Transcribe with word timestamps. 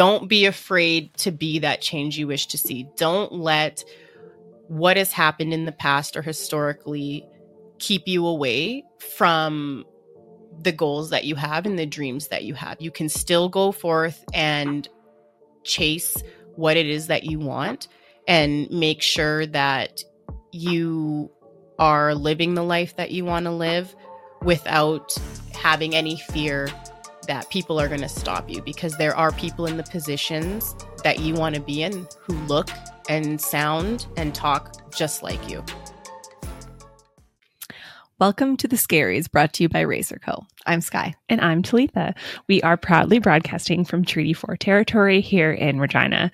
Don't 0.00 0.30
be 0.30 0.46
afraid 0.46 1.12
to 1.18 1.30
be 1.30 1.58
that 1.58 1.82
change 1.82 2.16
you 2.16 2.26
wish 2.26 2.46
to 2.46 2.56
see. 2.56 2.88
Don't 2.96 3.32
let 3.32 3.84
what 4.66 4.96
has 4.96 5.12
happened 5.12 5.52
in 5.52 5.66
the 5.66 5.72
past 5.72 6.16
or 6.16 6.22
historically 6.22 7.26
keep 7.78 8.08
you 8.08 8.26
away 8.26 8.82
from 9.14 9.84
the 10.62 10.72
goals 10.72 11.10
that 11.10 11.24
you 11.24 11.34
have 11.34 11.66
and 11.66 11.78
the 11.78 11.84
dreams 11.84 12.28
that 12.28 12.44
you 12.44 12.54
have. 12.54 12.80
You 12.80 12.90
can 12.90 13.10
still 13.10 13.50
go 13.50 13.72
forth 13.72 14.24
and 14.32 14.88
chase 15.64 16.16
what 16.54 16.78
it 16.78 16.86
is 16.86 17.08
that 17.08 17.24
you 17.24 17.38
want 17.38 17.86
and 18.26 18.70
make 18.70 19.02
sure 19.02 19.44
that 19.48 20.02
you 20.50 21.30
are 21.78 22.14
living 22.14 22.54
the 22.54 22.64
life 22.64 22.96
that 22.96 23.10
you 23.10 23.26
want 23.26 23.44
to 23.44 23.52
live 23.52 23.94
without 24.40 25.14
having 25.52 25.94
any 25.94 26.16
fear 26.16 26.68
that 27.30 27.48
people 27.48 27.78
are 27.80 27.86
going 27.86 28.00
to 28.00 28.08
stop 28.08 28.50
you 28.50 28.60
because 28.60 28.96
there 28.96 29.16
are 29.16 29.30
people 29.30 29.66
in 29.66 29.76
the 29.76 29.84
positions 29.84 30.74
that 31.04 31.20
you 31.20 31.32
want 31.32 31.54
to 31.54 31.60
be 31.60 31.84
in 31.84 32.08
who 32.18 32.34
look 32.48 32.68
and 33.08 33.40
sound 33.40 34.06
and 34.16 34.34
talk 34.34 34.74
just 34.92 35.22
like 35.22 35.48
you. 35.48 35.64
Welcome 38.20 38.58
to 38.58 38.68
the 38.68 38.76
Scaries, 38.76 39.30
brought 39.30 39.54
to 39.54 39.62
you 39.62 39.70
by 39.70 39.80
Raise 39.80 40.10
Her 40.10 40.18
Co. 40.18 40.44
I'm 40.66 40.82
Sky. 40.82 41.14
And 41.30 41.40
I'm 41.40 41.62
Talitha. 41.62 42.14
We 42.48 42.60
are 42.60 42.76
proudly 42.76 43.18
broadcasting 43.18 43.82
from 43.86 44.04
Treaty 44.04 44.34
4 44.34 44.58
territory 44.58 45.22
here 45.22 45.50
in 45.50 45.80
Regina. 45.80 46.30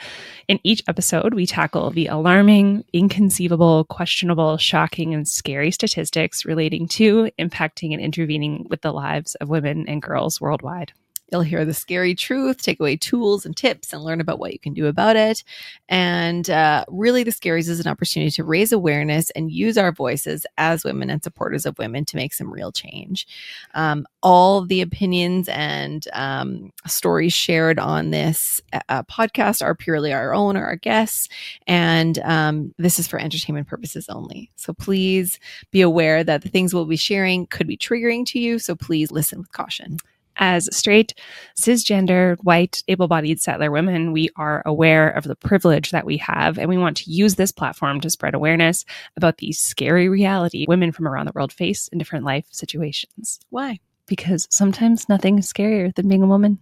In 0.49 0.59
each 0.65 0.83
episode, 0.89 1.33
we 1.33 1.47
tackle 1.47 1.93
the 1.93 2.09
alarming, 2.09 2.85
inconceivable, 2.93 3.85
questionable, 3.85 4.57
shocking, 4.57 5.15
and 5.15 5.29
scary 5.29 5.71
statistics 5.71 6.45
relating 6.45 6.89
to 6.89 7.31
impacting 7.39 7.93
and 7.93 8.03
intervening 8.03 8.67
with 8.69 8.81
the 8.81 8.91
lives 8.91 9.37
of 9.37 9.49
women 9.49 9.89
and 9.89 10.03
girls 10.03 10.41
worldwide. 10.41 10.93
You'll 11.33 11.43
hear 11.43 11.65
the 11.65 11.75
scary 11.75 12.15
truth, 12.15 12.63
take 12.63 12.79
away 12.79 12.97
tools 12.97 13.45
and 13.45 13.57
tips, 13.57 13.93
and 13.93 14.03
learn 14.03 14.21
about 14.21 14.39
what 14.39 14.53
you 14.53 14.61
can 14.61 14.75
do 14.75 14.87
about 14.87 15.17
it. 15.17 15.43
And 15.89 16.49
uh, 16.49 16.85
really, 16.89 17.25
the 17.25 17.33
scaries 17.33 17.69
is 17.69 17.81
an 17.81 17.89
opportunity 17.89 18.31
to 18.33 18.45
raise 18.45 18.71
awareness 18.71 19.31
and 19.31 19.51
use 19.51 19.77
our 19.77 19.91
voices 19.91 20.47
as 20.57 20.85
women 20.85 21.11
and 21.11 21.23
supporters 21.25 21.67
of 21.67 21.79
women 21.79 22.05
to 22.07 22.17
make 22.17 22.33
some 22.33 22.53
real 22.53 22.71
change. 22.71 23.27
Um, 23.75 24.07
all 24.23 24.65
the 24.65 24.81
opinions 24.81 25.49
and 25.49 26.07
um, 26.13 26.73
stories 26.87 27.33
shared 27.33 27.81
on 27.81 28.11
this 28.11 28.61
uh, 28.89 29.03
podcast 29.05 29.63
are 29.63 29.75
purely 29.75 30.13
our 30.13 30.33
own 30.33 30.57
or 30.57 30.65
our 30.65 30.77
guests, 30.77 31.29
and 31.67 32.21
um, 32.21 32.73
this 32.79 33.01
is 33.01 33.09
for 33.09 33.19
entertainment 33.19 33.67
purposes 33.67 34.09
only. 34.09 34.51
So 34.55 34.73
please 34.73 35.41
be 35.73 35.81
aware 35.81 36.23
that 36.23 36.43
the 36.43 36.49
things 36.49 36.73
we'll 36.73 36.85
be 36.85 36.97
sharing 36.97 37.47
could 37.47 37.67
be 37.67 37.77
triggering 37.77 38.25
to 38.27 38.39
you. 38.39 38.61
So 38.61 38.77
please 38.77 39.11
listen 39.11 39.39
with 39.39 39.51
caution 39.51 39.99
as 40.37 40.69
straight, 40.77 41.15
cisgender, 41.59 42.37
white, 42.43 42.83
able 42.89 43.09
bodied 43.09 43.41
settler 43.41 43.71
women, 43.71 44.13
we 44.13 44.31
are 44.37 44.63
aware 44.67 45.11
of 45.11 45.25
the 45.25 45.37
privilege 45.37 45.91
that 45.91 46.07
we 46.07 46.17
have, 46.19 46.59
and 46.59 46.69
we 46.69 46.79
want 46.79 46.97
to 46.99 47.11
use 47.11 47.35
this 47.35 47.53
platform 47.53 48.01
to 48.01 48.11
spread 48.11 48.35
awareness 48.35 48.85
about 49.17 49.39
the 49.39 49.53
scary 49.53 50.09
reality 50.09 50.67
women 50.69 50.93
from 50.93 51.09
around 51.09 51.27
the 51.27 51.33
world 51.35 51.53
face 51.53 51.89
in 51.89 51.99
different 51.99 52.25
life 52.25 52.47
situations. 52.51 53.41
Why? 53.51 53.81
Because 54.07 54.47
sometimes 54.51 55.09
nothing 55.09 55.39
is 55.39 55.53
scarier 55.53 55.95
than 55.95 56.09
being 56.09 56.23
a 56.23 56.29
woman. 56.29 56.59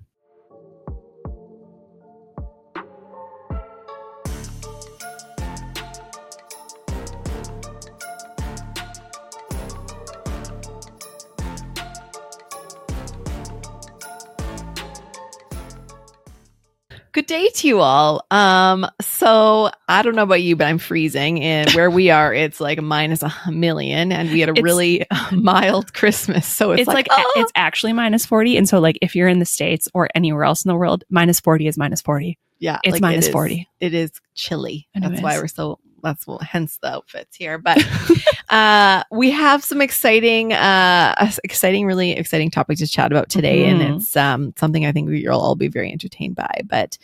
Good 17.14 17.26
day 17.26 17.48
to 17.48 17.68
you 17.68 17.78
all. 17.80 18.26
Um, 18.32 18.86
so 19.00 19.70
I 19.88 20.02
don't 20.02 20.16
know 20.16 20.24
about 20.24 20.42
you, 20.42 20.56
but 20.56 20.66
I'm 20.66 20.78
freezing 20.78 21.40
and 21.42 21.70
where 21.70 21.88
we 21.88 22.10
are, 22.10 22.34
it's 22.34 22.58
like 22.60 22.82
minus 22.82 23.22
a 23.22 23.32
million 23.52 24.10
and 24.10 24.30
we 24.32 24.40
had 24.40 24.48
a 24.48 24.52
It's- 24.52 24.64
really 24.64 25.06
mild 25.32 25.94
Christmas. 25.94 26.44
So 26.44 26.72
it's, 26.72 26.80
It's, 26.80 26.88
like, 26.88 27.08
like, 27.08 27.18
oh. 27.24 27.32
it's 27.36 27.52
actually 27.54 27.92
minus 27.92 28.26
40. 28.26 28.56
And 28.56 28.68
so, 28.68 28.80
like, 28.80 28.98
if 29.00 29.14
you're 29.14 29.28
in 29.28 29.38
the 29.38 29.44
States 29.44 29.86
or 29.94 30.08
anywhere 30.16 30.42
else 30.42 30.64
in 30.64 30.68
the 30.70 30.74
world, 30.76 31.04
minus 31.08 31.38
40 31.38 31.68
is 31.68 31.78
minus 31.78 32.02
40. 32.02 32.36
yeah, 32.58 32.80
It's 32.82 32.94
like, 32.94 33.00
minus 33.02 33.26
it 33.26 33.28
is- 33.28 33.32
40. 33.32 33.68
It 33.78 33.94
is 33.94 34.10
chilly. 34.34 34.88
That's 34.96 35.20
why 35.22 35.38
we're 35.38 35.46
so, 35.46 35.78
that's 36.04 36.26
what, 36.26 36.42
hence 36.42 36.78
the 36.80 36.92
outfits 36.92 37.36
here. 37.36 37.58
But 37.58 37.84
uh, 38.50 39.02
we 39.10 39.30
have 39.32 39.64
some 39.64 39.80
exciting, 39.80 40.52
uh, 40.52 41.30
exciting, 41.42 41.86
really 41.86 42.12
exciting 42.12 42.50
topic 42.50 42.78
to 42.78 42.86
chat 42.86 43.10
about 43.10 43.28
today. 43.30 43.64
Mhm. 43.64 43.70
And 43.70 43.96
it's 43.96 44.16
um, 44.16 44.54
something 44.56 44.86
I 44.86 44.92
think 44.92 45.10
you'll 45.10 45.40
all 45.40 45.56
be 45.56 45.68
very 45.68 45.90
entertained 45.90 46.36
by. 46.36 46.60
But 46.66 46.98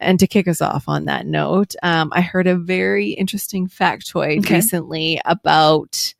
and 0.00 0.18
to 0.20 0.26
kick 0.26 0.48
us 0.48 0.60
off 0.60 0.88
on 0.88 1.04
that 1.06 1.26
note, 1.26 1.74
um, 1.82 2.12
I 2.14 2.20
heard 2.20 2.46
a 2.46 2.56
very 2.56 3.10
interesting 3.10 3.68
factoid 3.68 4.38
Okay. 4.38 4.56
recently 4.56 5.20
about, 5.24 6.14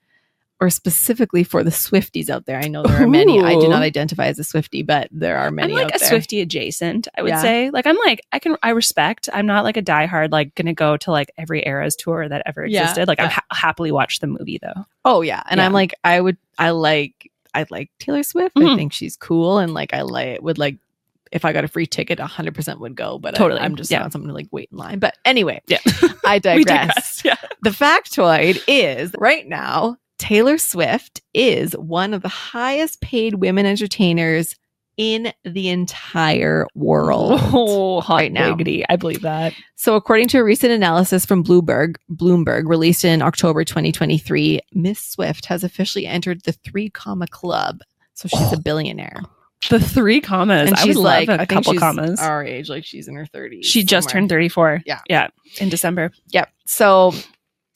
or 0.60 0.70
specifically 0.70 1.42
for 1.44 1.64
the 1.64 1.70
Swifties 1.70 2.30
out 2.30 2.46
there. 2.46 2.58
I 2.60 2.68
know 2.68 2.82
there 2.84 3.02
are 3.02 3.06
many. 3.08 3.40
I 3.42 3.54
do 3.58 3.68
not 3.68 3.82
identify 3.82 4.26
as 4.26 4.38
a 4.38 4.44
Swifty, 4.44 4.82
but 4.82 5.08
there 5.10 5.36
are 5.36 5.50
many 5.50 5.72
I'm 5.74 5.84
like 5.86 5.94
a 5.96 5.98
there. 5.98 6.08
Swifty 6.08 6.40
adjacent, 6.40 7.08
I 7.18 7.22
would 7.22 7.30
Yeah. 7.30 7.42
say. 7.42 7.70
Like, 7.70 7.86
I'm 7.86 7.96
like, 8.04 8.20
I 8.32 8.38
can, 8.38 8.56
I 8.62 8.70
respect. 8.70 9.28
I'm 9.32 9.46
not 9.46 9.64
like 9.64 9.76
a 9.76 9.82
diehard, 9.82 10.30
like, 10.30 10.54
gonna 10.54 10.72
go 10.74 10.96
to 10.98 11.10
like 11.10 11.30
every 11.36 11.62
Eras 11.66 11.96
tour 11.96 12.28
that 12.28 12.42
ever 12.46 12.64
Yeah, 12.64 12.82
existed. 12.82 13.08
Like, 13.08 13.20
I 13.20 13.24
yeah. 13.24 13.30
ha- 13.30 13.44
happily 13.52 13.90
watch 13.92 14.20
the 14.20 14.26
movie 14.28 14.58
though. 14.62 14.84
Oh 15.04 15.22
yeah, 15.22 15.42
and 15.50 15.58
Yeah. 15.58 15.66
I'm 15.66 15.72
like, 15.72 15.92
I 16.04 16.20
would, 16.20 16.36
I 16.58 16.70
like, 16.70 17.30
I 17.52 17.66
like 17.70 17.90
Taylor 17.98 18.22
Swift. 18.22 18.56
I 18.56 18.60
Mhm. 18.60 18.76
think 18.76 18.92
she's 18.92 19.16
cool, 19.16 19.58
and 19.58 19.74
like, 19.74 19.92
I 19.92 20.02
like 20.02 20.40
would 20.42 20.58
like. 20.58 20.76
If 21.32 21.44
I 21.44 21.52
got 21.52 21.64
a 21.64 21.68
free 21.68 21.86
ticket, 21.86 22.20
100% 22.20 22.78
would 22.78 22.94
go, 22.94 23.18
but 23.18 23.34
Totally, 23.34 23.58
I, 23.60 23.64
am 23.64 23.74
just 23.74 23.90
yeah. 23.90 23.98
not 23.98 24.12
someone 24.12 24.28
to 24.28 24.34
like 24.34 24.46
wait 24.52 24.68
in 24.70 24.78
line. 24.78 25.00
But 25.00 25.16
anyway, 25.24 25.60
Yeah. 25.66 25.78
I 26.24 26.38
digress. 26.42 26.64
Digress. 26.64 27.22
Yeah. 27.24 27.34
The 27.62 27.70
factoid 27.70 28.62
is 28.68 29.12
right 29.18 29.44
now, 29.48 29.96
Taylor 30.18 30.58
Swift 30.58 31.20
is 31.32 31.72
one 31.72 32.14
of 32.14 32.22
the 32.22 32.28
highest 32.28 33.00
paid 33.00 33.34
women 33.34 33.66
entertainers 33.66 34.54
in 34.96 35.32
the 35.44 35.68
entire 35.68 36.66
world. 36.74 37.40
Oh, 37.52 38.00
hot 38.00 38.16
right 38.16 38.32
now. 38.32 38.50
diggity. 38.50 38.84
I 38.88 38.96
believe 38.96 39.22
that. 39.22 39.52
So, 39.76 39.96
according 39.96 40.28
to 40.28 40.38
a 40.38 40.44
recent 40.44 40.72
analysis 40.72 41.24
from 41.26 41.42
Bloomberg, 41.44 41.96
Bloomberg 42.10 42.68
released 42.68 43.04
in 43.04 43.22
October 43.22 43.64
2023, 43.64 44.60
Miss 44.72 45.00
Swift 45.00 45.46
has 45.46 45.64
officially 45.64 46.06
entered 46.06 46.42
the 46.42 46.52
three 46.52 46.90
comma 46.90 47.26
club. 47.26 47.80
So 48.14 48.28
she's 48.28 48.52
a 48.52 48.56
oh. 48.56 48.60
billionaire, 48.60 49.20
The 49.70 49.80
three 49.80 50.20
commas. 50.20 50.68
and 50.68 50.76
I 50.76 50.82
she's 50.84 50.96
would 50.96 51.02
like 51.02 51.28
love 51.28 51.40
a 51.40 51.46
couple 51.46 51.74
commas. 51.74 52.20
Our 52.20 52.44
age, 52.44 52.68
like 52.68 52.84
she's 52.84 53.08
in 53.08 53.16
her 53.16 53.26
30s. 53.26 53.64
she 53.64 53.82
just 53.82 54.10
somewhere. 54.10 54.20
turned 54.22 54.30
34. 54.30 54.82
Yeah. 54.86 55.00
Yeah. 55.08 55.28
In 55.58 55.68
December. 55.68 56.12
Yep. 56.28 56.48
So, 56.66 57.12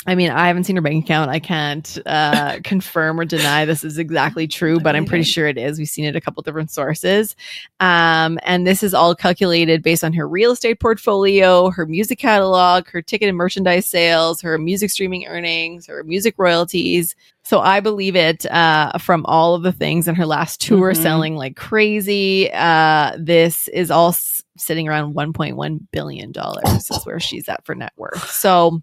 I 0.06 0.14
mean, 0.14 0.30
I 0.30 0.46
haven't 0.46 0.64
seen 0.64 0.76
her 0.76 0.80
bank 0.82 1.04
account. 1.04 1.30
I 1.30 1.38
can't 1.40 1.98
uh, 2.06 2.60
confirm 2.64 3.18
or 3.20 3.24
deny 3.24 3.64
this 3.64 3.82
is 3.82 3.98
exactly 3.98 4.46
true, 4.46 4.78
but 4.80 4.94
I'm 4.94 5.04
pretty 5.04 5.24
sure 5.24 5.46
it 5.48 5.58
is. 5.58 5.76
We've 5.78 5.88
seen 5.88 6.04
it 6.04 6.14
a 6.16 6.20
couple 6.20 6.42
different 6.42 6.70
sources. 6.70 7.34
Um, 7.80 8.38
and 8.44 8.64
this 8.66 8.82
is 8.84 8.94
all 8.94 9.14
calculated 9.16 9.82
based 9.82 10.04
on 10.04 10.12
her 10.14 10.26
real 10.26 10.52
estate 10.52 10.78
portfolio, 10.80 11.70
her 11.70 11.84
music 11.84 12.20
catalog, 12.20 12.88
her 12.88 13.02
ticket 13.02 13.28
and 13.28 13.36
merchandise 13.36 13.86
sales, 13.86 14.40
her 14.40 14.56
music 14.56 14.90
streaming 14.90 15.26
earnings, 15.26 15.86
her 15.88 16.04
music 16.04 16.36
royalties. 16.38 17.16
So 17.42 17.58
I 17.60 17.80
believe 17.80 18.14
it 18.14 18.46
uh, 18.46 18.96
from 18.98 19.26
all 19.26 19.54
of 19.56 19.62
the 19.62 19.72
things 19.72 20.06
in 20.06 20.14
her 20.14 20.26
last 20.26 20.60
tour 20.60 20.92
Mhm. 20.92 20.96
selling 21.02 21.36
like 21.36 21.56
crazy. 21.56 22.50
Uh, 22.52 23.12
this 23.18 23.66
is 23.68 23.90
all 23.90 24.10
s- 24.10 24.42
sitting 24.56 24.88
around 24.88 25.14
1.1 25.14 25.80
billion 25.92 26.30
dollars 26.32 26.88
is 26.90 27.04
where 27.04 27.20
she's 27.20 27.48
at 27.48 27.64
for 27.66 27.74
net 27.74 27.92
worth. 27.96 28.30
So 28.30 28.80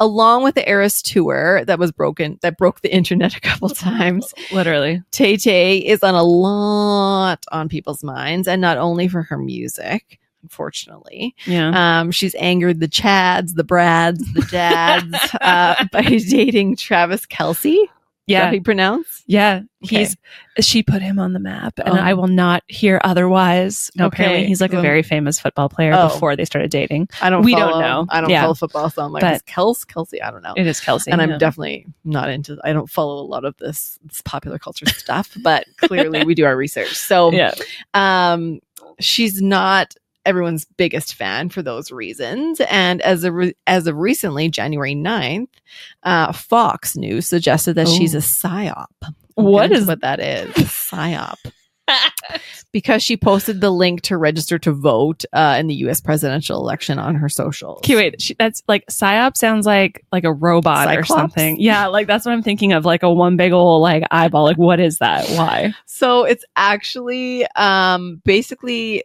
along 0.00 0.42
with 0.44 0.54
the 0.54 0.68
Eras 0.68 1.02
tour 1.02 1.64
that 1.64 1.78
was 1.78 1.92
broken, 1.92 2.38
that 2.42 2.56
broke 2.56 2.80
the 2.82 2.94
internet 2.94 3.36
a 3.36 3.40
couple 3.40 3.68
times, 3.70 4.32
Literally. 4.52 5.02
Tay 5.10 5.36
Tay 5.36 5.78
is 5.78 6.02
on 6.02 6.14
a 6.14 6.22
lot 6.22 7.44
on 7.52 7.68
people's 7.68 8.04
minds, 8.04 8.46
and 8.48 8.60
not 8.60 8.78
only 8.78 9.08
for 9.08 9.22
her 9.22 9.38
music. 9.38 10.18
Unfortunately, 10.44 11.34
Yeah. 11.46 12.00
um, 12.00 12.10
she's 12.12 12.34
angered 12.36 12.78
the 12.80 12.86
Chads, 12.88 13.54
the 13.56 13.64
Brads, 13.64 14.32
the 14.34 14.42
Dads 14.50 15.34
uh, 15.40 15.84
by 15.92 16.02
dating 16.02 16.76
Travis 16.76 17.26
Kelce. 17.26 17.76
Yeah. 18.28 18.46
how 18.46 18.52
you 18.52 18.62
pronounce? 18.62 19.22
Yeah, 19.26 19.62
Okay. 19.84 19.98
he's 20.00 20.16
she 20.60 20.82
put 20.82 21.02
him 21.02 21.18
on 21.18 21.32
the 21.32 21.38
map, 21.38 21.78
and 21.78 21.90
Oh. 21.98 22.00
I 22.02 22.14
will 22.14 22.26
not 22.28 22.62
hear 22.68 23.00
otherwise. 23.04 23.90
No, 23.96 24.06
apparently 24.06 24.46
he's 24.46 24.60
like 24.60 24.72
a 24.72 24.80
very 24.80 25.02
famous 25.02 25.38
football 25.38 25.68
player 25.68 25.92
Oh. 25.94 26.08
before 26.08 26.36
they 26.36 26.44
started 26.44 26.70
dating. 26.70 27.08
I 27.22 27.30
don't. 27.30 27.42
We 27.44 27.54
don't 27.54 27.80
know. 27.80 28.06
I 28.10 28.20
don't 28.20 28.30
Yeah. 28.30 28.42
follow 28.42 28.54
football, 28.54 28.90
so 28.90 29.02
I'm 29.04 29.12
like, 29.12 29.20
But- 29.22 29.34
is 29.36 29.42
Kels 29.42 29.86
Kelsey? 29.86 30.20
I 30.22 30.30
don't 30.30 30.42
know. 30.42 30.54
It 30.56 30.66
is 30.66 30.80
Kelsey, 30.80 31.10
and 31.10 31.20
I'm 31.22 31.30
yeah. 31.30 31.38
definitely 31.38 31.86
not 32.04 32.28
into. 32.28 32.58
I 32.64 32.72
don't 32.72 32.88
follow 32.90 33.20
a 33.22 33.26
lot 33.26 33.44
of 33.44 33.56
this, 33.58 33.98
this 34.04 34.20
popular 34.22 34.58
culture 34.58 34.86
stuff, 34.86 35.36
but 35.42 35.64
clearly 35.78 36.24
we 36.24 36.34
do 36.34 36.44
our 36.44 36.56
research. 36.56 36.94
So, 36.94 37.32
yeah. 37.32 37.52
um, 37.94 38.60
she's 39.00 39.40
not 39.40 39.94
everyone's 40.28 40.66
biggest 40.66 41.14
fan 41.14 41.48
for 41.48 41.62
those 41.62 41.90
reasons. 41.90 42.60
And 42.70 43.00
as 43.00 43.24
a 43.24 43.32
re- 43.32 43.56
as 43.66 43.86
of 43.86 43.96
recently, 43.96 44.50
January 44.50 44.94
9th, 44.94 45.48
uh, 46.02 46.32
Fox 46.32 46.96
News 46.96 47.26
suggested 47.26 47.74
that 47.74 47.88
she's 47.88 48.14
a 48.14 48.18
Ooh. 48.18 48.20
psyop. 48.20 48.86
What 49.34 49.72
into 49.72 49.86
what 49.86 50.02
that 50.02 50.20
is? 50.20 50.50
Psyop. 50.50 51.36
because 52.72 53.02
she 53.02 53.16
posted 53.16 53.60
the 53.60 53.70
link 53.70 54.02
to 54.02 54.16
register 54.18 54.58
to 54.58 54.72
vote 54.72 55.24
uh, 55.32 55.56
in 55.58 55.68
the 55.68 55.74
U.S. 55.76 56.00
presidential 56.00 56.60
election 56.60 56.98
on 56.98 57.14
her 57.14 57.28
socials. 57.28 57.78
Okay, 57.78 57.96
wait. 57.96 58.20
She, 58.20 58.34
that's 58.34 58.62
like 58.68 58.84
psyop 58.86 59.36
sounds 59.36 59.64
like 59.64 60.04
like 60.12 60.24
a 60.24 60.32
robot 60.32 60.94
or 60.94 61.04
something. 61.04 61.58
Yeah, 61.58 61.86
like 61.86 62.06
that's 62.06 62.26
what 62.26 62.32
I'm 62.32 62.42
thinking 62.42 62.72
of. 62.72 62.84
Like 62.84 63.02
a 63.02 63.10
one 63.10 63.36
big 63.36 63.52
old 63.52 63.80
like 63.80 64.04
eyeball. 64.10 64.44
Like 64.44 64.58
what 64.58 64.80
is 64.80 64.98
that? 64.98 65.26
Why? 65.30 65.74
So 65.86 66.24
it's 66.24 66.44
actually 66.56 67.46
um, 67.56 68.20
basically 68.24 69.04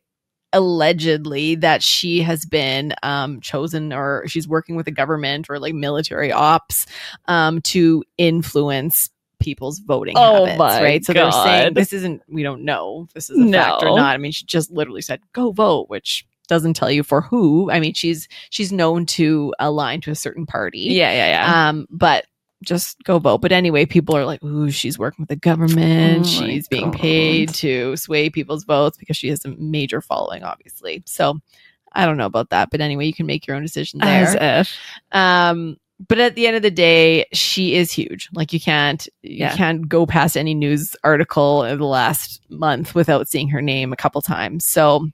allegedly 0.54 1.56
that 1.56 1.84
she 1.84 2.22
has 2.22 2.46
been 2.46 2.94
um, 3.04 3.42
chosen 3.42 3.92
or 3.92 4.24
she's 4.28 4.48
working 4.48 4.76
with 4.76 4.86
the 4.86 4.92
government 4.92 5.48
or 5.50 5.60
like 5.60 5.74
military 5.74 6.32
ops 6.32 6.86
um, 7.28 7.62
to 7.62 8.04
influence 8.18 9.10
people's 9.40 9.80
voting 9.80 10.14
Oh 10.18 10.46
habits, 10.46 10.82
right? 10.82 11.06
So 11.06 11.14
they're 11.14 11.32
saying 11.32 11.74
this 11.74 11.92
isn't 11.92 12.22
we 12.30 12.44
don't 12.44 12.64
know 12.64 13.06
if 13.08 13.14
this 13.14 13.30
is 13.30 13.38
a 13.40 13.52
fact 13.52 13.84
or 13.84 13.96
not. 13.96 14.14
I 14.14 14.18
mean, 14.18 14.32
she 14.32 14.46
just 14.46 14.72
literally 14.72 15.02
said 15.02 15.20
go 15.34 15.52
vote, 15.52 15.90
which 15.90 16.26
doesn't 16.48 16.76
tell 16.76 16.92
you 16.92 17.04
for 17.04 17.22
who. 17.22 17.70
I 17.72 17.80
mean, 17.80 17.94
she's 17.94 18.28
she's 18.50 18.72
known 18.72 19.06
to 19.08 19.54
align 19.60 20.02
to 20.02 20.12
a 20.12 20.16
certain 20.16 20.46
party. 20.46 20.80
Yeah, 20.80 21.12
yeah, 21.12 21.28
yeah. 21.28 21.70
Um, 21.70 21.88
but 21.90 22.26
just 22.64 23.04
go 23.04 23.20
vote. 23.20 23.40
But 23.40 23.52
anyway, 23.52 23.86
people 23.86 24.16
are 24.16 24.26
like, 24.26 24.44
ooh, 24.44 24.72
she's 24.72 24.98
working 24.98 25.24
with 25.24 25.30
the 25.30 25.36
government. 25.36 26.26
Oh 26.26 26.30
she's 26.30 26.68
being 26.68 26.92
God. 26.92 27.00
paid 27.00 27.50
to 27.56 27.96
sway 27.98 28.30
people's 28.30 28.64
votes 28.64 28.98
because 28.98 29.18
she 29.18 29.28
has 29.30 29.46
a 29.46 29.50
major 29.58 30.02
following, 30.02 30.44
obviously. 30.44 31.04
So 31.06 31.40
I 31.92 32.06
don't 32.06 32.18
know 32.18 32.26
about 32.26 32.50
that. 32.50 32.70
But 32.72 32.82
anyway, 32.82 33.06
you 33.06 33.14
can 33.14 33.26
make 33.28 33.46
your 33.46 33.56
own 33.56 33.62
decision 33.62 34.02
As 34.02 34.34
there. 34.34 34.62
if. 34.62 34.78
Um, 35.12 35.78
but 36.08 36.18
at 36.20 36.36
the 36.36 36.48
end 36.48 36.56
of 36.56 36.64
the 36.64 36.72
day, 36.72 37.26
she 37.34 37.76
is 37.76 37.92
huge. 37.92 38.28
Like 38.34 38.52
you 38.52 38.60
can't 38.60 39.08
you 39.22 39.38
Yeah. 39.38 39.56
can't 39.56 39.88
go 39.88 40.06
past 40.06 40.36
any 40.36 40.54
news 40.54 40.96
article 41.04 41.64
in 41.64 41.78
the 41.78 41.86
last 41.86 42.42
month 42.50 42.96
without 42.96 43.28
seeing 43.30 43.48
her 43.50 43.62
name 43.62 43.94
a 43.94 43.96
couple 43.96 44.22
times. 44.22 44.68
So 44.68 45.08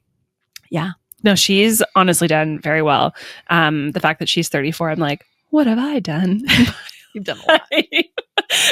yeah. 0.70 0.92
No, 1.22 1.36
she's 1.36 1.84
honestly 1.96 2.30
done 2.30 2.60
very 2.62 2.82
well. 2.82 3.14
Um, 3.50 3.92
the 3.92 4.00
fact 4.00 4.20
that 4.20 4.30
she's 4.30 4.48
34, 4.48 4.92
I'm 4.92 5.00
like, 5.00 5.26
what 5.50 5.68
have 5.68 5.78
I 5.78 6.00
done? 6.00 6.44
you've 7.14 7.24
done 7.26 7.40
a 7.48 7.52
lot. 7.52 7.62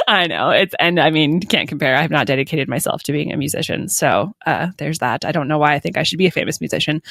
I 0.07 0.25
know 0.28 0.50
it's, 0.50 0.74
and 0.80 1.00
I 1.00 1.10
mean, 1.12 1.39
can't 1.42 1.69
compare. 1.69 1.95
I 1.95 2.01
have 2.01 2.10
not 2.10 2.25
dedicated 2.25 2.68
myself 2.68 3.04
to 3.04 3.12
being 3.12 3.31
a 3.31 3.38
musician, 3.38 3.89
so 3.89 4.34
uh, 4.45 4.68
there's 4.78 5.00
that. 5.00 5.24
I 5.25 5.31
don't 5.31 5.48
know 5.48 5.57
why 5.60 5.74
I 5.74 5.80
think 5.80 5.98
I 5.98 6.04
should 6.04 6.18
be 6.18 6.25
a 6.25 6.31
famous 6.31 6.60
musician, 6.60 7.01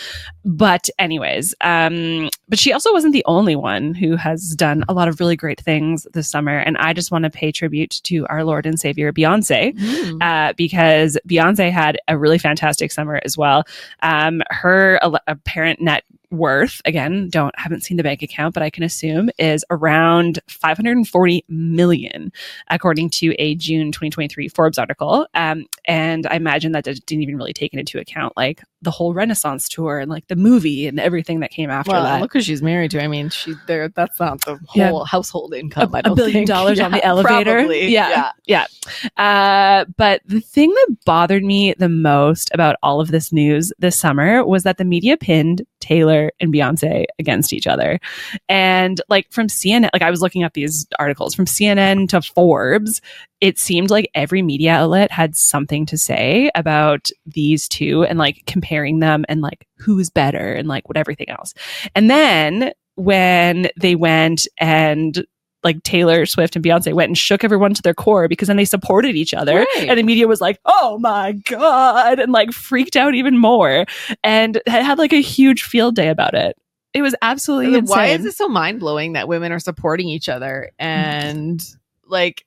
but 0.44 0.88
anyways, 0.98 1.54
um, 1.60 2.28
but 2.48 2.58
she 2.58 2.72
also 2.72 2.92
wasn't 2.92 3.12
the 3.12 3.24
only 3.26 3.54
one 3.54 3.94
who 3.94 4.16
has 4.16 4.54
done 4.56 4.84
a 4.88 4.94
lot 4.94 5.06
of 5.06 5.20
really 5.20 5.36
great 5.36 5.60
things 5.60 6.06
this 6.12 6.28
summer, 6.28 6.58
and 6.58 6.76
I 6.78 6.92
just 6.92 7.12
want 7.12 7.24
to 7.24 7.30
pay 7.30 7.52
tribute 7.52 8.00
to 8.04 8.26
our 8.28 8.42
Lord 8.42 8.66
and 8.66 8.80
Savior 8.80 9.12
Beyonce 9.12 9.74
Mm. 9.76 10.22
uh, 10.22 10.52
because 10.56 11.18
Beyonce 11.28 11.70
had 11.70 11.98
a 12.08 12.16
really 12.18 12.38
fantastic 12.38 12.90
summer 12.90 13.20
as 13.24 13.36
well. 13.36 13.64
Um, 14.02 14.42
her 14.50 14.98
al- 15.02 15.20
apparent 15.26 15.80
net 15.80 16.04
worth, 16.30 16.80
again, 16.84 17.28
don't 17.28 17.56
haven't 17.58 17.82
seen 17.82 17.96
the 17.96 18.02
bank 18.02 18.22
account, 18.22 18.54
but 18.54 18.62
I 18.62 18.70
can 18.70 18.82
assume 18.82 19.30
is 19.38 19.64
around 19.70 20.38
540 20.48 21.44
million, 21.48 22.32
according 22.68 23.10
to 23.10 23.34
a 23.38 23.54
June 23.54 23.92
2023 23.92 24.48
Forbes 24.48 24.78
article. 24.78 25.26
Um, 25.34 25.66
and 25.86 26.26
I 26.26 26.36
imagine 26.36 26.72
that 26.72 26.84
didn't 26.84 27.22
even 27.22 27.36
really 27.36 27.52
take 27.52 27.74
into 27.74 27.98
account 27.98 28.36
like 28.36 28.62
the 28.86 28.90
whole 28.90 29.12
Renaissance 29.12 29.68
tour 29.68 29.98
and 29.98 30.10
like 30.10 30.28
the 30.28 30.36
movie 30.36 30.86
and 30.86 30.98
everything 30.98 31.40
that 31.40 31.50
came 31.50 31.68
after 31.68 31.90
Well, 31.92 32.04
that. 32.04 32.22
look 32.22 32.32
who 32.32 32.40
she's 32.40 32.62
married 32.62 32.92
to. 32.92 33.02
I 33.04 33.08
mean, 33.08 33.28
she 33.28 33.52
there. 33.66 33.88
That's 33.88 34.18
not 34.18 34.40
the 34.46 34.58
Yeah. 34.74 34.88
whole 34.90 35.04
household 35.04 35.52
income. 35.54 35.94
I 35.94 35.98
a, 35.98 36.00
a 36.00 36.02
don't 36.04 36.14
billion 36.16 36.32
think. 36.32 36.48
dollars 36.48 36.80
on 36.80 36.92
the 36.92 37.04
elevator. 37.04 37.56
probably. 37.56 37.88
Yeah. 37.88 38.30
Yeah. 38.46 38.66
Uh, 39.16 39.84
but 39.96 40.22
the 40.26 40.40
thing 40.40 40.70
that 40.70 40.96
bothered 41.04 41.44
me 41.44 41.74
the 41.78 41.88
most 41.88 42.50
about 42.54 42.76
all 42.82 43.00
of 43.00 43.10
this 43.10 43.32
news 43.32 43.72
this 43.78 43.98
summer 43.98 44.44
was 44.44 44.62
that 44.62 44.78
the 44.78 44.84
media 44.84 45.16
pinned 45.16 45.62
Taylor 45.80 46.32
and 46.40 46.52
Beyonce 46.52 47.04
against 47.18 47.52
each 47.52 47.66
other. 47.66 47.98
And 48.48 49.00
like 49.08 49.30
from 49.30 49.46
CNN, 49.48 49.88
like 49.92 50.02
I 50.02 50.10
was 50.10 50.20
looking 50.20 50.42
up 50.44 50.54
these 50.54 50.86
articles 50.98 51.34
from 51.34 51.44
CNN 51.46 52.08
to 52.08 52.22
Forbes, 52.22 53.00
it 53.40 53.58
seemed 53.58 53.90
like 53.90 54.10
every 54.14 54.40
media 54.42 54.72
outlet 54.72 55.10
had 55.12 55.36
something 55.36 55.84
to 55.86 55.98
say 55.98 56.50
about 56.54 57.10
these 57.26 57.68
two 57.68 58.04
and 58.04 58.18
like 58.18 58.42
comparing 58.76 59.00
them 59.00 59.24
and 59.28 59.40
like 59.40 59.66
who's 59.78 60.10
better 60.10 60.52
and 60.52 60.68
like 60.68 60.88
what 60.88 60.96
everything 60.96 61.28
else. 61.30 61.54
And 61.94 62.10
then 62.10 62.72
when 62.96 63.68
they 63.80 63.94
went 63.94 64.46
and 64.58 65.24
like 65.64 65.82
Taylor 65.82 66.26
Swift 66.26 66.54
and 66.54 66.64
Beyonce 66.64 66.92
went 66.92 67.08
and 67.08 67.18
shook 67.18 67.42
everyone 67.42 67.74
to 67.74 67.82
their 67.82 67.94
core 67.94 68.28
because 68.28 68.48
then 68.48 68.56
they 68.56 68.64
supported 68.64 69.16
each 69.16 69.34
other. 69.34 69.58
Right. 69.58 69.86
And 69.88 69.98
the 69.98 70.02
media 70.02 70.28
was 70.28 70.40
like, 70.40 70.60
oh 70.64 70.98
my 70.98 71.32
God, 71.32 72.20
and 72.20 72.32
like 72.32 72.52
freaked 72.52 72.96
out 72.96 73.14
even 73.14 73.36
more 73.38 73.84
and 74.22 74.60
had 74.66 74.98
like 74.98 75.12
a 75.12 75.22
huge 75.22 75.62
field 75.62 75.96
day 75.96 76.08
about 76.08 76.34
it. 76.34 76.56
It 76.94 77.02
was 77.02 77.14
absolutely. 77.20 77.80
Why 77.80 78.06
is 78.06 78.24
it 78.24 78.34
so 78.34 78.48
mind 78.48 78.80
blowing 78.80 79.14
that 79.14 79.28
women 79.28 79.52
are 79.52 79.58
supporting 79.58 80.08
each 80.08 80.28
other 80.28 80.70
and 80.78 81.62
like 82.06 82.45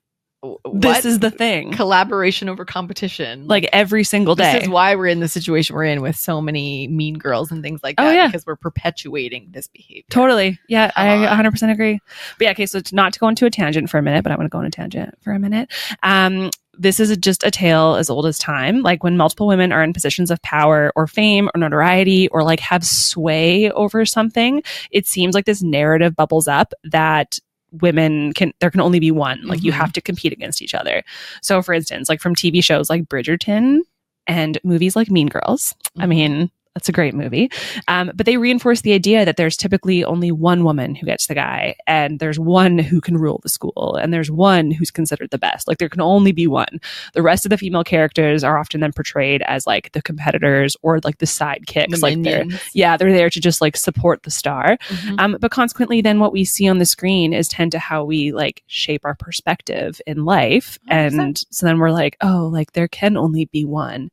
this 0.72 1.04
is 1.04 1.18
the 1.18 1.30
thing. 1.30 1.72
collaboration 1.72 2.48
over 2.48 2.64
competition? 2.64 3.46
Like 3.46 3.68
every 3.72 4.04
single 4.04 4.34
day. 4.34 4.54
this 4.54 4.62
is 4.64 4.68
why 4.68 4.94
we're 4.94 5.08
in 5.08 5.20
the 5.20 5.28
situation 5.28 5.76
we're 5.76 5.84
in 5.84 6.00
with 6.00 6.16
so 6.16 6.40
many 6.40 6.88
mean 6.88 7.18
girls 7.18 7.50
and 7.50 7.62
things 7.62 7.82
like 7.82 7.96
that. 7.96 8.04
Oh, 8.04 8.08
that 8.08 8.14
yeah. 8.14 8.26
because 8.26 8.46
we're 8.46 8.56
perpetuating 8.56 9.48
this 9.50 9.68
behavior. 9.68 10.04
Totally. 10.10 10.58
Yeah, 10.68 10.90
Come 10.92 11.06
I 11.06 11.26
on. 11.26 11.44
100% 11.44 11.70
agree. 11.70 12.00
But 12.38 12.44
yeah, 12.44 12.50
okay, 12.52 12.66
so 12.66 12.78
it's 12.78 12.92
not 12.92 13.12
to 13.12 13.18
go 13.18 13.28
into 13.28 13.46
a 13.46 13.50
tangent 13.50 13.90
for 13.90 13.98
a 13.98 14.02
minute, 14.02 14.22
but 14.22 14.32
I 14.32 14.36
want 14.36 14.46
to 14.46 14.50
go 14.50 14.58
on 14.58 14.66
a 14.66 14.70
tangent 14.70 15.14
for 15.22 15.32
a 15.32 15.38
minute. 15.38 15.70
Um, 16.02 16.50
this 16.78 16.98
is 16.98 17.14
just 17.18 17.44
a 17.44 17.50
tale 17.50 17.96
as 17.96 18.08
old 18.08 18.24
as 18.24 18.38
time. 18.38 18.80
Like 18.80 19.04
when 19.04 19.18
multiple 19.18 19.46
women 19.46 19.72
are 19.72 19.82
in 19.82 19.92
positions 19.92 20.30
of 20.30 20.40
power 20.40 20.90
or 20.96 21.06
fame 21.06 21.50
or 21.54 21.58
notoriety 21.58 22.28
or 22.28 22.42
like 22.42 22.60
have 22.60 22.84
sway 22.84 23.70
over 23.72 24.06
something, 24.06 24.62
it 24.90 25.06
seems 25.06 25.34
like 25.34 25.44
this 25.44 25.62
narrative 25.62 26.16
bubbles 26.16 26.48
up 26.48 26.72
that 26.84 27.38
women 27.72 28.32
can 28.32 28.52
there 28.60 28.70
can 28.70 28.80
only 28.80 28.98
be 29.00 29.10
one 29.10 29.40
like 29.46 29.62
you 29.62 29.70
Mhm. 29.72 29.76
have 29.76 29.92
to 29.92 30.00
compete 30.00 30.32
against 30.32 30.60
each 30.62 30.74
other 30.74 31.02
so 31.42 31.62
for 31.62 31.72
instance 31.72 32.08
like 32.08 32.20
from 32.20 32.34
tv 32.34 32.62
shows 32.64 32.90
like 32.90 33.04
bridgerton 33.04 33.80
and 34.26 34.58
movies 34.64 34.96
like 34.96 35.10
mean 35.10 35.28
girls 35.28 35.74
i 35.98 36.04
Mhm. 36.04 36.08
mean 36.08 36.50
that's 36.74 36.88
a 36.88 36.92
great 36.92 37.14
movie 37.14 37.50
um, 37.88 38.10
but 38.14 38.26
they 38.26 38.36
reinforce 38.36 38.82
the 38.82 38.92
idea 38.92 39.24
that 39.24 39.36
there's 39.36 39.56
typically 39.56 40.04
only 40.04 40.30
one 40.30 40.64
woman 40.64 40.94
who 40.94 41.06
gets 41.06 41.26
the 41.26 41.34
guy, 41.34 41.74
and 41.86 42.18
there's 42.18 42.38
one 42.38 42.78
who 42.78 43.00
can 43.00 43.16
rule 43.16 43.40
the 43.42 43.48
school, 43.48 43.98
and 44.00 44.12
there's 44.12 44.30
one 44.30 44.70
who's 44.70 44.90
considered 44.90 45.30
the 45.30 45.38
best. 45.38 45.68
Like 45.68 45.78
there 45.78 45.88
can 45.88 46.00
only 46.00 46.32
be 46.32 46.46
one. 46.46 46.80
The 47.14 47.22
rest 47.22 47.46
of 47.46 47.50
the 47.50 47.58
female 47.58 47.84
characters 47.84 48.44
are 48.44 48.58
often 48.58 48.80
then 48.80 48.92
portrayed 48.92 49.42
as 49.42 49.66
like 49.66 49.92
the 49.92 50.02
competitors 50.02 50.76
or 50.82 51.00
like 51.04 51.18
the 51.18 51.26
sidekicks. 51.26 51.90
The 51.90 51.98
like 52.00 52.22
they're 52.22 52.44
yeah, 52.74 52.96
they're 52.96 53.12
there 53.12 53.30
to 53.30 53.40
just 53.40 53.60
like 53.60 53.76
support 53.76 54.22
the 54.22 54.30
star. 54.30 54.76
Mhm. 54.88 55.20
Um, 55.20 55.36
but 55.40 55.50
consequently, 55.50 56.00
then 56.00 56.20
what 56.20 56.32
we 56.32 56.44
see 56.44 56.68
on 56.68 56.78
the 56.78 56.86
screen 56.86 57.32
is 57.32 57.48
tend 57.48 57.72
to 57.72 57.78
how 57.78 58.04
we 58.04 58.32
like 58.32 58.62
shape 58.66 59.04
our 59.04 59.14
perspective 59.14 60.00
in 60.06 60.24
life. 60.24 60.78
100%. 60.90 61.20
And 61.20 61.44
so 61.50 61.66
then 61.66 61.78
we're 61.78 61.90
like, 61.90 62.16
oh, 62.20 62.48
like 62.52 62.72
there 62.72 62.88
can 62.88 63.16
only 63.16 63.46
be 63.46 63.64
one. 63.64 64.10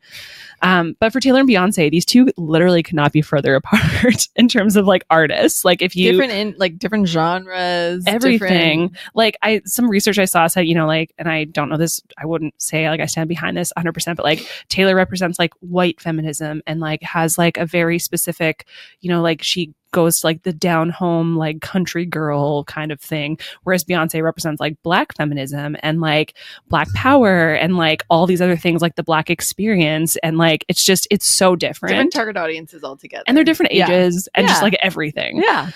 Um, 0.62 0.96
but 1.00 1.14
for 1.14 1.20
Taylor 1.20 1.40
and 1.40 1.50
Beyonce, 1.50 1.92
these 1.92 2.06
two 2.06 2.30
literally 2.58 2.82
could 2.82 2.96
not 2.96 3.12
be 3.12 3.22
further 3.22 3.54
apart 3.62 4.28
in 4.36 4.48
terms 4.48 4.76
of 4.76 4.88
like 4.88 5.06
artists. 5.12 5.64
Like 5.64 5.84
if 5.84 5.96
you 5.96 6.12
different 6.12 6.32
in 6.32 6.56
like 6.58 6.80
different 6.80 7.08
genres, 7.08 8.04
everything 8.08 8.88
different- 8.88 9.12
like 9.14 9.38
i 9.44 9.62
some 9.66 9.88
research 9.90 10.18
i 10.18 10.26
saw 10.26 10.48
said 10.48 10.62
you 10.62 10.74
know 10.74 10.88
like 10.88 11.14
and 11.18 11.30
i 11.30 11.44
don't 11.44 11.70
know 11.70 11.78
this 11.78 12.02
i 12.18 12.26
wouldn't 12.26 12.60
say 12.60 12.90
like 12.90 13.00
i 13.00 13.06
stand 13.06 13.30
behind 13.30 13.56
this 13.56 13.72
100% 13.78 14.16
but 14.16 14.24
like 14.24 14.48
taylor 14.70 14.96
represents 14.96 15.38
like 15.38 15.54
white 15.60 16.02
feminism 16.02 16.62
and 16.66 16.80
like 16.80 17.02
has 17.04 17.38
like 17.38 17.58
a 17.58 17.66
very 17.66 18.00
specific 18.00 18.66
you 19.02 19.10
know 19.10 19.22
like 19.22 19.44
she 19.44 19.74
goes 19.92 20.20
to 20.20 20.28
like 20.28 20.44
the 20.44 20.54
down 20.54 20.90
home 20.90 21.36
like 21.36 21.62
country 21.62 22.06
girl 22.06 22.64
kind 22.66 22.92
of 22.92 23.00
thing 23.00 23.38
whereas 23.64 23.84
beyonce 23.84 24.22
represents 24.22 24.60
like 24.60 24.76
black 24.84 25.16
feminism 25.16 25.76
and 25.82 26.02
like 26.02 26.36
black 26.68 26.88
mm-hmm. 26.90 26.98
power 26.98 27.54
and 27.54 27.78
like 27.78 28.04
all 28.10 28.26
these 28.26 28.42
other 28.42 28.58
things 28.58 28.82
like 28.82 28.96
the 28.96 29.04
black 29.04 29.30
experience 29.30 30.18
and 30.18 30.38
like 30.38 30.66
it's 30.68 30.84
just 30.84 31.08
it's 31.12 31.28
so 31.28 31.56
different, 31.56 31.92
different 31.92 32.14
target 32.14 32.38
audiences 32.38 32.84
altogether, 32.84 33.24
and 33.28 33.36
they're 33.36 33.44
different 33.44 33.74
Yeah. 33.74 33.90
ages 33.90 34.28
and 34.36 34.48
just 34.48 34.62
like 34.62 34.76
everything 34.82 35.42
Yeah, 35.42 35.72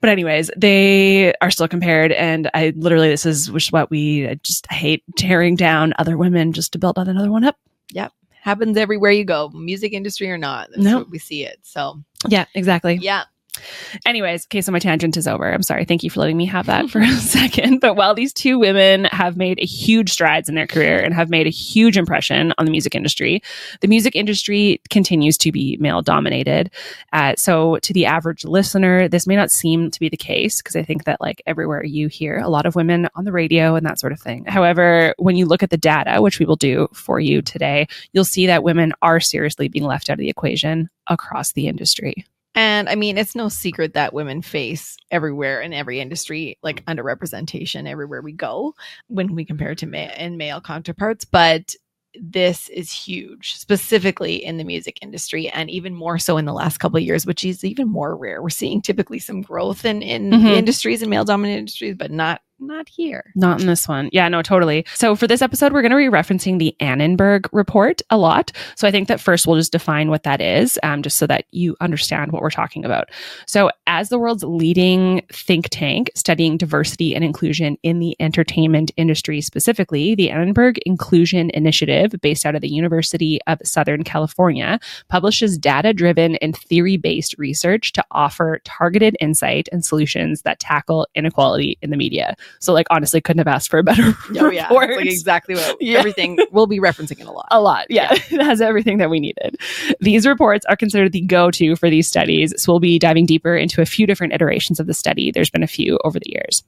but 0.00 0.10
anyways, 0.10 0.50
they 0.56 1.34
are 1.40 1.50
still 1.50 1.68
compared, 1.68 2.12
and 2.12 2.50
I 2.54 2.72
literally 2.76 3.08
this 3.08 3.26
is 3.26 3.50
which 3.50 3.66
is 3.66 3.72
what 3.72 3.90
we 3.90 4.28
I 4.28 4.34
just 4.34 4.70
hate 4.70 5.02
tearing 5.16 5.56
down 5.56 5.92
other 5.98 6.16
women 6.16 6.52
just 6.52 6.72
to 6.72 6.78
build 6.78 6.98
another 6.98 7.30
one 7.30 7.44
up. 7.44 7.56
Yep 7.92 8.12
happens 8.40 8.76
everywhere 8.78 9.10
you 9.10 9.24
go, 9.24 9.50
music 9.50 9.92
industry 9.92 10.30
or 10.30 10.38
not. 10.38 10.70
That's 10.70 10.82
No. 10.82 10.98
what 10.98 11.10
we 11.10 11.18
see 11.18 11.44
it. 11.44 11.58
So 11.62 12.02
Yeah, 12.28 12.46
exactly. 12.54 12.98
yeah, 13.00 13.24
Anyways, 14.06 14.46
okay, 14.46 14.60
so 14.60 14.72
my 14.72 14.78
tangent 14.78 15.16
is 15.16 15.26
over. 15.26 15.52
I'm 15.52 15.62
sorry. 15.62 15.84
Thank 15.84 16.02
you 16.02 16.10
for 16.10 16.20
letting 16.20 16.36
me 16.36 16.46
have 16.46 16.66
that 16.66 16.90
for 16.90 17.00
a 17.00 17.10
second. 17.16 17.80
But 17.80 17.94
while 17.94 18.14
these 18.14 18.32
two 18.32 18.58
women 18.58 19.04
have 19.06 19.36
made 19.36 19.58
huge 19.58 20.10
strides 20.10 20.48
in 20.48 20.54
their 20.54 20.66
career 20.66 20.98
and 20.98 21.14
have 21.14 21.30
made 21.30 21.46
a 21.46 21.50
huge 21.50 21.96
impression 21.96 22.52
on 22.58 22.64
the 22.64 22.70
music 22.70 22.94
industry, 22.94 23.42
the 23.80 23.88
music 23.88 24.14
industry 24.16 24.80
continues 24.90 25.36
to 25.38 25.52
be 25.52 25.76
male 25.80 26.02
dominated. 26.02 26.70
Uh, 27.12 27.34
so 27.36 27.78
to 27.78 27.92
the 27.92 28.06
average 28.06 28.44
listener, 28.44 29.08
this 29.08 29.26
may 29.26 29.36
not 29.36 29.50
seem 29.50 29.90
to 29.90 30.00
be 30.00 30.08
the 30.08 30.16
case 30.16 30.60
because 30.60 30.76
I 30.76 30.82
think 30.82 31.04
that 31.04 31.20
like 31.20 31.42
everywhere 31.46 31.84
you 31.84 32.08
hear 32.08 32.38
a 32.38 32.48
lot 32.48 32.66
of 32.66 32.74
women 32.74 33.08
on 33.14 33.24
the 33.24 33.32
radio 33.32 33.74
and 33.74 33.86
that 33.86 33.98
sort 33.98 34.12
of 34.12 34.20
thing. 34.20 34.44
However, 34.46 35.14
when 35.18 35.36
you 35.36 35.46
look 35.46 35.62
at 35.62 35.70
the 35.70 35.76
data, 35.76 36.20
which 36.20 36.38
we 36.38 36.46
will 36.46 36.56
do 36.56 36.88
for 36.92 37.20
you 37.20 37.42
today, 37.42 37.88
you'll 38.12 38.24
see 38.24 38.46
that 38.46 38.62
women 38.62 38.92
are 39.02 39.20
seriously 39.20 39.68
being 39.68 39.84
left 39.84 40.10
out 40.10 40.14
of 40.14 40.18
the 40.18 40.28
equation 40.28 40.88
across 41.06 41.52
the 41.52 41.66
industry. 41.66 42.24
And 42.58 42.88
I 42.88 42.96
mean, 42.96 43.18
it's 43.18 43.36
no 43.36 43.48
secret 43.48 43.94
that 43.94 44.12
women 44.12 44.42
face 44.42 44.96
everywhere 45.12 45.60
in 45.60 45.72
every 45.72 46.00
industry, 46.00 46.58
like 46.60 46.84
underrepresentation 46.86 47.88
everywhere 47.88 48.20
we 48.20 48.32
go 48.32 48.74
when 49.06 49.36
we 49.36 49.44
compare 49.44 49.76
to 49.76 49.86
male 49.86 50.10
and 50.16 50.36
male 50.36 50.60
counterparts. 50.60 51.24
But 51.24 51.76
this 52.20 52.68
is 52.70 52.90
huge, 52.90 53.54
specifically 53.54 54.44
in 54.44 54.56
the 54.56 54.64
music 54.64 54.98
industry, 55.02 55.48
and 55.48 55.70
even 55.70 55.94
more 55.94 56.18
so 56.18 56.36
in 56.36 56.46
the 56.46 56.52
last 56.52 56.78
couple 56.78 56.96
of 56.96 57.04
years, 57.04 57.24
which 57.26 57.44
is 57.44 57.62
even 57.62 57.88
more 57.88 58.16
rare. 58.16 58.42
We're 58.42 58.48
seeing 58.48 58.82
typically 58.82 59.20
some 59.20 59.40
growth 59.40 59.84
in 59.84 60.02
in 60.02 60.30
Mhm. 60.30 60.56
industries 60.56 61.00
and 61.00 61.10
male 61.10 61.24
dominant 61.24 61.60
industries, 61.60 61.94
but 61.94 62.10
not 62.10 62.40
not 62.60 62.88
here. 62.88 63.32
Not 63.34 63.60
in 63.60 63.66
this 63.66 63.88
one. 63.88 64.10
Yeah, 64.12 64.28
no, 64.28 64.42
totally. 64.42 64.84
So 64.94 65.14
for 65.14 65.26
this 65.26 65.42
episode, 65.42 65.72
we're 65.72 65.82
going 65.82 65.92
to 65.92 65.96
be 65.96 66.04
referencing 66.04 66.58
the 66.58 66.76
Annenberg 66.80 67.48
report 67.52 68.02
a 68.10 68.18
lot. 68.18 68.52
So 68.74 68.88
I 68.88 68.90
think 68.90 69.08
that 69.08 69.20
first 69.20 69.46
we'll 69.46 69.56
just 69.56 69.72
define 69.72 70.10
what 70.10 70.24
that 70.24 70.40
is, 70.40 70.78
um, 70.82 71.02
just 71.02 71.16
so 71.16 71.26
that 71.26 71.44
you 71.50 71.76
understand 71.80 72.32
what 72.32 72.42
we're 72.42 72.50
talking 72.50 72.84
about. 72.84 73.08
So 73.46 73.70
as 73.86 74.08
the 74.08 74.18
world's 74.18 74.44
leading 74.44 75.22
think 75.32 75.68
tank 75.70 76.10
studying 76.14 76.56
diversity 76.56 77.14
and 77.14 77.24
inclusion 77.24 77.76
in 77.82 78.00
the 78.00 78.16
entertainment 78.20 78.90
industry 78.96 79.40
specifically, 79.40 80.14
the 80.14 80.30
Annenberg 80.30 80.78
Inclusion 80.86 81.50
Initiative, 81.50 82.14
based 82.20 82.44
out 82.44 82.54
of 82.54 82.60
the 82.60 82.68
University 82.68 83.38
of 83.46 83.58
Southern 83.64 84.04
California, 84.04 84.80
publishes 85.08 85.58
data-driven 85.58 86.36
and 86.36 86.56
theory-based 86.56 87.36
research 87.38 87.92
to 87.92 88.04
offer 88.10 88.60
targeted 88.64 89.16
insight 89.20 89.68
and 89.72 89.84
solutions 89.84 90.42
that 90.42 90.58
tackle 90.58 91.06
inequality 91.14 91.78
in 91.82 91.90
the 91.90 91.96
media. 91.96 92.36
So, 92.60 92.72
like, 92.72 92.86
honestly, 92.90 93.20
couldn't 93.20 93.38
have 93.38 93.48
asked 93.48 93.70
for 93.70 93.78
a 93.78 93.82
better 93.82 94.14
Oh 94.38 94.50
yeah, 94.50 94.68
like 94.70 95.06
exactly 95.06 95.54
what 95.54 95.76
Yeah. 95.80 95.98
everything 95.98 96.38
we'll 96.50 96.66
be 96.66 96.80
referencing 96.80 97.20
it 97.20 97.26
a 97.26 97.30
lot. 97.30 97.48
a 97.50 97.60
lot. 97.60 97.86
Yeah. 97.88 98.12
it 98.30 98.40
has 98.40 98.60
everything 98.60 98.98
that 98.98 99.10
we 99.10 99.20
needed. 99.20 99.56
These 100.00 100.26
reports 100.26 100.64
are 100.66 100.76
considered 100.76 101.12
the 101.12 101.20
go 101.20 101.50
to 101.52 101.76
for 101.76 101.90
these 101.90 102.08
studies. 102.08 102.54
So, 102.56 102.72
we'll 102.72 102.80
be 102.80 102.98
diving 102.98 103.26
deeper 103.26 103.56
into 103.56 103.80
a 103.80 103.86
few 103.86 104.06
different 104.06 104.32
iterations 104.32 104.80
of 104.80 104.86
the 104.86 104.94
study. 104.94 105.30
There's 105.30 105.50
been 105.50 105.62
a 105.62 105.68
few 105.68 105.98
over 106.04 106.18
the 106.18 106.30
years. 106.30 106.62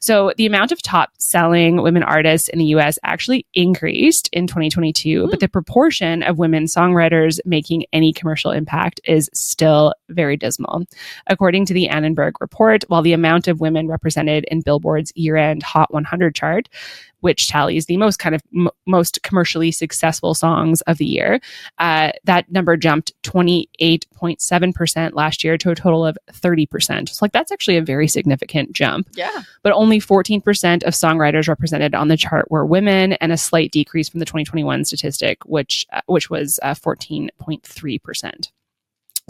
So, 0.00 0.32
the 0.36 0.46
amount 0.46 0.72
of 0.72 0.82
top 0.82 1.10
selling 1.18 1.82
women 1.82 2.02
artists 2.02 2.48
in 2.48 2.58
the 2.58 2.66
US 2.66 2.98
actually 3.04 3.46
increased 3.54 4.28
in 4.32 4.46
2022, 4.46 5.26
but 5.26 5.34
hmm. 5.34 5.38
the 5.38 5.48
proportion 5.48 6.22
of 6.22 6.38
women 6.38 6.64
songwriters 6.64 7.40
making 7.44 7.84
any 7.92 8.12
commercial 8.12 8.50
impact 8.50 9.00
is 9.04 9.30
still 9.32 9.94
very 10.08 10.36
dismal. 10.36 10.84
According 11.26 11.66
to 11.66 11.74
the 11.74 11.88
Annenberg 11.88 12.34
report, 12.40 12.84
while 12.88 13.02
the 13.02 13.12
amount 13.12 13.48
of 13.48 13.60
women 13.60 13.88
represented 13.88 14.44
in 14.50 14.60
Billboard's 14.60 15.12
year 15.20 15.36
end 15.36 15.62
Hot 15.62 15.92
100 15.92 16.34
chart, 16.34 16.68
which 17.20 17.48
tallies 17.48 17.86
the 17.86 17.96
most 17.98 18.18
kind 18.18 18.34
of 18.34 18.42
m- 18.56 18.68
most 18.86 19.22
commercially 19.22 19.70
successful 19.70 20.34
songs 20.34 20.80
of 20.82 20.98
the 20.98 21.04
year, 21.04 21.38
uh, 21.78 22.10
that 22.24 22.50
number 22.50 22.76
jumped 22.76 23.12
28.7% 23.22 25.14
last 25.14 25.44
year 25.44 25.56
to 25.58 25.70
a 25.70 25.74
total 25.74 26.04
of 26.06 26.16
30%. 26.32 27.08
So, 27.08 27.18
like, 27.24 27.32
that's 27.32 27.52
actually 27.52 27.76
a 27.76 27.82
very 27.82 28.08
significant 28.08 28.72
jump 28.72 29.08
Yeah. 29.14 29.42
but 29.62 29.72
only 29.72 30.00
14% 30.00 30.82
of 30.84 30.94
songwriters 30.94 31.48
represented 31.48 31.94
on 31.94 32.08
the 32.08 32.16
chart 32.16 32.50
were 32.50 32.64
women 32.64 33.12
and 33.14 33.32
a 33.32 33.36
slight 33.36 33.70
decrease 33.70 34.08
from 34.08 34.20
the 34.20 34.26
2021 34.26 34.84
statistic 34.84 35.38
which 35.44 35.86
uh, 35.92 36.00
which 36.06 36.30
was 36.30 36.58
uh, 36.62 36.74
14.3%. 36.74 38.50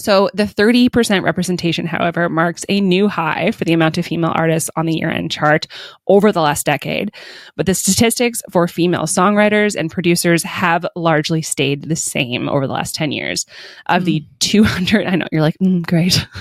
So 0.00 0.30
the 0.32 0.44
30% 0.44 1.22
representation, 1.22 1.84
however, 1.86 2.30
marks 2.30 2.64
a 2.70 2.80
new 2.80 3.06
high 3.06 3.50
for 3.50 3.64
the 3.64 3.74
amount 3.74 3.98
of 3.98 4.06
female 4.06 4.32
artists 4.34 4.70
on 4.74 4.86
the 4.86 4.94
year-end 4.94 5.30
chart 5.30 5.66
over 6.08 6.32
the 6.32 6.40
last 6.40 6.64
decade. 6.64 7.12
But 7.54 7.66
the 7.66 7.74
statistics 7.74 8.42
for 8.50 8.66
female 8.66 9.02
songwriters 9.02 9.76
and 9.76 9.90
producers 9.90 10.42
have 10.42 10.86
largely 10.96 11.42
stayed 11.42 11.82
the 11.82 11.96
same 11.96 12.48
over 12.48 12.66
the 12.66 12.72
last 12.72 12.94
10 12.94 13.12
years. 13.12 13.44
Of 13.86 14.06
the 14.06 14.24
200, 14.38 15.06
I 15.06 15.16
know 15.16 15.26
you're 15.30 15.42
like, 15.42 15.58
mm, 15.62 15.86
great. 15.86 16.26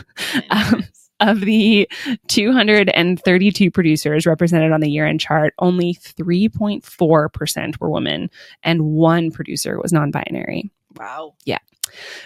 Um, 0.52 0.84
of 1.20 1.42
the 1.42 1.90
232 2.28 3.72
producers 3.72 4.26
represented 4.26 4.72
on 4.72 4.80
the 4.80 4.90
year 4.90 5.06
end 5.06 5.20
chart, 5.20 5.54
only 5.60 5.96
3.4% 5.96 7.80
were 7.80 7.90
women, 7.90 8.30
and 8.64 8.84
one 8.84 9.32
producer 9.32 9.80
was 9.80 9.92
non 9.92 10.12
binary. 10.12 10.72
Wow. 11.00 11.34
Yeah. 11.46 11.60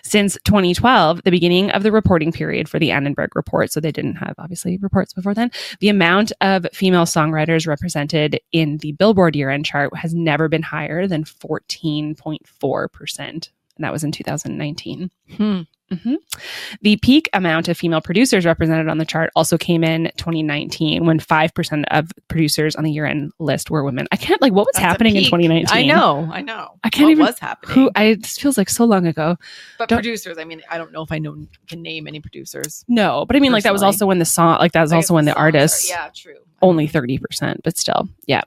Since 0.04 0.38
2012, 0.44 1.24
the 1.24 1.32
beginning 1.32 1.72
of 1.72 1.84
the 1.84 1.92
reporting 1.92 2.32
period 2.32 2.68
for 2.68 2.80
the 2.80 2.92
Annenberg 2.92 3.36
report, 3.36 3.72
so 3.72 3.80
they 3.80 3.92
didn't 3.92 4.16
have 4.16 4.36
obviously 4.38 4.78
reports 4.78 5.14
before 5.14 5.34
then, 5.34 5.52
the 5.80 5.90
amount 5.90 6.34
of 6.42 6.68
female 6.74 7.06
songwriters 7.06 7.66
represented 7.68 8.42
in 8.52 8.78
the 8.80 8.92
Billboard 8.94 9.36
year 9.36 9.50
end 9.50 9.66
chart 9.66 9.96
has 9.96 10.14
never 10.14 10.50
been 10.50 10.64
higher 10.64 11.08
than 11.08 11.24
14.4%. 11.24 13.20
And 13.20 13.84
that 13.84 13.92
was 13.92 14.04
in 14.04 14.12
2019. 14.12 15.10
Hmm. 15.38 15.62
Mhm. 15.94 16.16
The 16.82 16.96
peak 16.98 17.30
amount 17.34 17.68
of 17.68 17.78
female 17.78 18.02
producers 18.02 18.46
represented 18.46 18.88
on 18.88 18.98
the 18.98 19.06
chart 19.06 19.30
also 19.36 19.58
came 19.58 19.84
in 19.84 20.12
2019 20.18 21.06
when 21.06 21.20
5% 21.20 21.86
of 21.92 22.12
producers 22.28 22.76
on 22.76 22.84
the 22.84 22.92
year 22.92 23.06
end 23.06 23.32
list 23.40 23.70
were 23.70 23.84
women. 23.84 24.08
I 24.12 24.16
can't, 24.18 24.42
like, 24.42 24.54
what 24.54 24.66
was 24.66 24.74
That's 24.74 24.84
happening 24.86 25.16
in 25.16 25.24
2019? 25.26 25.68
I 25.76 25.86
know. 25.86 26.30
I 26.32 26.42
know. 26.42 26.80
I 26.84 26.90
can't 26.90 27.06
what 27.06 27.12
even- 27.12 27.26
was 27.26 27.40
happening. 27.40 27.76
Who, 27.76 27.92
I, 27.96 28.16
this 28.16 28.38
feels 28.38 28.58
like 28.58 28.70
so 28.70 28.86
long 28.86 29.06
ago. 29.08 29.38
but 29.78 29.90
don't- 29.90 29.98
producers, 29.98 30.38
I 30.38 30.44
mean, 30.44 30.62
I 30.70 30.78
don't 30.78 30.92
know 30.92 31.02
if 31.04 31.12
I 31.12 31.20
know 31.20 31.36
can 31.68 31.82
name 31.82 32.08
any 32.08 32.20
producers. 32.20 32.84
No, 32.88 33.26
but 33.26 33.36
I 33.36 33.40
mean, 33.40 33.52
like, 33.52 33.64
that 33.64 33.74
was 33.74 33.84
also 33.84 34.06
when 34.06 34.20
the 34.20 34.26
song, 34.26 34.58
like, 34.60 34.72
that 34.74 34.82
was 34.82 34.94
also 34.94 35.14
when 35.14 35.26
the 35.26 35.34
songs 35.34 35.86
are- 35.86 35.88
yeah, 35.90 36.10
true. 36.14 36.38
only 36.62 36.88
30%, 36.88 37.62
but 37.64 37.78
still, 37.78 38.08
yeah. 38.26 38.42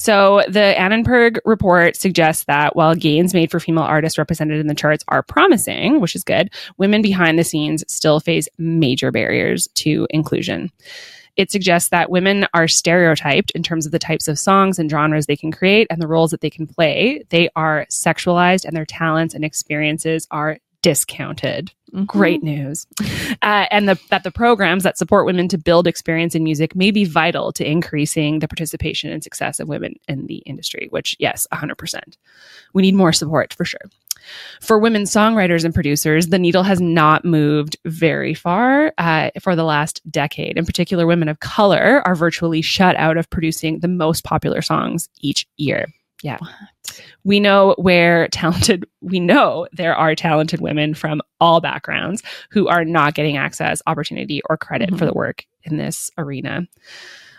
So 0.00 0.42
the 0.48 0.78
Annenberg 0.78 1.40
report 1.44 1.96
suggests 1.96 2.44
that 2.44 2.76
while 2.76 2.94
gains 2.94 3.34
made 3.34 3.50
for 3.50 3.58
female 3.58 3.82
artists 3.82 4.16
represented 4.16 4.60
in 4.60 4.68
the 4.68 4.74
charts 4.74 5.04
are 5.08 5.24
promising, 5.24 6.00
which 6.00 6.14
is 6.14 6.22
good, 6.22 6.50
women 6.76 7.02
behind 7.02 7.36
the 7.36 7.42
scenes 7.42 7.82
still 7.88 8.20
face 8.20 8.48
major 8.58 9.10
barriers 9.10 9.66
to 9.74 10.06
inclusion. 10.10 10.70
It 11.34 11.50
suggests 11.50 11.88
that 11.88 12.10
women 12.10 12.46
are 12.54 12.68
stereotyped 12.68 13.50
in 13.52 13.64
terms 13.64 13.86
of 13.86 13.92
the 13.92 13.98
types 13.98 14.28
of 14.28 14.38
songs 14.38 14.78
and 14.78 14.88
genres 14.88 15.26
they 15.26 15.36
can 15.36 15.50
create 15.50 15.88
and 15.90 16.00
the 16.00 16.06
roles 16.06 16.30
that 16.30 16.42
they 16.42 16.50
can 16.50 16.68
play. 16.68 17.24
They 17.30 17.48
are 17.56 17.84
sexualized 17.90 18.64
and 18.64 18.76
their 18.76 18.86
talents 18.86 19.34
and 19.34 19.44
experiences 19.44 20.28
are 20.30 20.58
discounted. 20.82 21.72
Mhm. 21.94 22.06
great 22.06 22.42
news. 22.42 22.86
Uh, 23.40 23.66
and 23.70 23.88
the, 23.88 23.98
that 24.10 24.22
the 24.22 24.30
programs 24.30 24.82
that 24.82 24.98
support 24.98 25.24
women 25.24 25.48
to 25.48 25.56
build 25.56 25.86
experience 25.86 26.34
in 26.34 26.44
music 26.44 26.76
may 26.76 26.90
be 26.90 27.04
vital 27.04 27.52
to 27.52 27.66
increasing 27.68 28.40
the 28.40 28.48
participation 28.48 29.10
and 29.10 29.22
success 29.24 29.58
of 29.58 29.68
women 29.68 29.94
in 30.06 30.26
the 30.26 30.38
industry 30.38 30.88
which 30.90 31.16
yes 31.18 31.46
100% 31.52 32.16
we 32.74 32.82
need 32.82 32.94
more 32.94 33.12
support 33.12 33.54
for 33.54 33.64
sure. 33.64 33.80
For 34.60 34.78
women 34.78 35.04
songwriters 35.04 35.64
and 35.64 35.72
producers 35.72 36.26
the 36.28 36.38
needle 36.38 36.62
has 36.62 36.80
not 36.80 37.24
moved 37.24 37.76
very 37.86 38.34
far 38.34 38.92
uh, 38.98 39.30
for 39.40 39.56
the 39.56 39.64
last 39.64 40.02
decade. 40.10 40.58
In 40.58 40.66
particular 40.66 41.06
women 41.06 41.28
of 41.28 41.40
color 41.40 42.02
are 42.04 42.14
virtually 42.14 42.60
shut 42.60 42.96
out 42.96 43.16
of 43.16 43.30
producing 43.30 43.80
the 43.80 43.88
most 43.88 44.24
popular 44.24 44.60
songs 44.60 45.08
each 45.22 45.46
year. 45.56 45.86
Yeah 46.22 46.38
we 47.28 47.38
know 47.40 47.74
where 47.76 48.26
talented 48.28 48.86
we 49.02 49.20
know 49.20 49.68
there 49.72 49.94
are 49.94 50.14
talented 50.14 50.62
women 50.62 50.94
from 50.94 51.20
all 51.40 51.60
backgrounds 51.60 52.22
who 52.50 52.66
are 52.68 52.86
not 52.86 53.14
getting 53.14 53.36
access 53.36 53.82
opportunity 53.86 54.40
or 54.48 54.56
credit 54.56 54.90
for 54.92 55.04
the 55.04 55.10
mm-hmm. 55.10 55.18
work 55.18 55.44
in 55.62 55.76
this 55.76 56.10
arena. 56.16 56.66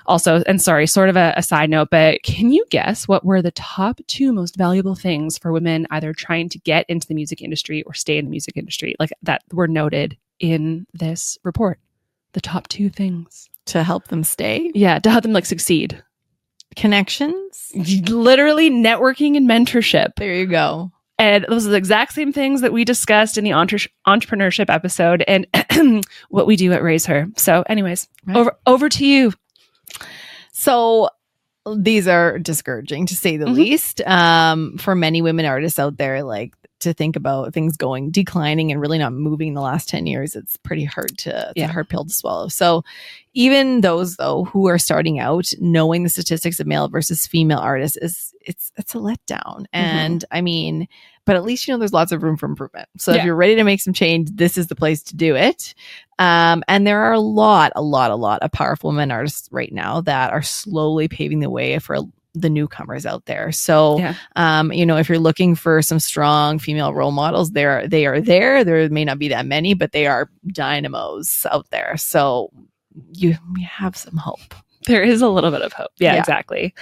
Also 0.06 0.44
and 0.46 0.62
sorry 0.62 0.86
sort 0.86 1.10
of 1.10 1.18
a, 1.18 1.34
a 1.36 1.42
side 1.42 1.72
note 1.72 1.90
but 1.90 2.22
can 2.24 2.52
you 2.52 2.66
guess 2.70 3.08
what 3.08 3.26
were 3.26 3.42
the 3.42 3.52
top 3.52 4.00
two 4.06 4.32
most 4.32 4.56
valuable 4.56 4.96
things 4.96 5.40
for 5.40 5.52
women 5.52 5.88
either 5.90 6.14
trying 6.14 6.50
to 6.50 6.60
get 6.60 6.86
into 6.88 7.08
the 7.08 7.16
music 7.16 7.42
industry 7.42 7.82
or 7.84 7.94
stay 7.96 8.20
in 8.20 8.26
the 8.26 8.32
music 8.32 8.58
industry 8.58 8.96
like 9.00 9.12
that 9.24 9.42
were 9.52 9.68
noted 9.68 10.18
in 10.40 10.86
this 10.94 11.38
report? 11.44 11.80
The 12.34 12.42
top 12.42 12.68
two 12.68 12.90
things. 12.90 13.50
To 13.66 13.84
help 13.84 14.08
them 14.08 14.24
stay. 14.24 14.72
yeah 14.76 15.00
to 15.00 15.10
help 15.10 15.24
them 15.24 15.34
like 15.34 15.46
succeed 15.46 16.04
Connections. 16.76 17.72
literally 17.76 18.70
networking 18.70 19.36
and 19.38 19.50
mentorship 19.50 20.16
There 20.18 20.34
you 20.34 20.46
go. 20.46 20.92
And 21.18 21.46
those 21.50 21.68
are 21.68 21.72
the 21.72 21.76
exact 21.78 22.14
same 22.14 22.32
things 22.32 22.62
that 22.62 22.72
we 22.72 22.86
discussed 22.86 23.38
in 23.38 23.44
the 23.44 23.52
entre- 23.52 23.90
entrepreneurship 24.08 24.74
episode 24.74 25.22
and 25.28 25.46
what 26.30 26.48
we 26.48 26.56
do 26.56 26.72
at 26.72 26.82
Raise 26.82 27.06
Her. 27.08 27.28
So, 27.36 27.64
anyways, 27.68 28.08
Right. 28.26 28.38
over 28.38 28.58
over 28.66 28.88
to 28.90 29.06
you. 29.06 29.34
So 30.52 31.10
these 31.76 32.08
are 32.08 32.40
discouraging 32.40 33.08
to 33.08 33.16
say 33.16 33.38
the 33.38 33.46
Mhm. 33.46 33.54
least. 33.56 34.02
Um, 34.08 34.78
for 34.78 34.96
many 34.96 35.22
women 35.22 35.46
artists 35.46 35.78
out 35.80 35.98
there, 35.98 36.24
like 36.24 36.54
to 36.80 36.94
think 36.94 37.16
about 37.16 37.54
things 37.54 37.78
going 37.78 38.12
declining 38.12 38.72
and 38.72 38.80
really 38.82 38.98
not 38.98 39.14
moving 39.14 39.54
the 39.54 39.62
last 39.62 39.90
10 39.90 40.06
years 40.08 40.36
it's 40.36 40.58
pretty 40.58 40.84
hard 40.86 41.18
to 41.20 41.30
it's 41.50 41.54
Yeah. 41.56 41.70
a 41.70 41.72
hard 41.74 41.90
pill 41.90 42.06
to 42.06 42.14
swallow. 42.14 42.48
So 42.48 42.84
even 43.34 43.82
those 43.82 44.16
though 44.18 44.46
who 44.46 44.68
are 44.68 44.80
starting 44.80 45.20
out 45.20 45.52
knowing 45.60 46.04
the 46.04 46.10
statistics 46.10 46.60
of 46.60 46.68
male 46.68 46.88
versus 46.90 47.28
female 47.28 47.60
artists 47.60 47.98
is 47.98 48.34
it's 48.42 48.72
it's 48.78 48.96
a 48.96 48.98
letdown. 48.98 49.66
And 49.74 50.24
i 50.32 50.42
mean 50.42 50.88
but 51.26 51.36
at 51.36 51.44
least 51.44 51.68
you 51.68 51.74
know 51.74 51.78
there's 51.78 51.94
lots 51.94 52.12
of 52.12 52.24
room 52.24 52.38
for 52.38 52.48
improvement. 52.48 52.88
So 52.98 53.12
Yeah. 53.14 53.20
if 53.20 53.26
you're 53.26 53.36
ready 53.36 53.56
to 53.56 53.64
make 53.64 53.82
some 53.82 53.94
change 53.94 54.30
this 54.34 54.58
is 54.58 54.68
the 54.68 54.76
place 54.76 55.04
to 55.04 55.16
do 55.16 55.36
it. 55.36 55.76
Um, 56.18 56.64
and 56.68 56.86
there 56.88 57.02
are 57.04 57.14
a 57.14 57.20
lot 57.20 57.72
a 57.76 57.82
lot 57.82 58.12
a 58.12 58.16
lot 58.16 58.42
of 58.42 58.52
powerful 58.52 58.90
women 58.90 59.12
artists 59.12 59.48
right 59.52 59.72
now 59.72 60.02
that 60.02 60.32
are 60.34 60.42
slowly 60.42 61.08
paving 61.08 61.40
the 61.40 61.50
way 61.50 61.78
for 61.80 61.98
the 62.36 62.50
newcomers 62.50 63.06
out 63.08 63.26
there 63.26 63.52
so 63.52 63.98
Yeah. 63.98 64.14
um, 64.36 64.72
you 64.72 64.86
know, 64.86 64.98
if 64.98 65.10
you're 65.10 65.18
looking 65.20 65.56
for 65.56 65.82
some 65.82 66.00
strong 66.00 66.60
female 66.60 66.94
role 66.94 67.12
models, 67.12 67.52
there 67.52 67.88
they 67.88 68.06
are 68.06 68.22
there. 68.22 68.64
There 68.64 68.88
may 68.90 69.04
not 69.04 69.18
be 69.20 69.30
that 69.30 69.46
many, 69.48 69.74
but 69.74 69.92
they 69.94 70.06
are 70.06 70.30
dynamos 70.48 71.46
out 71.52 71.68
there. 71.72 71.98
So 71.98 72.52
you, 73.14 73.36
you 73.58 73.66
have 73.68 73.98
some 73.98 74.18
hope. 74.18 74.54
there 74.88 75.04
is 75.04 75.22
a 75.22 75.28
little 75.30 75.52
bit 75.52 75.62
of 75.62 75.74
hope. 75.74 75.92
Yeah, 76.00 76.14
Yeah. 76.14 76.20
exactly. 76.20 76.74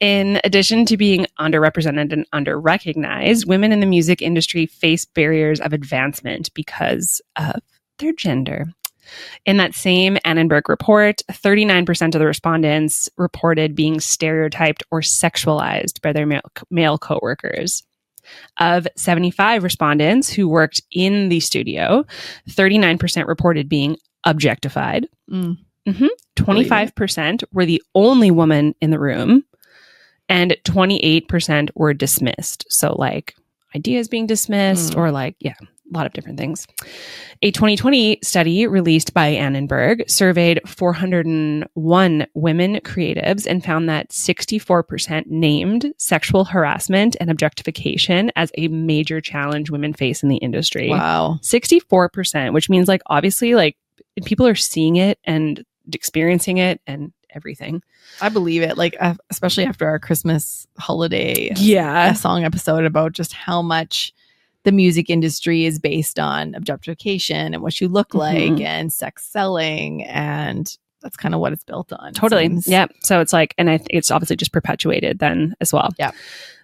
In 0.00 0.40
addition 0.44 0.86
to 0.86 0.96
being 0.96 1.26
underrepresented 1.38 2.12
and 2.12 2.26
underrecognized, 2.32 3.46
women 3.46 3.70
in 3.72 3.80
the 3.80 3.86
music 3.86 4.22
industry 4.22 4.66
face 4.66 5.04
barriers 5.04 5.60
of 5.60 5.72
advancement 5.72 6.52
because 6.54 7.20
of 7.36 7.60
their 7.98 8.12
gender. 8.12 8.66
In 9.44 9.56
that 9.58 9.74
same 9.74 10.16
Annenberg 10.24 10.68
report, 10.68 11.22
39% 11.30 12.14
of 12.14 12.18
the 12.18 12.26
respondents 12.26 13.08
reported 13.16 13.74
being 13.74 14.00
stereotyped 14.00 14.82
or 14.90 15.00
sexualized 15.00 16.00
by 16.02 16.12
their 16.12 16.26
male, 16.26 16.42
male 16.70 16.98
coworkers. 16.98 17.82
Of 18.58 18.88
75 18.96 19.62
respondents 19.64 20.30
who 20.30 20.48
worked 20.48 20.80
in 20.90 21.28
the 21.28 21.40
studio, 21.40 22.06
39% 22.48 23.26
reported 23.26 23.68
being 23.68 23.98
objectified. 24.24 25.06
Mm. 25.30 25.58
Mhm. 25.86 26.08
25% 26.36 27.44
were 27.52 27.66
the 27.66 27.82
only 27.94 28.30
woman 28.30 28.74
in 28.80 28.90
the 28.90 28.98
room, 28.98 29.44
and 30.30 30.56
28% 30.64 31.70
were 31.74 31.92
dismissed. 31.92 32.64
So, 32.70 32.94
like, 32.94 33.34
ideas 33.76 34.08
being 34.08 34.26
dismissed, 34.26 34.94
Mm. 34.94 34.96
or 34.96 35.10
like, 35.10 35.36
yeah, 35.40 35.56
lot 35.96 36.06
of 36.06 36.12
different 36.12 36.38
things. 36.38 36.66
A 37.42 37.50
2020 37.50 38.18
study 38.22 38.66
released 38.66 39.12
by 39.14 39.28
Annenberg 39.28 40.08
surveyed 40.08 40.60
401 40.68 42.26
women 42.34 42.76
creatives 42.76 43.46
and 43.46 43.64
found 43.64 43.88
that 43.88 44.10
64% 44.10 45.26
named 45.26 45.92
sexual 45.98 46.44
harassment 46.44 47.16
and 47.20 47.30
objectification 47.30 48.30
as 48.36 48.50
a 48.56 48.68
major 48.68 49.20
challenge 49.20 49.70
women 49.70 49.92
face 49.92 50.22
in 50.22 50.28
the 50.28 50.36
industry. 50.36 50.88
Wow. 50.90 51.38
64%, 51.42 52.52
which 52.52 52.68
means 52.70 52.88
like 52.88 53.02
obviously 53.06 53.54
like 53.54 53.76
people 54.24 54.46
are 54.46 54.54
seeing 54.54 54.96
it 54.96 55.18
and 55.24 55.64
experiencing 55.92 56.58
it 56.58 56.80
and 56.86 57.12
everything. 57.30 57.82
I 58.20 58.28
believe 58.28 58.62
it. 58.62 58.78
Like, 58.78 58.96
uh, 59.00 59.14
especially 59.28 59.64
after 59.64 59.86
our 59.88 59.98
Christmas 59.98 60.66
holiday 60.78 61.50
Yeah. 61.56 62.12
song 62.12 62.44
episode 62.44 62.84
about 62.84 63.12
just 63.12 63.32
how 63.32 63.60
much 63.60 64.12
the 64.64 64.72
music 64.72 65.08
industry 65.10 65.64
is 65.64 65.78
based 65.78 66.18
on 66.18 66.54
objectification 66.54 67.54
and 67.54 67.62
what 67.62 67.80
you 67.80 67.88
look 67.88 68.14
like 68.14 68.52
Mhm. 68.52 68.64
and 68.64 68.92
sex 68.92 69.24
selling. 69.26 70.04
And 70.04 70.74
that's 71.02 71.16
kind 71.18 71.34
of 71.34 71.40
what 71.40 71.52
it's 71.52 71.64
built 71.64 71.92
on. 71.92 72.14
Totally. 72.14 72.44
seems. 72.48 72.66
Yeah. 72.66 72.86
So 73.02 73.20
it's 73.20 73.32
like, 73.32 73.54
and 73.58 73.68
I 73.68 73.76
think 73.76 73.90
it's 73.92 74.10
obviously 74.10 74.36
just 74.36 74.52
perpetuated 74.52 75.18
then 75.18 75.54
as 75.60 75.70
well. 75.72 75.90
Yeah. 75.98 76.12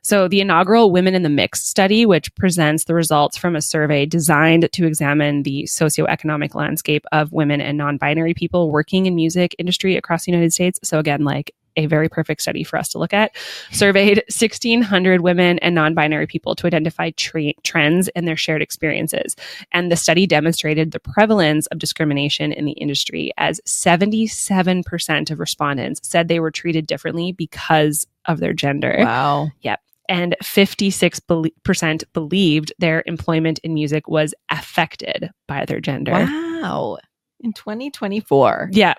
So 0.03 0.29
the 0.29 0.41
inaugural 0.41 0.91
Women 0.91 1.15
in 1.15 1.23
the 1.25 1.29
Mix 1.29 1.63
study, 1.63 2.07
which 2.07 2.35
presents 2.37 2.85
the 2.85 2.95
results 2.95 3.37
from 3.37 3.55
a 3.55 3.61
survey 3.61 4.07
designed 4.07 4.67
to 4.73 4.87
examine 4.87 5.43
the 5.43 5.65
socioeconomic 5.65 6.55
landscape 6.55 7.05
of 7.13 7.33
women 7.33 7.61
and 7.61 7.77
non-binary 7.77 8.33
people 8.33 8.71
working 8.71 9.05
in 9.05 9.15
music 9.15 9.55
industry 9.59 9.97
across 9.97 10.25
the 10.25 10.33
United 10.33 10.55
States. 10.55 10.81
So 10.83 10.99
again, 10.99 11.23
like 11.25 11.55
a 11.77 11.87
very 11.87 12.09
perfect 12.09 12.43
study 12.43 12.65
for 12.65 12.79
us 12.79 12.89
to 12.91 12.99
look 12.99 13.13
at. 13.13 13.35
Surveyed 13.73 14.19
1,600 14.29 15.21
women 15.21 15.59
and 15.61 15.75
non-binary 15.75 16.27
people 16.27 16.55
to 16.57 16.67
identify 16.67 17.11
tre- 17.11 17.57
trends 17.63 18.09
in 18.09 18.25
their 18.25 18.37
shared 18.37 18.63
experiences. 18.63 19.37
And 19.73 19.91
the 19.91 19.97
study 19.97 20.27
demonstrated 20.27 20.93
the 20.93 21.01
prevalence 21.01 21.67
of 21.67 21.79
discrimination 21.79 22.53
in 22.53 22.65
the 22.65 22.73
industry 22.73 23.33
as 23.39 23.61
77% 23.67 25.31
of 25.31 25.39
respondents 25.39 26.01
said 26.03 26.29
they 26.29 26.41
were 26.41 26.51
treated 26.51 26.87
differently 26.87 27.33
because 27.33 28.07
of 28.27 28.41
their 28.41 28.53
gender. 28.53 28.97
Wow. 28.99 29.51
Yep 29.63 29.81
and 30.11 30.35
56% 30.43 32.05
believed 32.13 32.73
their 32.81 33.05
employment 33.07 33.61
in 33.61 33.73
music 33.73 34.09
was 34.09 34.35
affected 34.51 35.31
by 35.47 35.65
their 35.65 35.81
gender. 35.81 36.11
Wow. 36.11 36.99
In 37.39 37.53
2024. 37.53 38.71
Yeah. 38.73 38.95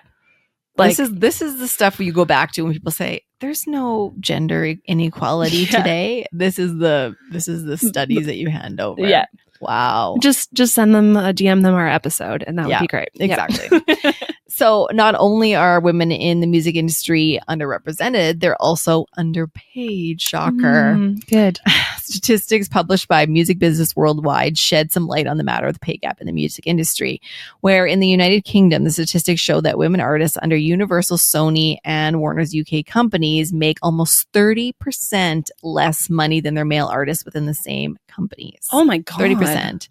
Like, 0.76 0.96
this 0.96 0.98
is 1.00 1.14
this 1.14 1.42
is 1.42 1.58
the 1.58 1.68
stuff 1.68 2.00
you 2.00 2.12
go 2.12 2.24
back 2.24 2.52
to 2.52 2.62
when 2.62 2.72
people 2.72 2.92
say 2.92 3.24
there's 3.40 3.66
no 3.66 4.14
gender 4.20 4.74
inequality 4.86 5.56
Yeah. 5.70 5.78
today. 5.78 6.26
This 6.32 6.58
is 6.58 6.76
the 6.78 7.14
this 7.30 7.48
is 7.48 7.64
the 7.64 7.76
studies 7.88 8.26
that 8.26 8.36
you 8.36 8.48
hand 8.50 8.80
over. 8.80 9.02
Yeah. 9.06 9.26
Wow. 9.60 10.16
just 10.20 10.52
just 10.54 10.74
send 10.74 10.92
them 10.94 11.16
uh, 11.16 11.28
a 11.28 11.32
DM 11.32 11.62
them 11.62 11.74
our 11.74 11.86
episode 11.86 12.42
and 12.46 12.58
that 12.58 12.68
Yeah, 12.68 12.80
would 12.80 12.84
be 12.84 12.88
great. 12.88 13.10
Yeah. 13.14 13.46
So 14.54 14.86
not 14.92 15.14
only 15.18 15.54
are 15.54 15.80
women 15.80 16.12
in 16.12 16.40
the 16.40 16.46
music 16.46 16.76
industry 16.76 17.40
underrepresented, 17.48 18.40
they're 18.40 18.60
also 18.60 19.06
underpaid. 19.16 20.20
Shocker. 20.20 20.94
Mm, 20.94 21.26
good. 21.26 21.58
Statistics 21.96 22.68
published 22.68 23.08
by 23.08 23.24
Music 23.24 23.58
Business 23.58 23.96
Worldwide 23.96 24.58
shed 24.58 24.92
some 24.92 25.06
light 25.06 25.26
on 25.26 25.38
the 25.38 25.44
matter 25.44 25.66
of 25.66 25.72
the 25.72 25.80
pay 25.80 25.96
gap 25.96 26.20
in 26.20 26.26
the 26.26 26.34
music 26.34 26.66
industry, 26.66 27.18
where 27.62 27.86
in 27.86 28.00
the 28.00 28.08
United 28.08 28.44
Kingdom, 28.44 28.84
the 28.84 28.90
statistics 28.90 29.40
show 29.40 29.62
that 29.62 29.78
women 29.78 30.00
artists 30.00 30.36
under 30.42 30.56
Universal, 30.56 31.16
Sony, 31.16 31.78
and 31.82 32.20
Warner's 32.20 32.54
UK 32.54 32.84
companies 32.84 33.54
make 33.54 33.78
almost 33.80 34.30
30% 34.32 35.48
less 35.62 36.10
money 36.10 36.40
than 36.40 36.54
their 36.54 36.66
male 36.66 36.88
artists 36.88 37.24
within 37.24 37.46
the 37.46 37.54
same 37.54 37.98
companies. 38.06 38.68
Oh 38.70 38.84
my 38.84 38.98
god. 38.98 39.18
30%. 39.18 39.88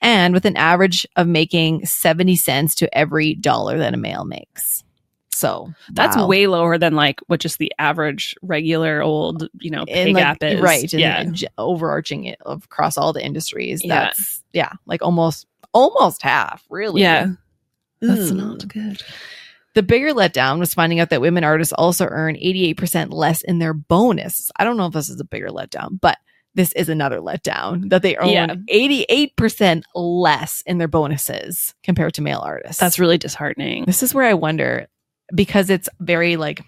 And 0.00 0.34
with 0.34 0.44
an 0.44 0.56
average 0.56 1.06
of 1.16 1.26
making 1.26 1.86
70 1.86 2.36
cents 2.36 2.74
to 2.76 2.96
every 2.96 3.34
dollar 3.34 3.78
that 3.78 3.94
a 3.94 3.96
male 3.96 4.24
makes. 4.24 4.84
So 5.32 5.72
That's 5.90 6.16
wow. 6.16 6.26
way 6.26 6.46
lower 6.46 6.78
than 6.78 6.94
like 6.94 7.20
what 7.26 7.40
just 7.40 7.58
the 7.58 7.72
average 7.78 8.34
regular 8.40 9.02
old, 9.02 9.48
you 9.60 9.70
know, 9.70 9.84
pay 9.84 10.12
like, 10.12 10.22
gap 10.22 10.42
is. 10.42 10.60
right. 10.60 10.90
And 10.92 11.00
yeah. 11.00 11.24
j- 11.24 11.48
overarching 11.58 12.24
it 12.24 12.38
across 12.46 12.96
all 12.96 13.12
the 13.12 13.24
industries. 13.24 13.84
Yeah. 13.84 14.06
That's, 14.06 14.42
yeah, 14.52 14.72
like 14.86 15.02
almost, 15.02 15.46
almost 15.74 16.22
half, 16.22 16.64
really. 16.70 17.02
Yeah. 17.02 17.28
That's 18.00 18.30
Ugh. 18.30 18.36
not 18.36 18.66
good. 18.68 19.02
The 19.74 19.82
bigger 19.82 20.14
letdown 20.14 20.58
was 20.58 20.72
finding 20.72 21.00
out 21.00 21.10
that 21.10 21.20
women 21.20 21.44
artists 21.44 21.74
also 21.74 22.06
earn 22.06 22.36
88% 22.36 23.12
less 23.12 23.42
in 23.42 23.58
their 23.58 23.74
bonus. 23.74 24.50
I 24.56 24.64
don't 24.64 24.78
know 24.78 24.86
if 24.86 24.94
this 24.94 25.10
is 25.10 25.20
a 25.20 25.24
bigger 25.24 25.48
letdown, 25.48 26.00
but 26.00 26.16
this 26.56 26.72
is 26.72 26.88
another 26.88 27.20
letdown 27.20 27.88
that 27.90 28.02
they 28.02 28.16
earn 28.16 28.28
Yeah. 28.28 28.54
88% 28.68 29.82
less 29.94 30.62
in 30.66 30.78
their 30.78 30.88
bonuses 30.88 31.74
compared 31.84 32.14
to 32.14 32.22
male 32.22 32.40
artists. 32.44 32.80
That's 32.80 32.98
really 32.98 33.18
disheartening. 33.18 33.84
this 33.84 34.02
is 34.02 34.12
where 34.14 34.24
I 34.26 34.34
wonder 34.34 34.88
because 35.34 35.70
it's 35.70 35.88
very 36.00 36.36
like 36.36 36.62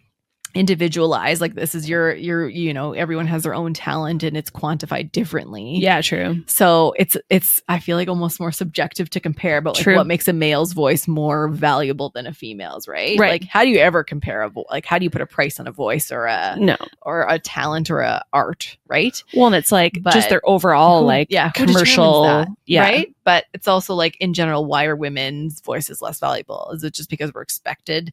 individualized 0.59 1.41
like 1.41 1.55
this 1.55 1.75
is 1.75 1.89
your 1.89 2.15
your 2.15 2.49
you 2.49 2.75
know 2.75 2.93
everyone 2.93 3.27
has 3.27 3.45
their 3.45 3.55
own 3.55 3.73
talent 3.73 4.23
and 4.23 4.37
it's 4.37 4.51
quantified 4.51 5.13
differently 5.13 5.79
Yeah, 5.79 6.01
true. 6.01 6.43
so 6.47 6.95
it's 6.99 7.17
it's 7.31 7.63
i 7.69 7.79
feel 7.79 7.97
like 7.97 8.09
almost 8.09 8.41
more 8.41 8.51
subjective 8.53 9.09
to 9.11 9.21
compare 9.21 9.61
but 9.61 9.77
like 9.77 9.83
True. 9.85 9.97
what 9.97 10.07
makes 10.07 10.27
a 10.29 10.33
male's 10.33 10.73
voice 10.73 11.07
more 11.09 11.49
valuable 11.49 12.11
than 12.11 12.27
a 12.27 12.33
female's 12.35 12.89
right 12.89 13.19
Right. 13.19 13.31
like 13.41 13.45
how 13.45 13.63
do 13.65 13.71
you 13.71 13.79
ever 13.79 14.03
compare 14.03 14.43
a 14.43 14.51
vo- 14.51 14.67
like 14.69 14.85
how 14.85 14.99
do 14.99 15.05
you 15.05 15.11
put 15.11 15.23
a 15.23 15.27
price 15.27 15.61
on 15.61 15.67
a 15.69 15.73
voice 15.73 16.11
or 16.11 16.27
a 16.27 16.57
No. 16.59 16.77
or 17.03 17.27
a 17.29 17.39
talent 17.39 17.91
or 17.91 18.01
a 18.01 18.23
art 18.33 18.77
right 18.89 19.23
Well, 19.35 19.47
and 19.47 19.55
it's 19.57 19.71
like 19.73 19.99
But 20.03 20.13
just 20.13 20.29
their 20.29 20.43
overall 20.45 21.01
Who- 21.01 21.07
like 21.07 21.29
yeah 21.31 21.51
commercial 21.53 22.25
that, 22.25 22.49
yeah. 22.67 22.83
right 22.83 23.15
but 23.25 23.45
it's 23.55 23.69
also 23.69 23.95
like 23.95 24.17
in 24.21 24.35
general 24.35 24.65
why 24.65 24.87
are 24.87 24.97
women's 24.97 25.61
voices 25.61 26.03
less 26.03 26.19
valuable 26.19 26.71
is 26.75 26.83
it 26.83 26.95
just 26.95 27.11
because 27.11 27.33
we're 27.33 27.43
expected 27.43 28.13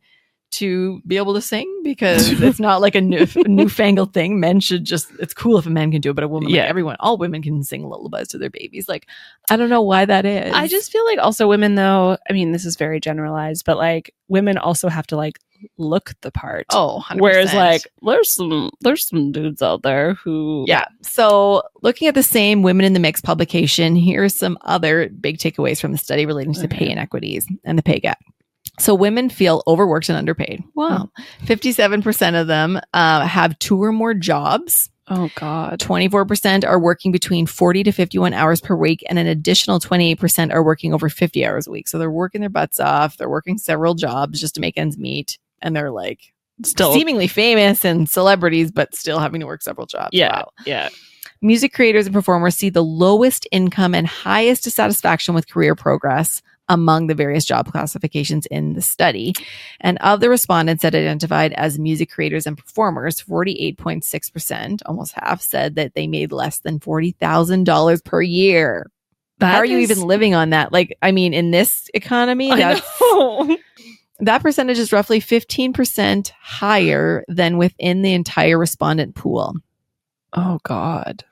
to 0.56 1.02
be 1.08 1.18
able 1.18 1.34
to 1.34 1.42
sing 1.42 1.70
because 1.84 2.30
it's 2.42 2.60
not 2.60 2.82
like 2.82 2.96
a 2.96 3.02
new 3.02 3.26
newfangled 3.46 4.14
thing 4.14 4.40
men 4.40 4.60
should 4.60 4.84
just 4.84 5.08
it's 5.20 5.34
cool 5.34 5.58
if 5.58 5.66
a 5.66 5.70
man 5.70 5.92
can 5.92 6.02
do 6.02 6.10
it 6.10 6.14
but 6.16 6.24
a 6.24 6.28
woman 6.28 6.50
like, 6.50 6.56
Yeah. 6.56 6.64
everyone 6.66 6.96
all 7.00 7.18
women 7.18 7.42
can 7.42 7.64
sing 7.64 7.88
lullabies 7.88 8.28
to 8.30 8.38
their 8.38 8.50
babies 8.50 8.90
like 8.90 9.08
i 9.50 9.56
don't 9.56 9.70
know 9.70 9.82
why 9.82 10.06
that 10.06 10.26
is 10.26 10.54
I 10.54 10.68
just 10.68 10.92
feel 10.92 11.06
like 11.06 11.20
also 11.20 11.48
women 11.48 11.76
though, 11.76 12.18
I 12.30 12.34
mean 12.34 12.52
this 12.52 12.66
is 12.66 12.76
very 12.78 13.00
generalized, 13.00 13.64
but 13.66 13.78
like 13.78 14.14
women 14.28 14.58
also 14.58 14.90
have 14.90 15.08
to 15.08 15.16
like 15.16 15.40
look 15.78 16.14
the 16.22 16.32
part. 16.32 16.66
oh 16.72 17.02
100%. 17.08 17.22
Whereas 17.22 17.54
like 17.54 17.82
there's 18.02 18.32
some 18.32 18.72
there's 18.82 19.08
some 19.08 19.32
dudes 19.32 19.62
out 19.62 19.82
there 19.84 20.14
who 20.16 20.66
Yeah. 20.68 20.86
So, 21.02 21.64
looking 21.82 22.08
at 22.08 22.14
the 22.16 22.24
same 22.24 22.62
Women 22.62 22.86
in 22.86 22.94
the 22.94 23.00
Mix 23.00 23.22
publication, 23.22 23.96
here 23.96 24.24
are 24.24 24.30
some 24.30 24.58
other 24.62 25.10
big 25.10 25.38
takeaways 25.38 25.80
from 25.80 25.92
the 25.92 25.98
study 25.98 26.26
relating 26.26 26.54
to 26.56 26.66
Okay. 26.66 26.78
pay 26.78 26.90
inequities 26.90 27.48
and 27.64 27.78
the 27.78 27.84
pay 27.84 28.00
gap. 28.00 28.20
So, 28.80 28.94
women 28.96 29.30
feel 29.30 29.64
overworked 29.68 30.10
and 30.10 30.18
underpaid. 30.18 30.64
Wow. 30.76 31.10
57% 31.46 32.40
of 32.42 32.48
them 32.48 32.80
uh, 32.94 33.26
have 33.26 33.58
two 33.60 33.82
or 33.82 33.92
more 33.92 34.14
jobs. 34.14 34.90
Oh 35.08 35.30
God. 35.36 35.80
24% 35.80 36.66
are 36.66 36.80
working 36.80 37.12
between 37.12 37.46
40 37.46 37.84
to 37.84 37.92
51 37.92 38.34
hours 38.34 38.60
per 38.60 38.76
week, 38.76 39.04
and 39.08 39.20
an 39.20 39.28
additional 39.28 39.80
28% 39.80 40.52
are 40.52 40.64
working 40.64 40.94
over 40.94 41.10
50 41.10 41.46
hours 41.46 41.68
a 41.68 41.72
week. 41.72 41.88
So 41.88 42.00
they're 42.00 42.10
working 42.10 42.42
their 42.42 42.50
butts 42.50 42.80
off. 42.80 43.18
They're 43.18 43.30
working 43.30 43.58
several 43.60 43.94
jobs 43.94 44.40
just 44.42 44.56
to 44.56 44.62
make 44.62 44.78
ends 44.78 44.98
meet. 44.98 45.38
And 45.62 45.76
they're 45.76 45.92
like 45.92 46.34
Still. 46.64 46.92
seemingly 46.94 47.28
famous 47.28 47.86
and 47.86 48.10
celebrities, 48.10 48.72
but 48.72 48.96
still 48.96 49.20
having 49.20 49.42
to 49.42 49.46
work 49.46 49.62
several 49.62 49.86
jobs. 49.86 50.10
yeah. 50.14 50.38
Wow. 50.38 50.50
Yeah. 50.66 50.90
Music 51.42 51.74
creators 51.74 52.08
and 52.08 52.14
performers 52.14 52.56
see 52.56 52.70
the 52.70 52.84
lowest 52.84 53.48
income 53.52 53.94
and 53.94 54.08
highest 54.08 54.64
dissatisfaction 54.64 55.36
with 55.36 55.48
career 55.50 55.76
progress 55.76 56.42
among 56.70 57.08
the 57.08 57.16
various 57.16 57.46
job 57.46 57.72
classifications 57.72 58.46
in 58.48 58.74
the 58.74 58.82
study. 58.82 59.34
And 59.82 59.98
of 60.00 60.20
the 60.20 60.30
respondents 60.30 60.82
that 60.82 60.96
identified 60.96 61.54
as 61.54 61.80
music 61.80 62.12
creators 62.12 62.48
and 62.48 62.58
performers, 62.58 63.22
48.6%, 63.22 64.82
almost 64.86 65.14
half, 65.16 65.42
said 65.42 65.76
that 65.76 65.94
they 65.94 66.08
made 66.08 66.32
less 66.32 66.60
than 66.60 66.80
$40,000 66.80 68.04
per 68.04 68.22
year. 68.22 68.90
How 69.42 69.58
are 69.58 69.66
you 69.66 69.80
even 69.80 70.02
living 70.02 70.34
on 70.34 70.52
that? 70.52 70.72
Like, 70.72 70.98
I 71.02 71.12
mean, 71.12 71.34
in 71.34 71.52
this 71.52 71.90
economy, 71.94 72.50
that's, 72.56 72.82
that 74.20 74.42
percentage 74.42 74.80
is 74.80 74.94
roughly 74.94 75.20
15% 75.20 76.32
higher 76.40 77.26
than 77.28 77.58
within 77.58 78.02
the 78.02 78.14
entire 78.14 78.58
respondent 78.58 79.16
pool. 79.16 79.56
oh 80.34 80.60
God. 80.64 81.26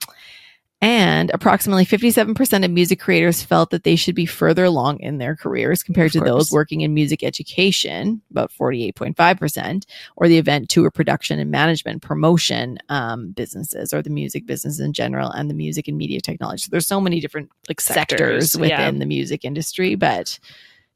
And 0.84 1.32
approximately 1.34 1.86
57% 1.86 2.65
of 2.65 2.69
music 2.72 3.00
creators 3.00 3.41
felt 3.41 3.69
that 3.69 3.86
they 3.86 3.96
should 3.96 4.15
be 4.15 4.26
further 4.26 4.65
along 4.65 5.00
in 5.00 5.17
their 5.17 5.34
careers 5.34 5.82
compared 5.82 6.12
to 6.12 6.19
those 6.19 6.52
working 6.52 6.82
in 6.82 6.93
music 6.93 7.24
education, 7.24 8.22
about 8.32 8.52
48.5%, 8.52 9.86
or 10.17 10.28
the 10.28 10.38
event, 10.38 10.67
tour, 10.67 10.91
production, 10.91 11.39
and 11.39 11.50
management 11.50 12.02
promotion 12.02 12.80
um, 12.89 13.32
businesses, 13.32 13.93
or 13.93 14.02
the 14.02 14.10
music 14.10 14.46
business 14.46 14.82
in 14.82 14.91
general, 14.91 15.30
and 15.30 15.50
the 15.50 15.54
music 15.54 15.88
and 15.88 15.98
media 15.98 16.19
technology. 16.19 16.63
So 16.63 16.67
there's 16.69 16.86
so 16.86 17.00
many 17.00 17.22
different 17.22 17.50
Like 17.69 17.80
sectors, 17.80 18.52
sectors, 18.52 18.58
within 18.58 18.96
yeah. 18.96 19.00
the 19.00 19.06
music 19.06 19.46
industry. 19.46 19.96
But 19.96 20.38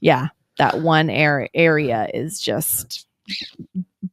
yeah, 0.02 0.28
that 0.58 0.82
one 0.82 1.10
ar- 1.10 1.48
area 1.54 2.10
is 2.14 2.42
just 2.42 3.08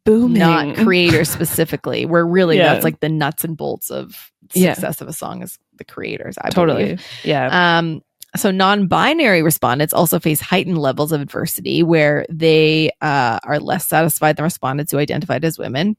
Booming. 0.05 0.39
not 0.39 0.77
creators 0.77 1.31
specifically, 1.31 2.07
where 2.07 2.25
really 2.25 2.59
Yeah. 2.59 2.75
that's 2.75 2.85
like 2.85 3.01
the 3.01 3.09
nuts 3.09 3.43
and 3.43 3.57
bolts 3.57 3.91
of 3.91 4.31
Yeah. 4.53 4.75
success 4.75 5.01
of 5.01 5.09
a 5.09 5.13
song 5.13 5.43
is 5.43 5.59
the 5.79 5.85
creators. 5.85 6.37
I 6.41 6.51
totally. 6.51 6.83
believe. 6.85 7.07
Yeah. 7.25 7.79
Um, 7.79 8.03
so 8.37 8.51
non-binary 8.51 9.43
respondents 9.43 9.95
also 9.95 10.19
face 10.19 10.41
heightened 10.41 10.79
levels 10.79 11.13
of 11.13 11.21
adversity 11.21 11.83
where 11.85 12.27
they 12.29 12.91
uh, 13.01 13.39
are 13.45 13.61
less 13.61 13.87
satisfied 13.87 14.37
than 14.37 14.43
respondents 14.45 14.91
who 14.93 14.99
identified 14.99 15.45
as 15.45 15.59
women 15.59 15.97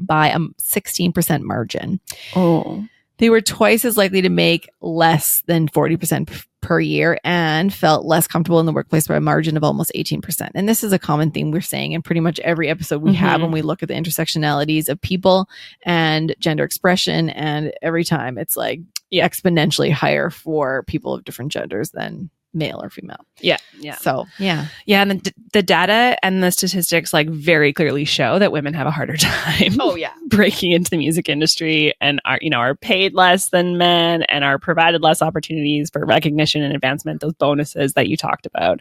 by 0.00 0.28
a 0.28 0.38
16% 0.38 1.42
margin. 1.42 2.00
oh. 2.34 2.84
They 3.18 3.30
were 3.30 3.40
twice 3.40 3.86
as 3.86 3.96
likely 3.96 4.20
to 4.20 4.28
make 4.28 4.68
less 4.82 5.42
than 5.46 5.68
40% 5.68 6.28
p- 6.28 6.36
per 6.60 6.78
year 6.78 7.18
and 7.24 7.72
felt 7.72 8.04
less 8.04 8.26
comfortable 8.28 8.60
in 8.60 8.66
the 8.66 8.74
workplace 8.74 9.06
by 9.08 9.16
a 9.16 9.20
margin 9.22 9.56
of 9.56 9.64
almost 9.64 9.90
18%. 9.96 10.50
And 10.54 10.68
this 10.68 10.84
is 10.84 10.92
a 10.92 10.98
common 10.98 11.30
theme 11.30 11.50
we're 11.50 11.62
saying 11.62 11.92
in 11.92 12.02
pretty 12.02 12.20
much 12.20 12.38
every 12.40 12.68
episode 12.68 13.00
we 13.00 13.14
have 13.14 13.38
Mhm. 13.40 13.44
when 13.44 13.52
we 13.52 13.62
look 13.62 13.82
at 13.82 13.88
the 13.88 13.94
intersectionalities 13.94 14.90
of 14.90 15.00
people 15.00 15.48
and 15.86 16.34
gender 16.40 16.62
expression. 16.62 17.30
And 17.30 17.72
every 17.80 18.04
time 18.04 18.36
it's 18.36 18.54
like 18.54 18.80
exponentially 19.12 19.90
higher 19.90 20.30
for 20.30 20.82
people 20.84 21.14
of 21.14 21.24
different 21.24 21.52
genders 21.52 21.90
than 21.90 22.30
male 22.56 22.82
or 22.82 22.88
female. 22.88 23.24
Yeah. 23.40 23.58
Yeah. 23.78 23.96
So, 23.96 24.26
yeah. 24.38 24.66
Yeah. 24.86 25.02
And 25.02 25.22
the, 25.22 25.34
the 25.52 25.62
data 25.62 26.16
and 26.22 26.42
the 26.42 26.50
statistics 26.50 27.12
like 27.12 27.28
very 27.28 27.72
clearly 27.72 28.04
show 28.04 28.38
that 28.38 28.50
women 28.50 28.72
have 28.74 28.86
a 28.86 28.90
harder 28.90 29.16
time. 29.18 29.76
Oh, 29.78 29.94
yeah. 29.94 30.12
breaking 30.26 30.72
into 30.72 30.90
the 30.90 30.96
music 30.96 31.28
industry 31.28 31.94
and 32.00 32.20
are 32.24 32.38
you 32.40 32.50
know 32.50 32.58
are 32.58 32.74
paid 32.74 33.14
less 33.14 33.50
than 33.50 33.78
men 33.78 34.22
and 34.24 34.42
are 34.42 34.58
provided 34.58 35.02
less 35.02 35.22
opportunities 35.22 35.88
for 35.88 36.04
recognition 36.04 36.62
and 36.62 36.74
advancement 36.74 37.20
those 37.20 37.32
bonuses 37.34 37.92
that 37.92 38.08
you 38.08 38.16
talked 38.16 38.44
about 38.44 38.80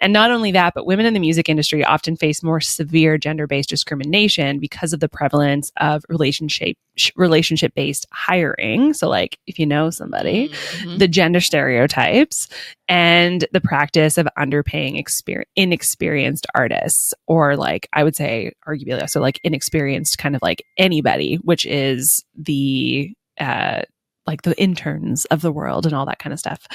and 0.00 0.12
not 0.12 0.30
only 0.30 0.52
that 0.52 0.72
but 0.72 0.86
women 0.86 1.04
in 1.04 1.12
the 1.12 1.20
music 1.20 1.48
industry 1.48 1.84
often 1.84 2.16
face 2.16 2.42
more 2.42 2.60
severe 2.60 3.18
gender-based 3.18 3.68
discrimination 3.68 4.60
because 4.60 4.92
of 4.92 5.00
the 5.00 5.08
prevalence 5.08 5.72
of 5.78 6.04
relationship 6.08 6.76
relationship 7.16 7.74
based 7.74 8.06
hiring 8.12 8.92
so 8.94 9.08
like 9.08 9.38
if 9.46 9.58
you 9.58 9.66
know 9.66 9.90
somebody 9.90 10.48
Mhm. 10.48 10.98
the 10.98 11.08
gender 11.08 11.40
stereotypes 11.40 12.48
and 12.88 13.46
the 13.52 13.60
practice 13.60 14.16
of 14.18 14.28
underpaying 14.38 15.02
exper- 15.02 15.44
inexperienced 15.56 16.46
artists 16.54 17.12
or 17.26 17.56
like 17.56 17.88
i 17.92 18.04
would 18.04 18.14
say 18.14 18.52
arguably 18.66 19.00
also 19.00 19.20
like 19.20 19.40
inexperienced 19.44 20.18
kind 20.18 20.36
of 20.36 20.42
like 20.42 20.64
anybody 20.78 21.36
which 21.42 21.66
is 21.66 22.24
the 22.36 23.12
uh 23.40 23.82
like 24.26 24.42
the 24.42 24.58
interns 24.60 25.24
of 25.26 25.42
the 25.42 25.52
world 25.52 25.86
and 25.86 25.94
all 25.94 26.06
that 26.06 26.18
kind 26.18 26.32
of 26.32 26.38
stuff. 26.38 26.66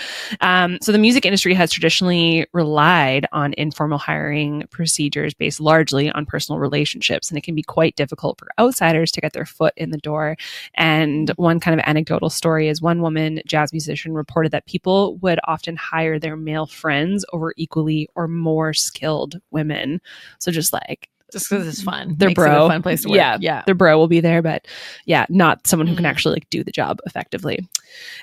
Um, 0.41 0.77
so 0.81 0.91
the 0.91 0.97
music 0.97 1.25
industry 1.25 1.53
has 1.53 1.71
traditionally 1.71 2.45
relied 2.53 3.25
on 3.31 3.53
informal 3.57 3.97
hiring 3.97 4.63
procedures 4.69 5.33
based 5.33 5.59
largely 5.59 6.12
on 6.12 6.25
personal 6.25 6.59
relationships, 6.59 7.29
and 7.29 7.38
it 7.38 7.43
can 7.43 7.55
be 7.55 7.63
quite 7.63 7.95
difficult 7.95 8.38
for 8.38 8.49
outsiders 8.59 9.12
to 9.12 9.21
get 9.21 9.33
their 9.33 9.45
foot 9.45 9.73
in 9.77 9.91
the 9.91 9.97
door. 9.97 10.38
And 10.75 11.29
one 11.38 11.59
kind 11.59 11.79
of 11.79 11.85
anecdotal 11.88 12.29
story 12.29 12.67
is 12.67 12.81
one 12.81 13.01
woman, 13.01 13.41
jazz 13.45 13.71
musician, 13.73 14.13
reported 14.13 14.51
that 14.51 14.65
people 14.65 15.17
would 15.17 15.39
often 15.45 15.75
hire 15.75 16.19
their 16.19 16.35
male 16.35 16.67
friends 16.67 17.25
over 17.33 17.53
equally 17.57 18.09
or 18.15 18.27
more 18.27 18.73
skilled 18.73 19.39
women. 19.51 20.01
So 20.38 20.51
just 20.51 20.73
like 20.73 21.09
Just 21.31 21.49
because 21.49 21.67
it's 21.67 21.81
fun. 21.81 22.15
They're 22.17 22.29
Makes 22.29 22.39
bro. 22.39 22.65
a 22.65 22.69
fun 22.69 22.81
place 22.81 23.03
to 23.03 23.09
work. 23.09 23.17
Yeah. 23.17 23.37
Yeah. 23.39 23.63
their 23.65 23.75
bro 23.75 23.97
will 23.97 24.07
be 24.07 24.19
there, 24.19 24.41
but 24.41 24.67
yeah, 25.05 25.25
not 25.29 25.65
someone 25.67 25.87
who 25.87 25.95
can 25.95 26.05
Mhm. 26.05 26.09
actually 26.09 26.33
like 26.35 26.49
do 26.49 26.63
the 26.63 26.71
job 26.71 26.99
effectively. 27.05 27.59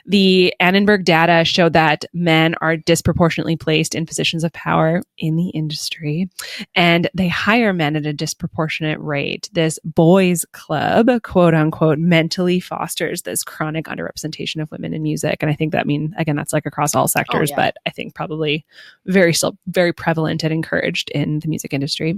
The 0.07 0.55
Annenberg 0.61 1.05
data 1.05 1.45
show 1.45 1.69
that 1.71 2.05
men 2.13 2.55
are 2.61 2.77
disproportionately 2.77 3.57
placed 3.57 3.95
in 3.95 4.07
positions 4.07 4.45
of 4.45 4.53
power 4.53 5.03
in 5.19 5.37
the 5.37 5.49
industry 5.51 6.29
and 6.75 7.09
they 7.15 7.29
hire 7.29 7.73
men 7.73 7.97
at 7.97 8.07
a 8.07 8.13
disproportionate 8.13 9.01
rate. 9.01 9.49
This 9.53 9.79
boys 9.85 10.45
club, 10.53 11.09
quote 11.23 11.55
unquote, 11.55 11.99
mentally 11.99 12.61
fosters 12.61 13.23
this 13.23 13.43
chronic 13.43 13.87
underrepresentation 13.87 14.63
of 14.63 14.71
women 14.71 14.95
in 14.95 15.03
music. 15.03 15.39
And 15.41 15.51
I 15.51 15.55
think 15.55 15.73
that 15.73 15.87
mean 15.87 16.15
again, 16.19 16.37
that's 16.37 16.53
like 16.53 16.67
across 16.67 16.95
all 16.95 17.09
sectors, 17.09 17.51
yeah. 17.51 17.57
but 17.57 17.77
I 17.87 17.91
think 17.91 18.15
probably 18.15 18.65
very 19.07 19.33
still 19.35 19.57
very 19.67 19.93
prevalent 19.93 20.45
and 20.45 20.53
encouraged 20.53 21.11
in 21.11 21.41
the 21.41 21.49
music 21.49 21.73
industry. 21.73 22.17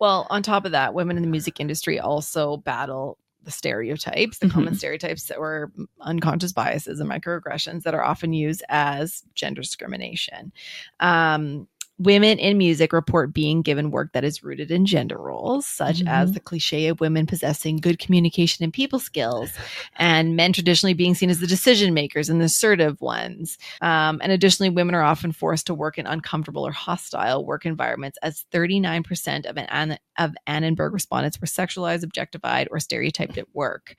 Well, 0.00 0.26
on 0.30 0.42
top 0.42 0.64
of 0.64 0.72
that, 0.72 0.94
women 0.94 1.16
in 1.16 1.22
the 1.22 1.28
music 1.28 1.60
industry 1.60 2.00
also 2.00 2.56
battle 2.56 3.18
the 3.42 3.50
stereotypes, 3.50 4.38
the 4.38 4.48
common 4.50 4.74
stereotypes 4.74 5.24
that 5.24 5.40
were 5.40 5.72
unconscious 6.00 6.52
biases 6.52 7.00
and 7.00 7.10
microaggressions 7.10 7.82
that 7.82 7.94
are 7.94 8.02
often 8.02 8.32
used 8.32 8.62
as 8.68 9.22
gender 9.34 9.62
discrimination. 9.62 10.52
Um, 11.00 11.68
women 12.00 12.38
in 12.38 12.56
music 12.56 12.94
report 12.94 13.34
being 13.34 13.60
given 13.60 13.90
work 13.90 14.12
that 14.14 14.24
is 14.24 14.42
rooted 14.42 14.70
in 14.70 14.86
gender 14.86 15.18
roles, 15.18 15.66
such 15.66 16.02
as 16.06 16.30
Mhm. 16.30 16.34
the 16.34 16.40
cliche 16.40 16.86
of 16.86 16.98
women 16.98 17.26
possessing 17.26 17.76
good 17.76 17.98
communication 17.98 18.64
and 18.64 18.72
people 18.72 18.98
skills, 18.98 19.50
and 19.96 20.34
men 20.34 20.54
traditionally 20.54 20.94
being 20.94 21.14
seen 21.14 21.28
as 21.28 21.40
the 21.40 21.46
decision 21.46 21.92
makers 21.92 22.30
and 22.30 22.40
the 22.40 22.46
assertive 22.46 22.98
ones. 23.02 23.58
Um, 23.82 24.18
and 24.22 24.32
additionally, 24.32 24.70
women 24.70 24.94
are 24.94 25.02
often 25.02 25.30
forced 25.30 25.66
to 25.66 25.74
work 25.74 25.98
in 25.98 26.06
uncomfortable 26.06 26.66
or 26.66 26.72
hostile 26.72 27.44
work 27.44 27.66
environments, 27.66 28.18
as 28.22 28.46
39% 28.50 29.44
of, 29.44 29.58
an, 29.58 29.98
of 30.18 30.34
Annenberg 30.46 30.94
respondents 30.94 31.38
were 31.38 31.46
sexualized, 31.46 32.02
objectified, 32.02 32.66
or 32.70 32.80
stereotyped 32.80 33.36
at 33.36 33.54
work. 33.54 33.94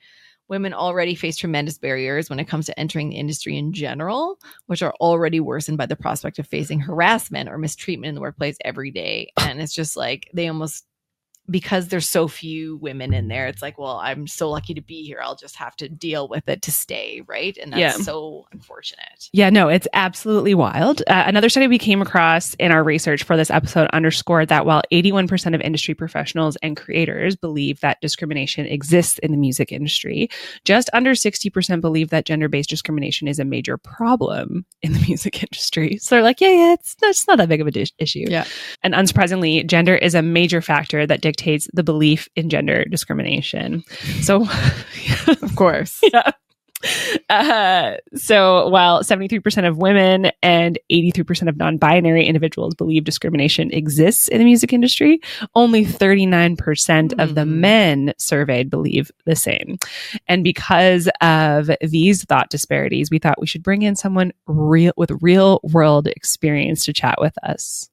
Women 0.52 0.74
already 0.74 1.14
face 1.14 1.38
tremendous 1.38 1.78
barriers 1.78 2.28
when 2.28 2.38
it 2.38 2.44
comes 2.44 2.66
to 2.66 2.78
entering 2.78 3.08
the 3.08 3.16
industry 3.16 3.56
in 3.56 3.72
general, 3.72 4.38
which 4.66 4.82
are 4.82 4.92
already 5.00 5.40
worsened 5.40 5.78
by 5.78 5.86
the 5.86 5.96
prospect 5.96 6.38
of 6.38 6.46
facing 6.46 6.78
harassment 6.78 7.48
or 7.48 7.56
mistreatment 7.56 8.10
in 8.10 8.14
the 8.14 8.20
workplace 8.20 8.58
every 8.62 8.90
day. 8.90 9.32
And 9.38 9.62
it's 9.62 9.72
just 9.72 9.96
like 9.96 10.28
they 10.34 10.48
almost 10.48 10.84
because 11.50 11.88
there's 11.88 12.08
so 12.08 12.28
few 12.28 12.76
women 12.76 13.12
in 13.12 13.28
there, 13.28 13.46
it's 13.46 13.62
like, 13.62 13.78
well, 13.78 13.96
I'm 13.96 14.26
so 14.26 14.48
lucky 14.48 14.74
to 14.74 14.80
be 14.80 15.02
here. 15.04 15.18
I'll 15.22 15.34
just 15.36 15.56
have 15.56 15.74
to 15.76 15.88
deal 15.88 16.28
with 16.28 16.48
it 16.48 16.62
to 16.62 16.72
stay, 16.72 17.22
right? 17.26 17.56
And 17.58 17.72
that's 17.72 17.80
Yeah. 17.80 17.92
so 18.04 18.46
unfortunate. 18.52 19.28
Yeah, 19.32 19.50
no, 19.50 19.68
it's 19.68 19.88
absolutely 19.92 20.54
wild. 20.54 21.02
Uh, 21.08 21.24
another 21.26 21.48
study 21.48 21.66
we 21.66 21.78
came 21.78 22.00
across 22.00 22.54
in 22.54 22.70
our 22.70 22.84
research 22.84 23.24
for 23.24 23.36
this 23.36 23.50
episode 23.50 23.88
underscored 23.92 24.48
that 24.48 24.66
while 24.66 24.82
81% 24.92 25.54
of 25.54 25.60
industry 25.60 25.94
professionals 25.94 26.56
and 26.62 26.76
creators 26.76 27.34
believe 27.36 27.80
that 27.80 28.00
discrimination 28.00 28.66
exists 28.66 29.18
in 29.18 29.30
the 29.32 29.36
music 29.36 29.72
industry, 29.72 30.28
just 30.64 30.88
under 30.92 31.12
60% 31.12 31.80
believe 31.80 32.10
that 32.10 32.24
gender 32.24 32.48
based 32.48 32.70
discrimination 32.70 33.26
is 33.28 33.38
a 33.38 33.44
major 33.44 33.76
problem 33.76 34.64
in 34.82 34.92
the 34.92 35.00
music 35.08 35.42
industry. 35.42 35.98
So 35.98 36.14
they're 36.14 36.22
like, 36.22 36.40
yeah, 36.40 36.48
yeah, 36.50 36.72
it's, 36.74 36.96
it's 37.02 37.26
not 37.26 37.38
that 37.38 37.48
big 37.48 37.60
of 37.60 37.66
an 37.66 37.74
issue. 37.98 38.26
Yeah. 38.28 38.44
And 38.82 38.94
unsurprisingly, 38.94 39.66
gender 39.66 39.96
is 39.96 40.14
a 40.14 40.22
major 40.22 40.60
factor 40.60 41.06
that 41.06 41.20
dictates 41.32 41.68
the 41.72 41.82
belief 41.82 42.28
in 42.36 42.48
gender 42.50 42.84
discrimination. 42.84 43.82
So, 44.20 44.46
Of 45.42 45.56
course. 45.56 46.00
yeah. 46.12 46.32
Uh, 47.30 47.94
so 48.16 48.68
while 48.68 49.04
73% 49.04 49.68
of 49.68 49.78
women 49.78 50.32
and 50.42 50.78
83% 50.90 51.48
of 51.48 51.56
non-binary 51.56 52.26
individuals 52.26 52.74
believe 52.74 53.04
discrimination 53.04 53.72
exists 53.72 54.26
in 54.26 54.38
the 54.38 54.44
music 54.44 54.72
industry, 54.72 55.20
only 55.54 55.84
39% 55.86 57.20
of 57.22 57.36
the 57.36 57.44
Hmm. 57.44 57.60
men 57.60 58.14
surveyed 58.18 58.68
believe 58.68 59.12
the 59.26 59.36
same. 59.36 59.78
And 60.26 60.42
because 60.42 61.08
of 61.20 61.70
these 61.80 62.24
thought 62.24 62.50
disparities, 62.50 63.10
we 63.12 63.20
thought 63.20 63.40
we 63.40 63.46
should 63.46 63.62
bring 63.62 63.82
in 63.82 63.94
someone 63.94 64.32
real 64.48 64.92
with 64.96 65.12
real 65.22 65.60
world 65.62 66.08
experience 66.08 66.84
to 66.86 66.92
chat 66.92 67.16
with 67.20 67.34
us. 67.44 67.88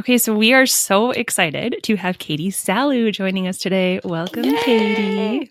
Okay, 0.00 0.16
so 0.16 0.34
we 0.34 0.54
are 0.54 0.64
so 0.64 1.10
excited 1.10 1.76
to 1.82 1.96
have 1.96 2.18
Katie 2.18 2.50
Sahlu 2.50 3.12
joining 3.12 3.46
us 3.46 3.58
today. 3.58 4.00
Welcome, 4.04 4.44
Yay! 4.44 4.56
Katie. 4.64 5.50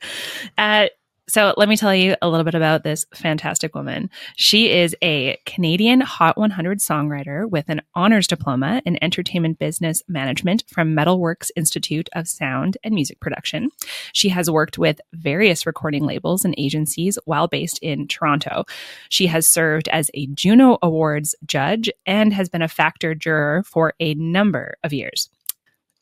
Uh, 0.58 0.88
so 1.32 1.54
let 1.56 1.70
me 1.70 1.78
tell 1.78 1.96
you 1.96 2.14
a 2.22 2.28
little 2.28 2.44
bit 2.44 2.56
about 2.56 2.84
this 2.84 3.06
fantastic 3.14 3.74
woman. 3.74 4.10
She 4.36 4.70
is 4.70 4.94
a 5.02 5.40
Canadian 5.46 6.02
Hot 6.02 6.38
100 6.38 6.80
songwriter 6.80 7.50
with 7.50 7.70
an 7.70 7.82
honors 7.96 8.28
diploma 8.28 8.82
in 8.86 9.02
entertainment 9.02 9.58
business 9.58 10.04
management 10.10 10.66
from 10.68 10.94
Metalworks 10.94 11.50
Institute 11.56 12.10
of 12.16 12.28
Sound 12.28 12.78
and 12.84 12.94
Music 12.94 13.22
Production. 13.22 13.70
She 14.12 14.28
has 14.28 14.52
worked 14.52 14.78
with 14.78 15.00
various 15.14 15.66
recording 15.66 16.06
labels 16.06 16.44
and 16.44 16.54
agencies 16.58 17.18
while 17.24 17.48
based 17.48 17.80
in 17.82 18.10
Toronto. 18.10 18.66
She 19.08 19.28
has 19.28 19.48
served 19.48 19.88
as 19.88 20.12
a 20.14 20.28
Juno 20.34 20.80
Awards 20.82 21.34
judge 21.46 21.90
and 22.06 22.34
has 22.34 22.50
been 22.50 22.62
a 22.62 22.68
factor 22.68 23.16
juror 23.16 23.64
for 23.64 23.94
a 24.02 24.16
number 24.16 24.76
of 24.84 24.92
years. 24.92 25.30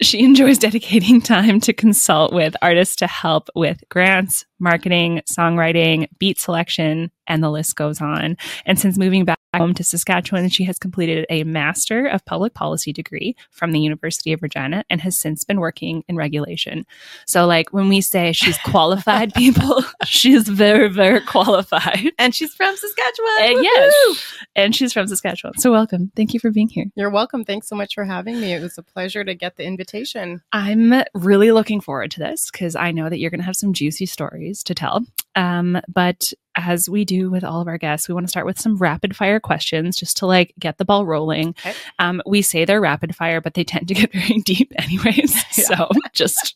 She 0.02 0.24
enjoys 0.24 0.58
dedicating 0.58 1.22
time 1.22 1.60
to 1.62 1.74
consult 1.74 2.34
with 2.34 2.56
artists 2.62 2.96
to 2.98 3.08
help 3.08 3.50
with 3.54 3.84
grants, 3.90 4.46
marketing, 4.60 5.22
songwriting, 5.26 6.08
beat 6.20 6.40
selection, 6.40 7.12
and 7.30 7.44
the 7.44 7.52
list 7.52 7.76
goes 7.76 8.02
on. 8.02 8.36
And 8.66 8.80
since 8.80 8.98
moving 8.98 9.24
back 9.24 9.40
home 9.56 9.74
to 9.76 9.84
Saskatchewan, 9.84 10.50
she 10.50 10.64
has 10.66 10.78
completed 10.78 11.26
a 11.30 11.44
Master 11.44 12.08
of 12.08 12.26
Public 12.26 12.54
Policy 12.54 12.92
degree 12.92 13.36
from 13.52 13.72
the 13.72 13.80
University 13.80 14.34
of 14.34 14.42
Regina 14.42 14.84
and 14.90 15.02
has 15.02 15.20
since 15.20 15.44
been 15.44 15.60
working 15.60 16.04
in 16.08 16.16
regulation. 16.16 16.86
So, 17.26 17.46
like 17.46 17.72
when 17.72 17.88
we 17.88 18.02
say 18.02 18.32
she's 18.32 18.58
qualified, 18.66 19.34
people, 19.34 19.84
she's 20.06 20.48
very, 20.48 20.90
very 20.90 21.22
qualified. 21.22 22.12
And 22.18 22.36
she's 22.36 22.54
from 22.54 22.76
Saskatchewan. 22.76 23.38
And 23.42 23.64
yes, 23.64 24.36
and 24.56 24.76
she's 24.76 24.94
from 24.94 25.08
Saskatchewan. 25.08 25.58
So, 25.58 25.72
welcome. 25.72 26.12
Thank 26.16 26.34
you 26.34 26.40
for 26.40 26.52
being 26.52 26.70
here. 26.70 26.86
You're 26.96 27.10
welcome. 27.10 27.46
Thanks 27.46 27.68
so 27.68 27.76
much 27.76 27.94
for 27.94 28.04
having 28.04 28.40
me. 28.40 28.54
It 28.54 28.62
was 28.62 28.78
a 28.78 28.84
pleasure 28.84 29.24
to 29.24 29.34
get 29.34 29.58
the 29.58 29.64
invitation. 29.64 30.42
I'm 30.52 31.04
really 31.14 31.52
looking 31.52 31.82
forward 31.82 32.12
to 32.12 32.20
this 32.20 32.50
because 32.52 32.76
I 32.76 32.92
know 32.92 33.10
that 33.10 33.20
you're 33.20 33.32
going 33.32 33.40
to 33.40 33.46
have 33.46 33.56
some 33.56 33.74
juicy 33.74 34.06
stories 34.50 34.64
to 34.64 34.76
tell. 34.76 35.04
Um, 35.36 35.80
but 35.88 36.34
as 36.56 36.90
we 36.90 37.06
do 37.06 37.30
with 37.30 37.44
all 37.44 37.62
of 37.62 37.68
our 37.68 37.78
guests, 37.78 38.08
we 38.08 38.14
want 38.14 38.26
to 38.26 38.30
start 38.30 38.46
with 38.46 38.60
some 38.60 38.78
rapid 38.78 39.16
fire 39.16 39.40
questions 39.40 39.96
just 39.96 40.18
to 40.18 40.26
like 40.26 40.54
get 40.60 40.78
the 40.78 40.86
ball 40.86 41.06
rolling. 41.06 41.50
Okay. 41.50 41.74
Um, 42.00 42.22
we 42.26 42.42
say 42.42 42.66
they're 42.66 42.82
rapid 42.82 43.16
fire, 43.16 43.40
but 43.42 43.54
they 43.54 43.64
tend 43.64 43.88
to 43.88 43.94
get 43.94 44.12
very 44.14 44.40
deep 44.42 44.72
anyways. 44.78 45.36
Yeah. 45.58 45.66
So 45.66 45.90
just 46.14 46.56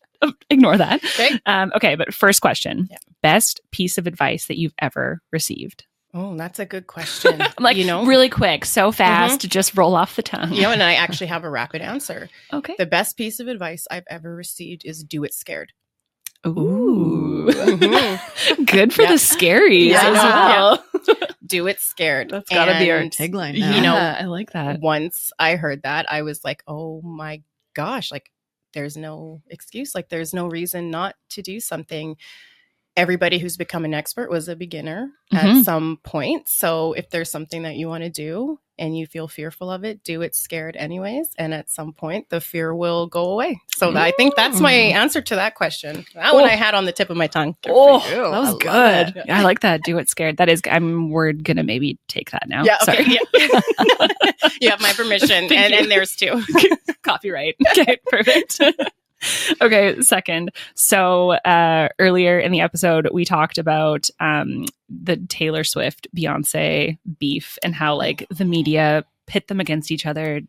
ignore 0.49 0.77
that. 0.77 1.03
Okay. 1.03 1.38
Um, 1.45 1.71
okay, 1.75 1.95
but 1.95 2.13
first 2.13 2.41
question 2.41 2.88
Yeah. 2.89 2.97
Best 3.21 3.62
piece 3.71 3.97
of 3.97 4.08
advice 4.08 4.47
that 4.47 4.58
you've 4.58 4.73
ever 4.79 5.21
received? 5.32 5.86
Oh, 6.13 6.38
that's 6.38 6.60
a 6.60 6.65
good 6.65 6.88
question. 6.88 7.41
Like, 7.60 7.75
you 7.77 7.86
know, 7.86 8.06
really 8.06 8.29
quick, 8.29 8.65
so 8.65 8.91
fast, 8.91 9.41
just 9.49 9.75
roll 9.75 9.95
off 9.95 10.15
the 10.15 10.21
tongue. 10.23 10.53
you 10.53 10.62
know, 10.62 10.71
and 10.71 10.84
I 10.84 10.93
actually 10.95 11.27
have 11.27 11.43
a 11.43 11.49
rapid 11.49 11.82
answer. 11.82 12.29
okay. 12.51 12.75
The 12.77 12.86
best 12.86 13.17
piece 13.17 13.39
of 13.39 13.47
advice 13.47 13.88
I've 13.89 14.03
ever 14.10 14.36
received 14.36 14.84
is 14.86 15.03
do 15.03 15.23
it 15.23 15.34
scared. 15.34 15.71
Ooh. 16.45 17.47
Mhm. 17.49 18.65
Good 18.65 18.93
for 18.93 19.03
Yeah. 19.03 19.08
the 19.10 19.15
scaries 19.15 19.89
Yeah, 19.89 20.10
as 20.10 20.13
know. 20.15 20.23
well. 21.08 21.25
Do 21.45 21.67
it 21.67 21.79
scared. 21.79 22.29
That's 22.29 22.49
got 22.49 22.65
to 22.65 22.79
be 22.79 22.91
our 22.91 22.97
And 22.99 23.12
tagline 23.12 23.53
You 23.56 23.60
now. 23.62 23.82
know, 23.82 23.95
I 23.95 24.25
like 24.25 24.51
that. 24.53 24.79
once 24.79 25.32
I 25.39 25.56
heard 25.56 25.84
that, 25.84 26.12
I 26.12 26.21
was 26.21 26.43
like, 26.43 26.63
oh 26.67 27.01
my 27.01 27.41
gosh, 27.73 28.12
like 28.12 28.32
there's 28.73 28.97
no 28.97 29.41
excuse. 29.49 29.93
Like 29.93 30.10
there's 30.10 30.34
no 30.34 30.47
reason 30.47 30.89
not 30.89 31.15
to 31.32 31.41
do 31.41 31.60
something. 31.60 32.15
Everybody 32.95 33.39
who's 33.39 33.58
become 33.58 33.86
an 33.86 33.93
expert 33.93 34.29
was 34.29 34.47
a 34.47 34.56
beginner 34.56 35.12
at 35.34 35.45
Mhm. 35.45 35.63
some 35.63 35.99
point. 36.03 36.47
So 36.47 36.93
if 36.93 37.10
there's 37.10 37.29
something 37.32 37.63
that 37.63 37.75
you 37.75 37.88
want 37.88 38.03
to 38.03 38.10
do 38.10 38.60
and 38.80 38.98
you 38.98 39.06
feel 39.06 39.28
fearful 39.28 39.70
of 39.70 39.84
it, 39.84 40.04
do 40.04 40.22
it 40.22 40.36
scared 40.36 40.76
anyways. 40.76 41.30
And 41.38 41.54
at 41.54 41.70
some 41.70 41.94
point, 41.94 42.30
the 42.30 42.42
fear 42.42 42.74
will 42.76 43.08
go 43.08 43.26
away. 43.32 43.60
So 43.76 43.96
I 43.96 44.12
think 44.18 44.36
that's 44.36 44.60
my 44.60 44.74
Mm. 44.74 44.94
answer 44.94 45.22
to 45.22 45.36
that 45.36 45.56
question. 45.56 46.06
That 46.16 46.34
one 46.34 46.44
Oh. 46.44 46.48
I 46.48 46.56
had 46.56 46.74
on 46.74 46.86
the 46.86 46.92
tip 46.92 47.10
of 47.10 47.18
my 47.18 47.28
tongue. 47.28 47.56
Oh, 47.68 48.00
that 48.00 48.30
was 48.32 48.50
I 48.50 48.58
good. 48.58 49.14
that. 49.16 49.30
I 49.30 49.42
like 49.44 49.60
that. 49.62 49.82
Do 49.84 49.98
it 50.00 50.10
scared. 50.10 50.38
That 50.38 50.50
is, 50.50 50.62
I'm, 50.70 51.10
we're 51.12 51.34
going 51.34 51.58
to 51.58 51.64
maybe 51.64 52.00
take 52.08 52.32
that 52.32 52.48
now. 52.48 52.64
Yeah, 52.64 52.78
okay. 52.88 53.04
Sorry. 53.06 53.20
Yeah. 53.34 54.48
you 54.62 54.70
have 54.70 54.82
my 54.82 54.94
permission, 54.94 55.32
and, 55.54 55.72
you. 55.74 55.80
and 55.80 55.92
there's 55.92 56.16
two. 56.16 56.42
Copyright. 57.04 57.56
Okay, 57.72 57.98
perfect. 58.08 58.60
Okay, 59.62 60.02
second. 60.02 60.52
So 60.76 61.32
uh, 61.32 61.90
earlier 62.00 62.40
in 62.40 62.52
the 62.52 62.62
episode, 62.62 63.10
we 63.14 63.26
talked 63.26 63.58
about 63.58 64.10
um, 64.20 64.66
the 64.90 65.18
Taylor 65.18 65.64
Swift 65.64 66.08
Beyonce 66.16 66.98
beef 67.20 67.58
and 67.64 67.76
how 67.76 67.96
like 67.96 68.28
the 68.30 68.46
media 68.46 69.04
pit 69.28 69.48
them 69.48 69.60
against 69.60 69.92
each 69.92 70.06
other 70.06 70.42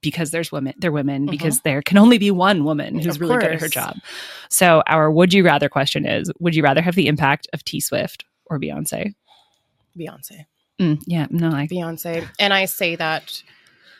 because 0.00 0.30
there's 0.30 0.50
women 0.50 0.72
they're 0.78 0.90
women 0.90 1.26
Mhm. 1.26 1.30
because 1.30 1.60
there 1.60 1.82
can 1.82 1.98
only 1.98 2.16
be 2.16 2.30
one 2.30 2.64
woman 2.64 2.94
who's 2.98 3.16
Of 3.16 3.20
really 3.20 3.36
good 3.36 3.52
at 3.52 3.60
her 3.60 3.68
job 3.68 3.98
so 4.48 4.82
our 4.86 5.10
would 5.10 5.34
you 5.34 5.44
rather 5.44 5.68
question 5.68 6.06
is 6.06 6.32
would 6.40 6.54
you 6.54 6.62
rather 6.62 6.80
have 6.80 6.94
the 6.94 7.06
impact 7.06 7.48
of 7.52 7.62
t 7.66 7.80
swift 7.80 8.24
or 8.46 8.58
beyonce 8.58 9.14
Beyonce. 9.94 10.46
Mm, 10.80 11.02
yeah 11.06 11.26
no 11.28 11.50
i 11.50 11.66
Beyonce. 11.66 12.26
And 12.40 12.54
I 12.54 12.64
say 12.64 12.96
that 12.96 13.42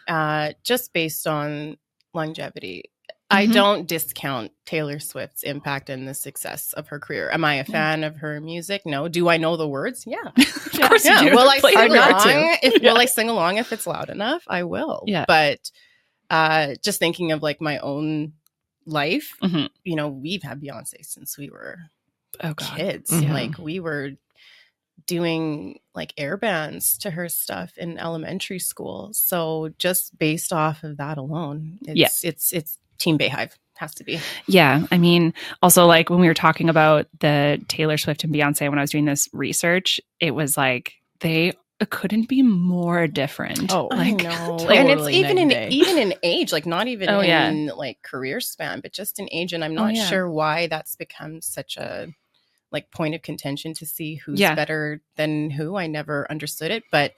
uh, 0.08 0.52
just 0.62 0.94
based 0.94 1.26
on 1.26 1.76
longevity. 2.14 2.84
I 3.30 3.46
Mhm. 3.46 3.52
don't 3.52 3.88
discount 3.88 4.52
Taylor 4.66 4.98
Swift's 5.00 5.42
impact 5.42 5.88
and 5.90 6.06
the 6.06 6.14
success 6.14 6.72
of 6.74 6.88
her 6.88 6.98
career. 7.00 7.30
Am 7.32 7.44
I 7.44 7.54
a 7.56 7.64
fan 7.64 8.04
of 8.04 8.16
her 8.16 8.40
music? 8.40 8.82
No. 8.84 9.08
Do 9.08 9.28
I 9.28 9.38
know 9.38 9.56
the 9.56 9.66
words? 9.68 10.04
Yeah. 10.06 10.18
of 10.36 10.72
course 10.72 11.04
yeah. 11.04 11.22
you 11.22 11.30
do 11.30 11.36
Will 11.36 11.48
I 11.48 11.58
sing 11.60 11.76
along? 11.90 12.58
If, 12.62 12.74
Yeah. 12.82 12.92
Will 12.92 12.98
I 13.00 13.06
sing 13.06 13.28
along 13.30 13.56
if 13.56 13.72
it's 13.72 13.86
loud 13.86 14.10
enough? 14.10 14.44
I 14.46 14.64
will. 14.64 15.02
Yeah. 15.06 15.24
But 15.26 15.70
uh, 16.30 16.74
just 16.82 16.98
thinking 16.98 17.32
of 17.32 17.42
like 17.42 17.60
my 17.60 17.78
own 17.78 18.34
life, 18.86 19.34
Mhm. 19.42 19.70
you 19.84 19.96
know, 19.96 20.08
we've 20.08 20.42
had 20.42 20.60
Beyonce 20.60 21.04
since 21.04 21.38
we 21.38 21.48
were 21.48 21.78
oh 22.42 22.52
god 22.54 22.76
kids. 22.76 23.10
Mhm. 23.10 23.30
Like 23.32 23.58
we 23.58 23.80
were 23.80 24.10
doing 25.06 25.80
like 25.94 26.14
air 26.16 26.36
bands 26.36 26.98
to 26.98 27.10
her 27.10 27.28
stuff 27.28 27.76
in 27.78 27.98
elementary 27.98 28.58
school. 28.58 29.10
So 29.12 29.70
just 29.78 30.18
based 30.18 30.52
off 30.52 30.82
of 30.84 30.96
that 30.98 31.18
alone, 31.18 31.78
it's 31.82 31.98
Yeah. 31.98 32.28
it's 32.30 32.52
it's 32.52 32.78
Team 32.98 33.18
Beyhive 33.18 33.52
has 33.76 33.94
to 33.96 34.04
be. 34.04 34.20
Yeah. 34.46 34.86
I 34.92 34.98
mean, 34.98 35.34
also 35.62 35.86
like 35.86 36.10
when 36.10 36.20
we 36.20 36.28
were 36.28 36.34
talking 36.34 36.68
about 36.68 37.06
the 37.20 37.60
Taylor 37.68 37.96
Swift 37.98 38.22
and 38.24 38.32
Beyonce 38.32 38.68
when 38.68 38.78
I 38.78 38.82
was 38.82 38.90
doing 38.90 39.04
this 39.04 39.28
research, 39.32 40.00
it 40.20 40.30
was 40.32 40.56
like 40.56 40.94
they 41.20 41.52
couldn't 41.90 42.28
be 42.28 42.40
more 42.40 43.06
different. 43.08 43.72
Oh, 43.74 43.88
like 43.90 44.24
I 44.24 44.28
know, 44.46 44.58
totally 44.58 44.76
and 44.78 44.88
it's 44.88 45.08
even 45.08 45.38
in 45.38 45.48
day. 45.48 45.68
even 45.70 45.98
in 45.98 46.14
age, 46.22 46.52
like 46.52 46.66
not 46.66 46.86
even 46.86 47.08
Oh, 47.10 47.20
yeah. 47.20 47.48
in 47.48 47.66
like 47.66 48.00
career 48.02 48.40
span, 48.40 48.80
but 48.80 48.92
just 48.92 49.18
in 49.18 49.28
age. 49.32 49.52
And 49.52 49.64
I'm 49.64 49.72
Oh, 49.72 49.84
not 49.86 49.94
yeah. 49.94 50.06
sure 50.06 50.30
why 50.30 50.68
that's 50.68 50.94
become 50.96 51.40
such 51.42 51.76
a 51.76 52.08
like 52.70 52.90
point 52.90 53.14
of 53.14 53.22
contention 53.22 53.74
to 53.74 53.86
see 53.86 54.14
who's 54.16 54.38
Yeah. 54.40 54.54
better 54.54 55.00
than 55.16 55.50
who. 55.50 55.76
I 55.76 55.86
never 55.88 56.26
understood 56.30 56.70
it, 56.70 56.84
but 56.90 57.12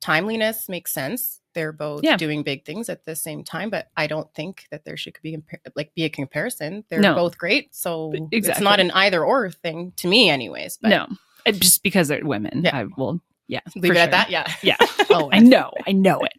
timeliness 0.00 0.68
makes 0.68 0.92
sense. 0.92 1.39
They're 1.54 1.72
both 1.72 2.02
Yeah. 2.04 2.16
doing 2.16 2.42
big 2.42 2.64
things 2.64 2.88
at 2.88 3.04
the 3.04 3.16
same 3.16 3.42
time, 3.44 3.70
but 3.70 3.88
I 3.96 4.06
don't 4.06 4.32
think 4.34 4.66
that 4.70 4.84
there 4.84 4.96
should 4.96 5.16
be 5.22 5.36
like 5.74 5.92
be 5.94 6.04
a 6.04 6.08
comparison. 6.08 6.84
They're 6.88 7.00
No. 7.00 7.14
both 7.14 7.36
great, 7.38 7.74
so 7.74 8.12
it's 8.30 8.60
not 8.60 8.78
an 8.80 8.90
either 8.92 9.24
or 9.24 9.50
thing 9.50 9.92
to 9.96 10.08
me, 10.08 10.30
anyways. 10.30 10.78
But 10.80 10.88
no, 10.88 11.06
just 11.52 11.82
because 11.82 12.08
they're 12.08 12.24
women. 12.24 12.62
Yeah. 12.64 12.76
I 12.76 12.84
will. 12.96 13.20
Yeah. 13.48 13.60
leave 13.74 13.90
it 13.92 13.96
at 13.98 14.12
that. 14.12 14.30
Yeah, 14.30 14.46
Yeah. 14.62 14.76
Oh, 15.10 15.28
I 15.32 15.40
know. 15.40 15.72
I 15.86 15.90
know 15.92 16.20
it. 16.20 16.32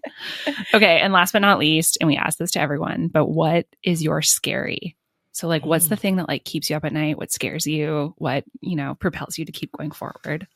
Okay. 0.74 1.02
And 1.02 1.12
last 1.12 1.34
but 1.34 1.40
not 1.40 1.60
least, 1.60 1.98
and 2.00 2.08
we 2.08 2.16
ask 2.16 2.38
this 2.38 2.52
to 2.52 2.62
everyone, 2.62 3.10
but 3.10 3.26
what 3.26 3.66
is 3.84 4.02
your 4.02 4.22
scary? 4.22 4.96
So, 5.34 5.50
like, 5.50 5.66
what's 5.66 5.88
the 5.90 5.96
Mm. 5.96 6.00
thing 6.00 6.16
that 6.18 6.30
like 6.30 6.46
keeps 6.46 6.70
you 6.70 6.78
up 6.78 6.86
at 6.86 6.94
night? 6.94 7.18
What 7.18 7.32
scares 7.34 7.68
you? 7.68 8.14
What, 8.18 8.46
you 8.62 8.78
know, 8.78 8.96
propels 8.96 9.38
you 9.38 9.44
to 9.44 9.52
keep 9.52 9.72
going 9.78 9.92
forward? 9.92 10.48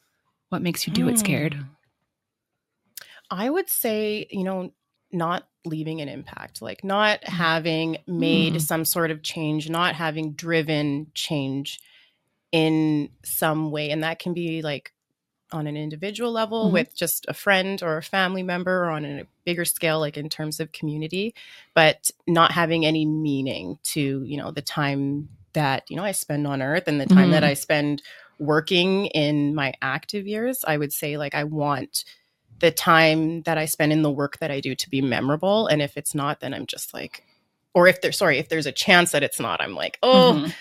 What 0.49 0.61
makes 0.61 0.87
you 0.87 0.93
do 0.93 1.09
it 1.09 1.19
scared? 1.19 1.57
Mm. 3.35 3.39
I 3.39 3.49
would 3.49 3.69
say, 3.69 4.27
you 4.29 4.43
know, 4.43 4.71
not 5.11 5.47
leaving 5.65 6.01
an 6.01 6.09
impact, 6.09 6.61
like 6.61 6.83
not 6.83 7.23
having 7.23 7.97
made 8.07 8.55
Mm. 8.55 8.61
some 8.61 8.85
sort 8.85 9.11
of 9.11 9.23
change, 9.23 9.69
not 9.69 9.95
having 9.95 10.33
driven 10.33 11.07
change 11.13 11.79
in 12.51 13.09
some 13.23 13.71
way. 13.71 13.89
And 13.91 14.03
that 14.03 14.19
can 14.19 14.33
be 14.33 14.61
like 14.61 14.91
on 15.51 15.67
an 15.67 15.77
individual 15.77 16.31
level 16.31 16.69
Mhm. 16.69 16.73
with 16.73 16.95
just 16.95 17.25
a 17.27 17.33
friend 17.33 17.81
or 17.83 17.97
a 17.97 18.03
family 18.03 18.43
member 18.43 18.85
or 18.85 18.89
on 18.89 19.05
a 19.05 19.23
bigger 19.45 19.65
scale, 19.65 19.99
like 19.99 20.17
in 20.17 20.27
terms 20.29 20.59
of 20.59 20.71
community, 20.71 21.33
but 21.73 22.09
not 22.27 22.51
having 22.51 22.85
any 22.85 23.05
meaning 23.05 23.77
to, 23.83 24.23
you 24.25 24.37
know, 24.37 24.51
the 24.51 24.61
time 24.61 25.29
that 25.53 25.89
you 25.89 25.95
know 25.95 26.03
I 26.03 26.11
spend 26.11 26.45
on 26.47 26.61
earth 26.61 26.87
and 26.87 26.99
the 26.99 27.05
time 27.05 27.31
that 27.31 27.43
Mhm. 27.43 27.47
I 27.47 27.53
spend 27.53 28.01
working 28.39 29.05
in 29.07 29.55
my 29.55 29.73
active 29.81 30.27
years, 30.27 30.65
I 30.67 30.77
would 30.77 30.91
say 30.91 31.17
like 31.17 31.33
I 31.35 31.45
want 31.45 32.03
the 32.59 32.71
time 32.71 33.41
that 33.43 33.57
I 33.57 33.65
spend 33.65 33.91
in 33.91 34.01
the 34.01 34.11
work 34.11 34.37
that 34.39 34.51
I 34.51 34.59
do 34.61 34.75
to 34.75 34.89
be 34.89 35.01
memorable. 35.01 35.67
And 35.67 35.81
if 35.81 35.97
it's 35.97 36.15
not, 36.15 36.39
then 36.39 36.53
I'm 36.53 36.65
just 36.65 36.93
like, 36.93 37.23
or 37.73 37.87
if 37.87 38.01
there's 38.01 38.17
sorry, 38.17 38.37
if 38.39 38.47
there's 38.49 38.65
a 38.65 38.71
chance 38.71 39.11
that 39.11 39.23
it's 39.23 39.39
not, 39.39 39.61
I'm 39.61 39.75
like, 39.75 39.97
oh, 40.01 40.33
Mhm. 40.45 40.53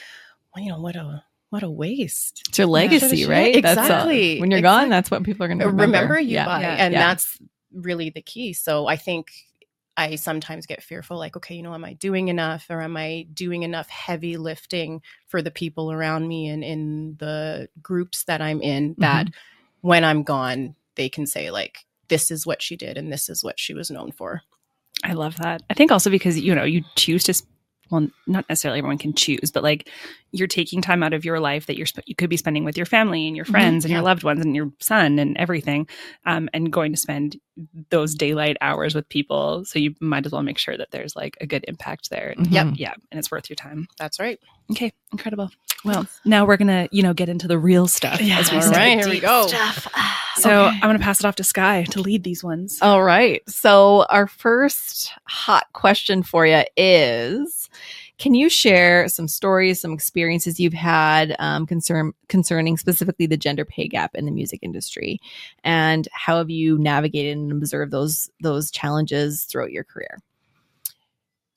well, 0.54 0.64
you 0.64 0.70
know 0.72 0.80
what 0.80 0.96
a 0.96 1.22
what 1.50 1.62
a 1.62 1.70
waste. 1.70 2.42
It's 2.48 2.58
your 2.58 2.66
legacy, 2.66 3.18
Should've- 3.18 3.30
right? 3.30 3.62
That's, 3.62 3.78
uh, 3.78 3.82
Exactly. 3.82 4.40
when 4.40 4.50
you're 4.50 4.58
Exact- 4.58 4.82
gone, 4.82 4.88
that's 4.88 5.08
what 5.08 5.22
people 5.22 5.44
are 5.44 5.48
going 5.48 5.60
to 5.60 5.66
remember. 5.66 5.98
remember, 5.98 6.18
you 6.18 6.30
yeah. 6.34 6.46
by, 6.46 6.60
Yeah. 6.62 6.74
and 6.80 6.92
Yeah. 6.92 7.06
that's 7.06 7.38
really 7.72 8.10
the 8.10 8.22
key. 8.22 8.52
So 8.54 8.88
I 8.88 8.96
think 8.96 9.30
I 9.96 10.16
sometimes 10.16 10.66
get 10.66 10.82
fearful, 10.82 11.16
like, 11.16 11.36
okay, 11.36 11.54
you 11.54 11.62
know, 11.62 11.72
am 11.72 11.84
I 11.84 11.92
doing 11.92 12.26
enough, 12.26 12.66
or 12.70 12.80
am 12.82 12.96
I 12.96 13.26
doing 13.32 13.62
enough 13.62 13.88
heavy 13.88 14.36
lifting 14.36 15.00
for 15.28 15.42
the 15.42 15.52
people 15.52 15.92
around 15.92 16.26
me 16.26 16.48
and 16.48 16.64
in 16.64 17.14
the 17.20 17.68
groups 17.80 18.24
that 18.24 18.42
I'm 18.42 18.60
in 18.60 18.96
that 18.98 19.28
when 19.82 20.02
I'm 20.02 20.24
gone, 20.24 20.74
they 20.96 21.08
can 21.08 21.26
say 21.26 21.50
like, 21.50 21.78
this 22.08 22.30
is 22.30 22.46
what 22.46 22.62
she 22.62 22.76
did 22.76 22.96
and 22.98 23.12
this 23.12 23.28
is 23.28 23.42
what 23.42 23.58
she 23.58 23.74
was 23.74 23.90
known 23.90 24.12
for. 24.12 24.42
I 25.02 25.12
love 25.14 25.36
that. 25.38 25.62
I 25.70 25.74
think 25.74 25.90
also 25.92 26.10
because 26.10 26.38
you 26.38 26.54
know 26.54 26.64
you 26.64 26.82
choose 26.96 27.24
to. 27.24 27.30
s- 27.30 27.42
Well, 27.90 28.08
not 28.26 28.48
necessarily 28.48 28.78
everyone 28.78 28.96
can 28.98 29.12
choose, 29.12 29.50
but 29.52 29.62
like 29.62 29.90
you're 30.32 30.48
taking 30.48 30.80
time 30.80 31.02
out 31.02 31.12
of 31.12 31.24
your 31.24 31.38
life 31.40 31.66
that 31.66 31.76
you're 31.76 31.84
sp- 31.90 32.06
you 32.06 32.14
could 32.14 32.30
be 32.30 32.36
spending 32.38 32.64
with 32.64 32.76
your 32.78 32.86
family 32.86 33.26
and 33.26 33.36
your 33.36 33.44
Mhm. 33.44 33.50
friends 33.50 33.84
and 33.84 33.92
your 33.92 34.00
loved 34.02 34.22
ones 34.24 34.40
and 34.44 34.56
your 34.56 34.70
son 34.80 35.18
and 35.18 35.36
everything, 35.36 35.86
um, 36.24 36.48
and 36.54 36.72
going 36.72 36.92
to 36.92 36.98
spend 36.98 37.36
those 37.90 38.14
daylight 38.14 38.56
hours 38.62 38.94
with 38.94 39.06
people. 39.10 39.64
So 39.66 39.78
you 39.78 39.94
might 40.00 40.24
as 40.24 40.32
well 40.32 40.42
make 40.42 40.56
sure 40.58 40.76
that 40.78 40.90
there's 40.90 41.14
like 41.14 41.36
a 41.42 41.46
good 41.46 41.64
impact 41.68 42.08
there. 42.08 42.32
And, 42.36 42.46
Yep. 42.46 42.66
Yeah, 42.76 42.94
and 43.10 43.18
it's 43.18 43.30
worth 43.30 43.50
your 43.50 43.56
time. 43.56 43.86
That's 43.98 44.18
right. 44.18 44.38
Okay, 44.70 44.90
incredible. 45.12 45.50
Well, 45.84 46.06
now 46.24 46.46
we're 46.46 46.56
gonna 46.56 46.88
you 46.92 47.02
know 47.02 47.12
get 47.12 47.28
into 47.28 47.46
the 47.48 47.58
real 47.58 47.86
stuff. 47.88 48.18
as 48.22 48.50
we 48.50 48.56
All 48.56 48.62
say. 48.62 48.70
right, 48.70 48.98
here 48.98 49.10
we 49.10 49.20
go. 49.20 49.46
So 50.36 50.66
Okay. 50.66 50.76
I'm 50.76 50.80
gonna 50.88 50.98
pass 50.98 51.20
it 51.20 51.26
off 51.26 51.36
to 51.36 51.44
Sky 51.44 51.84
to 51.90 52.00
lead 52.00 52.24
these 52.24 52.42
ones. 52.42 52.78
All 52.82 53.02
right. 53.02 53.42
So, 53.48 54.04
our 54.08 54.26
first 54.26 55.12
hot 55.26 55.66
question 55.72 56.22
for 56.22 56.46
you 56.46 56.62
is 56.76 57.68
Can 58.18 58.34
you 58.34 58.48
share 58.48 59.08
some 59.08 59.26
stories, 59.26 59.80
some 59.80 59.92
experiences 59.92 60.60
you've 60.60 60.72
had 60.72 61.34
um, 61.40 61.66
concern, 61.66 62.12
concerning 62.28 62.76
specifically 62.76 63.26
the 63.26 63.36
gender 63.36 63.64
pay 63.64 63.88
gap 63.88 64.14
in 64.14 64.24
the 64.24 64.30
music 64.30 64.60
industry? 64.62 65.18
And 65.64 66.06
how 66.12 66.38
have 66.38 66.48
you 66.50 66.78
navigated 66.78 67.36
and 67.36 67.50
observed 67.50 67.90
those, 67.92 68.30
those 68.40 68.70
challenges 68.70 69.44
throughout 69.44 69.72
your 69.72 69.82
career? 69.82 70.18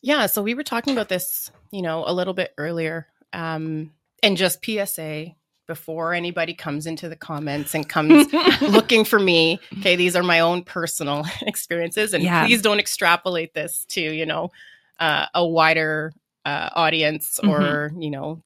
Yeah, 0.01 0.25
so 0.27 0.41
we 0.41 0.53
were 0.55 0.63
talking 0.63 0.93
about 0.93 1.09
this, 1.09 1.51
you 1.71 1.81
know, 1.81 2.03
a 2.07 2.13
little 2.13 2.33
bit 2.33 2.53
earlier. 2.57 3.07
Um, 3.33 3.91
and 4.23 4.35
just 4.37 4.63
PSA 4.65 5.35
before 5.67 6.13
anybody 6.13 6.53
comes 6.53 6.85
into 6.87 7.07
the 7.09 7.15
comments 7.15 7.75
and 7.75 7.87
comes 7.87 8.27
looking 8.67 9.03
for 9.05 9.19
me. 9.19 9.59
Okay, 9.79 9.95
these 9.95 10.15
are 10.15 10.23
my 10.23 10.39
own 10.39 10.63
personal 10.63 11.25
experiences, 11.41 12.13
and 12.13 12.23
Yeah. 12.23 12.41
please 12.41 12.61
don't 12.61 12.79
extrapolate 12.79 13.53
this 13.53 13.85
to 13.89 14.01
you 14.01 14.25
know 14.25 14.51
uh, 14.99 15.27
a 15.35 15.45
wider 15.45 16.11
uh, 16.45 16.69
audience 16.75 17.39
or 17.39 17.91
you 17.99 18.09
know 18.09 18.41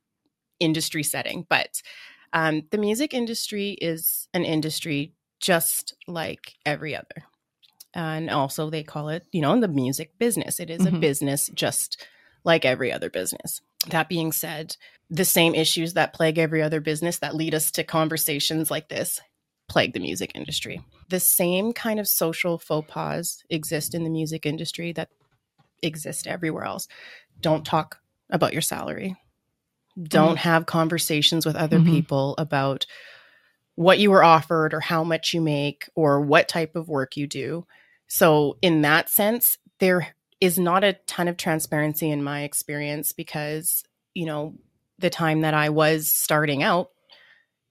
industry 0.59 1.03
setting. 1.03 1.45
But 1.49 1.81
um, 2.33 2.63
the 2.71 2.77
music 2.77 3.13
industry 3.13 3.71
is 3.81 4.27
an 4.33 4.43
industry 4.45 5.13
just 5.39 5.93
like 6.07 6.53
every 6.65 6.95
other, 6.95 7.23
and 7.93 8.29
also 8.29 8.69
they 8.69 8.83
call 8.83 9.09
it 9.09 9.25
you 9.31 9.41
know 9.41 9.59
the 9.59 9.67
music 9.67 10.17
business. 10.17 10.59
It 10.59 10.69
is 10.69 10.85
a 10.85 10.91
Mhm. 10.91 10.99
business 11.01 11.49
just 11.53 12.05
like 12.43 12.65
every 12.65 12.91
other 12.91 13.09
business. 13.09 13.61
That 13.89 14.09
being 14.09 14.31
said, 14.31 14.75
the 15.09 15.25
same 15.25 15.55
issues 15.55 15.93
that 15.93 16.13
plague 16.13 16.37
every 16.37 16.61
other 16.61 16.79
business 16.79 17.19
that 17.19 17.35
lead 17.35 17.53
us 17.53 17.71
to 17.71 17.83
conversations 17.83 18.71
like 18.71 18.89
this 18.89 19.19
plague 19.67 19.93
the 19.93 19.99
music 19.99 20.33
industry. 20.35 20.81
The 21.09 21.19
same 21.19 21.71
kind 21.71 21.99
of 21.99 22.07
social 22.07 22.57
faux 22.57 22.91
pas 22.91 23.41
exist 23.49 23.95
in 23.95 24.03
the 24.03 24.09
music 24.09 24.45
industry 24.45 24.91
that 24.93 25.09
exist 25.81 26.27
everywhere 26.27 26.65
else. 26.65 26.87
Don't 27.39 27.65
talk 27.65 27.99
about 28.29 28.51
your 28.51 28.61
salary. 28.61 29.15
Don't 30.01 30.37
have 30.37 30.65
conversations 30.65 31.45
with 31.45 31.55
other 31.55 31.79
Mhm. 31.79 31.85
people 31.85 32.35
about 32.37 32.85
what 33.75 33.99
you 33.99 34.11
were 34.11 34.23
offered 34.23 34.73
or 34.73 34.81
how 34.81 35.03
much 35.03 35.33
you 35.33 35.39
make 35.41 35.89
or 35.95 36.21
what 36.21 36.49
type 36.49 36.75
of 36.75 36.89
work 36.89 37.15
you 37.15 37.25
do. 37.25 37.65
So, 38.07 38.57
in 38.61 38.81
that 38.81 39.09
sense, 39.09 39.57
there 39.79 40.15
is 40.41 40.57
not 40.59 40.83
a 40.83 40.93
ton 41.07 41.27
of 41.27 41.37
transparency 41.37 42.09
in 42.09 42.23
my 42.23 42.41
experience 42.43 43.13
because, 43.13 43.83
you 44.13 44.25
know, 44.25 44.55
the 44.99 45.09
time 45.09 45.41
that 45.41 45.53
I 45.53 45.69
was 45.69 46.07
starting 46.07 46.63
out, 46.63 46.89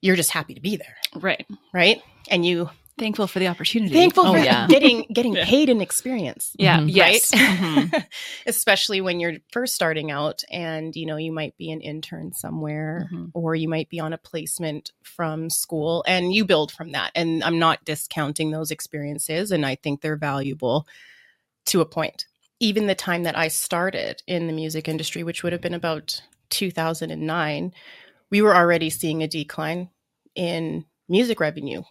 you're 0.01 0.17
just 0.17 0.31
happy 0.31 0.55
to 0.55 0.61
be 0.61 0.77
there, 0.77 0.97
right. 1.17 1.47
right? 1.75 2.01
And 2.31 2.47
you 2.47 2.71
Thankful 2.99 3.27
for 3.29 3.39
the 3.39 3.49
opportunity. 3.49 3.95
thankful 3.95 4.27
Oh, 4.27 4.33
for 4.35 4.39
yeah. 4.39 4.67
getting 4.67 5.07
getting 5.13 5.33
Yeah. 5.37 5.47
paid 5.47 5.71
in 5.71 5.81
experience. 5.81 6.55
Yeah. 6.59 6.81
Mhm. 6.81 6.91
Yes. 6.95 7.33
Right? 7.33 7.43
Mhm. 7.59 8.07
Especially 8.47 9.01
when 9.01 9.21
you're 9.21 9.37
first 9.53 9.75
starting 9.75 10.11
out 10.11 10.43
and 10.51 10.95
you 10.95 11.07
know 11.07 11.17
you 11.17 11.33
might 11.33 11.57
be 11.57 11.71
an 11.71 11.81
intern 11.81 12.33
somewhere 12.35 13.09
Mhm. 13.11 13.31
or 13.33 13.55
you 13.55 13.69
might 13.71 13.89
be 13.89 14.01
on 14.01 14.13
a 14.13 14.19
placement 14.19 14.93
from 15.03 15.49
school 15.49 16.05
and 16.07 16.35
you 16.35 16.45
build 16.45 16.73
from 16.73 16.93
that. 16.93 17.11
And 17.15 17.43
I'm 17.43 17.59
not 17.59 17.85
discounting 17.87 18.51
those 18.51 18.71
experiences 18.71 19.51
and 19.51 19.65
I 19.65 19.77
think 19.77 20.03
they're 20.03 20.17
valuable 20.17 20.87
to 21.67 21.81
a 21.81 21.87
point. 21.87 22.27
Even 22.61 22.87
the 22.87 22.95
time 22.95 23.23
that 23.25 23.37
I 23.37 23.49
started 23.49 24.23
in 24.27 24.47
the 24.47 24.53
music 24.53 24.87
industry, 24.87 25.23
which 25.23 25.43
would 25.43 25.53
have 25.53 25.63
been 25.63 25.75
about 25.75 26.21
2009, 26.51 27.73
we 28.31 28.43
were 28.43 28.55
already 28.55 28.91
seeing 28.91 29.23
a 29.23 29.29
decline 29.29 29.89
in 30.35 30.85
music 31.09 31.41
revenue. 31.41 31.83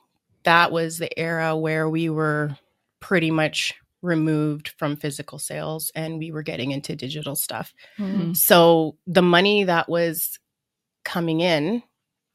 That 0.43 0.71
was 0.71 0.97
the 0.97 1.17
era 1.19 1.57
where 1.57 1.89
we 1.89 2.09
were 2.09 2.57
pretty 2.99 3.31
much 3.31 3.75
removed 4.01 4.69
from 4.77 4.95
physical 4.95 5.39
sales 5.39 5.91
and 5.95 6.19
we 6.19 6.31
were 6.31 6.43
getting 6.43 6.71
into 6.71 6.95
digital 6.95 7.35
stuff. 7.35 7.73
Mhm. 7.97 8.35
So 8.35 8.97
the 9.05 9.21
money 9.21 9.65
that 9.65 9.89
was 9.89 10.39
coming 11.03 11.41
in 11.41 11.83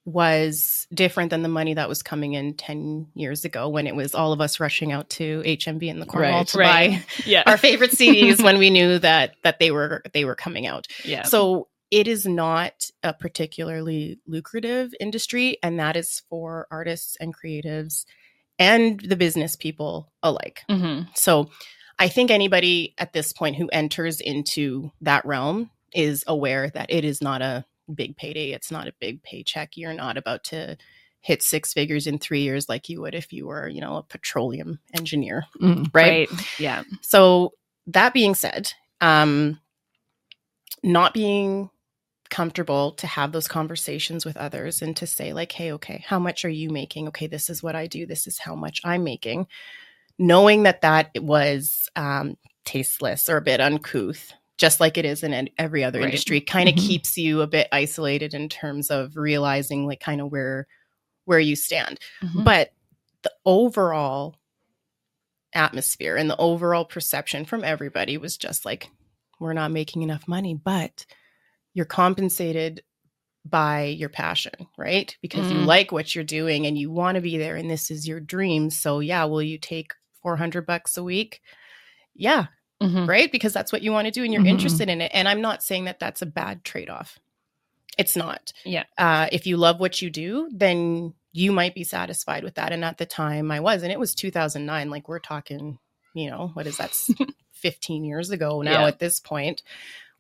was 0.05 0.87
different 0.93 1.31
than 1.31 1.43
the 1.43 1.49
money 1.49 1.75
that 1.75 1.88
was 1.88 2.03
coming 2.03 2.35
in 2.35 2.55
10 2.55 3.09
years 3.14 3.45
ago 3.45 3.69
when 3.69 3.87
it 3.87 3.97
was 3.97 4.14
all 4.14 4.33
of 4.33 4.40
us 4.40 4.61
rushing 4.61 4.93
out 4.93 5.09
to 5.11 5.43
HMV 5.47 5.88
in 5.88 5.99
the 6.01 6.07
Cornwall 6.07 6.40
Right. 6.40 6.47
to 6.49 6.59
Right. 6.59 6.90
buy 6.90 7.05
Yeah. 7.27 7.43
our 7.47 7.57
favorite 7.57 7.93
CDs 7.93 8.43
when 8.43 8.59
we 8.59 8.71
knew 8.71 8.99
that 8.99 9.35
that 9.43 9.59
they 9.59 9.71
were 9.71 10.03
they 10.12 10.25
were 10.25 10.35
coming 10.35 10.67
out. 10.67 10.87
yeah. 11.05 11.23
So 11.23 11.69
it 11.90 12.07
is 12.09 12.27
not 12.27 12.90
a 13.03 13.14
particularly 13.14 14.19
lucrative 14.27 14.93
industry 15.01 15.59
and 15.62 15.79
that 15.79 15.97
is 15.97 16.23
for 16.29 16.67
artists 16.71 17.17
and 17.21 17.35
creatives 17.37 18.05
and 18.59 19.01
the 19.01 19.17
business 19.17 19.57
people 19.57 20.12
alike. 20.23 20.62
Mhm. 20.69 21.09
So 21.17 21.51
I 21.99 22.09
think 22.09 22.31
anybody 22.31 22.95
at 22.99 23.12
this 23.12 23.33
point 23.33 23.57
who 23.57 23.69
enters 23.69 24.21
into 24.21 24.90
that 25.01 25.25
realm 25.25 25.71
is 25.95 26.25
aware 26.27 26.69
that 26.71 26.90
it 26.90 27.05
is 27.05 27.23
not 27.23 27.40
a 27.43 27.64
big 27.92 28.16
payday. 28.16 28.53
It's 28.53 28.70
not 28.70 28.88
a 28.88 28.94
big 29.01 29.23
paycheck. 29.23 29.77
You're 29.77 29.92
not 29.92 30.16
about 30.16 30.44
to 30.44 30.77
hit 31.20 31.42
six 31.42 31.73
figures 31.73 32.07
in 32.07 32.18
three 32.18 32.42
years 32.42 32.68
like 32.68 32.88
you 32.88 33.01
would 33.01 33.14
if 33.14 33.33
you 33.33 33.47
were, 33.47 33.66
you 33.66 33.81
know, 33.81 33.97
a 33.97 34.03
petroleum 34.03 34.79
engineer. 34.92 35.47
Mhm. 35.61 35.88
Right. 35.94 36.29
Yeah. 36.59 36.85
So 37.01 37.55
that 37.87 38.12
being 38.12 38.35
said, 38.35 38.73
um, 39.01 39.59
not 40.83 41.14
being 41.14 41.70
comfortable 42.31 42.92
to 42.92 43.07
have 43.07 43.33
those 43.33 43.49
conversations 43.49 44.25
with 44.25 44.37
others 44.37 44.83
and 44.83 44.97
to 44.97 45.07
say 45.07 45.33
like 45.33 45.53
hey 45.53 45.73
okay 45.73 46.03
how 46.07 46.18
much 46.18 46.44
are 46.44 46.51
you 46.51 46.70
making 46.70 47.07
okay 47.07 47.27
this 47.27 47.49
is 47.49 47.62
what 47.62 47.77
i 47.77 47.87
do 47.87 48.07
this 48.07 48.27
is 48.27 48.38
how 48.38 48.55
much 48.55 48.81
i'm 48.83 49.05
making 49.05 49.47
knowing 50.18 50.62
that 50.64 50.81
that 50.81 51.11
was 51.16 51.88
um, 51.97 52.37
tasteless 52.64 53.29
or 53.29 53.37
a 53.37 53.42
bit 53.42 53.61
uncouth 53.61 54.33
just 54.57 54.79
like 54.81 54.97
it 54.97 55.05
is 55.05 55.23
in 55.23 55.51
every 55.59 55.83
other 55.83 55.99
Right. 55.99 56.07
industry 56.07 56.40
kind 56.40 56.69
of 56.69 56.75
Mhm. 56.77 56.87
keeps 56.87 57.17
you 57.19 57.40
a 57.43 57.47
bit 57.47 57.69
isolated 57.73 58.35
in 58.35 58.49
terms 58.49 58.90
of 58.90 59.17
realizing 59.17 59.87
like 59.87 60.01
kind 60.01 60.21
of 60.21 60.31
where 60.31 60.67
where 61.25 61.40
you 61.40 61.57
stand 61.57 61.99
Mhm. 62.23 62.45
but 62.45 62.73
the 63.23 63.33
overall 63.47 64.37
atmosphere 65.55 66.17
and 66.17 66.29
the 66.29 66.37
overall 66.37 66.85
perception 66.85 67.45
from 67.45 67.62
everybody 67.64 68.17
was 68.19 68.37
just 68.37 68.64
like 68.64 68.88
we're 69.40 69.53
not 69.53 69.71
making 69.71 70.03
enough 70.03 70.27
money 70.27 70.55
but 70.55 71.07
you're 71.75 71.87
compensated 71.87 72.83
by 73.45 73.85
your 73.85 74.09
passion 74.09 74.53
right 74.77 75.17
because 75.23 75.51
you 75.53 75.59
Mm. 75.59 75.67
like 75.67 75.93
what 75.93 76.14
you're 76.14 76.25
doing 76.25 76.67
and 76.67 76.77
you 76.79 76.90
want 76.90 77.14
to 77.17 77.21
be 77.21 77.37
there 77.38 77.57
and 77.57 77.71
this 77.71 77.90
is 77.90 78.07
your 78.09 78.19
dream 78.21 78.69
so 78.71 79.01
yeah 79.01 79.25
will 79.25 79.43
you 79.43 79.59
take 79.59 79.93
400 80.23 80.67
bucks 80.67 80.97
a 80.97 81.03
week 81.05 81.40
yeah 82.14 82.47
Mhm. 82.85 83.09
right 83.09 83.33
because 83.33 83.53
that's 83.53 83.73
what 83.73 83.83
you 83.83 83.90
want 83.92 84.07
to 84.07 84.11
do 84.12 84.23
and 84.25 84.33
you're 84.33 84.42
Mhm. 84.42 84.49
interested 84.49 84.88
in 84.88 85.01
it 85.01 85.11
and 85.14 85.29
i'm 85.29 85.40
not 85.40 85.62
saying 85.62 85.85
that 85.87 85.99
that's 85.99 86.23
a 86.23 86.27
bad 86.27 86.62
trade-off 86.64 87.18
it's 87.99 88.16
not 88.16 88.53
Yeah. 88.64 88.85
uh, 88.99 89.29
if 89.33 89.47
you 89.47 89.57
love 89.57 89.81
what 89.81 90.03
you 90.03 90.11
do 90.11 90.49
then 90.53 91.14
you 91.33 91.51
might 91.53 91.75
be 91.75 91.85
satisfied 91.85 92.44
with 92.44 92.55
that 92.57 92.73
and 92.73 92.85
at 92.85 92.99
the 92.99 93.07
time 93.07 93.51
i 93.51 93.61
was 93.61 93.83
and 93.83 93.90
it 93.92 93.99
was 93.99 94.14
2009 94.14 94.90
like 94.90 95.09
we're 95.09 95.18
talking 95.18 95.79
you 96.14 96.31
know 96.31 96.51
what 96.55 96.66
is 96.66 96.77
that 96.79 96.94
15 97.53 98.05
years 98.05 98.31
ago 98.31 98.62
now 98.62 98.83
Yeah. 98.83 98.87
at 98.88 98.99
this 98.99 99.20
point 99.20 99.62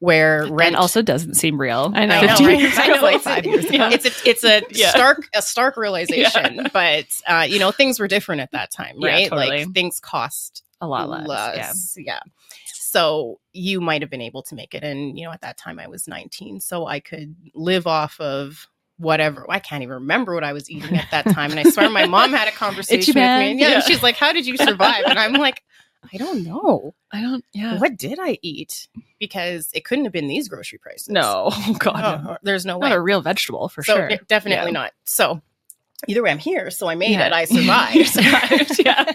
where 0.00 0.40
rent 0.42 0.52
Rent 0.52 0.76
also 0.76 1.00
doesn't 1.02 1.34
seem 1.34 1.58
real. 1.58 1.90
I 1.94 2.04
know. 2.04 2.16
I 2.16 2.20
know, 2.26 2.46
right? 2.46 2.78
I 2.78 2.86
know, 2.88 2.94
ago. 2.96 3.06
it's, 3.06 3.24
Five 3.24 3.46
years 3.46 3.64
ago. 3.66 3.88
it's 3.90 4.04
a 4.04 4.28
it's 4.28 4.44
a 4.44 4.62
Yeah. 4.70 4.90
stark 4.90 5.28
a 5.34 5.40
stark 5.40 5.76
realization, 5.76 6.66
but 6.72 7.06
uh, 7.26 7.46
you 7.48 7.58
know 7.58 7.70
things 7.70 7.98
were 8.00 8.08
different 8.08 8.40
at 8.42 8.50
that 8.52 8.70
time, 8.70 8.96
Yeah, 8.98 9.08
right? 9.08 9.28
totally. 9.30 9.64
Like 9.64 9.72
things 9.72 10.00
cost 10.00 10.62
a 10.84 10.88
lot 10.88 11.08
less. 11.08 11.26
Yeah. 11.28 11.66
less, 11.66 11.94
yeah. 11.98 12.20
So 12.66 13.40
you 13.52 13.80
might 13.80 14.02
have 14.02 14.10
been 14.10 14.20
able 14.20 14.42
to 14.44 14.54
make 14.54 14.74
it, 14.74 14.84
and 14.84 15.18
you 15.18 15.24
know 15.24 15.32
at 15.32 15.40
that 15.40 15.56
time 15.58 15.78
I 15.80 15.88
was 15.88 16.06
19, 16.06 16.60
so 16.60 16.86
I 16.86 17.00
could 17.00 17.34
live 17.54 17.86
off 17.86 18.20
of 18.20 18.68
whatever. 18.98 19.44
I 19.48 19.58
can't 19.58 19.82
even 19.82 19.94
remember 19.94 20.34
what 20.34 20.44
I 20.44 20.52
was 20.52 20.70
eating 20.70 20.96
at 20.96 21.10
that 21.10 21.24
time, 21.34 21.50
and 21.50 21.58
I 21.58 21.64
swear 21.64 21.90
my 21.90 22.06
mom 22.06 22.30
had 22.32 22.46
a 22.46 22.52
conversation 22.64 23.12
with 23.12 23.16
me, 23.16 23.50
and 23.50 23.58
yeah, 23.60 23.68
Yeah. 23.68 23.80
she's 23.80 24.02
like, 24.02 24.16
"How 24.16 24.32
did 24.32 24.46
you 24.46 24.56
survive?" 24.56 25.04
And 25.06 25.18
I'm 25.18 25.32
like, 25.32 25.62
"I 26.12 26.16
don't 26.18 26.44
know. 26.44 26.94
I 27.10 27.20
don't. 27.20 27.44
Yeah. 27.52 27.78
What 27.78 27.96
did 27.96 28.18
I 28.20 28.38
eat?" 28.42 28.86
Because 29.18 29.70
it 29.74 29.84
couldn't 29.84 30.04
have 30.04 30.12
been 30.12 30.28
these 30.28 30.48
grocery 30.48 30.78
prices. 30.78 31.08
No, 31.08 31.48
oh 31.50 31.76
god, 31.80 32.04
Oh, 32.04 32.22
no. 32.32 32.38
there's 32.42 32.64
no 32.64 32.78
way. 32.78 32.90
not 32.90 32.96
a 32.96 33.00
real 33.00 33.22
vegetable 33.22 33.68
for 33.68 33.82
so 33.82 33.96
sure. 33.96 34.08
de- 34.08 34.18
definitely 34.28 34.66
Yeah. 34.70 34.72
not. 34.82 34.92
So 35.04 35.40
either 36.06 36.22
way, 36.22 36.30
I'm 36.30 36.38
here. 36.38 36.70
So 36.70 36.86
I 36.88 36.94
made 36.94 37.12
Yeah. 37.12 37.26
it. 37.26 37.32
I 37.32 37.44
survived. 37.46 38.08
survived, 38.10 38.78
yeah. 38.84 39.12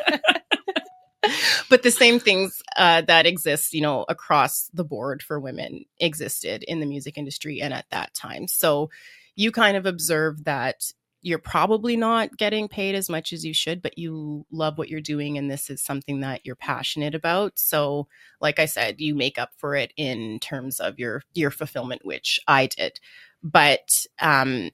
But 1.69 1.83
the 1.83 1.91
same 1.91 2.19
things 2.19 2.61
uh, 2.77 3.01
that 3.01 3.25
exist, 3.25 3.73
you 3.73 3.81
know, 3.81 4.05
across 4.07 4.69
the 4.73 4.83
board 4.83 5.21
for 5.21 5.39
women 5.39 5.85
existed 5.99 6.63
in 6.63 6.79
the 6.79 6.85
music 6.85 7.17
industry 7.17 7.61
and 7.61 7.73
at 7.73 7.89
that 7.91 8.13
time. 8.13 8.47
So 8.47 8.89
you 9.35 9.51
kind 9.51 9.77
of 9.77 9.85
observe 9.85 10.45
that 10.45 10.91
you're 11.21 11.39
probably 11.39 11.97
not 11.97 12.37
getting 12.37 12.69
paid 12.69 12.95
as 12.95 13.09
much 13.09 13.33
as 13.33 13.45
you 13.45 13.53
should, 13.53 13.81
but 13.81 13.97
you 13.97 14.45
love 14.51 14.77
what 14.77 14.87
you're 14.87 15.01
doing 15.01 15.37
and 15.37 15.51
this 15.51 15.69
is 15.69 15.81
something 15.81 16.21
that 16.21 16.45
you're 16.45 16.55
passionate 16.55 17.13
about. 17.13 17.59
So, 17.59 18.07
like 18.39 18.57
I 18.57 18.65
said, 18.65 19.01
you 19.01 19.15
make 19.15 19.37
up 19.37 19.51
for 19.57 19.75
it 19.75 19.91
in 19.97 20.39
terms 20.39 20.79
of 20.79 20.97
your 20.97 21.23
your 21.33 21.51
fulfillment, 21.51 22.05
which 22.05 22.39
I 22.47 22.67
did. 22.67 22.99
But 23.43 24.05
um 24.21 24.69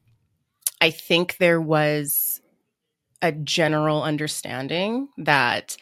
I 0.82 0.92
think 0.92 1.38
there 1.38 1.62
was 1.62 2.42
a 3.22 3.32
general 3.32 4.04
understanding 4.04 5.08
that 5.18 5.78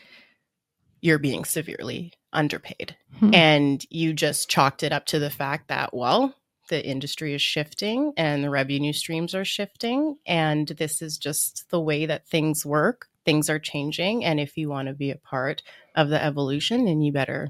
you're 1.04 1.20
being 1.20 1.44
severely 1.44 2.14
underpaid. 2.32 2.96
Hmm. 3.20 3.36
And 3.36 3.86
you 3.90 4.14
just 4.14 4.50
chalked 4.50 4.84
it 4.84 4.94
up 4.94 5.06
to 5.08 5.20
the 5.20 5.30
fact 5.30 5.68
that, 5.68 5.94
well, 5.94 6.34
the 6.70 6.84
industry 6.84 7.34
is 7.34 7.42
shifting 7.42 8.14
and 8.16 8.42
the 8.42 8.50
revenue 8.50 8.94
streams 8.94 9.36
are 9.36 9.44
shifting. 9.44 10.16
And 10.26 10.70
this 10.70 11.02
is 11.02 11.18
just 11.18 11.66
the 11.70 11.82
way 11.82 12.06
that 12.06 12.26
things 12.26 12.66
work. 12.66 13.08
Things 13.26 13.50
are 13.50 13.60
changing. 13.60 14.24
And 14.24 14.40
if 14.40 14.56
you 14.56 14.70
want 14.70 14.88
to 14.88 14.94
be 14.94 15.12
a 15.12 15.18
part 15.18 15.62
of 15.94 16.08
the 16.08 16.24
evolution, 16.24 16.86
then 16.86 17.02
you 17.02 17.12
better 17.12 17.50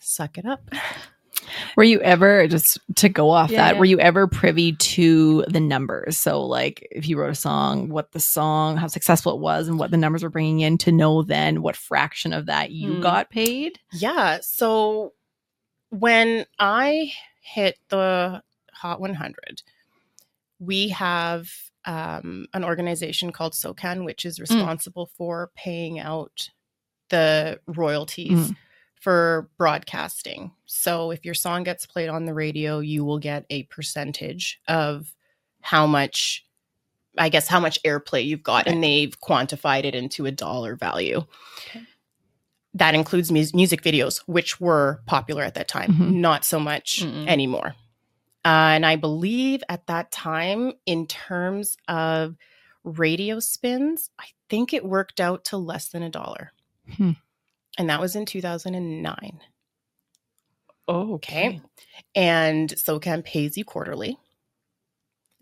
suck 0.00 0.36
it 0.36 0.44
up. 0.44 0.68
Were 1.76 1.84
you 1.84 2.00
ever 2.00 2.46
just 2.48 2.78
to 2.96 3.08
go 3.08 3.30
off 3.30 3.50
Yeah, 3.50 3.58
that? 3.66 3.74
yeah. 3.74 3.78
Were 3.78 3.84
you 3.84 3.98
ever 4.00 4.26
privy 4.26 4.72
to 4.76 5.44
the 5.48 5.60
numbers? 5.60 6.16
So, 6.18 6.42
like, 6.42 6.86
if 6.90 7.08
you 7.08 7.18
wrote 7.18 7.30
a 7.32 7.34
song, 7.34 7.88
what 7.88 8.12
the 8.12 8.20
song, 8.20 8.76
how 8.76 8.86
successful 8.86 9.34
it 9.34 9.40
was, 9.40 9.68
and 9.68 9.78
what 9.78 9.90
the 9.90 9.96
numbers 9.96 10.22
were 10.22 10.30
bringing 10.30 10.60
in, 10.60 10.78
to 10.78 10.92
know 10.92 11.22
then 11.22 11.62
what 11.62 11.76
fraction 11.76 12.32
of 12.32 12.46
that 12.46 12.70
you 12.70 12.94
Hmm. 12.94 13.00
got 13.00 13.30
paid. 13.30 13.78
Yeah. 13.92 14.38
So 14.42 15.12
when 15.90 16.46
I 16.58 17.12
hit 17.40 17.78
the 17.88 18.42
Hot 18.72 19.00
100, 19.00 19.62
we 20.58 20.88
have 20.88 21.50
um, 21.86 22.46
an 22.54 22.64
organization 22.64 23.30
called 23.30 23.52
SOCAN, 23.54 24.04
which 24.04 24.24
is 24.24 24.40
responsible 24.40 25.10
for 25.18 25.50
paying 25.54 25.98
out 26.00 26.48
the 27.10 27.60
royalties 27.66 28.50
Mm. 28.50 28.56
For 29.04 29.50
broadcasting. 29.58 30.50
So 30.64 31.10
if 31.10 31.24
your 31.24 31.34
song 31.34 31.62
gets 31.62 31.84
played 31.86 32.08
on 32.08 32.24
the 32.24 32.34
radio, 32.34 32.80
you 32.80 33.04
will 33.04 33.18
get 33.18 33.44
a 33.50 33.64
percentage 33.64 34.60
of 34.66 35.14
how 35.60 35.86
much. 35.86 36.44
I 37.16 37.28
guess 37.28 37.46
how 37.46 37.60
much 37.60 37.80
airplay 37.84 38.26
you've 38.26 38.42
got, 38.42 38.66
and 38.66 38.82
they've 38.82 39.14
quantified 39.20 39.84
it 39.84 39.94
into 39.94 40.26
a 40.26 40.32
dollar 40.32 40.74
value 40.74 41.22
that 42.74 42.96
includes 42.96 43.30
mus- 43.30 43.54
music 43.54 43.82
videos, 43.82 44.18
which 44.26 44.60
were 44.60 45.00
popular 45.06 45.44
at 45.44 45.54
that 45.54 45.68
time, 45.68 45.92
Mhm. 45.92 46.14
not 46.14 46.44
so 46.44 46.58
much 46.58 47.02
Mm-mm. 47.04 47.28
anymore. 47.28 47.76
Uh, 48.44 48.74
and 48.74 48.84
I 48.84 48.96
believe 48.96 49.62
at 49.68 49.86
that 49.86 50.10
time, 50.10 50.72
in 50.86 51.06
terms 51.06 51.76
of 51.86 52.34
radio 52.82 53.38
spins, 53.38 54.10
I 54.18 54.24
think 54.50 54.72
it 54.72 54.84
worked 54.84 55.20
out 55.20 55.44
to 55.46 55.56
less 55.56 55.88
than 55.88 56.02
a 56.02 56.10
dollar. 56.10 56.50
Hmm. 56.96 57.12
And 57.78 57.90
that 57.90 58.00
was 58.00 58.14
in 58.16 58.26
2009. 58.26 59.40
Oh, 60.86 61.14
Okay. 61.14 61.60
And 62.14 62.70
SOCAN 62.70 63.24
pays 63.24 63.56
you 63.56 63.64
quarterly. 63.64 64.18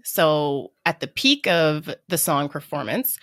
So 0.04 0.72
at 0.84 1.00
the 1.00 1.06
peak 1.06 1.46
of 1.46 1.92
the 2.08 2.18
song 2.18 2.48
performance, 2.48 3.18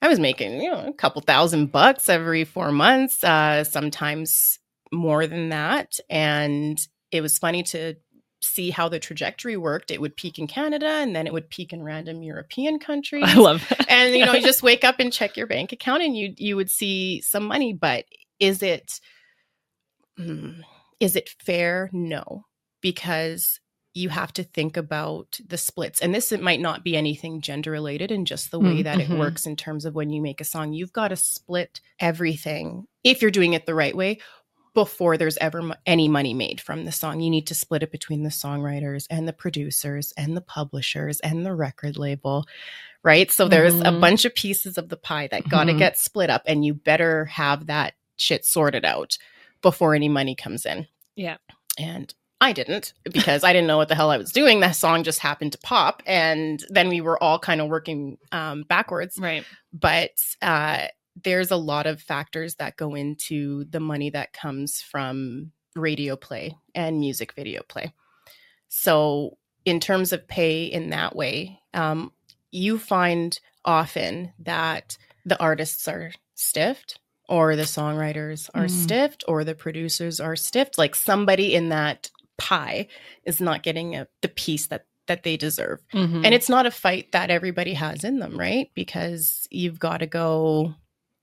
I 0.00 0.08
was 0.08 0.18
making, 0.18 0.60
you 0.60 0.70
know, 0.70 0.86
a 0.86 0.92
couple 0.92 1.22
thousand 1.22 1.70
bucks 1.70 2.08
every 2.08 2.44
four 2.44 2.72
months, 2.72 3.22
uh, 3.22 3.62
sometimes 3.64 4.58
more 4.92 5.26
than 5.26 5.50
that. 5.50 5.98
And 6.10 6.80
it 7.12 7.20
was 7.20 7.38
funny 7.38 7.62
to 7.64 7.94
see 8.40 8.70
how 8.70 8.88
the 8.88 8.98
trajectory 8.98 9.56
worked. 9.56 9.92
It 9.92 10.00
would 10.00 10.16
peak 10.16 10.38
in 10.40 10.48
Canada 10.48 10.86
and 10.88 11.14
then 11.14 11.28
it 11.28 11.32
would 11.32 11.48
peak 11.48 11.72
in 11.72 11.82
random 11.84 12.22
European 12.24 12.78
countries 12.80 13.22
I 13.26 13.34
love 13.34 13.64
that. 13.68 13.88
and 13.88 14.14
you 14.14 14.26
know 14.26 14.32
you 14.34 14.42
just 14.42 14.62
wake 14.64 14.82
up 14.82 14.96
and 14.98 15.12
check 15.12 15.36
your 15.36 15.46
bank 15.46 15.70
account 15.72 16.02
and 16.02 16.16
you 16.16 16.34
you 16.36 16.56
would 16.56 16.70
see 16.70 17.20
some 17.20 17.44
money 17.44 17.72
but 17.72 18.04
is 18.42 18.62
it 18.62 19.00
hmm, 20.16 20.50
it 21.00 21.28
fair 21.40 21.88
no 21.92 22.44
because 22.80 23.60
you 23.94 24.08
have 24.08 24.32
to 24.32 24.42
think 24.42 24.76
about 24.76 25.38
the 25.46 25.58
splits 25.58 26.00
and 26.00 26.14
this 26.14 26.32
it 26.32 26.42
might 26.42 26.60
not 26.60 26.82
be 26.82 26.96
anything 26.96 27.40
gender 27.40 27.70
related 27.70 28.10
and 28.10 28.26
just 28.26 28.50
the 28.50 28.58
way 28.60 28.80
Mm, 28.80 28.84
that 28.84 29.00
it 29.00 29.10
works 29.10 29.46
in 29.46 29.54
terms 29.56 29.84
of 29.84 29.94
when 29.94 30.10
you 30.10 30.20
make 30.22 30.40
a 30.40 30.44
song 30.44 30.72
you've 30.72 30.92
got 30.92 31.08
to 31.08 31.16
split 31.16 31.80
everything 32.00 32.86
if 33.04 33.22
you're 33.22 33.30
doing 33.30 33.52
it 33.52 33.66
the 33.66 33.74
right 33.74 33.96
way 33.96 34.18
before 34.74 35.16
there's 35.18 35.36
ever 35.38 35.74
any 35.86 36.08
money 36.08 36.32
made 36.32 36.60
from 36.60 36.84
the 36.84 36.92
song. 36.92 37.20
You 37.20 37.30
need 37.30 37.46
to 37.48 37.54
split 37.54 37.82
it 37.82 37.92
between 37.92 38.22
the 38.22 38.30
songwriters 38.30 39.06
and 39.10 39.28
the 39.28 39.32
producers 39.32 40.12
and 40.16 40.36
the 40.36 40.40
publishers 40.40 41.20
and 41.20 41.44
the 41.44 41.54
record 41.54 41.98
label, 41.98 42.46
right? 43.02 43.30
So 43.30 43.48
there's 43.48 43.74
a 43.82 43.92
Mhm. 43.92 44.00
bunch 44.00 44.24
of 44.24 44.34
pieces 44.34 44.78
of 44.78 44.88
the 44.88 44.96
pie 44.96 45.28
that 45.28 45.48
got 45.48 45.64
to 45.64 45.74
Mhm. 45.74 45.78
get 45.78 45.98
split 45.98 46.30
up, 46.30 46.42
and 46.46 46.64
you 46.64 46.74
better 46.74 47.26
have 47.26 47.66
that 47.66 47.94
shit 48.22 48.44
sorted 48.44 48.84
out 48.84 49.18
before 49.60 49.94
any 49.94 50.08
money 50.08 50.34
comes 50.34 50.64
in. 50.64 50.86
Yeah. 51.16 51.36
And 51.78 52.12
I 52.40 52.52
didn't 52.52 52.92
because 53.12 53.44
I 53.44 53.52
didn't 53.52 53.68
know 53.68 53.76
what 53.76 53.88
the 53.88 53.94
hell 53.94 54.10
I 54.10 54.16
was 54.16 54.32
doing. 54.32 54.60
That 54.60 54.76
song 54.76 55.04
just 55.04 55.20
happened 55.20 55.52
to 55.52 55.58
pop. 55.58 56.02
And 56.06 56.64
then 56.70 56.88
we 56.88 57.00
were 57.00 57.22
all 57.22 57.38
kind 57.38 57.60
of 57.60 57.68
working 57.68 58.18
um, 58.32 58.64
backwards 58.64 59.16
Right. 59.18 59.44
but 59.72 60.10
uh, 60.40 60.86
there's 61.22 61.50
a 61.50 61.56
lot 61.56 61.86
of 61.86 62.00
factors 62.00 62.56
that 62.56 62.76
go 62.76 62.94
into 62.94 63.64
the 63.70 63.80
money 63.80 64.10
that 64.10 64.32
comes 64.32 64.80
from 64.80 65.52
radio 65.76 66.16
play 66.16 66.56
and 66.74 66.98
music 66.98 67.32
video 67.34 67.62
play. 67.68 67.92
So, 68.68 69.36
in 69.64 69.78
terms 69.78 70.12
of 70.12 70.26
pay 70.26 70.64
in 70.64 70.90
that 70.90 71.14
way, 71.14 71.60
um, 71.74 72.12
you 72.50 72.78
find 72.78 73.38
often 73.64 74.32
that 74.40 74.96
the 75.24 75.38
artists 75.40 75.86
are 75.86 76.10
stiffed, 76.34 76.98
or 77.28 77.56
the 77.56 77.62
songwriters 77.62 78.48
are 78.54 78.66
Mm. 78.66 78.70
stiffed, 78.70 79.24
or 79.28 79.44
the 79.44 79.54
producers 79.54 80.20
are 80.20 80.36
stiffed. 80.36 80.76
Like 80.78 80.94
somebody 80.94 81.54
in 81.54 81.68
that 81.70 82.10
pie 82.38 82.88
is 83.24 83.40
not 83.40 83.62
getting 83.62 83.94
a, 83.96 84.06
the 84.20 84.28
piece 84.28 84.66
that 84.68 84.86
that 85.08 85.24
they 85.24 85.36
deserve. 85.36 85.80
Mhm. 85.92 86.24
And 86.24 86.32
it's 86.32 86.48
not 86.48 86.64
a 86.64 86.70
fight 86.70 87.10
that 87.10 87.28
everybody 87.28 87.74
has 87.74 88.04
in 88.04 88.20
them, 88.20 88.38
right? 88.38 88.70
Because 88.74 89.48
you've 89.50 89.80
got 89.80 89.98
to 89.98 90.06
go, 90.06 90.74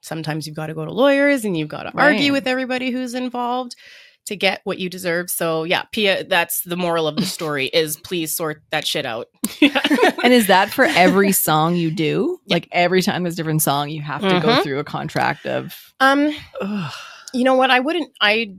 sometimes 0.01 0.45
you've 0.45 0.55
got 0.55 0.67
to 0.67 0.73
go 0.73 0.83
to 0.83 0.91
lawyers 0.91 1.45
and 1.45 1.55
you've 1.55 1.69
got 1.69 1.83
to 1.83 1.91
Right. 1.93 2.11
argue 2.13 2.33
with 2.33 2.45
everybody 2.45 2.91
who's 2.91 3.13
involved 3.13 3.77
to 4.25 4.35
get 4.35 4.61
what 4.63 4.77
you 4.79 4.89
deserve. 4.89 5.29
So, 5.29 5.63
yeah, 5.63 5.83
Pia, 5.91 6.23
that's 6.23 6.61
the 6.61 6.77
moral 6.77 7.07
of 7.07 7.15
the 7.15 7.25
story 7.37 7.65
is 7.67 7.97
please 7.97 8.31
sort 8.31 8.61
that 8.71 8.85
shit 8.85 9.05
out. 9.05 9.27
And 9.61 10.33
is 10.33 10.47
that 10.47 10.69
for 10.71 10.83
every 10.87 11.31
song 11.31 11.75
you 11.75 11.89
do? 11.91 12.39
Yeah. 12.45 12.55
Like 12.55 12.67
every 12.71 13.01
time 13.01 13.23
there's 13.23 13.33
a 13.35 13.37
different 13.37 13.61
song, 13.61 13.89
you 13.89 14.01
have 14.01 14.21
to 14.21 14.39
go 14.39 14.47
Mhm. 14.49 14.63
through 14.63 14.79
a 14.79 14.83
contract 14.83 15.45
of. 15.45 15.75
Um, 15.99 16.31
Ugh. 16.61 16.91
you 17.33 17.43
know 17.43 17.55
what? 17.55 17.71
I 17.71 17.79
wouldn't, 17.79 18.11
I 18.21 18.55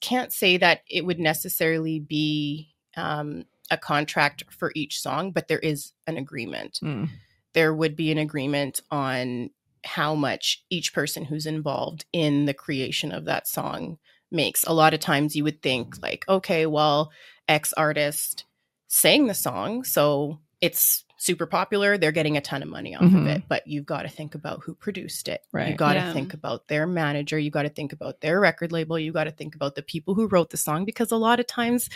can't 0.00 0.32
say 0.32 0.56
that 0.58 0.82
it 0.88 1.04
would 1.04 1.18
necessarily 1.18 1.98
be 2.00 2.68
um, 2.96 3.44
a 3.70 3.76
contract 3.78 4.44
for 4.50 4.70
each 4.74 5.00
song, 5.00 5.32
but 5.32 5.48
there 5.48 5.58
is 5.58 5.92
an 6.06 6.16
agreement. 6.16 6.78
Mm. 6.82 7.08
there 7.54 7.74
would 7.74 7.96
be 7.96 8.10
an 8.12 8.18
agreement 8.18 8.80
on 8.90 9.50
how 9.84 10.14
much 10.14 10.64
each 10.70 10.94
person 10.94 11.24
who's 11.24 11.44
involved 11.46 12.04
in 12.12 12.44
the 12.46 12.54
creation 12.54 13.10
of 13.12 13.24
that 13.26 13.46
song 13.48 13.98
makes. 14.32 14.64
A 14.64 14.72
lot 14.72 14.94
of 14.94 15.00
times 15.00 15.36
you 15.36 15.44
would 15.44 15.62
think, 15.62 16.00
like, 16.02 16.24
okay, 16.28 16.66
well, 16.66 17.12
X 17.48 17.72
artist 17.74 18.44
sang 18.88 19.26
the 19.26 19.34
song, 19.34 19.84
so 19.84 20.40
it's 20.60 21.04
super 21.18 21.46
popular, 21.46 21.96
they're 21.96 22.10
getting 22.10 22.36
a 22.36 22.40
ton 22.40 22.62
of 22.62 22.68
money 22.68 22.96
off 22.96 23.02
of 23.04 23.10
Mhm. 23.10 23.36
it. 23.36 23.42
But 23.48 23.64
you've 23.68 23.86
got 23.86 24.02
to 24.02 24.08
think 24.08 24.34
about 24.34 24.62
who 24.64 24.74
produced 24.74 25.28
it. 25.28 25.42
You 25.52 25.58
Right. 25.58 25.76
got 25.76 25.92
to 25.92 26.00
Yeah. 26.00 26.12
think 26.12 26.34
about 26.34 26.66
their 26.66 26.84
manager. 26.84 27.38
You 27.38 27.48
got 27.50 27.62
to 27.62 27.68
think 27.68 27.92
about 27.92 28.20
their 28.20 28.40
record 28.40 28.72
label. 28.72 28.98
You 28.98 29.12
got 29.12 29.24
to 29.24 29.30
think 29.30 29.54
about 29.54 29.76
the 29.76 29.82
people 29.82 30.14
who 30.14 30.26
wrote 30.26 30.50
the 30.50 30.56
song 30.56 30.84
because 30.84 31.12
a 31.12 31.16
lot 31.16 31.38
of 31.38 31.46
times 31.46 31.88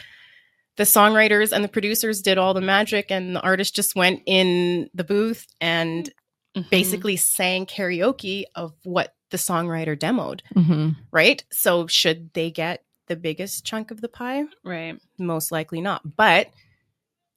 the 0.77 0.85
songwriters 0.85 1.51
and 1.53 1.65
the 1.65 1.69
producers 1.69 2.23
did 2.23 2.39
all 2.39 2.55
the 2.55 2.61
magic 2.61 3.11
and 3.11 3.35
the 3.35 3.41
artist 3.41 3.75
just 3.75 3.97
went 3.97 4.23
in 4.27 4.89
the 4.95 5.03
booth 5.05 5.49
and 5.61 6.13
Mhm. 6.57 6.71
basically 6.71 7.17
sang 7.17 7.67
karaoke 7.67 8.45
of 8.55 8.75
what 8.85 9.16
the 9.31 9.37
songwriter 9.37 9.97
demoed, 9.99 10.41
Mm-hmm. 10.55 10.91
right? 11.11 11.45
So 11.51 11.87
should 11.87 12.33
they 12.35 12.51
get 12.51 12.85
the 13.09 13.17
biggest 13.17 13.65
chunk 13.65 13.91
of 13.91 14.01
the 14.01 14.09
pie? 14.09 14.45
right. 14.65 15.01
Most 15.19 15.51
likely 15.53 15.81
not. 15.81 16.17
But 16.17 16.49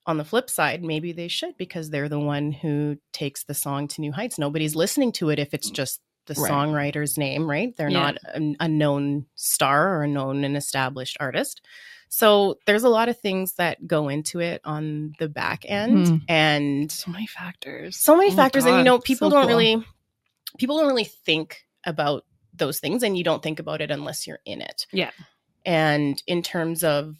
on 0.06 0.18
the 0.18 0.26
flip 0.26 0.50
side, 0.50 0.84
maybe 0.84 1.12
they 1.12 1.28
should 1.28 1.56
because 1.58 1.90
they're 1.90 2.10
the 2.10 2.20
one 2.20 2.52
who 2.52 2.98
takes 3.14 3.44
the 3.44 3.54
song 3.54 3.88
to 3.90 4.02
new 4.02 4.12
heights. 4.12 4.40
Nobody's 4.40 4.76
listening 4.76 5.12
to 5.14 5.30
it 5.30 5.38
if 5.40 5.54
it's 5.54 5.70
just 5.70 6.02
the 6.26 6.34
Right. 6.36 6.52
songwriter's 6.52 7.18
name, 7.18 7.50
right? 7.50 7.76
They're 7.78 7.90
Yeah. 7.90 8.12
not 8.12 8.18
a, 8.36 8.56
a 8.62 8.68
known 8.68 9.26
star 9.36 9.96
or 9.96 10.04
a 10.04 10.08
known 10.08 10.44
and 10.44 10.56
established 10.58 11.18
artist. 11.20 11.62
So 12.08 12.58
there's 12.66 12.84
a 12.84 12.90
lot 12.90 13.10
of 13.10 13.20
things 13.20 13.54
that 13.54 13.86
go 13.86 14.10
into 14.10 14.40
it 14.40 14.62
on 14.64 15.14
the 15.20 15.30
back 15.30 15.64
end 15.68 16.08
Mhm. 16.08 16.22
and 16.28 16.92
So 16.92 17.12
many 17.12 17.28
factors. 17.28 17.96
so 17.98 18.16
many 18.18 18.32
Oh, 18.32 18.36
factors 18.36 18.66
and 18.66 18.78
you 18.80 18.84
know 18.84 18.98
people 19.00 19.30
so 19.30 19.36
don't 19.36 19.48
cool. 19.48 19.58
really 19.58 19.86
people 20.58 20.78
don't 20.78 20.88
really 20.88 21.04
think 21.04 21.64
about 21.86 22.26
those 22.54 22.80
things 22.80 23.04
and 23.04 23.18
you 23.18 23.24
don't 23.24 23.42
think 23.44 23.60
about 23.60 23.82
it 23.82 23.92
unless 23.92 24.28
you're 24.28 24.40
in 24.46 24.62
it 24.62 24.86
Yeah. 24.92 25.12
and 25.66 26.22
in 26.28 26.42
terms 26.42 26.84
of 26.84 27.16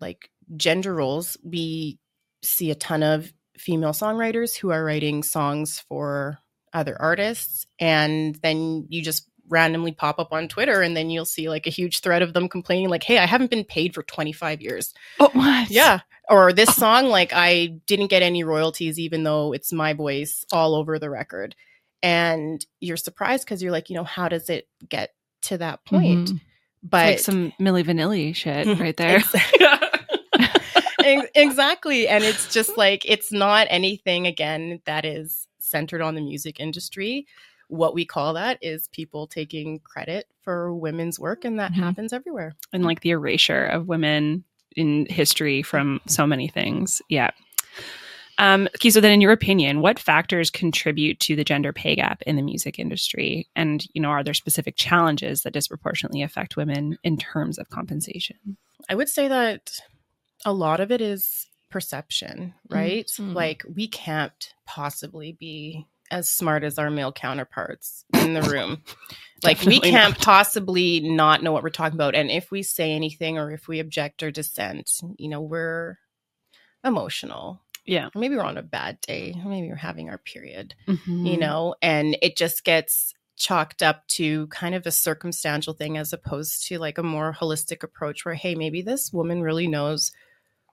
like 0.00 0.30
gender 0.56 0.94
roles 0.94 1.36
we 1.42 1.98
see 2.42 2.70
a 2.70 2.74
ton 2.74 3.02
of 3.02 3.32
female 3.56 3.92
songwriters 3.92 4.56
who 4.56 4.70
are 4.70 4.84
writing 4.84 5.22
songs 5.22 5.80
for 5.88 6.38
other 6.72 6.96
artists 7.00 7.66
and 7.80 8.36
then 8.36 8.86
you 8.88 9.02
just 9.02 9.26
randomly 9.48 9.90
pop 9.92 10.18
up 10.20 10.32
on 10.32 10.46
twitter 10.46 10.82
and 10.82 10.96
then 10.96 11.10
you'll 11.10 11.24
see 11.24 11.48
like 11.48 11.66
a 11.66 11.70
huge 11.70 12.00
thread 12.00 12.20
of 12.22 12.34
them 12.34 12.48
complaining 12.48 12.88
like 12.90 13.02
hey 13.02 13.18
i 13.18 13.24
haven't 13.26 13.50
been 13.50 13.64
paid 13.64 13.94
for 13.94 14.02
25 14.02 14.60
years 14.60 14.92
Oh, 15.18 15.30
what? 15.32 15.70
yeah. 15.70 16.00
Or 16.30 16.52
this 16.52 16.68
oh. 16.68 16.72
song, 16.72 17.06
like 17.08 17.32
I 17.32 17.68
didn't 17.86 18.08
get 18.08 18.20
any 18.22 18.44
royalties, 18.44 18.98
even 18.98 19.22
though 19.22 19.54
it's 19.54 19.72
my 19.72 19.94
voice 19.94 20.44
all 20.52 20.74
over 20.74 20.98
the 20.98 21.08
record. 21.08 21.56
And 22.02 22.64
you're 22.80 22.96
surprised 22.96 23.44
because 23.44 23.62
you're 23.62 23.72
like, 23.72 23.90
you 23.90 23.96
know, 23.96 24.04
how 24.04 24.28
does 24.28 24.48
it 24.48 24.68
get 24.88 25.14
to 25.42 25.58
that 25.58 25.84
point? 25.84 26.30
Mhm. 26.30 26.40
But 26.82 27.06
like 27.06 27.18
some 27.18 27.52
Milli 27.60 27.84
Vanilli 27.84 28.34
shit 28.34 28.78
right 28.78 28.96
there. 28.96 29.20
Ex- 31.04 31.30
exactly. 31.34 32.06
And 32.08 32.22
it's 32.24 32.52
just 32.52 32.76
like, 32.76 33.02
it's 33.06 33.32
not 33.32 33.66
anything, 33.70 34.26
again, 34.26 34.80
that 34.84 35.04
is 35.04 35.46
centered 35.58 36.02
on 36.02 36.14
the 36.14 36.20
music 36.20 36.60
industry. 36.60 37.26
What 37.68 37.94
we 37.94 38.04
call 38.04 38.34
that 38.34 38.58
is 38.62 38.88
people 38.88 39.26
taking 39.26 39.78
credit 39.80 40.26
for 40.42 40.74
women's 40.74 41.18
work, 41.18 41.44
and 41.44 41.58
that 41.60 41.72
Mhm. 41.72 41.76
happens 41.82 42.12
everywhere. 42.12 42.54
and 42.72 42.84
like 42.84 43.00
the 43.00 43.10
erasure 43.10 43.64
of 43.64 43.88
women 43.88 44.44
in 44.76 45.06
history 45.06 45.62
from 45.62 46.00
so 46.06 46.26
many 46.26 46.48
things. 46.48 47.00
Yeah. 47.08 47.30
Um, 48.38 48.68
okay, 48.76 48.90
so 48.90 49.00
then, 49.00 49.12
in 49.12 49.20
your 49.20 49.32
opinion, 49.32 49.80
what 49.80 49.98
factors 49.98 50.50
contribute 50.50 51.18
to 51.20 51.34
the 51.34 51.44
gender 51.44 51.72
pay 51.72 51.96
gap 51.96 52.22
in 52.22 52.36
the 52.36 52.42
music 52.42 52.78
industry? 52.78 53.48
And 53.56 53.84
you 53.92 54.00
know, 54.00 54.10
are 54.10 54.22
there 54.22 54.34
specific 54.34 54.76
challenges 54.76 55.42
that 55.42 55.52
disproportionately 55.52 56.22
affect 56.22 56.56
women 56.56 56.98
in 57.02 57.16
terms 57.18 57.58
of 57.58 57.68
compensation? 57.70 58.56
I 58.88 58.94
would 58.94 59.08
say 59.08 59.28
that 59.28 59.72
a 60.44 60.52
lot 60.52 60.80
of 60.80 60.92
it 60.92 61.00
is 61.00 61.46
perception, 61.70 62.54
right? 62.70 63.06
Mhm. 63.06 63.34
Like 63.34 63.64
we 63.74 63.88
can't 63.88 64.54
possibly 64.66 65.32
be 65.32 65.86
as 66.10 66.28
smart 66.28 66.64
as 66.64 66.78
our 66.78 66.90
male 66.90 67.12
counterparts 67.12 68.04
in 68.14 68.34
the 68.34 68.42
room. 68.42 68.82
like 69.42 69.60
we 69.62 69.80
can't 69.80 70.14
not. 70.14 70.20
possibly 70.20 71.00
not 71.00 71.42
know 71.42 71.52
what 71.52 71.62
we're 71.62 71.70
talking 71.70 71.96
about. 71.96 72.14
And 72.14 72.30
if 72.30 72.50
we 72.50 72.62
say 72.62 72.92
anything 72.92 73.36
or 73.36 73.50
if 73.50 73.68
we 73.68 73.80
object 73.80 74.22
or 74.22 74.30
dissent, 74.30 74.90
you 75.18 75.28
know, 75.28 75.40
we're 75.40 75.98
emotional. 76.84 77.60
Yeah. 77.88 78.10
Maybe 78.14 78.36
we're 78.36 78.42
on 78.42 78.58
a 78.58 78.62
bad 78.62 79.00
day. 79.00 79.34
Maybe 79.44 79.68
we're 79.68 79.76
having 79.76 80.10
our 80.10 80.18
period 80.18 80.74
Mm-hmm. 80.86 81.26
you 81.26 81.36
know, 81.38 81.74
and 81.82 82.16
it 82.22 82.36
just 82.36 82.62
gets 82.64 83.14
chalked 83.36 83.82
up 83.82 84.06
to 84.08 84.46
kind 84.48 84.74
of 84.74 84.86
a 84.86 84.90
circumstantial 84.90 85.72
thing 85.72 85.96
as 85.96 86.12
opposed 86.12 86.66
to 86.66 86.78
like 86.78 86.98
a 86.98 87.02
more 87.02 87.32
holistic 87.32 87.82
approach 87.82 88.24
where, 88.24 88.34
hey, 88.34 88.54
maybe 88.54 88.82
this 88.82 89.12
woman 89.12 89.42
really 89.42 89.66
knows 89.68 90.12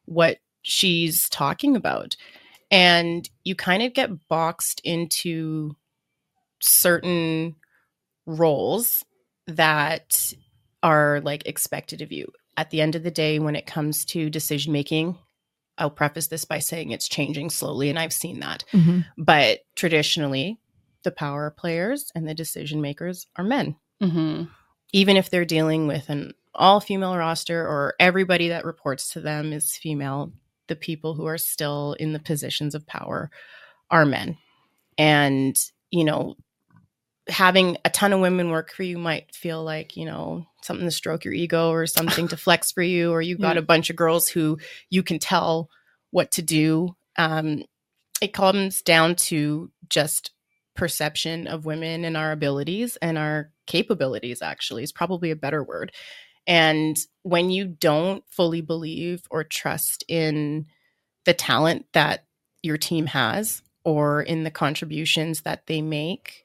what 0.05 0.37
she's 0.61 1.29
talking 1.29 1.75
about. 1.75 2.15
And 2.71 3.29
you 3.43 3.55
kind 3.55 3.83
of 3.83 3.93
get 3.93 4.27
boxed 4.27 4.81
into 4.83 5.75
certain 6.59 7.55
roles 8.25 9.05
that 9.47 10.33
are 10.81 11.21
like 11.21 11.47
expected 11.47 12.01
of 12.01 12.11
you. 12.11 12.31
At 12.57 12.71
the 12.71 12.81
end 12.81 12.95
of 12.95 13.03
the 13.03 13.11
day, 13.11 13.37
when 13.37 13.55
it 13.55 13.67
comes 13.67 14.05
to 14.05 14.29
decision 14.29 14.73
making, 14.73 15.17
I'll 15.77 15.89
preface 15.89 16.27
this 16.27 16.45
by 16.45 16.59
saying 16.59 16.91
it's 16.91 17.07
changing 17.07 17.49
slowly, 17.49 17.89
and 17.89 17.99
I've 17.99 18.13
seen 18.13 18.39
that. 18.39 18.63
Mhm. 18.71 19.05
But 19.17 19.59
traditionally, 19.75 20.57
the 21.03 21.11
power 21.11 21.51
players 21.51 22.11
and 22.15 22.27
the 22.27 22.33
decision 22.33 22.81
makers 22.81 23.27
are 23.35 23.43
men, 23.43 23.75
Mm-hmm. 24.01 24.45
even 24.93 25.17
if 25.17 25.29
they're 25.29 25.45
dealing 25.45 25.87
with 25.87 26.09
an 26.09 26.33
all 26.53 26.79
female 26.79 27.15
roster 27.17 27.61
or 27.61 27.93
everybody 27.99 28.47
that 28.49 28.65
reports 28.65 29.11
to 29.13 29.19
them 29.19 29.51
is 29.53 29.75
female. 29.75 30.31
The 30.67 30.75
people 30.75 31.13
who 31.13 31.25
are 31.27 31.37
still 31.37 31.93
in 31.99 32.13
the 32.13 32.19
positions 32.19 32.73
of 32.73 32.87
power 32.87 33.29
are 33.91 34.05
men. 34.05 34.37
And, 34.97 35.55
you 35.91 36.05
know, 36.05 36.35
having 37.27 37.77
a 37.85 37.89
ton 37.89 38.13
of 38.13 38.19
women 38.19 38.49
work 38.51 38.71
for 38.71 38.83
you 38.83 38.97
might 38.97 39.33
feel 39.35 39.63
like, 39.63 39.97
you 39.97 40.05
know, 40.05 40.45
something 40.61 40.85
to 40.85 40.91
stroke 40.91 41.25
your 41.25 41.33
ego 41.33 41.71
or 41.71 41.87
something 41.87 42.27
to 42.27 42.37
flex 42.45 42.71
for 42.71 42.83
you, 42.83 43.11
or 43.11 43.21
you've 43.21 43.41
got 43.41 43.55
Yeah. 43.55 43.59
a 43.61 43.65
bunch 43.65 43.89
of 43.89 43.95
girls 43.95 44.27
who 44.27 44.59
you 44.89 45.03
can 45.03 45.19
tell 45.19 45.69
what 46.11 46.31
to 46.33 46.41
do. 46.41 46.95
Um, 47.17 47.63
it 48.21 48.33
comes 48.33 48.81
down 48.81 49.15
to 49.15 49.71
just 49.89 50.31
perception 50.75 51.47
of 51.47 51.65
women 51.65 52.05
and 52.05 52.15
our 52.17 52.31
abilities 52.31 52.97
and 53.01 53.17
our 53.17 53.51
capabilities, 53.65 54.41
actually, 54.41 54.83
is 54.83 54.91
probably 54.91 55.31
a 55.31 55.35
better 55.35 55.63
word. 55.63 55.91
And 56.47 56.95
when 57.23 57.49
you 57.49 57.65
don't 57.65 58.23
fully 58.29 58.61
believe 58.61 59.23
or 59.31 59.43
trust 59.43 60.03
in 60.07 60.67
the 61.25 61.33
talent 61.33 61.87
that 61.93 62.25
your 62.61 62.77
team 62.77 63.07
has 63.07 63.63
or 63.83 64.21
in 64.21 64.43
the 64.43 64.51
contributions 64.51 65.41
that 65.41 65.65
they 65.67 65.81
make 65.81 66.43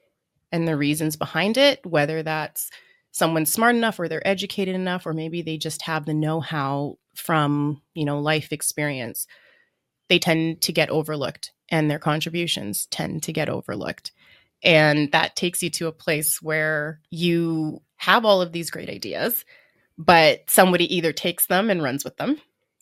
and 0.51 0.67
the 0.67 0.77
reasons 0.77 1.15
behind 1.15 1.57
it, 1.57 1.85
whether 1.85 2.23
that's 2.23 2.69
someone's 3.11 3.51
smart 3.51 3.75
enough 3.75 3.99
or 3.99 4.07
they're 4.07 4.25
educated 4.27 4.75
enough 4.75 5.05
or 5.05 5.13
maybe 5.13 5.41
they 5.41 5.57
just 5.57 5.81
have 5.83 6.05
the 6.05 6.13
know-how 6.13 6.97
from, 7.15 7.81
you 7.93 8.05
know, 8.05 8.19
life 8.19 8.51
experience, 8.53 9.27
they 10.09 10.19
tend 10.19 10.61
to 10.61 10.71
get 10.71 10.89
overlooked 10.89 11.51
and 11.69 11.89
their 11.89 11.99
contributions 11.99 12.85
tend 12.87 13.23
to 13.23 13.33
get 13.33 13.49
overlooked. 13.49 14.11
And 14.63 15.11
that 15.11 15.35
takes 15.35 15.63
you 15.63 15.69
to 15.71 15.87
a 15.87 15.91
place 15.91 16.41
where 16.41 16.99
you 17.09 17.81
have 17.97 18.25
all 18.25 18.41
of 18.41 18.51
these 18.51 18.69
great 18.71 18.89
ideas, 18.89 19.43
but 19.97 20.49
somebody 20.49 20.93
either 20.95 21.13
takes 21.13 21.47
them 21.47 21.69
and 21.69 21.81
runs 21.83 22.03
with 22.03 22.17
them 22.17 22.37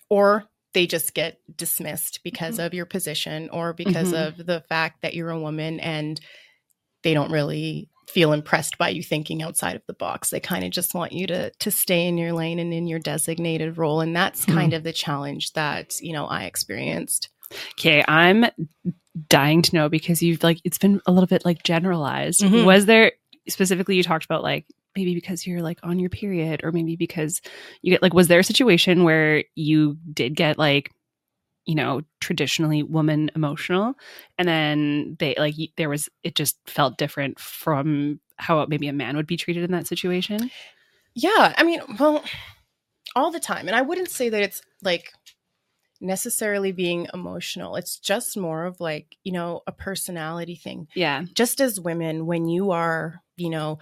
or 0.10 0.46
they 0.74 0.86
just 0.86 1.14
get 1.14 1.40
dismissed 1.56 2.22
because 2.24 2.60
of 2.60 2.74
your 2.74 2.86
position 2.86 3.50
or 3.50 3.74
because 3.74 4.12
Mhm. 4.12 4.28
of 4.28 4.46
the 4.46 4.62
fact 4.70 5.02
that 5.02 5.14
you're 5.16 5.32
a 5.32 5.40
woman 5.40 5.80
and 5.80 6.20
they 7.04 7.14
don't 7.14 7.32
really 7.32 7.90
feel 8.08 8.34
impressed 8.34 8.78
by 8.80 8.90
you 8.90 9.04
thinking 9.04 9.44
outside 9.44 9.76
of 9.76 9.84
the 9.86 9.94
box. 9.94 10.30
They 10.32 10.40
kind 10.40 10.64
of 10.66 10.72
just 10.72 10.94
want 10.96 11.12
you 11.12 11.28
to 11.28 11.52
to 11.52 11.70
stay 11.72 12.08
in 12.08 12.18
your 12.18 12.34
lane 12.34 12.58
and 12.60 12.74
in 12.74 12.88
your 12.88 13.00
designated 13.00 13.78
role 13.78 14.02
and 14.02 14.16
that's 14.16 14.46
Hmm. 14.46 14.54
kind 14.54 14.74
of 14.74 14.84
the 14.84 14.94
challenge 14.94 15.54
that, 15.54 16.02
you 16.02 16.14
know, 16.14 16.26
I 16.26 16.46
experienced. 16.46 17.30
Okay, 17.80 18.04
I'm 18.08 18.46
dying 19.28 19.62
to 19.64 19.76
know 19.76 19.90
because 19.90 20.22
you've 20.24 20.44
like 20.44 20.60
it's 20.64 20.78
been 20.78 21.02
a 21.06 21.12
little 21.12 21.28
bit 21.28 21.46
like 21.46 21.64
generalized. 21.64 22.42
Mhm. 22.42 22.66
Was 22.66 22.86
there 22.86 23.12
specifically 23.48 23.96
you 23.96 24.04
talked 24.04 24.26
about 24.26 24.44
like 24.44 24.66
maybe 24.96 25.14
because 25.14 25.46
you're 25.46 25.62
like 25.62 25.80
on 25.84 26.00
your 26.00 26.10
period 26.10 26.62
or 26.64 26.72
maybe 26.72 26.96
because 26.96 27.42
you 27.84 27.92
get 27.92 28.02
like 28.02 28.14
was 28.14 28.28
there 28.28 28.40
a 28.40 28.44
situation 28.44 29.04
where 29.04 29.44
you 29.56 29.98
did 30.14 30.36
get 30.36 30.58
like 30.58 30.92
you 31.70 31.76
know 31.76 32.02
traditionally 32.20 32.82
woman 32.82 33.30
emotional 33.36 33.94
and 34.40 34.48
then 34.48 35.16
they 35.20 35.36
like 35.38 35.54
there 35.78 35.88
was 35.88 36.10
it 36.24 36.34
just 36.34 36.58
felt 36.66 36.98
different 36.98 37.40
from 37.40 38.20
how 38.38 38.66
maybe 38.66 38.88
a 38.88 38.94
man 38.94 39.16
would 39.16 39.28
be 39.28 39.38
treated 39.38 39.64
in 39.64 39.72
that 39.72 39.86
situation 39.86 40.50
Yeah, 41.14 41.54
I 41.56 41.62
mean, 41.64 41.82
well, 42.00 42.24
all 43.16 43.30
the 43.32 43.40
time. 43.40 43.68
And 43.68 43.76
I 43.76 43.82
wouldn't 43.84 44.10
say 44.10 44.30
that 44.30 44.42
it's 44.42 44.62
like 44.82 45.12
necessarily 46.02 46.72
being 46.72 47.08
emotional. 47.14 47.76
It's 47.76 48.00
just 48.00 48.36
more 48.38 48.66
of 48.66 48.80
like, 48.80 49.18
you 49.24 49.32
know, 49.32 49.62
a 49.68 49.72
personality 49.72 50.56
thing. 50.56 50.88
yeah 50.96 51.24
Just 51.36 51.62
as 51.62 51.80
women, 51.80 52.26
when 52.26 52.48
you 52.48 52.72
are, 52.72 53.22
you 53.38 53.50
know, 53.50 53.78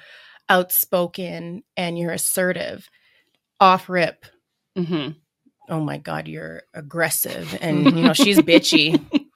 outspoken 0.49 1.63
and 1.77 1.97
you're 1.97 2.11
assertive, 2.11 2.89
off 3.61 3.87
rip, 3.87 4.25
hmm 4.75 5.09
oh 5.69 5.79
my 5.79 5.97
God, 5.97 6.27
you're 6.27 6.63
aggressive 6.73 7.57
and, 7.61 7.85
you 7.85 8.03
know, 8.03 8.13
she's 8.13 8.39
bitchy. 8.39 8.99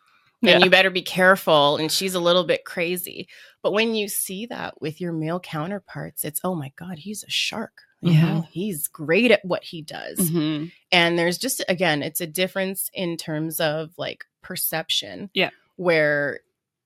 Yeah. 0.44 0.54
and 0.56 0.64
you 0.64 0.72
better 0.72 0.90
be 0.90 1.04
careful 1.04 1.78
and 1.78 1.92
she's 1.92 2.16
a 2.16 2.20
little 2.20 2.44
bit 2.44 2.66
crazy 2.66 3.28
but 3.62 3.74
when 3.74 3.94
you 3.94 4.08
see 4.08 4.48
that 4.48 4.82
with 4.82 5.00
your 5.00 5.14
male 5.14 5.40
counterparts 5.40 6.24
it's 6.26 6.42
oh 6.44 6.56
my 6.56 6.72
god 6.76 6.98
he's 6.98 7.24
a 7.24 7.30
shark 7.30 7.84
You 8.02 8.14
Yeah. 8.14 8.34
know, 8.34 8.48
he's 8.50 8.88
great 8.88 9.30
at 9.30 9.46
what 9.46 9.64
he 9.64 9.84
does 9.84 10.18
Mhm. 10.18 10.72
and 10.92 11.20
there's 11.20 11.38
just 11.38 11.64
again 11.70 12.02
it's 12.02 12.22
a 12.22 12.26
difference 12.26 12.90
in 12.92 13.18
terms 13.18 13.60
of 13.60 13.92
like 14.00 14.26
perception 14.42 15.30
Yeah. 15.36 15.52
where 15.76 16.40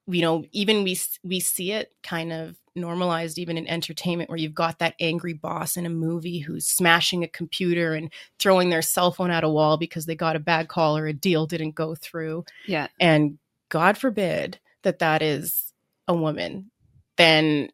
you 0.06 0.22
know 0.22 0.44
even 0.52 0.84
we 0.84 1.00
we 1.24 1.40
see 1.40 1.72
it 1.72 1.94
kind 2.04 2.34
of 2.34 2.58
normalized 2.76 3.38
even 3.38 3.58
in 3.58 3.68
entertainment 3.68 4.30
where 4.30 4.38
you've 4.38 4.54
got 4.54 4.80
that 4.80 4.96
angry 5.00 5.34
boss 5.34 5.78
in 5.78 5.86
a 5.86 5.90
movie 5.90 6.40
who's 6.40 6.66
smashing 6.68 7.24
a 7.24 7.28
computer 7.28 7.94
and 7.94 8.12
throwing 8.40 8.70
their 8.70 8.82
cell 8.82 9.12
phone 9.12 9.32
at 9.32 9.44
a 9.44 9.50
wall 9.50 9.78
because 9.78 10.06
they 10.06 10.16
got 10.16 10.36
a 10.36 10.40
bad 10.40 10.68
call 10.68 10.98
or 10.98 11.08
a 11.08 11.14
deal 11.14 11.46
didn't 11.46 11.76
go 11.76 11.96
through 11.96 12.44
Yeah. 12.68 12.88
and 13.00 13.38
god 13.70 13.98
forbid 13.98 14.60
that 14.84 15.00
that 15.00 15.22
is 15.22 15.74
a 16.08 16.14
woman 16.14 16.70
then 17.18 17.70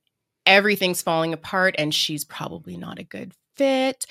everything's 0.46 1.02
falling 1.02 1.34
apart 1.34 1.76
and 1.78 1.94
she's 1.94 2.24
probably 2.26 2.78
not 2.78 3.00
a 3.00 3.04
good 3.04 3.34
fit 3.56 4.06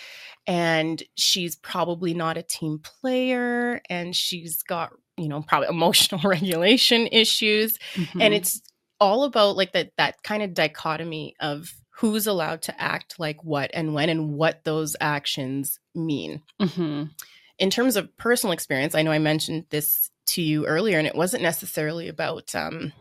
and 0.47 1.03
she's 1.16 1.57
probably 1.57 2.14
not 2.14 2.36
a 2.36 2.43
team 2.43 2.78
player 2.80 3.80
and 3.88 4.14
she's 4.14 4.62
got 4.62 4.91
you 5.16 5.28
know 5.28 5.43
probably 5.43 5.68
emotional 5.70 6.20
regulation 6.28 7.07
issues 7.12 7.78
Mhm. 7.95 8.22
and 8.22 8.34
it's 8.34 8.61
all 9.01 9.24
about 9.24 9.57
like 9.57 9.72
that 9.72 9.92
that 9.96 10.22
kind 10.22 10.42
of 10.42 10.55
dichotomy 10.55 11.34
of 11.40 11.72
who's 11.90 12.26
allowed 12.26 12.62
to 12.62 12.80
act 12.80 13.18
like 13.18 13.42
what 13.44 13.70
and 13.74 13.94
when 13.94 14.09
and 14.09 14.32
what 14.34 14.64
those 14.64 14.96
actions 15.01 15.78
mean 15.94 16.42
Mhm. 16.61 17.11
in 17.59 17.70
terms 17.70 17.96
of 17.96 18.16
personal 18.16 18.53
experience, 18.53 18.94
I 18.94 19.03
know 19.03 19.12
I 19.12 19.18
mentioned 19.18 19.66
this 19.70 20.11
to 20.26 20.42
you 20.42 20.66
earlier, 20.66 20.98
and 20.98 21.07
it 21.07 21.14
wasn't 21.14 21.42
necessarily 21.42 22.09
about 22.09 22.55
um, 22.55 22.92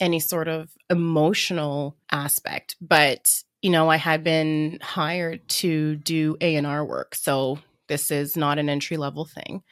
any 0.00 0.20
sort 0.20 0.48
of 0.48 0.70
emotional 0.90 1.96
aspect, 2.10 2.76
but 2.80 3.42
you 3.62 3.70
know, 3.70 3.88
I 3.88 3.96
had 3.96 4.24
been 4.24 4.80
hired 4.82 5.48
to 5.48 5.94
do 5.96 6.36
A 6.40 6.56
and 6.56 6.66
R 6.66 6.84
work, 6.84 7.14
so 7.14 7.60
this 7.86 8.10
is 8.10 8.36
not 8.36 8.58
an 8.58 8.68
entry 8.68 8.96
level 8.96 9.24
thing. 9.24 9.62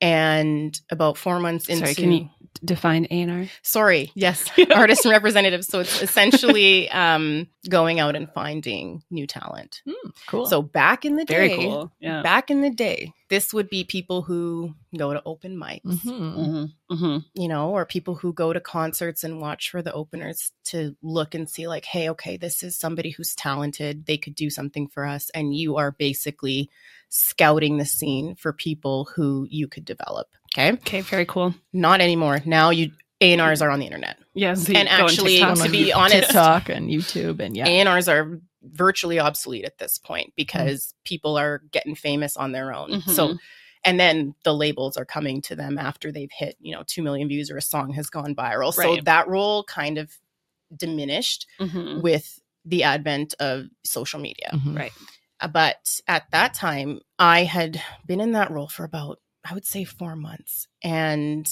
And 0.00 0.80
about 0.90 1.18
four 1.18 1.38
months 1.40 1.68
into, 1.68 1.84
Sorry, 1.84 1.94
can 1.94 2.12
you 2.12 2.30
define 2.64 3.06
A&R? 3.10 3.46
sorry, 3.62 4.10
yes, 4.14 4.44
artist 4.74 5.04
and 5.04 5.12
representative. 5.12 5.64
So 5.64 5.80
it's 5.80 6.02
essentially 6.02 6.90
um, 6.90 7.46
going 7.68 8.00
out 8.00 8.16
and 8.16 8.28
finding 8.32 9.02
new 9.10 9.26
talent. 9.26 9.82
Cool. 10.26 10.46
So 10.46 10.62
back 10.62 11.04
in 11.04 11.16
the 11.16 11.24
day, 11.24 11.34
Very 11.34 11.56
cool. 11.56 11.92
Yeah. 12.00 12.22
back 12.22 12.50
in 12.50 12.60
the 12.62 12.70
day, 12.70 13.12
this 13.28 13.52
would 13.52 13.68
be 13.68 13.84
people 13.84 14.22
who 14.22 14.74
go 14.96 15.12
to 15.12 15.22
open 15.26 15.56
mics, 15.56 15.82
Mhm. 15.84 16.36
Mhm. 16.36 16.72
Mhm. 16.90 17.24
you 17.34 17.48
know, 17.48 17.70
or 17.70 17.84
people 17.84 18.14
who 18.14 18.32
go 18.32 18.52
to 18.52 18.60
concerts 18.60 19.22
and 19.22 19.40
watch 19.40 19.70
for 19.70 19.82
the 19.82 19.92
openers 19.92 20.50
to 20.66 20.96
look 21.02 21.34
and 21.34 21.48
see, 21.48 21.68
like, 21.68 21.84
hey, 21.84 22.08
okay, 22.10 22.36
this 22.38 22.62
is 22.62 22.76
somebody 22.78 23.10
who's 23.10 23.34
talented. 23.34 24.06
They 24.06 24.16
could 24.16 24.34
do 24.34 24.48
something 24.50 24.88
for 24.88 25.04
us. 25.04 25.30
And 25.34 25.54
you 25.54 25.76
are 25.76 25.92
basically 25.92 26.70
scouting 27.10 27.76
the 27.78 27.84
scene 27.86 28.34
for 28.34 28.52
people 28.52 29.08
who 29.14 29.46
you 29.50 29.68
could 29.68 29.84
develop. 29.84 30.28
Okay. 30.56 30.72
Okay, 30.72 31.00
very 31.02 31.26
cool. 31.26 31.54
Not 31.72 32.00
anymore. 32.00 32.40
Now 32.44 32.70
you 32.70 32.90
A&Rs 33.20 33.62
are 33.62 33.70
on 33.70 33.80
the 33.80 33.86
internet. 33.86 34.16
Yes. 34.34 34.68
And 34.68 34.88
actually, 34.88 35.38
to 35.38 35.68
be 35.70 35.92
honest- 36.02 36.28
TikTok 36.28 36.68
and 36.68 36.88
YouTube 36.90 37.40
and 37.40 37.56
yeah. 37.56 37.66
A&Rs 37.66 38.08
are 38.08 38.40
virtually 38.62 39.18
obsolete 39.20 39.64
at 39.64 39.78
this 39.78 39.98
point 39.98 40.32
because 40.36 40.94
people 41.04 41.36
are 41.38 41.62
getting 41.72 41.94
famous 41.94 42.36
on 42.36 42.52
their 42.52 42.72
own. 42.74 43.00
So 43.02 43.28
Mhm. 43.28 43.38
and 43.84 44.00
then 44.00 44.34
the 44.44 44.54
labels 44.54 44.96
are 44.96 45.04
coming 45.04 45.40
to 45.42 45.56
them 45.56 45.78
after 45.78 46.10
they've 46.12 46.30
hit, 46.32 46.56
you 46.60 46.72
know, 46.74 46.82
2 46.86 47.02
million 47.02 47.28
views 47.28 47.50
or 47.50 47.56
a 47.56 47.62
song 47.62 47.92
has 47.94 48.08
gone 48.10 48.34
viral. 48.34 48.72
So 48.72 48.98
that 49.04 49.28
role 49.28 49.64
kind 49.64 49.96
of 49.98 50.12
diminished 50.76 51.46
Mhm. 51.60 52.02
with 52.02 52.40
the 52.64 52.82
advent 52.82 53.34
of 53.40 53.66
social 53.84 54.20
media. 54.20 54.50
Mhm. 54.52 54.76
Right. 54.76 54.92
Uh, 55.40 55.48
But 55.48 56.00
at 56.08 56.30
that 56.32 56.52
time, 56.54 57.00
I 57.18 57.44
had 57.44 57.80
been 58.06 58.20
in 58.20 58.32
that 58.32 58.50
role 58.50 58.68
for 58.68 58.84
about, 58.84 59.20
I 59.44 59.54
would 59.54 59.66
say, 59.66 59.84
four 59.84 60.16
months. 60.16 60.68
And, 60.82 61.48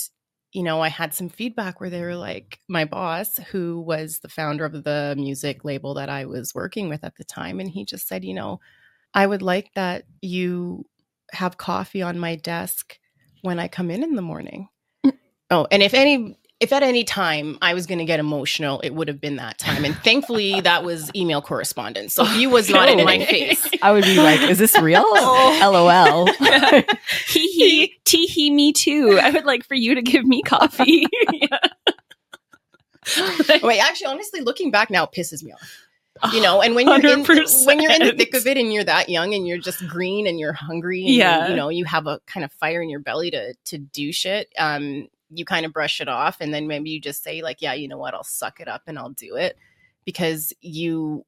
you 0.52 0.62
know, 0.62 0.80
I 0.80 0.88
had 0.88 1.14
some 1.14 1.28
feedback 1.28 1.80
where 1.80 1.90
they 1.90 2.02
were 2.02 2.16
like, 2.16 2.60
my 2.68 2.84
boss, 2.84 3.38
who 3.50 3.80
was 3.80 4.20
the 4.20 4.28
founder 4.28 4.64
of 4.64 4.84
the 4.84 5.14
music 5.16 5.64
label 5.64 5.94
that 5.94 6.08
I 6.08 6.24
was 6.26 6.54
working 6.54 6.88
with 6.88 7.04
at 7.04 7.16
the 7.16 7.24
time, 7.24 7.60
and 7.60 7.68
he 7.68 7.84
just 7.84 8.08
said, 8.08 8.24
you 8.24 8.34
know, 8.34 8.60
I 9.14 9.26
would 9.26 9.42
like 9.42 9.70
that 9.74 10.04
you 10.20 10.84
have 11.32 11.58
coffee 11.58 12.02
on 12.02 12.18
my 12.18 12.36
desk 12.36 12.98
when 13.42 13.58
I 13.58 13.68
come 13.68 13.90
in 13.90 14.02
in 14.02 14.14
the 14.14 14.22
morning. 14.22 14.68
Mm. 15.04 15.18
Oh, 15.50 15.66
and 15.70 15.82
if 15.82 15.94
any, 15.94 16.38
if 16.58 16.72
at 16.72 16.82
any 16.82 17.04
time 17.04 17.58
I 17.60 17.74
was 17.74 17.86
going 17.86 17.98
to 17.98 18.06
get 18.06 18.18
emotional, 18.18 18.80
it 18.80 18.94
would 18.94 19.08
have 19.08 19.20
been 19.20 19.36
that 19.36 19.58
time. 19.58 19.84
And 19.84 19.94
thankfully, 19.96 20.62
that 20.62 20.84
was 20.84 21.10
email 21.14 21.42
correspondence. 21.42 22.14
So 22.14 22.24
he 22.24 22.46
was 22.46 22.70
not 22.70 22.88
in 22.88 23.04
my 23.04 23.18
face. 23.26 23.68
I 23.82 23.92
would 23.92 24.04
be 24.04 24.16
like, 24.16 24.40
is 24.40 24.56
this 24.58 24.78
real? 24.80 25.02
LOL. 25.12 26.26
Hee 27.28 27.48
hee, 27.52 27.94
tee 28.04 28.26
hee, 28.26 28.50
me 28.50 28.72
too. 28.72 29.18
I 29.22 29.30
would 29.30 29.44
like 29.44 29.64
for 29.66 29.74
you 29.74 29.94
to 29.94 30.00
give 30.02 30.24
me 30.24 30.40
coffee. 30.42 31.06
Wait, 33.62 33.78
actually, 33.78 34.06
honestly, 34.06 34.40
looking 34.40 34.70
back 34.70 34.90
now, 34.90 35.04
it 35.04 35.10
pisses 35.12 35.42
me 35.42 35.52
off. 35.52 36.32
You 36.32 36.40
know, 36.40 36.62
and 36.62 36.74
when 36.74 36.86
you're 36.88 36.96
in, 37.12 37.22
100%. 37.22 37.66
when 37.66 37.78
you're 37.80 37.92
in 37.92 38.00
the 38.00 38.12
thick 38.12 38.34
of 38.34 38.46
it 38.46 38.56
and 38.56 38.72
you're 38.72 38.84
that 38.84 39.10
young 39.10 39.34
and 39.34 39.46
you're 39.46 39.58
just 39.58 39.86
green 39.86 40.26
and 40.26 40.40
you're 40.40 40.54
hungry, 40.54 41.02
and 41.04 41.10
Yeah. 41.14 41.48
you 41.48 41.54
know, 41.54 41.68
you 41.68 41.84
have 41.84 42.06
a 42.06 42.20
kind 42.26 42.42
of 42.42 42.50
fire 42.52 42.80
in 42.80 42.88
your 42.88 43.00
belly 43.00 43.30
to 43.32 43.52
to 43.66 43.76
do 43.76 44.10
shit. 44.12 44.48
Um, 44.58 45.08
you 45.30 45.44
kind 45.44 45.66
of 45.66 45.72
brush 45.72 46.00
it 46.00 46.08
off, 46.08 46.38
and 46.40 46.52
then 46.54 46.66
maybe 46.66 46.90
you 46.90 47.00
just 47.00 47.22
say 47.22 47.42
like, 47.42 47.62
"Yeah, 47.62 47.74
you 47.74 47.88
know 47.88 47.98
what? 47.98 48.14
I'll 48.14 48.24
suck 48.24 48.60
it 48.60 48.68
up 48.68 48.82
and 48.86 48.98
I'll 48.98 49.10
do 49.10 49.36
it," 49.36 49.56
because 50.04 50.52
you 50.60 51.24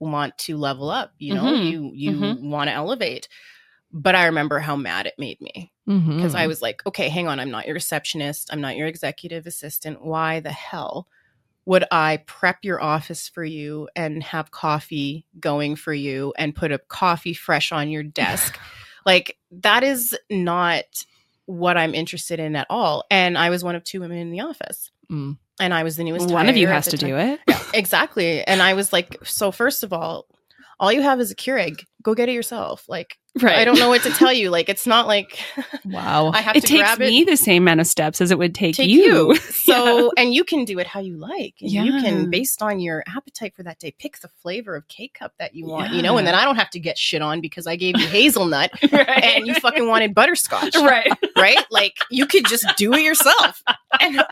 want 0.00 0.36
to 0.38 0.56
level 0.56 0.90
up. 0.90 1.12
You 1.18 1.34
know, 1.34 1.44
Mhm. 1.44 1.70
you 1.70 1.92
you 1.94 2.12
Mhm. 2.16 2.40
want 2.50 2.68
to 2.68 2.74
elevate. 2.74 3.28
But 3.92 4.14
I 4.14 4.26
remember 4.26 4.58
how 4.58 4.76
mad 4.76 5.06
it 5.06 5.14
made 5.18 5.40
me 5.40 5.70
Mm-hmm. 5.88 6.16
because 6.16 6.34
I 6.34 6.46
was 6.46 6.62
like, 6.62 6.80
okay, 6.86 7.08
hang 7.10 7.28
on, 7.28 7.38
I'm 7.40 7.50
not 7.50 7.66
your 7.66 7.74
receptionist, 7.74 8.48
I'm 8.52 8.60
not 8.60 8.76
your 8.76 8.86
executive 8.86 9.46
assistant. 9.46 10.02
Why 10.04 10.40
the 10.40 10.52
hell 10.52 11.08
would 11.66 11.84
I 11.92 12.22
prep 12.26 12.64
your 12.64 12.82
office 12.82 13.28
for 13.28 13.44
you 13.44 13.88
and 13.94 14.22
have 14.22 14.50
coffee 14.50 15.26
going 15.38 15.76
for 15.76 15.92
you 15.94 16.32
and 16.38 16.54
put 16.54 16.72
a 16.72 16.78
coffee 16.78 17.34
fresh 17.34 17.70
on 17.70 17.90
your 17.90 18.02
desk? 18.02 18.58
like, 19.06 19.36
that 19.50 19.82
is 19.84 20.16
not 20.30 20.84
what 21.46 21.76
I'm 21.76 21.94
interested 21.94 22.40
in 22.40 22.56
at 22.56 22.66
all. 22.70 23.04
And 23.10 23.36
I 23.36 23.50
was 23.50 23.64
one 23.64 23.74
of 23.74 23.84
two 23.84 24.00
women 24.00 24.18
in 24.18 24.30
the 24.30 24.40
office. 24.40 24.90
Mm. 25.10 25.38
And 25.60 25.74
I 25.74 25.82
was 25.82 25.96
the 25.96 26.04
newest. 26.04 26.30
One 26.30 26.48
of 26.48 26.56
you 26.56 26.66
has 26.66 26.86
to 26.86 26.92
the 26.92 27.06
do 27.06 27.12
time. 27.12 27.38
it. 27.46 27.56
Exactly. 27.74 28.42
And 28.44 28.62
I 28.62 28.74
was 28.74 28.92
like, 28.92 29.16
so 29.24 29.50
first 29.52 29.82
of 29.82 29.92
all, 29.92 30.26
all 30.80 30.92
you 30.92 31.02
have 31.02 31.20
is 31.20 31.30
a 31.30 31.36
Keurig. 31.36 31.84
Go 32.02 32.14
get 32.14 32.28
it 32.28 32.32
yourself. 32.32 32.84
Like, 32.88 33.18
Right. 33.40 33.56
I 33.56 33.64
don't 33.64 33.78
know 33.78 33.88
what 33.88 34.02
to 34.02 34.10
tell 34.10 34.30
you. 34.40 34.50
Like, 34.50 34.68
it's 34.68 34.86
not 34.86 35.06
like 35.06 35.38
wow. 35.86 36.32
I 36.34 36.42
have 36.42 36.54
It 36.54 36.60
to 36.62 36.66
takes 36.66 36.80
grab 36.82 37.00
it. 37.00 37.06
me 37.08 37.24
the 37.24 37.36
same 37.38 37.62
amount 37.62 37.80
of 37.80 37.86
steps 37.86 38.20
as 38.20 38.30
it 38.30 38.36
would 38.36 38.54
take, 38.54 38.74
take 38.76 38.90
you. 38.90 39.32
you. 39.32 39.36
So, 39.62 40.10
and 40.18 40.34
you 40.34 40.44
can 40.44 40.64
do 40.66 40.78
it 40.80 40.86
how 40.86 41.00
you 41.00 41.16
like. 41.16 41.54
And 41.62 41.70
you 41.70 41.92
can, 42.02 42.28
based 42.30 42.60
on 42.60 42.78
your 42.80 43.02
appetite 43.06 43.54
for 43.54 43.62
that 43.62 43.78
day, 43.78 43.94
pick 43.98 44.18
the 44.20 44.28
flavor 44.42 44.74
of 44.76 44.86
K 44.88 45.08
cup 45.08 45.32
that 45.38 45.54
you 45.54 45.64
want, 45.66 45.92
you 45.94 46.02
know, 46.02 46.18
and 46.18 46.26
then 46.26 46.34
I 46.34 46.44
don't 46.44 46.56
have 46.56 46.68
to 46.70 46.80
get 46.80 46.98
shit 46.98 47.22
on 47.22 47.40
because 47.40 47.66
I 47.66 47.76
gave 47.76 47.96
you 47.98 48.06
hazelnut 48.06 48.72
right. 48.92 49.08
and 49.08 49.46
you 49.46 49.54
fucking 49.54 49.86
wanted 49.86 50.14
butterscotch, 50.14 50.74
right. 50.76 51.10
right? 51.38 51.64
Like 51.70 51.94
you 52.10 52.26
could 52.26 52.44
just 52.46 52.66
do 52.76 52.92
it 52.92 53.02
yourself 53.02 53.62
and, 54.00 54.22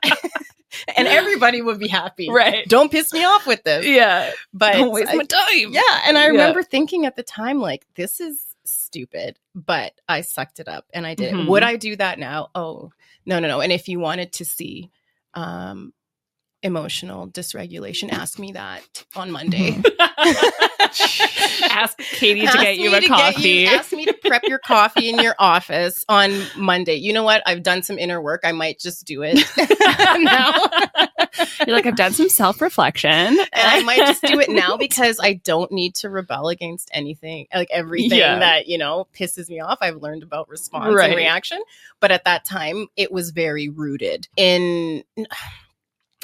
and 0.96 1.08
everybody 1.08 1.62
would 1.62 1.78
be 1.78 1.88
happy. 1.88 2.28
Right. 2.30 2.66
Don't 2.68 2.90
piss 2.90 3.12
me 3.12 3.24
off 3.24 3.46
with 3.46 3.62
this. 3.62 3.86
Yeah. 3.86 4.32
But 4.52 4.72
Don't 4.74 4.90
waste 4.92 5.10
I- 5.12 5.14
my 5.14 5.24
time. 5.24 5.72
yeah. 5.72 5.80
And 6.06 6.18
I 6.18 6.22
Yeah. 6.24 6.28
remember 6.32 6.62
thinking 6.64 7.06
at 7.06 7.16
the 7.16 7.22
time, 7.22 7.59
like, 7.60 7.86
this 7.94 8.20
is 8.20 8.54
stupid, 8.64 9.38
but 9.54 9.92
I 10.08 10.20
sucked 10.22 10.60
it 10.60 10.68
up 10.68 10.86
and 10.92 11.06
I 11.06 11.14
did. 11.14 11.34
Mhm. 11.34 11.44
it. 11.44 11.48
Would 11.50 11.62
I 11.62 11.76
do 11.76 11.96
that 11.96 12.18
now? 12.18 12.50
Oh, 12.54 12.92
no, 13.26 13.38
no, 13.38 13.48
no. 13.48 13.60
And 13.60 13.72
if 13.72 13.88
you 13.88 14.00
wanted 14.00 14.32
to 14.34 14.44
see 14.44 14.90
um, 15.34 15.92
emotional 16.62 17.28
dysregulation, 17.28 18.08
mm-hmm. 18.10 18.20
ask 18.20 18.38
me 18.38 18.52
that 18.52 18.82
on 19.16 19.30
Monday. 19.30 19.72
Mm-hmm. 19.72 20.70
Ask 21.70 21.98
Katie 21.98 22.40
to 22.42 22.46
Ask 22.48 22.58
get 22.60 22.78
you 22.78 22.94
a 22.94 23.00
coffee. 23.06 23.48
you- 23.50 23.66
ask 23.68 23.92
me 23.92 24.06
to 24.06 24.12
prep 24.24 24.42
your 24.44 24.58
coffee 24.58 25.08
in 25.08 25.18
your 25.20 25.34
office 25.38 26.04
on 26.08 26.32
Monday. 26.56 26.94
You 26.94 27.12
know 27.12 27.22
what? 27.22 27.42
I've 27.46 27.62
done 27.62 27.82
some 27.82 27.98
inner 27.98 28.20
work. 28.20 28.40
I 28.44 28.52
might 28.52 28.78
just 28.80 29.06
do 29.06 29.22
it 29.22 29.34
now. 30.20 30.54
You're 31.66 31.76
like, 31.76 31.86
I've 31.86 31.96
done 31.96 32.12
some 32.12 32.28
self 32.28 32.60
reflection. 32.60 33.10
and 33.10 33.46
I 33.52 33.82
might 33.84 33.98
just 33.98 34.22
do 34.22 34.40
it 34.40 34.48
now 34.50 34.76
because 34.76 35.20
I 35.22 35.34
don't 35.34 35.70
need 35.70 35.94
to 35.96 36.10
rebel 36.10 36.48
against 36.48 36.90
anything, 36.92 37.46
like 37.54 37.68
everything 37.70 38.18
Yeah. 38.18 38.38
that 38.40 38.66
you 38.66 38.78
know 38.78 39.06
pisses 39.14 39.48
me 39.48 39.60
off. 39.60 39.78
I've 39.80 39.96
learned 39.96 40.22
about 40.22 40.48
response 40.48 40.94
Right. 40.94 41.10
and 41.10 41.16
reaction, 41.16 41.60
but 42.00 42.10
at 42.10 42.24
that 42.24 42.44
time, 42.44 42.88
it 42.96 43.12
was 43.12 43.30
very 43.30 43.68
rooted 43.68 44.28
in 44.36 45.04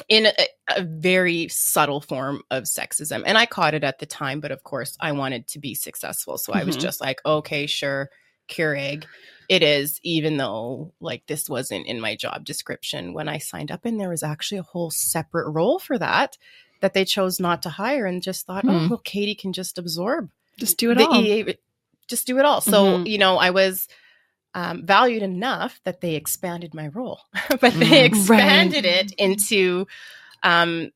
in 0.07 0.27
a, 0.27 0.33
a 0.69 0.83
very 0.83 1.47
subtle 1.49 2.01
form 2.01 2.41
of 2.51 2.63
sexism, 2.63 3.23
and 3.25 3.37
I 3.37 3.45
caught 3.45 3.73
it 3.73 3.83
at 3.83 3.99
the 3.99 4.05
time. 4.05 4.39
But 4.39 4.51
of 4.51 4.63
course, 4.63 4.95
I 4.99 5.11
wanted 5.11 5.47
to 5.49 5.59
be 5.59 5.73
successful, 5.75 6.37
so 6.37 6.53
I 6.53 6.63
was 6.63 6.77
Mhm. 6.77 6.81
just 6.81 7.01
like, 7.01 7.19
okay, 7.25 7.65
sure. 7.67 8.09
Keurig 8.49 9.03
it 9.49 9.61
is, 9.61 9.99
even 10.03 10.37
though 10.37 10.93
like 11.01 11.25
this 11.27 11.49
wasn't 11.49 11.85
in 11.85 11.99
my 11.99 12.15
job 12.15 12.45
description 12.45 13.13
when 13.13 13.27
I 13.27 13.39
signed 13.39 13.71
up, 13.71 13.83
and 13.85 13.99
there 13.99 14.09
was 14.09 14.23
actually 14.23 14.59
a 14.59 14.63
whole 14.63 14.89
separate 14.89 15.49
role 15.49 15.79
for 15.79 15.97
that 15.97 16.37
that 16.79 16.93
they 16.93 17.03
chose 17.03 17.39
not 17.39 17.61
to 17.63 17.69
hire 17.69 18.05
and 18.05 18.21
just 18.23 18.45
thought, 18.45 18.63
oh, 18.67 18.79
Hmm. 18.79 18.89
well, 18.89 19.01
Katie 19.03 19.35
can 19.35 19.51
just 19.51 19.77
absorb 19.77 20.29
Just 20.57 20.77
do 20.77 20.91
it 20.91 20.95
the 20.95 21.07
all. 21.07 21.21
EA 21.21 21.57
just 22.07 22.25
do 22.27 22.37
it 22.39 22.45
all. 22.45 22.61
So, 22.61 22.99
Mhm. 22.99 23.07
you 23.07 23.17
know, 23.17 23.37
I 23.37 23.49
was 23.49 23.87
um, 24.57 24.85
valued 24.85 25.21
enough 25.23 25.79
that 25.85 26.01
they 26.01 26.15
expanded 26.15 26.73
my 26.73 26.87
role, 26.87 27.19
but 27.49 27.59
Mm, 27.73 27.79
they 27.79 27.89
right. 28.01 28.05
expanded 28.05 28.85
it 28.85 29.11
into 29.17 29.85
um, 30.43 30.91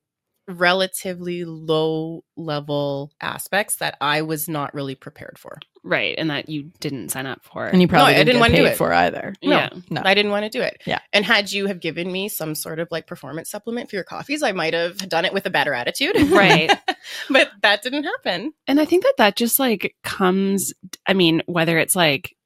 relatively 0.48 1.44
low 1.44 2.24
level 2.36 3.12
aspects 3.20 3.76
that 3.76 3.96
I 4.00 4.22
was 4.22 4.48
not 4.48 4.74
really 4.74 4.94
prepared 4.96 5.38
for. 5.38 5.58
right. 5.84 6.14
And 6.18 6.30
that 6.30 6.48
you 6.48 6.70
didn't 6.80 7.10
sign 7.10 7.26
up 7.26 7.42
for. 7.44 7.66
And 7.66 7.80
you 7.80 7.88
probably 7.88 8.14
I 8.14 8.18
didn't, 8.18 8.26
didn't 8.26 8.40
get 8.42 8.52
wanna 8.52 8.56
do 8.68 8.72
it. 8.72 8.76
for 8.76 8.92
either. 8.92 9.34
No, 9.42 9.50
Yeah. 9.50 9.68
No. 9.90 10.02
I 10.04 10.14
didn't 10.14 10.30
want 10.32 10.44
to 10.44 10.50
do 10.50 10.60
it. 10.62 10.80
Yeah. 10.86 10.98
And 11.12 11.24
had 11.24 11.50
you 11.52 11.66
have 11.66 11.80
given 11.80 12.10
me 12.10 12.28
some 12.28 12.54
sort 12.54 12.78
of 12.80 12.88
like 12.90 13.06
performance 13.06 13.50
supplement 13.50 13.90
for 13.90 13.96
your 13.96 14.04
coffees, 14.04 14.42
I 14.42 14.52
might 14.52 14.74
have 14.74 14.96
done 15.08 15.24
it 15.24 15.32
with 15.32 15.46
a 15.46 15.50
better 15.50 15.72
attitude. 15.74 16.16
Right. 16.30 16.70
but 17.30 17.50
that 17.62 17.82
didn't 17.82 18.04
happen. 18.04 18.52
And 18.66 18.80
I 18.80 18.84
think 18.84 19.02
that 19.04 19.14
that 19.18 19.36
just 19.36 19.58
like 19.58 19.94
comes, 20.04 20.72
I 21.06 21.14
mean, 21.14 21.42
whether 21.46 21.78
it's 21.78 21.96
like 21.96 22.36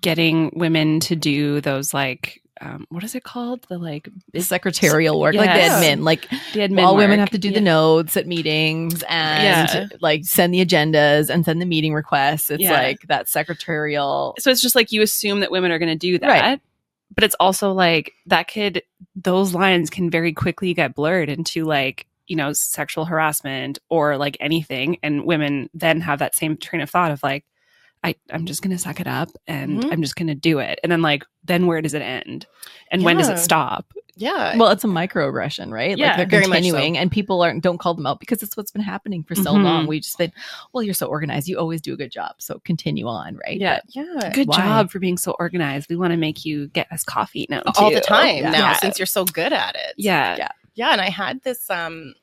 getting 0.00 0.50
women 0.54 1.00
to 1.00 1.16
do 1.16 1.60
those 1.60 1.92
like, 1.92 2.40
um, 2.60 2.86
what 2.88 3.02
is 3.04 3.14
it 3.14 3.24
called? 3.24 3.66
The 3.68 3.78
like 3.78 4.08
secretarial 4.38 5.20
work, 5.20 5.34
like 5.34 5.52
the 5.52 5.58
admin, 5.60 6.02
like 6.04 6.28
the 6.52 6.60
admin. 6.60 6.84
all 6.84 6.96
women 6.96 7.18
have 7.18 7.30
to 7.30 7.38
do 7.38 7.48
Yeah. 7.48 7.54
the 7.54 7.60
notes 7.60 8.16
at 8.16 8.26
meetings 8.26 9.02
and 9.08 9.68
Yeah. 9.68 9.88
like 10.00 10.24
send 10.24 10.54
the 10.54 10.64
agendas 10.64 11.28
and 11.30 11.44
send 11.44 11.60
the 11.60 11.66
meeting 11.66 11.92
requests. 11.94 12.50
It's 12.50 12.62
Yeah. 12.62 12.72
like 12.72 13.00
that 13.08 13.28
secretarial. 13.28 14.34
So 14.38 14.50
it's 14.50 14.62
just 14.62 14.74
like 14.74 14.92
you 14.92 15.02
assume 15.02 15.40
that 15.40 15.50
women 15.50 15.72
are 15.72 15.78
going 15.78 15.90
to 15.90 15.96
do 15.98 16.18
that. 16.18 16.26
Right. 16.28 16.60
But 17.14 17.24
it's 17.24 17.36
also 17.40 17.72
like 17.72 18.12
that 18.26 18.48
could, 18.48 18.82
those 19.14 19.52
lines 19.54 19.90
can 19.90 20.08
very 20.10 20.32
quickly 20.32 20.74
get 20.74 20.94
blurred 20.94 21.28
into 21.28 21.64
like, 21.64 22.06
you 22.26 22.36
know, 22.36 22.52
sexual 22.52 23.04
harassment 23.04 23.78
or 23.90 24.16
like 24.16 24.36
anything. 24.40 24.96
And 25.02 25.24
women 25.26 25.68
then 25.74 26.00
have 26.00 26.20
that 26.20 26.34
same 26.34 26.56
train 26.56 26.80
of 26.82 26.88
thought 26.90 27.10
of 27.10 27.22
like, 27.22 27.44
I, 28.04 28.14
I'm 28.30 28.44
just 28.46 28.62
going 28.62 28.70
to 28.76 28.78
suck 28.82 29.00
it 29.00 29.06
up 29.06 29.30
and 29.46 29.82
Mhm. 29.82 29.92
I'm 29.92 30.02
just 30.02 30.14
going 30.14 30.26
to 30.28 30.34
do 30.34 30.58
it. 30.58 30.78
And 30.82 30.92
then 30.92 31.00
like, 31.02 31.24
then 31.42 31.66
where 31.66 31.80
does 31.80 31.94
it 31.94 32.02
end? 32.02 32.46
And 32.90 33.02
when 33.02 33.16
does 33.16 33.28
it 33.30 33.38
stop? 33.38 33.92
Yeah. 34.16 34.56
Well, 34.56 34.68
it's 34.70 34.84
a 34.84 34.86
microaggression, 34.86 35.72
right? 35.72 35.96
Yeah, 35.98 36.08
like 36.08 36.16
they're 36.18 36.26
very 36.40 36.46
much 36.46 36.58
so. 36.58 36.62
continuing, 36.70 36.98
and 36.98 37.10
people 37.10 37.42
aren't 37.42 37.64
don't 37.64 37.78
call 37.78 37.94
them 37.94 38.06
out 38.06 38.20
because 38.20 38.42
it's 38.44 38.56
what's 38.56 38.70
been 38.70 38.82
happening 38.82 39.24
for 39.24 39.34
so 39.34 39.52
Mhm. 39.54 39.64
long. 39.64 39.86
We 39.88 39.98
just 39.98 40.16
been, 40.18 40.32
well, 40.72 40.82
you're 40.84 40.94
so 40.94 41.06
organized, 41.06 41.48
you 41.48 41.58
always 41.58 41.80
do 41.80 41.94
a 41.94 41.96
good 41.96 42.12
job, 42.12 42.34
so 42.38 42.60
continue 42.64 43.08
on, 43.08 43.36
right? 43.44 43.58
Yeah. 43.58 43.80
yeah. 43.88 44.30
Good 44.32 44.46
Why? 44.48 44.56
job 44.58 44.90
for 44.90 45.00
being 45.00 45.16
so 45.18 45.34
organized. 45.40 45.88
We 45.90 45.96
want 45.96 46.12
to 46.12 46.16
make 46.16 46.44
you 46.44 46.68
get 46.68 46.92
us 46.92 47.02
coffee 47.02 47.46
now. 47.50 47.62
all 47.76 47.88
too. 47.88 47.96
the 47.96 48.00
time 48.00 48.36
Yeah. 48.36 48.50
now 48.50 48.58
Yeah. 48.58 48.72
since 48.74 48.98
you're 49.00 49.06
so 49.06 49.24
good 49.24 49.52
at 49.52 49.74
it. 49.74 49.94
Yeah. 49.96 50.36
Yeah. 50.36 50.48
Yeah, 50.74 50.90
and 50.92 51.00
I 51.00 51.08
had 51.10 51.42
this 51.42 51.68
um 51.70 52.14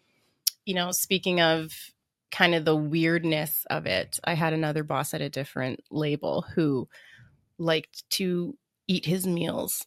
you 0.66 0.76
know, 0.76 0.92
speaking 0.92 1.42
of 1.42 1.74
kind 2.32 2.56
of 2.56 2.66
the 2.66 2.76
weirdness 2.76 3.66
of 3.70 3.86
it, 3.86 4.20
I 4.24 4.34
had 4.34 4.54
another 4.54 4.84
boss 4.84 5.14
at 5.14 5.22
a 5.22 5.30
different 5.30 5.82
label 5.92 6.44
who 6.56 6.88
liked 7.58 8.10
to 8.12 8.58
eat 8.88 9.06
his 9.06 9.28
meals 9.28 9.86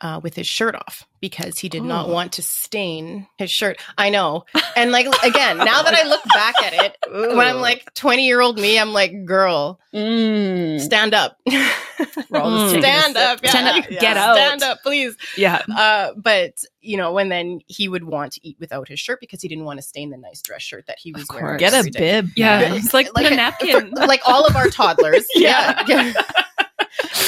uh, 0.00 0.20
with 0.22 0.34
his 0.34 0.46
shirt 0.46 0.74
off 0.74 1.06
because 1.20 1.58
he 1.58 1.68
did 1.68 1.82
not 1.82 2.08
Oh. 2.08 2.12
want 2.12 2.32
to 2.34 2.42
stain 2.42 3.26
his 3.36 3.50
shirt. 3.50 3.78
I 3.98 4.08
know. 4.10 4.44
And 4.76 4.90
like 4.92 5.06
again, 5.22 5.56
now 5.58 5.82
that 5.82 5.94
I 5.94 6.08
look 6.08 6.22
back 6.34 6.54
at 6.62 6.72
it, 6.72 6.96
when 7.10 7.46
I'm 7.46 7.60
like 7.60 7.92
20 7.94 8.26
year 8.26 8.40
old 8.40 8.58
me, 8.58 8.78
I'm 8.78 8.92
like, 8.92 9.24
girl, 9.26 9.78
Mm. 9.92 10.80
stand 10.80 11.14
up. 11.14 11.36
We're 12.30 12.38
all 12.40 12.50
just 12.70 12.74
taking 12.76 12.84
a 12.84 13.00
stand 13.00 13.16
up. 13.16 13.40
Yeah. 13.42 13.50
Stand 13.50 13.68
up. 13.84 13.90
Yeah. 13.90 14.00
Get 14.00 14.16
out. 14.16 14.36
Stand 14.36 14.62
up, 14.62 14.78
please. 14.82 15.16
Yeah. 15.36 15.62
Uh, 15.76 16.12
but 16.16 16.54
you 16.80 16.96
know, 16.96 17.12
when 17.12 17.28
then 17.28 17.60
he 17.66 17.88
would 17.88 18.04
want 18.04 18.32
to 18.34 18.46
eat 18.46 18.56
without 18.60 18.86
his 18.88 19.00
shirt 19.00 19.18
because 19.20 19.42
he 19.42 19.48
didn't 19.48 19.64
want 19.64 19.78
to 19.78 19.82
stain 19.82 20.10
the 20.10 20.16
nice 20.16 20.40
dress 20.42 20.62
shirt 20.62 20.86
that 20.86 20.98
he 21.00 21.12
was 21.12 21.26
wearing. 21.28 21.58
Get 21.58 21.74
a 21.74 21.90
bib. 21.90 22.28
Yeah. 22.36 22.60
man. 22.60 22.76
It's 22.76 22.94
like, 22.94 23.12
Like 23.14 23.26
a 23.30 23.32
a- 23.32 23.36
napkin. 23.36 23.90
For- 23.90 24.06
like 24.06 24.22
all 24.26 24.46
of 24.46 24.54
our 24.56 24.68
toddlers. 24.68 25.26
Yeah. 25.34 25.82
yeah. 25.88 26.12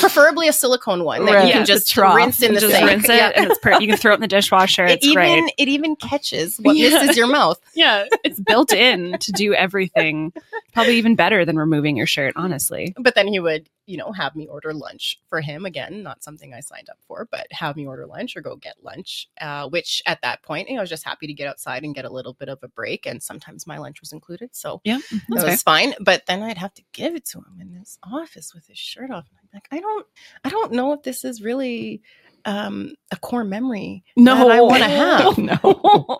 Preferably 0.02 0.48
a 0.48 0.52
silicone 0.52 1.04
one 1.04 1.24
that 1.26 1.32
Right. 1.34 1.46
you 1.46 1.52
can 1.52 1.62
the 1.62 1.66
just 1.66 1.96
rinse 1.96 2.42
in 2.42 2.54
the 2.54 2.60
just 2.60 2.74
sink. 2.74 2.86
rinse 2.86 3.08
it 3.08 3.16
Yeah. 3.16 3.32
and 3.34 3.50
it's 3.50 3.58
per- 3.58 3.80
you 3.80 3.86
can 3.88 3.96
throw 3.96 4.12
it 4.12 4.16
in 4.16 4.20
the 4.20 4.28
dishwasher. 4.28 4.84
It 4.92 5.02
even 5.04 5.14
great. 5.14 5.54
it 5.58 5.68
even 5.68 5.96
catches 5.96 6.56
what 6.58 6.76
Yeah. 6.76 6.90
misses 7.00 7.16
your 7.16 7.26
mouth. 7.28 7.58
Yeah. 7.74 8.04
It's 8.24 8.38
built 8.40 8.72
in 8.72 9.16
to 9.18 9.32
do 9.32 9.54
everything. 9.54 10.32
Probably 10.74 10.96
even 10.96 11.16
better 11.16 11.44
than 11.44 11.56
removing 11.56 11.96
your 11.96 12.06
shirt, 12.06 12.32
honestly. 12.36 12.94
But 12.98 13.14
then 13.14 13.26
he 13.28 13.38
would, 13.40 13.68
you 13.86 13.96
know, 13.96 14.12
have 14.12 14.34
me 14.36 14.46
order 14.46 14.72
lunch 14.74 15.18
for 15.28 15.40
him 15.40 15.64
again. 15.66 16.02
Not 16.02 16.22
something 16.24 16.52
I 16.54 16.60
signed 16.60 16.88
up 16.90 16.98
for, 17.06 17.26
but 17.30 17.46
have 17.50 17.76
me 17.76 17.86
order 17.86 18.06
lunch 18.06 18.36
or 18.36 18.40
go 18.42 18.56
get 18.56 18.76
lunch. 18.82 19.28
Uh, 19.40 19.68
which 19.68 20.02
at 20.06 20.20
that 20.22 20.42
point, 20.42 20.68
you 20.68 20.74
know, 20.74 20.80
I 20.80 20.82
was 20.82 20.90
just 20.90 21.04
happy 21.04 21.26
to 21.26 21.34
get 21.34 21.48
outside 21.48 21.82
and 21.84 21.94
get 21.94 22.04
a 22.04 22.10
little 22.10 22.32
bit 22.34 22.48
of 22.48 22.58
a 22.62 22.68
break. 22.68 23.06
And 23.06 23.22
sometimes 23.22 23.66
my 23.66 23.78
lunch 23.78 24.00
was 24.00 24.12
included, 24.12 24.50
so 24.52 24.80
Yeah. 24.84 24.98
it 25.10 25.22
That's 25.28 25.44
was 25.44 25.62
fine. 25.62 25.94
But 26.00 26.26
then 26.26 26.42
I'd 26.42 26.58
have 26.58 26.74
to 26.74 26.82
give 26.92 27.14
it 27.14 27.24
to 27.26 27.38
him 27.38 27.58
in 27.60 27.72
his 27.72 27.98
office 28.02 28.52
with 28.54 28.66
his 28.66 28.78
shirt 28.78 29.10
off. 29.10 29.26
And 29.30 29.38
I'm 29.41 29.41
like, 29.52 29.68
I 29.70 29.80
don't, 29.80 30.06
I 30.44 30.48
don't 30.48 30.72
know 30.72 30.92
if 30.92 31.02
this 31.02 31.24
is 31.24 31.42
really 31.42 32.02
um, 32.44 32.94
a 33.10 33.16
core 33.16 33.44
memory 33.44 34.04
No. 34.16 34.34
that 34.36 34.50
I 34.50 34.60
want 34.60 34.82
to 34.82 34.88
have. 34.88 35.38
no. 35.62 36.18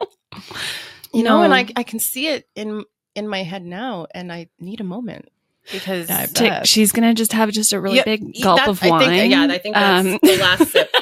You 1.15 1.23
know, 1.23 1.43
and 1.43 1.53
I, 1.55 1.67
I 1.77 1.83
can 1.83 1.99
see 1.99 2.29
it 2.29 2.49
in 2.55 2.85
in 3.15 3.29
my 3.29 3.43
head 3.43 3.63
now, 3.65 4.07
and 4.15 4.33
I 4.33 4.49
need 4.59 4.81
a 4.81 4.85
moment 4.85 5.29
because 5.71 6.09
Yeah, 6.09 6.21
I 6.21 6.27
bet. 6.27 6.67
she's 6.67 6.93
gonna 6.93 7.13
just 7.13 7.33
have 7.35 7.51
just 7.51 7.73
a 7.75 7.81
really 7.81 7.97
Yeah, 7.99 8.05
big 8.05 8.23
gulp 8.43 8.67
of 8.67 8.83
I 8.83 8.89
wine. 8.89 9.09
think- 9.11 9.31
yeah, 9.31 9.43
I 9.51 9.59
think 9.59 9.75
that's 9.75 10.07
Um, 10.07 10.19
the 10.23 10.37
last 10.39 10.73
sip. 10.73 10.91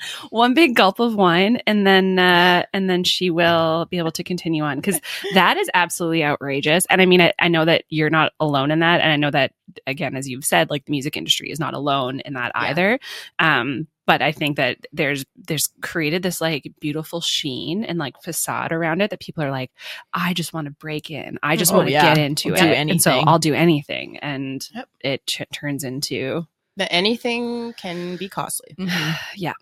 one 0.30 0.54
big 0.54 0.74
gulp 0.74 1.00
of 1.00 1.14
wine 1.14 1.58
and 1.66 1.86
then 1.86 2.18
uh 2.18 2.64
and 2.72 2.88
then 2.90 3.04
she 3.04 3.30
will 3.30 3.86
be 3.90 3.98
able 3.98 4.10
to 4.12 4.24
continue 4.24 4.62
on 4.62 4.76
because 4.76 5.00
that 5.34 5.56
is 5.56 5.70
absolutely 5.74 6.24
outrageous 6.24 6.86
and 6.90 7.00
i 7.00 7.06
mean 7.06 7.20
I, 7.20 7.32
I 7.38 7.48
know 7.48 7.64
that 7.64 7.84
you're 7.88 8.10
not 8.10 8.32
alone 8.40 8.70
in 8.70 8.80
that 8.80 9.00
and 9.00 9.10
i 9.12 9.16
know 9.16 9.30
that 9.30 9.52
again 9.86 10.16
as 10.16 10.28
you've 10.28 10.44
said 10.44 10.70
like 10.70 10.84
the 10.84 10.90
music 10.92 11.16
industry 11.16 11.50
is 11.50 11.60
not 11.60 11.74
alone 11.74 12.20
in 12.20 12.34
that 12.34 12.52
Yeah. 12.54 12.60
either 12.62 12.98
um 13.38 13.86
but 14.06 14.22
i 14.22 14.32
think 14.32 14.56
that 14.56 14.78
there's 14.92 15.24
there's 15.36 15.68
created 15.82 16.22
this 16.22 16.40
like 16.40 16.72
beautiful 16.80 17.20
sheen 17.20 17.84
and 17.84 17.98
like 17.98 18.20
facade 18.22 18.72
around 18.72 19.00
it 19.02 19.10
that 19.10 19.20
people 19.20 19.44
are 19.44 19.50
like 19.52 19.70
i 20.12 20.34
just 20.34 20.52
want 20.52 20.64
to 20.66 20.72
break 20.72 21.10
in 21.10 21.38
i 21.42 21.56
just 21.56 21.72
Oh, 21.72 21.76
want 21.76 21.88
to 21.88 21.92
yeah. 21.92 22.14
get 22.14 22.18
into 22.18 22.48
I'll 22.48 22.54
it 22.54 22.58
do 22.58 22.74
and 22.74 23.02
so 23.02 23.10
i'll 23.12 23.38
do 23.38 23.54
anything 23.54 24.16
and 24.18 24.66
Yep. 24.74 24.88
it 25.00 25.26
ch- 25.26 25.42
turns 25.52 25.84
into 25.84 26.46
that 26.76 26.92
anything 26.92 27.74
can 27.74 28.16
be 28.16 28.28
costly. 28.28 28.74
Mhm. 28.78 29.16
yeah 29.36 29.52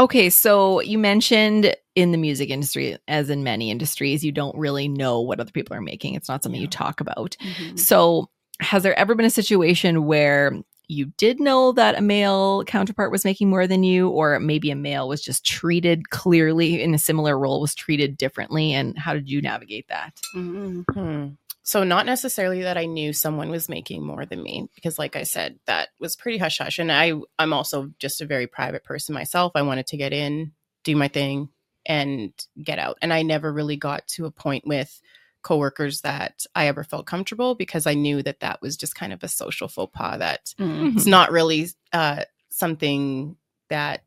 Okay, 0.00 0.30
so 0.30 0.80
you 0.80 0.96
mentioned 0.98 1.76
in 1.94 2.10
the 2.10 2.16
music 2.16 2.48
industry, 2.48 2.96
as 3.06 3.28
in 3.28 3.44
many 3.44 3.70
industries, 3.70 4.24
you 4.24 4.32
don't 4.32 4.56
really 4.56 4.88
know 4.88 5.20
what 5.20 5.40
other 5.40 5.52
people 5.52 5.76
are 5.76 5.82
making. 5.82 6.14
It's 6.14 6.26
not 6.26 6.42
something 6.42 6.58
you 6.58 6.68
talk 6.68 7.02
about. 7.02 7.36
Mhm. 7.38 7.78
So, 7.78 8.30
has 8.60 8.82
there 8.82 8.98
ever 8.98 9.14
been 9.14 9.26
a 9.26 9.30
situation 9.30 10.06
where 10.06 10.58
you 10.88 11.12
did 11.18 11.38
know 11.38 11.72
that 11.72 11.98
a 11.98 12.00
male 12.00 12.64
counterpart 12.64 13.10
was 13.12 13.26
making 13.26 13.50
more 13.50 13.66
than 13.66 13.82
you, 13.82 14.08
or 14.08 14.40
maybe 14.40 14.70
a 14.70 14.74
male 14.74 15.06
was 15.06 15.20
just 15.20 15.44
treated 15.44 16.08
clearly 16.08 16.82
in 16.82 16.94
a 16.94 16.98
similar 16.98 17.38
role, 17.38 17.60
was 17.60 17.74
treated 17.74 18.16
differently? 18.16 18.72
And 18.72 18.98
how 18.98 19.12
did 19.12 19.28
you 19.28 19.42
navigate 19.42 19.86
that? 19.88 20.18
Mhm. 20.34 21.36
So 21.62 21.84
not 21.84 22.06
necessarily 22.06 22.62
that 22.62 22.78
I 22.78 22.86
knew 22.86 23.12
someone 23.12 23.50
was 23.50 23.68
making 23.68 24.04
more 24.04 24.24
than 24.24 24.42
me, 24.42 24.68
because 24.74 24.98
like 24.98 25.14
I 25.14 25.24
said, 25.24 25.58
that 25.66 25.90
was 25.98 26.16
pretty 26.16 26.38
hush 26.38 26.58
hush. 26.58 26.78
And 26.78 26.90
I 26.90 27.12
I'm 27.38 27.52
also 27.52 27.90
just 27.98 28.20
a 28.20 28.26
very 28.26 28.46
private 28.46 28.82
person 28.84 29.14
myself. 29.14 29.52
I 29.54 29.62
wanted 29.62 29.86
to 29.88 29.96
get 29.96 30.12
in, 30.12 30.52
do 30.84 30.96
my 30.96 31.08
thing, 31.08 31.50
and 31.86 32.32
get 32.62 32.78
out. 32.78 32.98
And 33.02 33.12
I 33.12 33.22
never 33.22 33.52
really 33.52 33.76
got 33.76 34.06
to 34.08 34.26
a 34.26 34.30
point 34.30 34.66
with 34.66 35.00
coworkers 35.42 36.02
that 36.02 36.44
I 36.54 36.66
ever 36.66 36.84
felt 36.84 37.06
comfortable 37.06 37.54
because 37.54 37.86
I 37.86 37.94
knew 37.94 38.22
that 38.22 38.40
that 38.40 38.60
was 38.60 38.76
just 38.76 38.94
kind 38.94 39.12
of 39.12 39.22
a 39.22 39.28
social 39.28 39.68
faux 39.68 39.90
pas 39.94 40.18
that 40.18 40.54
Mhm. 40.58 40.96
it's 40.96 41.06
not 41.06 41.30
really 41.30 41.68
uh, 41.92 42.24
something 42.50 43.36
that 43.68 44.02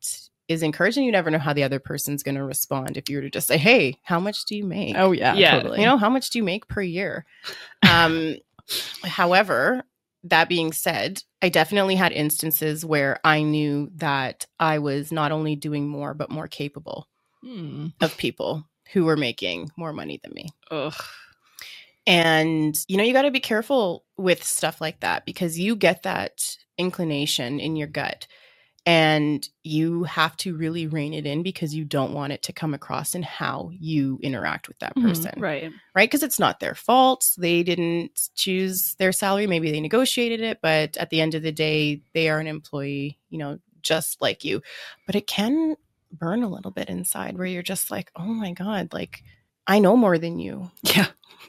is 0.48 0.62
encouraging. 0.62 1.04
You 1.04 1.12
never 1.12 1.30
know 1.30 1.38
how 1.38 1.52
the 1.52 1.62
other 1.64 1.78
person's 1.80 2.22
going 2.22 2.34
to 2.34 2.44
respond 2.44 2.96
if 2.96 3.08
you 3.08 3.16
were 3.16 3.22
to 3.22 3.30
just 3.30 3.46
say, 3.48 3.56
"Hey, 3.58 3.98
how 4.02 4.20
much 4.20 4.44
do 4.44 4.56
you 4.56 4.64
make?" 4.64 4.96
Oh 4.98 5.12
yeah, 5.12 5.34
Yeah. 5.34 5.50
totally. 5.58 5.80
you 5.80 5.86
know 5.86 5.96
how 5.98 6.10
much 6.10 6.30
do 6.30 6.38
you 6.38 6.44
make 6.44 6.68
per 6.68 6.82
year 6.82 7.24
um 7.88 8.36
however 9.04 9.84
that 10.22 10.48
being 10.48 10.72
said 10.72 11.22
i 11.42 11.50
definitely 11.50 11.94
had 11.96 12.12
instances 12.12 12.82
where 12.84 13.20
i 13.24 13.42
knew 13.42 13.90
that 13.96 14.46
i 14.58 14.78
was 14.78 15.12
not 15.12 15.32
only 15.32 15.54
doing 15.54 15.86
more 15.86 16.14
but 16.14 16.30
more 16.30 16.48
capable 16.48 17.06
Hmm. 17.42 17.88
of 18.00 18.16
people 18.16 18.66
who 18.94 19.04
were 19.04 19.18
making 19.18 19.70
more 19.76 19.92
money 19.92 20.18
than 20.22 20.32
me 20.32 20.48
Ugh. 20.70 20.94
and 22.06 22.74
you 22.88 22.96
know 22.96 23.02
you 23.04 23.12
got 23.12 23.22
to 23.22 23.30
be 23.30 23.40
careful 23.40 24.04
with 24.16 24.42
stuff 24.42 24.80
like 24.80 25.00
that 25.00 25.24
because 25.26 25.58
you 25.58 25.76
get 25.76 26.02
that 26.04 26.56
inclination 26.78 27.60
in 27.60 27.76
your 27.76 27.88
gut 27.88 28.26
and 28.86 29.48
you 29.62 30.04
have 30.04 30.36
to 30.36 30.54
really 30.56 30.86
rein 30.86 31.14
it 31.14 31.24
in 31.24 31.42
because 31.42 31.74
you 31.74 31.84
don't 31.84 32.12
want 32.12 32.32
it 32.32 32.42
to 32.42 32.52
come 32.52 32.74
across 32.74 33.14
in 33.14 33.22
how 33.22 33.70
you 33.72 34.18
interact 34.22 34.68
with 34.68 34.78
that 34.80 34.94
Mhm. 34.94 35.02
person 35.02 35.32
Right. 35.38 35.72
right? 35.94 36.08
Because 36.10 36.22
it's 36.22 36.38
not 36.38 36.60
their 36.60 36.74
fault. 36.74 37.30
They 37.38 37.62
didn't 37.62 38.28
choose 38.34 38.94
their 38.98 39.12
salary. 39.12 39.46
Maybe 39.46 39.70
they 39.70 39.80
negotiated 39.80 40.40
it, 40.40 40.58
but 40.60 40.96
at 40.98 41.10
the 41.10 41.20
end 41.20 41.34
of 41.34 41.42
the 41.42 41.52
day, 41.52 42.02
they 42.12 42.28
are 42.28 42.40
an 42.40 42.46
employee, 42.46 43.18
you 43.30 43.38
know, 43.38 43.58
just 43.82 44.20
like 44.20 44.44
you. 44.44 44.60
But 45.06 45.14
it 45.14 45.26
can 45.26 45.76
burn 46.12 46.42
a 46.42 46.48
little 46.48 46.70
bit 46.70 46.88
inside 46.88 47.36
where 47.38 47.46
you're 47.46 47.62
just 47.62 47.90
like, 47.90 48.10
oh 48.16 48.24
my 48.26 48.52
God, 48.52 48.92
like 48.92 49.22
I 49.66 49.78
know 49.78 49.96
more 49.96 50.18
than 50.18 50.38
you. 50.38 50.70
Yeah. 50.82 51.06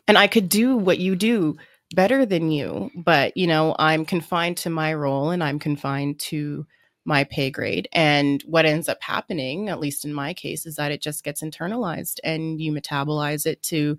And 0.08 0.18
I 0.18 0.28
could 0.28 0.48
do 0.48 0.78
what 0.78 1.00
you 1.00 1.16
do 1.16 1.58
better 1.94 2.26
than 2.26 2.50
you. 2.52 2.92
But, 2.96 3.36
you 3.36 3.48
know, 3.48 3.76
I'm 3.78 4.06
confined 4.06 4.58
to 4.58 4.70
my 4.70 4.94
role 4.94 5.32
and 5.32 5.44
I'm 5.44 5.60
confined 5.60 6.20
to 6.32 6.66
my 7.06 7.24
pay 7.24 7.52
grade. 7.52 7.88
And 7.94 8.42
what 8.44 8.66
ends 8.66 8.90
up 8.90 9.02
happening, 9.02 9.70
at 9.70 9.80
least 9.80 10.04
in 10.06 10.14
my 10.14 10.34
case, 10.34 10.66
is 10.66 10.76
that 10.76 10.92
it 10.92 11.02
just 11.02 11.24
gets 11.24 11.42
internalized 11.44 12.20
and 12.24 12.60
you 12.60 12.72
metabolize 12.72 13.46
it 13.46 13.62
to 13.64 13.98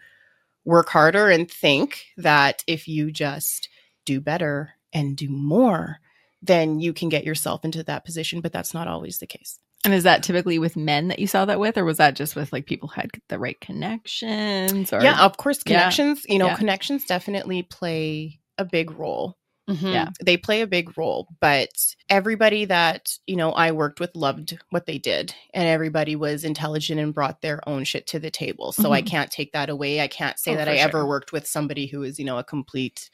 work 0.65 0.89
harder 0.89 1.31
and 1.31 1.49
think 1.51 2.07
that 2.17 2.65
if 2.67 2.89
you 2.89 3.13
just 3.13 3.69
do 4.05 4.21
better 4.21 4.73
and 4.93 5.17
do 5.17 5.29
more, 5.29 5.99
then 6.43 6.81
you 6.81 6.93
can 6.93 7.09
get 7.09 7.25
yourself 7.25 7.65
into 7.65 7.83
that 7.85 8.05
position. 8.05 8.41
But 8.41 8.53
that's 8.53 8.75
not 8.75 8.89
always 8.89 9.19
the 9.19 9.27
case. 9.27 9.59
And 9.85 9.95
is 9.95 10.03
that 10.03 10.25
typically 10.25 10.59
with 10.59 10.75
men 10.77 11.09
that 11.09 11.21
you 11.21 11.29
saw 11.29 11.45
that 11.45 11.61
with, 11.61 11.79
or 11.79 11.85
was 11.85 11.99
that 11.99 12.17
just 12.17 12.35
with 12.35 12.53
like 12.53 12.67
people 12.67 12.89
had 12.89 13.11
the 13.29 13.39
right 13.39 13.61
connections? 13.61 14.93
Or 14.93 15.01
yeah, 15.01 15.25
of 15.25 15.37
course, 15.37 15.59
Yeah. 15.59 15.79
connections, 15.81 16.27
you 16.29 16.39
know, 16.39 16.47
Yeah. 16.49 16.57
connections 16.57 17.05
definitely 17.05 17.63
play 17.63 18.41
a 18.59 18.65
big 18.65 18.91
role. 18.91 19.37
Mhm. 19.69 19.93
Yeah. 19.93 20.09
They 20.25 20.37
play 20.37 20.61
a 20.61 20.67
big 20.67 20.97
role, 20.97 21.29
but 21.41 21.71
everybody 22.09 22.65
that, 22.67 23.19
you 23.27 23.35
know, 23.37 23.51
I 23.53 23.73
worked 23.73 23.99
with 23.99 24.15
loved 24.15 24.57
what 24.71 24.87
they 24.87 24.99
did 24.99 25.35
and 25.55 25.67
everybody 25.67 26.15
was 26.15 26.45
intelligent 26.45 27.01
and 27.01 27.13
brought 27.13 27.41
their 27.43 27.67
own 27.69 27.83
shit 27.85 28.07
to 28.09 28.21
the 28.21 28.31
table. 28.31 28.71
So 28.73 28.93
I 28.93 29.03
Mhm. 29.03 29.07
can't 29.07 29.31
take 29.31 29.53
that 29.53 29.69
away. 29.69 30.01
I 30.01 30.07
can't 30.09 30.39
say 30.39 30.53
Oh, 30.53 30.57
that 30.57 30.69
I 30.69 30.77
ever 30.77 31.05
worked 31.07 31.33
with 31.33 31.47
somebody 31.49 31.87
who 31.87 32.03
is, 32.05 32.19
you 32.19 32.25
know, 32.25 32.39
a 32.39 32.45
complete 32.45 33.11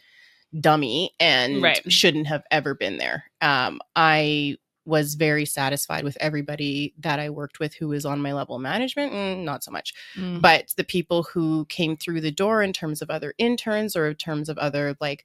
dummy 0.61 1.13
and 1.21 1.63
Right. 1.63 1.93
shouldn't 1.93 2.27
have 2.29 2.45
ever 2.51 2.75
been 2.75 2.99
there. 2.99 3.25
Um, 3.41 3.81
I 3.97 4.59
was 4.87 5.15
very 5.15 5.47
satisfied 5.47 6.05
with 6.05 6.17
everybody 6.21 6.95
that 6.99 7.21
I 7.21 7.31
worked 7.31 7.61
with 7.61 7.75
who 7.75 7.89
was 7.89 8.05
on 8.07 8.21
my 8.23 8.33
level 8.33 8.59
management, 8.59 9.13
mm, 9.13 9.45
not 9.45 9.63
so 9.65 9.71
much 9.71 9.95
Mm. 10.17 10.43
but 10.43 10.75
the 10.77 10.85
people 10.85 11.23
who 11.25 11.67
came 11.67 11.97
through 11.97 12.21
the 12.23 12.33
door 12.33 12.63
in 12.63 12.73
terms 12.73 13.01
of 13.03 13.11
other 13.11 13.35
interns 13.39 13.97
or 13.97 14.09
in 14.09 14.17
terms 14.17 14.49
of 14.49 14.59
other 14.59 14.97
like 15.01 15.25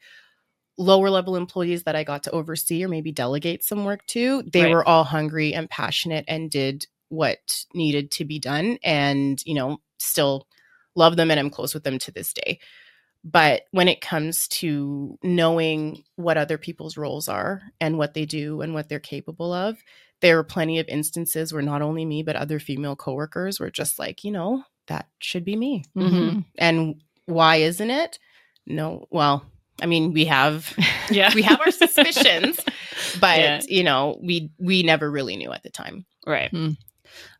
lower 0.77 1.09
level 1.09 1.35
employees 1.35 1.83
that 1.83 1.95
I 1.95 2.03
got 2.03 2.23
to 2.23 2.31
oversee 2.31 2.83
or 2.83 2.87
maybe 2.87 3.11
delegate 3.11 3.63
some 3.63 3.83
work 3.85 4.05
to, 4.07 4.43
they 4.43 4.63
Right. 4.63 4.71
were 4.71 4.87
all 4.87 5.03
hungry 5.03 5.53
and 5.53 5.69
passionate 5.69 6.25
and 6.27 6.51
did 6.51 6.85
what 7.09 7.65
needed 7.73 8.11
to 8.11 8.25
be 8.25 8.37
done 8.39 8.77
and, 8.83 9.41
you 9.45 9.53
know, 9.55 9.79
still 9.97 10.47
love 10.95 11.15
them 11.15 11.31
and 11.31 11.39
I'm 11.39 11.49
close 11.49 11.73
with 11.73 11.83
them 11.83 11.97
to 11.99 12.11
this 12.11 12.33
day. 12.33 12.59
But 13.23 13.63
when 13.71 13.87
it 13.87 14.01
comes 14.01 14.47
to 14.49 15.17
knowing 15.23 16.03
what 16.15 16.37
other 16.37 16.57
people's 16.57 16.95
roles 16.97 17.27
are 17.27 17.61
and 17.81 17.97
what 17.97 18.13
they 18.13 18.25
do 18.25 18.61
and 18.61 18.73
what 18.73 18.87
they're 18.87 18.99
capable 18.99 19.51
of, 19.51 19.77
there 20.21 20.35
were 20.35 20.43
plenty 20.43 20.79
of 20.79 20.87
instances 20.87 21.51
where 21.51 21.61
not 21.61 21.81
only 21.81 22.05
me, 22.05 22.23
but 22.23 22.35
other 22.35 22.59
female 22.59 22.95
coworkers 22.95 23.59
were 23.59 23.71
just 23.71 23.99
like, 23.99 24.23
you 24.23 24.31
know, 24.31 24.63
that 24.87 25.07
should 25.19 25.43
be 25.43 25.55
me. 25.55 25.83
Mhm. 25.95 26.45
And 26.57 27.01
why 27.25 27.57
isn't 27.57 27.89
it? 27.89 28.17
No, 28.65 29.07
well, 29.11 29.45
I 29.81 29.85
mean, 29.85 30.13
we 30.13 30.25
have 30.25 30.73
Yeah. 31.11 31.33
we 31.35 31.41
have 31.43 31.59
our 31.61 31.71
suspicions, 31.71 32.59
but 33.19 33.39
Yeah. 33.39 33.61
you 33.67 33.83
know, 33.83 34.19
we 34.21 34.49
we 34.57 34.83
never 34.83 35.09
really 35.09 35.35
knew 35.35 35.51
at 35.51 35.63
the 35.63 35.69
time. 35.69 36.05
Right. 36.25 36.49
Hmm. 36.51 36.71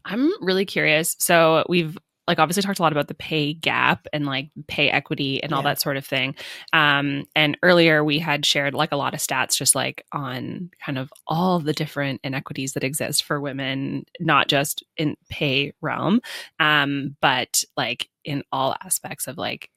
I'm 0.06 0.32
really 0.42 0.66
curious. 0.66 1.16
So 1.20 1.66
we've 1.68 1.98
like 2.28 2.40
obviously 2.40 2.62
talked 2.62 2.80
a 2.80 2.82
lot 2.82 2.92
about 2.92 3.08
the 3.08 3.14
pay 3.14 3.54
gap 3.54 4.06
and 4.12 4.26
like 4.26 4.50
pay 4.68 4.90
equity 4.90 5.42
and 5.42 5.54
all 5.54 5.62
Yeah. 5.62 5.70
that 5.70 5.80
sort 5.82 5.96
of 5.96 6.06
thing. 6.06 6.36
Um, 6.74 7.24
and 7.38 7.58
earlier 7.64 8.04
we 8.04 8.20
had 8.20 8.46
shared 8.46 8.74
like 8.74 8.92
a 8.92 8.98
lot 8.98 9.14
of 9.14 9.22
stats 9.22 9.56
just 9.56 9.76
like 9.76 10.04
on 10.12 10.70
kind 10.86 10.98
of 10.98 11.10
all 11.26 11.60
the 11.60 11.72
different 11.72 12.20
inequities 12.26 12.74
that 12.74 12.84
exist 12.84 13.24
for 13.24 13.40
women, 13.40 14.06
not 14.20 14.50
just 14.50 14.84
in 14.98 15.16
pay 15.30 15.72
realm, 15.82 16.20
um, 16.60 17.16
but 17.22 17.64
like 17.78 18.10
in 18.26 18.44
all 18.52 18.76
aspects 18.84 19.28
of 19.28 19.38
like 19.38 19.70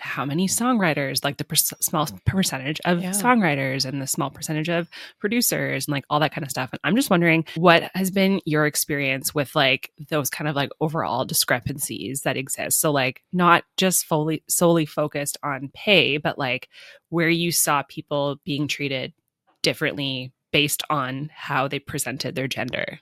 how 0.00 0.24
many 0.24 0.46
songwriters, 0.46 1.24
like 1.24 1.36
the 1.36 1.44
per- 1.44 1.54
small 1.56 2.08
percentage 2.24 2.80
of 2.84 3.02
Yeah. 3.02 3.10
songwriters 3.10 3.84
and 3.84 4.00
the 4.00 4.06
small 4.06 4.30
percentage 4.30 4.68
of 4.68 4.88
producers 5.18 5.86
and 5.86 5.92
like 5.92 6.04
all 6.08 6.20
that 6.20 6.32
kind 6.32 6.44
of 6.44 6.50
stuff. 6.50 6.70
And 6.72 6.80
I'm 6.84 6.96
just 6.96 7.10
wondering 7.10 7.44
what 7.56 7.90
has 7.94 8.10
been 8.10 8.40
your 8.44 8.66
experience 8.66 9.34
with 9.34 9.54
like 9.54 9.90
those 10.08 10.30
kind 10.30 10.48
of 10.48 10.56
like 10.56 10.70
overall 10.80 11.24
discrepancies 11.24 12.22
that 12.22 12.36
exist. 12.36 12.80
So 12.80 12.90
like 12.90 13.22
not 13.32 13.64
just 13.76 14.04
fully 14.06 14.42
solely 14.48 14.86
focused 14.86 15.36
on 15.42 15.70
pay, 15.74 16.16
but 16.16 16.38
like 16.38 16.68
where 17.08 17.28
you 17.28 17.52
saw 17.52 17.82
people 17.82 18.40
being 18.44 18.68
treated 18.68 19.12
differently 19.62 20.32
based 20.52 20.82
on 20.88 21.30
how 21.34 21.68
they 21.68 21.78
presented 21.78 22.34
their 22.34 22.48
gender. 22.48 23.00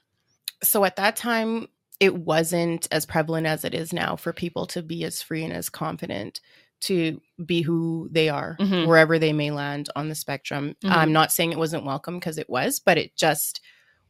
So 0.63 0.83
at 0.85 0.95
that 0.95 1.15
time, 1.15 1.67
it 1.99 2.15
wasn't 2.15 2.87
as 2.91 3.05
prevalent 3.05 3.47
as 3.47 3.63
it 3.65 3.73
is 3.73 3.91
now 3.93 4.15
for 4.15 4.33
people 4.33 4.65
to 4.67 4.81
be 4.81 5.03
as 5.03 5.21
free 5.21 5.43
and 5.43 5.53
as 5.53 5.69
confident 5.69 6.39
to 6.81 7.21
be 7.45 7.61
who 7.61 8.07
they 8.11 8.29
are 8.29 8.55
Mhm. 8.59 8.87
wherever 8.87 9.17
they 9.17 9.33
may 9.33 9.51
land 9.51 9.89
on 9.95 10.09
the 10.09 10.15
spectrum. 10.15 10.75
Mhm. 10.83 10.91
I'm 10.91 11.11
not 11.13 11.31
saying 11.31 11.51
it 11.51 11.57
wasn't 11.57 11.85
welcome 11.85 12.19
because 12.19 12.37
it 12.37 12.49
was, 12.49 12.79
but 12.79 12.97
it 12.97 13.15
just 13.15 13.61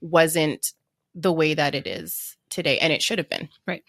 wasn't 0.01 0.73
the 1.15 1.33
way 1.33 1.53
that 1.53 1.73
it 1.75 1.87
is 1.87 2.35
today 2.49 2.77
and 2.79 2.91
it 2.93 3.01
should 3.01 3.17
have 3.17 3.29
been. 3.29 3.49
Right. 3.65 3.83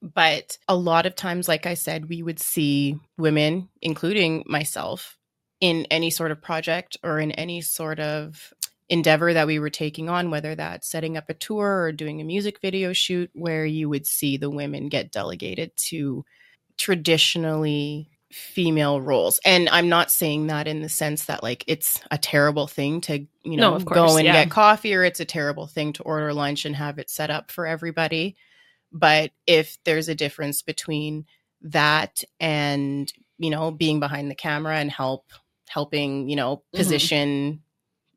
But 0.00 0.58
a 0.68 0.76
lot 0.76 1.06
of 1.06 1.16
times 1.16 1.48
like 1.48 1.66
I 1.66 1.74
said, 1.74 2.08
we 2.08 2.22
would 2.22 2.38
see 2.38 2.96
women 3.16 3.68
including 3.82 4.44
myself 4.46 5.16
in 5.60 5.86
any 5.90 6.10
sort 6.10 6.30
of 6.30 6.40
project 6.40 6.96
or 7.02 7.18
in 7.18 7.32
any 7.32 7.60
sort 7.60 7.98
of 7.98 8.52
endeavor 8.90 9.34
that 9.34 9.46
we 9.46 9.58
were 9.58 9.68
taking 9.70 10.08
on, 10.08 10.30
whether 10.30 10.54
that's 10.54 10.88
setting 10.88 11.16
up 11.16 11.28
a 11.28 11.34
tour 11.34 11.82
or 11.82 11.92
doing 11.92 12.20
a 12.20 12.24
music 12.24 12.60
video 12.60 12.92
shoot, 12.92 13.28
where 13.34 13.66
you 13.66 13.88
would 13.88 14.06
see 14.06 14.36
the 14.36 14.48
women 14.48 14.88
get 14.88 15.10
delegated 15.10 15.72
to 15.76 16.24
traditionally 16.78 18.08
female 18.30 19.00
roles. 19.00 19.40
And 19.44 19.68
I'm 19.70 19.88
not 19.88 20.10
saying 20.10 20.48
that 20.48 20.68
in 20.68 20.82
the 20.82 20.88
sense 20.88 21.24
that 21.26 21.42
like 21.42 21.64
it's 21.66 22.00
a 22.10 22.18
terrible 22.18 22.66
thing 22.66 23.00
to, 23.02 23.20
you 23.42 23.56
No, 23.56 23.72
know, 23.72 23.78
go 23.78 24.16
and 24.16 24.26
yeah. 24.26 24.32
get 24.44 24.50
coffee 24.50 24.94
or 24.94 25.02
it's 25.04 25.20
a 25.20 25.24
terrible 25.24 25.66
thing 25.66 25.92
to 25.94 26.02
order 26.02 26.32
lunch 26.34 26.64
and 26.64 26.76
have 26.76 26.98
it 26.98 27.08
set 27.10 27.30
up 27.30 27.50
for 27.50 27.66
everybody. 27.66 28.36
But 28.92 29.32
if 29.46 29.78
there's 29.84 30.08
a 30.08 30.14
difference 30.14 30.62
between 30.62 31.26
that 31.62 32.22
and, 32.38 33.12
you 33.38 33.50
know, 33.50 33.70
being 33.70 34.00
behind 34.00 34.30
the 34.30 34.34
camera 34.34 34.76
and 34.78 34.90
help 34.90 35.26
helping, 35.68 36.28
you 36.28 36.36
know, 36.36 36.62
Mhm. 36.74 36.78
position, 36.78 37.62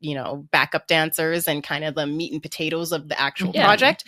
you 0.00 0.14
know, 0.14 0.46
backup 0.50 0.86
dancers 0.86 1.46
and 1.48 1.62
kind 1.62 1.84
of 1.84 1.94
the 1.94 2.06
meat 2.06 2.32
and 2.32 2.42
potatoes 2.42 2.92
of 2.92 3.08
the 3.08 3.18
actual 3.20 3.52
Yeah. 3.54 3.64
project, 3.66 4.04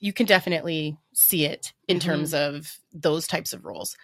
you 0.00 0.12
can 0.12 0.26
definitely 0.26 0.96
see 1.14 1.44
it 1.44 1.72
in 1.88 1.98
Mhm. 1.98 2.02
terms 2.02 2.34
of 2.34 2.78
those 2.92 3.26
types 3.26 3.52
of 3.52 3.64
roles. 3.64 3.96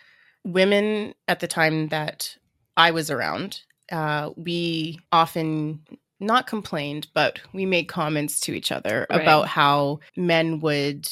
Women 0.45 1.15
at 1.27 1.41
the 1.41 1.49
time 1.49 1.89
that 1.89 2.37
I 2.77 2.91
was 2.91 3.11
around, 3.11 3.63
uh, 3.91 4.31
we 4.37 4.99
often 5.13 5.81
not 6.21 6.47
complained, 6.47 7.09
but 7.15 7.41
we 7.53 7.65
made 7.67 7.85
comments 7.89 8.41
to 8.41 8.53
each 8.53 8.73
other 8.73 9.07
Right. 9.11 9.21
about 9.23 9.49
how 9.49 10.01
men 10.17 10.61
would 10.61 11.09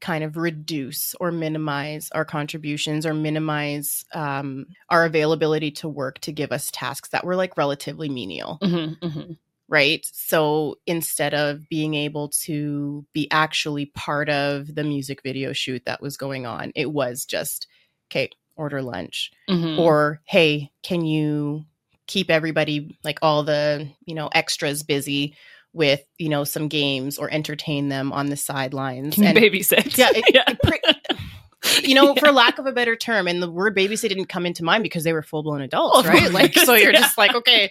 kind 0.00 0.24
of 0.24 0.36
reduce 0.36 1.14
or 1.20 1.30
minimize 1.30 2.08
our 2.12 2.24
contributions 2.24 3.04
or 3.04 3.12
minimize 3.12 4.04
um, 4.14 4.66
our 4.88 5.04
availability 5.04 5.70
to 5.70 5.88
work 5.88 6.18
to 6.20 6.32
give 6.32 6.52
us 6.52 6.70
tasks 6.72 7.10
that 7.10 7.24
were 7.24 7.36
like 7.36 7.56
relatively 7.58 8.08
menial 8.08 8.58
Mm-hmm, 8.62 9.06
mm-hmm. 9.06 9.32
right? 9.68 10.06
So 10.12 10.76
instead 10.86 11.34
of 11.34 11.68
being 11.68 11.94
able 11.94 12.28
to 12.44 13.04
be 13.12 13.30
actually 13.30 13.86
part 13.86 14.30
of 14.30 14.74
the 14.74 14.84
music 14.84 15.22
video 15.22 15.52
shoot 15.52 15.82
that 15.84 16.00
was 16.00 16.16
going 16.16 16.46
on, 16.46 16.72
it 16.74 16.90
was 16.90 17.26
just, 17.26 17.66
okay, 18.10 18.30
order 18.60 18.82
lunch. 18.82 19.30
Mm-hmm. 19.48 19.80
Or, 19.80 20.20
hey, 20.24 20.70
can 20.82 21.04
you 21.04 21.64
keep 22.06 22.30
everybody, 22.30 22.96
like 23.02 23.18
all 23.22 23.42
the, 23.42 23.88
you 24.04 24.14
know, 24.14 24.28
extras 24.34 24.82
busy 24.82 25.34
with, 25.72 26.02
you 26.18 26.28
know, 26.28 26.44
some 26.44 26.68
games 26.68 27.18
or 27.18 27.32
entertain 27.32 27.88
them 27.88 28.12
on 28.12 28.26
the 28.26 28.36
sidelines? 28.36 29.16
And- 29.18 29.36
babysit? 29.36 29.96
yeah, 29.96 30.10
it- 30.14 30.34
yeah. 30.34 30.44
it 30.48 30.58
pre- 30.62 31.88
you 31.88 31.94
know, 31.94 32.14
for 32.14 32.32
lack 32.32 32.58
of 32.58 32.66
a 32.66 32.72
better 32.72 32.96
term, 32.96 33.28
and 33.28 33.42
the 33.42 33.50
word 33.50 33.76
babysit 33.76 34.08
didn't 34.08 34.26
come 34.30 34.46
into 34.46 34.64
mind 34.64 34.82
because 34.82 35.04
they 35.04 35.12
were 35.12 35.22
full 35.22 35.42
blown 35.42 35.60
adults, 35.60 35.98
Of 36.00 36.06
right? 36.06 36.30
Like, 36.32 36.54
so 36.58 36.74
you're 36.74 36.92
yeah. 36.92 37.00
just 37.00 37.18
like, 37.18 37.34
okay, 37.34 37.70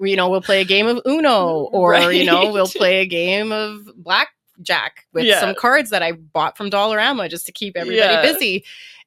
you 0.00 0.16
know, 0.16 0.28
we'll 0.28 0.40
play 0.42 0.60
a 0.60 0.64
game 0.64 0.86
of 0.86 1.00
Uno, 1.06 1.54
or 1.72 2.12
you 2.12 2.24
know, 2.24 2.50
we'll 2.52 2.66
play 2.66 3.00
a 3.00 3.06
game 3.06 3.52
of 3.52 3.88
blackjack 3.96 5.06
with 5.12 5.24
Yeah. 5.26 5.40
some 5.40 5.54
cards 5.54 5.90
that 5.90 6.02
I 6.02 6.12
bought 6.12 6.56
from 6.56 6.70
Dollarama 6.70 7.28
just 7.30 7.46
to 7.46 7.52
keep 7.52 7.76
everybody 7.76 8.12
Yeah. 8.12 8.22
busy. 8.22 8.64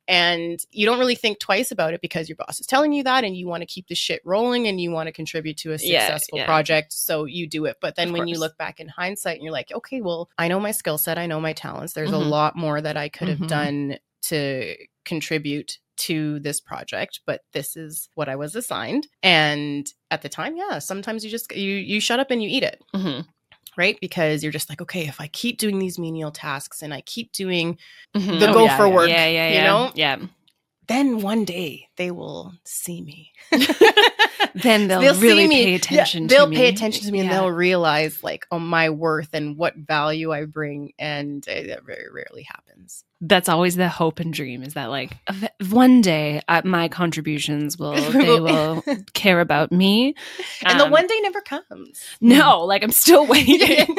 And 0.09 0.59
you 0.71 0.85
don't 0.87 0.97
really 0.99 1.15
think 1.15 1.39
twice 1.39 1.71
about 1.71 1.93
it 1.93 2.01
because 2.01 2.27
your 2.27 2.35
boss 2.35 2.59
is 2.59 2.65
telling 2.65 2.91
you 2.91 3.03
that 3.03 3.23
and 3.23 3.37
you 3.37 3.47
want 3.47 3.61
to 3.61 3.67
keep 3.67 3.87
the 3.87 3.95
shit 3.95 4.21
rolling 4.25 4.67
and 4.67 4.81
you 4.81 4.89
want 4.89 5.05
to 5.07 5.13
contribute 5.13 5.55
to 5.57 5.71
a 5.73 5.77
successful 5.79 6.39
yeah. 6.39 6.45
project. 6.45 6.91
So 6.93 7.25
you 7.25 7.47
do 7.47 7.65
it. 7.65 7.77
But 7.79 7.95
then 7.95 8.07
Of 8.09 8.13
when 8.13 8.27
you 8.27 8.39
look 8.39 8.57
back 8.57 8.79
in 8.79 8.87
hindsight 8.87 9.35
and 9.35 9.43
you're 9.43 9.53
like, 9.53 9.71
okay, 9.71 10.01
well, 10.01 10.27
I 10.39 10.47
know 10.47 10.59
my 10.59 10.71
skill 10.71 10.97
set, 10.97 11.19
I 11.19 11.27
know 11.27 11.39
my 11.39 11.53
talents. 11.53 11.93
There's 11.93 12.09
Mhm. 12.09 12.13
a 12.15 12.17
lot 12.17 12.55
more 12.55 12.81
that 12.81 12.97
I 12.97 13.07
could 13.07 13.27
have 13.27 13.37
Mhm. 13.39 13.47
done 13.47 13.99
to 14.23 14.75
contribute 15.05 15.77
to 15.97 16.39
this 16.39 16.59
project, 16.59 17.19
but 17.25 17.41
this 17.53 17.75
is 17.75 18.09
what 18.15 18.29
I 18.29 18.35
was 18.35 18.55
assigned. 18.55 19.07
And 19.21 19.85
at 20.09 20.21
the 20.23 20.29
time, 20.29 20.55
yeah, 20.57 20.79
sometimes 20.79 21.23
you 21.23 21.29
just 21.29 21.55
you 21.55 21.73
you 21.73 21.99
shut 21.99 22.19
up 22.19 22.31
and 22.31 22.41
you 22.41 22.49
eat 22.49 22.63
it 22.63 22.81
Mhm. 22.95 23.27
Right? 23.77 23.97
Because 24.01 24.43
you're 24.43 24.51
just 24.51 24.69
like, 24.69 24.81
okay, 24.81 25.07
if 25.07 25.19
I 25.21 25.27
keep 25.27 25.57
doing 25.57 25.79
these 25.79 25.99
menial 25.99 26.31
tasks 26.31 26.81
and 26.81 26.93
I 26.93 27.01
keep 27.01 27.31
doing 27.31 27.77
Mhm. 28.15 28.39
the 28.39 28.49
Oh, 28.49 28.53
go 28.53 28.65
yeah, 28.65 28.77
for 28.77 28.87
yeah. 28.87 28.93
work, 28.95 29.09
yeah, 29.09 29.27
yeah, 29.27 29.47
you 29.49 29.53
yeah. 29.55 29.63
know, 29.65 29.91
yeah. 29.95 30.17
then 30.87 31.21
one 31.21 31.45
day 31.45 31.87
they 31.97 32.11
will 32.11 32.53
see 32.65 33.01
me. 33.01 33.31
Then 34.55 34.87
they'll, 34.87 35.01
They'll 35.01 35.19
really 35.19 35.47
pay 35.47 35.69
Yeah, 35.71 35.75
attention. 35.77 36.27
to 36.27 36.35
they'll 36.35 36.47
me. 36.47 36.55
pay 36.57 36.69
attention 36.69 37.05
to 37.05 37.11
me 37.11 37.19
and 37.19 37.29
they'll 37.31 37.51
realize 37.51 38.23
like 38.23 38.45
oh, 38.51 38.59
my 38.59 38.89
worth 38.89 39.29
and 39.33 39.57
what 39.57 39.75
value 39.75 40.31
I 40.31 40.45
bring. 40.45 40.93
And 40.99 41.47
uh, 41.47 41.63
that 41.67 41.83
very 41.85 42.07
rarely 42.11 42.43
happens. 42.43 43.03
That's 43.21 43.49
always 43.49 43.75
the 43.75 43.89
hope 43.89 44.19
and 44.21 44.33
dream. 44.33 44.63
Is 44.63 44.75
that 44.75 44.85
like 44.89 45.11
one 45.69 46.01
day 46.01 46.41
uh, 46.47 46.61
my 46.63 46.87
contributions 46.87 47.77
will 47.77 47.93
they 48.11 48.39
will 48.39 48.81
care 49.13 49.41
about 49.41 49.71
me, 49.73 50.15
and 50.65 50.79
the 50.79 50.85
Um, 50.85 50.91
one 50.91 51.05
day 51.07 51.19
never 51.21 51.41
comes. 51.41 52.01
No, 52.21 52.63
like 52.63 52.81
I'm 52.83 52.91
still 52.91 53.25
waiting. 53.35 53.95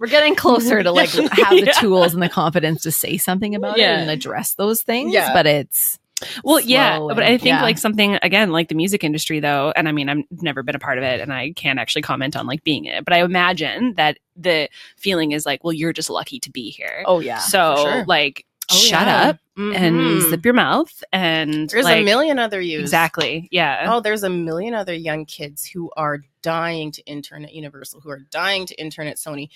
We're 0.00 0.08
getting 0.08 0.34
closer 0.34 0.82
to 0.82 0.90
like 0.90 1.10
have 1.10 1.50
the 1.50 1.62
Yeah. 1.66 1.72
tools 1.72 2.12
and 2.14 2.22
the 2.22 2.28
confidence 2.28 2.82
to 2.82 2.90
say 2.90 3.16
something 3.16 3.54
about 3.54 3.78
Yeah. 3.78 3.98
it 3.98 4.00
and 4.02 4.10
address 4.10 4.54
those 4.54 4.82
things. 4.82 5.14
Yeah. 5.14 5.32
But 5.32 5.46
it's 5.46 6.00
Well, 6.44 6.60
yeah, 6.60 6.96
slow 6.98 7.08
but 7.08 7.22
I 7.22 7.36
think 7.38 7.44
yeah. 7.44 7.62
like 7.62 7.78
something 7.78 8.18
again, 8.22 8.50
like 8.50 8.68
the 8.68 8.74
music 8.74 9.04
industry, 9.04 9.40
though, 9.40 9.72
and 9.76 9.88
I 9.88 9.92
mean, 9.92 10.08
I've 10.08 10.24
never 10.42 10.62
been 10.62 10.74
a 10.76 10.78
part 10.80 10.98
of 10.98 11.04
it, 11.04 11.20
and 11.20 11.32
I 11.32 11.52
can't 11.52 11.78
actually 11.78 12.02
comment 12.02 12.36
on 12.36 12.46
like 12.46 12.64
being 12.64 12.84
in 12.86 12.94
it. 12.94 13.04
But 13.04 13.14
I 13.14 13.22
imagine 13.22 13.94
that 13.94 14.18
the 14.36 14.68
feeling 14.96 15.32
is 15.32 15.46
like, 15.46 15.62
well, 15.64 15.72
you're 15.72 15.92
just 15.92 16.10
lucky 16.10 16.38
to 16.40 16.50
be 16.50 16.70
here. 16.70 17.02
oh 17.06 17.20
yeah. 17.20 17.38
so 17.38 17.76
sure. 17.76 18.04
like, 18.06 18.44
Oh, 18.72 18.76
shut 18.76 19.06
yeah. 19.06 19.28
up 19.28 19.38
and 19.58 19.94
Mhm. 19.96 20.30
zip 20.30 20.42
your 20.42 20.54
mouth, 20.54 21.04
and 21.12 21.68
There's 21.68 21.84
like, 21.84 22.00
a 22.00 22.02
million 22.04 22.38
other 22.38 22.62
yous. 22.62 22.80
exactly, 22.80 23.46
yeah, 23.52 23.86
Oh, 23.92 24.00
there's 24.00 24.22
a 24.22 24.30
million 24.30 24.72
other 24.72 24.94
young 24.94 25.26
kids 25.26 25.66
who 25.66 25.90
are 25.98 26.20
dying 26.40 26.90
to 26.92 27.02
intern 27.04 27.44
at 27.44 27.52
Universal, 27.52 28.00
who 28.00 28.08
are 28.08 28.20
dying 28.30 28.64
to 28.64 28.74
intern 28.80 29.06
at 29.06 29.16
Sony, 29.18 29.50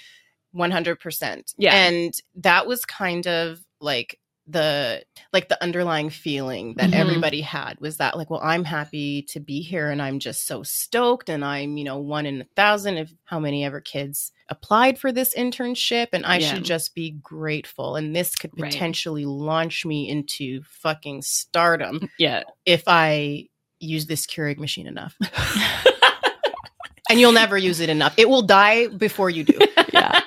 100%. 0.55 1.55
Yeah. 1.57 1.75
And 1.75 2.15
that 2.37 2.67
was 2.67 2.85
kind 2.85 3.27
of 3.27 3.61
like 3.81 4.19
the 4.51 5.05
like 5.33 5.49
the 5.51 5.63
underlying 5.63 6.09
feeling 6.09 6.73
that 6.79 6.91
Mhm. 6.91 6.95
everybody 6.95 7.43
had 7.43 7.79
was 7.81 7.99
that 7.99 8.17
like 8.17 8.31
well 8.31 8.41
i'm 8.43 8.65
happy 8.65 9.21
to 9.25 9.41
be 9.41 9.61
here 9.61 9.91
and 9.91 10.01
i'm 10.01 10.19
just 10.19 10.47
so 10.47 10.63
stoked 10.63 11.29
and 11.29 11.45
i'm 11.45 11.77
you 11.77 11.85
know 11.85 11.99
one 11.99 12.25
in 12.25 12.41
a 12.41 12.47
thousand 12.57 12.97
of 12.97 13.13
how 13.25 13.39
many 13.39 13.63
ever 13.63 13.81
kids 13.81 14.33
applied 14.49 14.99
for 14.99 15.13
this 15.13 15.35
internship 15.35 16.09
and 16.15 16.25
i 16.25 16.39
Yeah. 16.39 16.55
should 16.55 16.65
just 16.65 16.95
be 16.95 17.11
grateful 17.23 17.97
and 17.97 18.17
this 18.17 18.35
could 18.35 18.53
Right. 18.59 18.73
potentially 18.73 19.27
launch 19.27 19.85
me 19.85 20.09
into 20.09 20.63
fucking 20.63 21.21
stardom 21.23 22.09
yeah. 22.19 22.45
if 22.65 22.85
I 22.87 23.49
use 23.81 24.07
this 24.07 24.27
Keurig 24.27 24.59
machine 24.59 24.87
enough. 24.89 25.15
and 27.11 27.21
you'll 27.21 27.33
never 27.33 27.57
use 27.57 27.81
it 27.81 27.89
enough. 27.89 28.15
It 28.17 28.29
will 28.29 28.43
die 28.43 28.89
before 28.89 29.31
you 29.31 29.45
do. 29.45 29.59
Yeah. 29.93 30.21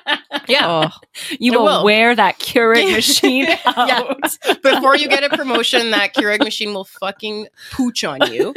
Yeah. 0.51 0.67
Oh, 0.67 0.89
You 1.39 1.53
will, 1.53 1.63
will. 1.65 1.83
wear 1.85 2.15
that 2.15 2.39
Keurig 2.39 2.91
machine 2.95 3.47
out. 3.65 3.87
Yeah. 3.87 4.13
Before 4.63 4.95
you 4.95 5.07
get 5.09 5.23
a 5.23 5.29
promotion, 5.35 5.91
that 5.91 6.13
Keurig 6.13 6.39
machine 6.43 6.73
will 6.73 6.85
fucking 6.85 7.47
pooch 7.71 8.03
on 8.03 8.31
you. 8.31 8.53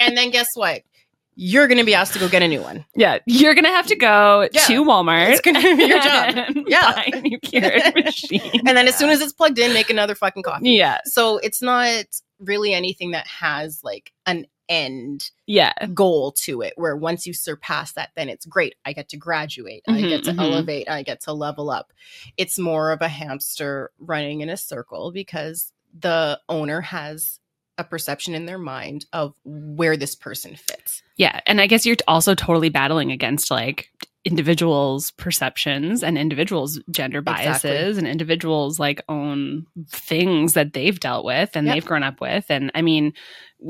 And 0.00 0.16
then 0.16 0.30
guess 0.30 0.48
what? 0.54 0.82
You're 1.34 1.66
going 1.66 1.78
to 1.78 1.84
be 1.84 1.94
asked 1.94 2.12
to 2.12 2.18
go 2.18 2.28
get 2.28 2.42
a 2.42 2.48
new 2.48 2.60
one. 2.60 2.84
Yeah, 2.94 3.18
you're 3.26 3.54
gonna 3.54 3.68
have 3.70 3.86
to 3.86 3.96
go 3.96 4.48
Yeah. 4.52 4.60
to 4.66 4.84
Walmart. 4.84 5.30
It's 5.30 5.40
gonna 5.40 5.60
be 5.76 5.84
your 5.84 5.98
job. 6.00 6.34
Yeah. 6.66 6.92
buy 6.92 7.10
a 7.12 7.20
new 7.22 7.38
Keurig 7.40 8.04
machine. 8.04 8.60
And 8.66 8.76
then 8.76 8.86
as 8.86 8.96
soon 8.96 9.08
as 9.08 9.20
it's 9.22 9.32
plugged 9.32 9.58
in, 9.58 9.72
make 9.72 9.88
another 9.88 10.14
fucking 10.14 10.42
coffee. 10.42 10.72
yeah, 10.72 10.98
So 11.06 11.38
it's 11.38 11.62
not 11.62 12.04
really 12.38 12.74
anything 12.74 13.12
that 13.12 13.26
has 13.26 13.80
like 13.82 14.12
an 14.26 14.46
end 14.68 15.30
yeah, 15.46 15.72
goal 15.94 16.32
to 16.32 16.62
it 16.62 16.74
where 16.76 16.96
once 16.96 17.26
you 17.26 17.34
surpass 17.34 17.92
that 17.92 18.10
then 18.16 18.28
it's 18.28 18.46
great 18.46 18.74
i 18.84 18.92
get 18.92 19.08
to 19.10 19.16
graduate 19.16 19.82
i 19.88 20.02
Mhm, 20.02 20.10
get 20.10 20.24
to 20.24 20.32
mhm. 20.32 20.38
elevate 20.40 20.88
i 20.90 21.02
get 21.02 21.20
to 21.22 21.32
level 21.32 21.70
up 21.70 21.92
it's 22.36 22.58
more 22.58 22.92
of 22.92 23.02
a 23.02 23.08
hamster 23.08 23.90
running 23.98 24.40
in 24.42 24.48
a 24.50 24.56
circle 24.56 25.12
because 25.12 25.72
the 25.98 26.40
owner 26.48 26.80
has 26.82 27.40
a 27.78 27.84
perception 27.84 28.34
in 28.34 28.46
their 28.46 28.58
mind 28.58 29.06
of 29.12 29.34
where 29.44 29.96
this 29.96 30.14
person 30.16 30.56
fits 30.56 31.02
yeah. 31.16 31.40
And 31.46 31.60
I 31.60 31.68
guess 31.68 31.86
you're 31.86 31.96
also 32.08 32.34
totally 32.34 32.70
battling 32.70 33.12
against 33.12 33.50
like 33.50 33.90
individuals' 34.24 35.10
perceptions 35.12 36.02
and 36.02 36.16
individuals' 36.16 36.80
gender 36.90 37.20
biases 37.20 37.64
Exactly. 37.64 37.98
and 37.98 38.06
individuals' 38.08 38.78
like 38.78 39.02
own 39.08 39.66
things 39.90 40.54
that 40.54 40.72
they've 40.72 40.98
dealt 41.00 41.24
with 41.24 41.50
and 41.56 41.66
Yep. 41.66 41.74
they've 41.74 41.84
grown 41.84 42.02
up 42.04 42.20
with. 42.20 42.46
And 42.48 42.70
I 42.74 42.82
mean, 42.82 43.12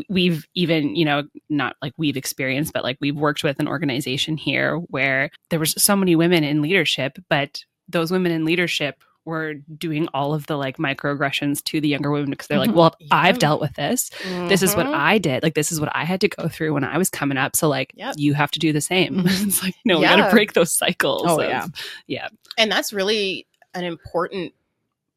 we've 0.08 0.46
even, 0.54 0.94
you 0.94 1.04
know, 1.04 1.22
not 1.48 1.76
like 1.80 1.94
we've 1.96 2.16
experienced, 2.16 2.72
but 2.72 2.82
like 2.84 2.98
we've 3.00 3.16
worked 3.16 3.42
with 3.44 3.60
an 3.60 3.68
organization 3.68 4.36
here 4.36 4.76
where 4.76 5.30
there 5.50 5.58
was 5.60 5.74
so 5.82 5.96
many 5.96 6.16
women 6.16 6.44
in 6.44 6.60
leadership, 6.62 7.18
but 7.30 7.60
those 7.88 8.10
women 8.10 8.32
in 8.32 8.44
leadership 8.44 9.02
were 9.24 9.54
doing 9.78 10.08
all 10.14 10.34
of 10.34 10.46
the 10.46 10.56
like 10.56 10.78
microaggressions 10.78 11.62
to 11.64 11.80
the 11.80 11.88
younger 11.88 12.10
women 12.10 12.30
because 12.30 12.48
they're 12.48 12.58
like, 12.58 12.70
Mhm. 12.70 12.74
well, 12.74 12.94
Yeah. 12.98 13.08
I've 13.12 13.38
dealt 13.38 13.60
with 13.60 13.74
this 13.74 14.10
this 14.48 14.62
is 14.62 14.74
what 14.74 14.86
Mhm. 14.86 14.94
I 14.94 15.18
did. 15.18 15.42
Like, 15.42 15.54
this 15.54 15.70
is 15.70 15.80
what 15.80 15.94
I 15.94 16.04
had 16.04 16.20
to 16.22 16.28
go 16.28 16.48
through 16.48 16.74
when 16.74 16.82
I 16.84 16.98
was 16.98 17.08
coming 17.10 17.38
up. 17.38 17.54
So, 17.54 17.68
like, 17.68 17.92
Yep. 17.94 18.14
you 18.18 18.34
have 18.34 18.50
to 18.52 18.58
do 18.58 18.72
the 18.72 18.80
same. 18.80 19.18
Mhm. 19.22 19.24
it's 19.48 19.62
like, 19.62 19.74
no, 19.84 19.98
we 20.00 20.06
got 20.06 20.16
to 20.16 20.30
break 20.30 20.54
those 20.54 20.72
cycles. 20.72 21.22
Oh, 21.24 21.40
of- 21.40 21.48
yeah. 21.48 21.66
Yeah. 22.08 22.28
and 22.58 22.70
that's 22.70 22.92
really 22.92 23.46
an 23.74 23.84
important 23.84 24.52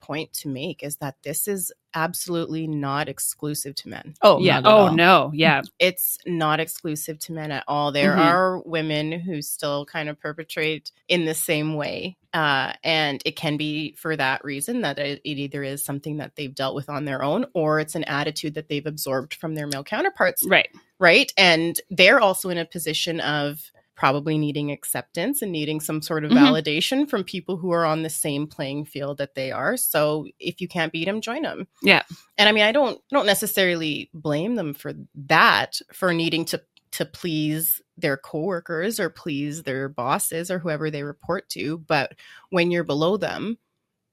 point 0.05 0.31
to 0.33 0.47
make 0.47 0.83
is 0.83 0.97
that 0.97 1.15
this 1.23 1.47
is 1.47 1.71
absolutely 1.93 2.67
not 2.67 3.07
exclusive 3.07 3.73
to 3.73 3.87
men 3.89 4.13
oh 4.21 4.37
yeah. 4.39 4.61
Oh, 4.65 4.69
all. 4.87 4.93
no. 4.93 5.31
Yeah. 5.33 5.61
it's 5.79 6.17
not 6.25 6.59
exclusive 6.59 7.17
to 7.19 7.31
men 7.33 7.51
at 7.51 7.63
all. 7.67 7.91
There 7.91 8.13
Mhm. 8.15 8.19
are 8.25 8.59
women 8.65 9.11
who 9.13 9.41
still 9.41 9.85
kind 9.85 10.09
of 10.09 10.19
perpetrate 10.19 10.91
in 11.07 11.25
the 11.25 11.33
same 11.33 11.75
way. 11.75 12.17
Uh, 12.33 12.73
and 12.83 13.21
it 13.25 13.37
can 13.37 13.55
be 13.55 13.93
for 13.93 14.15
that 14.17 14.43
reason 14.43 14.81
that 14.81 14.99
it, 14.99 15.21
it 15.23 15.37
either 15.37 15.63
is 15.63 15.85
something 15.85 16.17
that 16.17 16.35
they've 16.35 16.53
dealt 16.53 16.75
with 16.75 16.89
on 16.89 17.05
their 17.05 17.23
own 17.23 17.45
or 17.53 17.79
it's 17.79 17.95
an 17.95 18.03
attitude 18.03 18.55
that 18.55 18.67
they've 18.67 18.85
absorbed 18.85 19.33
from 19.33 19.55
their 19.55 19.67
male 19.67 19.83
counterparts. 19.85 20.45
Right. 20.45 20.67
Right. 20.99 21.31
And 21.37 21.79
they're 21.89 22.19
also 22.19 22.49
in 22.49 22.57
a 22.57 22.65
position 22.65 23.19
of 23.21 23.71
probably 23.95 24.37
needing 24.37 24.71
acceptance 24.71 25.41
and 25.41 25.51
needing 25.51 25.79
some 25.79 26.01
sort 26.01 26.25
of 26.25 26.31
Mhm. 26.31 26.37
validation 26.37 27.09
from 27.09 27.23
people 27.23 27.57
who 27.57 27.71
are 27.71 27.85
on 27.85 28.03
the 28.03 28.09
same 28.09 28.45
playing 28.47 28.85
field 28.85 29.17
that 29.17 29.35
they 29.35 29.51
are. 29.51 29.77
So 29.77 30.27
if 30.39 30.59
you 30.59 30.67
can't 30.67 30.91
beat 30.91 31.05
them, 31.05 31.21
join 31.21 31.43
them. 31.43 31.67
Yeah. 31.81 32.03
And 32.37 32.49
I 32.49 32.51
mean, 32.51 32.63
I 32.63 32.71
don't 32.71 33.01
don't 33.09 33.25
necessarily 33.25 34.09
blame 34.13 34.55
them 34.55 34.73
for 34.73 34.93
that 35.27 35.79
for 35.93 36.13
needing 36.13 36.45
to 36.45 36.61
to 36.91 37.05
please 37.05 37.81
their 37.97 38.15
coworkers 38.15 38.99
or 39.01 39.09
please 39.09 39.63
their 39.63 39.89
bosses 39.89 40.49
or 40.49 40.59
whoever 40.59 40.89
they 40.89 41.03
report 41.03 41.49
to, 41.49 41.77
but 41.79 42.13
when 42.51 42.71
you're 42.71 42.85
below 42.85 43.17
them 43.17 43.57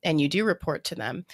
and 0.03 0.20
you 0.20 0.28
do 0.28 0.45
report 0.45 0.83
to 0.85 0.95
them, 0.97 1.24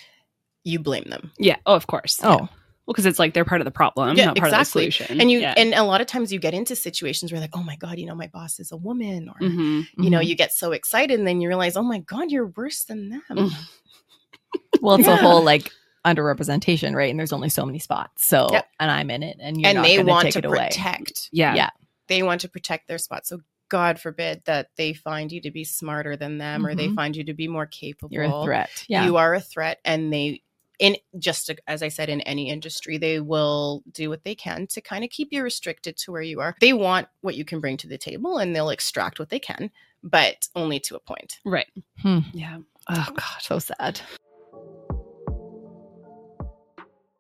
you 0.64 0.78
blame 0.78 1.04
them. 1.08 1.32
Yeah. 1.38 1.56
Oh, 1.64 1.74
of 1.74 1.86
course. 1.86 2.20
Oh. 2.22 2.48
Yeah. 2.88 2.90
Well, 2.90 2.94
because 2.94 3.06
it's 3.06 3.18
like 3.18 3.34
they're 3.34 3.44
part 3.44 3.60
of 3.60 3.66
the 3.66 3.70
problem, 3.70 4.16
Yeah, 4.16 4.26
not 4.26 4.36
part 4.36 4.48
exactly. 4.48 4.86
of 4.86 4.92
the 4.92 4.96
solution. 4.96 5.20
And 5.20 5.30
you 5.30 5.40
yeah. 5.40 5.54
and 5.56 5.74
a 5.74 5.82
lot 5.82 6.00
of 6.00 6.06
times 6.06 6.32
you 6.32 6.38
get 6.38 6.54
into 6.54 6.74
situations 6.74 7.30
where 7.30 7.40
like, 7.40 7.54
"Oh 7.56 7.62
my 7.62 7.76
god, 7.76 7.98
you 7.98 8.06
know, 8.06 8.14
my 8.14 8.28
boss 8.28 8.58
is 8.58 8.72
a 8.72 8.76
woman," 8.76 9.28
or 9.28 9.34
Mhm. 9.46 9.86
you 9.98 10.08
know, 10.10 10.20
Mhm. 10.20 10.26
you 10.26 10.34
get 10.34 10.52
so 10.52 10.72
excited 10.72 11.18
and 11.18 11.26
then 11.28 11.40
you 11.40 11.48
realize, 11.48 11.76
"Oh 11.76 11.82
my 11.82 11.98
god, 11.98 12.30
you're 12.30 12.46
worse 12.46 12.84
than 12.84 13.10
them." 13.10 13.22
Mm. 13.30 13.50
Well, 14.80 14.94
it's 14.96 15.06
Yeah. 15.06 15.14
a 15.14 15.16
whole 15.16 15.42
like 15.42 15.70
underrepresentation, 16.06 16.94
right? 16.94 17.10
And 17.10 17.18
there's 17.18 17.32
only 17.32 17.48
so 17.48 17.66
many 17.66 17.78
spots. 17.78 18.26
So, 18.26 18.48
Yep. 18.52 18.66
and 18.80 18.90
I'm 18.90 19.10
in 19.10 19.22
it, 19.22 19.36
and 19.40 19.60
you're 19.60 19.68
and 19.68 19.76
not 19.76 19.82
they 19.82 20.02
want 20.02 20.22
take 20.24 20.32
to 20.34 20.38
it 20.38 20.44
away. 20.46 20.68
protect 20.70 21.28
yeah. 21.32 21.54
yeah. 21.54 21.70
they 22.06 22.22
want 22.22 22.40
to 22.42 22.48
protect 22.48 22.88
their 22.88 22.96
spot. 22.98 23.26
So 23.26 23.40
God 23.68 24.00
forbid 24.00 24.42
that 24.46 24.70
they 24.78 24.94
find 24.94 25.30
you 25.30 25.42
to 25.42 25.50
be 25.50 25.64
smarter 25.64 26.16
than 26.16 26.38
them 26.38 26.64
or 26.64 26.74
they 26.74 26.88
Mhm. 26.88 26.94
find 26.94 27.14
you 27.16 27.24
to 27.24 27.34
be 27.34 27.48
more 27.48 27.66
capable. 27.66 28.14
You're 28.14 28.22
a 28.24 28.42
threat. 28.44 28.70
Yeah. 28.88 29.04
You 29.04 29.18
are 29.18 29.34
a 29.34 29.40
threat 29.40 29.78
and 29.84 30.10
they 30.10 30.40
in 30.78 30.96
just 31.18 31.50
as 31.66 31.82
I 31.82 31.88
said 31.88 32.08
in 32.08 32.20
any 32.22 32.50
industry, 32.50 32.98
they 32.98 33.20
will 33.20 33.82
do 33.92 34.08
what 34.08 34.24
they 34.24 34.34
can 34.34 34.66
to 34.68 34.80
kind 34.80 35.04
of 35.04 35.10
keep 35.10 35.28
you 35.32 35.42
restricted 35.42 35.96
to 35.98 36.12
where 36.12 36.22
you 36.22 36.40
are. 36.40 36.54
They 36.60 36.72
want 36.72 37.08
what 37.20 37.34
you 37.34 37.44
can 37.44 37.60
bring 37.60 37.76
to 37.78 37.88
the 37.88 37.98
table 37.98 38.38
and 38.38 38.54
they'll 38.54 38.70
extract 38.70 39.18
what 39.18 39.30
they 39.30 39.40
can, 39.40 39.70
but 40.02 40.48
only 40.54 40.80
to 40.80 40.96
a 40.96 41.00
point. 41.00 41.38
Right. 41.44 41.68
Hmm. 42.02 42.20
Yeah. 42.32 42.58
Oh, 42.88 43.06
God. 43.14 43.22
so 43.40 43.58
sad. 43.58 44.00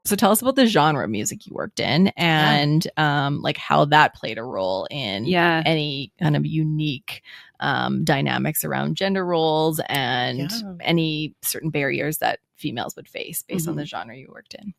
So 0.08 0.16
tell 0.16 0.30
us 0.30 0.40
about 0.40 0.56
the 0.56 0.64
genre 0.64 1.04
of 1.04 1.10
music 1.10 1.46
you 1.46 1.52
worked 1.52 1.80
in 1.80 2.08
and 2.16 2.86
um, 2.96 3.42
like 3.42 3.58
how 3.58 3.84
that 3.84 4.14
played 4.14 4.38
a 4.38 4.42
role 4.42 4.86
in 4.90 5.26
Yeah. 5.26 5.62
any 5.66 6.12
kind 6.18 6.34
of 6.34 6.46
unique 6.46 7.22
um, 7.60 8.04
dynamics 8.04 8.64
around 8.64 8.96
gender 8.96 9.22
roles 9.26 9.80
and 9.90 10.50
Yeah. 10.50 10.72
any 10.80 11.34
certain 11.42 11.68
barriers 11.68 12.18
that 12.18 12.38
females 12.56 12.96
would 12.96 13.06
face 13.06 13.42
based 13.42 13.68
on 13.68 13.74
Mhm. 13.74 13.78
the 13.80 13.84
genre 13.84 14.16
you 14.16 14.30
worked 14.32 14.54
in. 14.54 14.72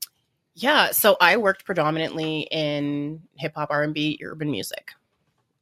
Yeah, 0.55 0.89
so 0.89 1.15
I 1.21 1.37
worked 1.37 1.63
predominantly 1.63 2.47
in 2.49 3.21
hip 3.37 3.53
hop, 3.53 3.69
R 3.69 3.83
and 3.83 3.93
B, 3.93 4.19
urban 4.23 4.49
music, 4.49 4.93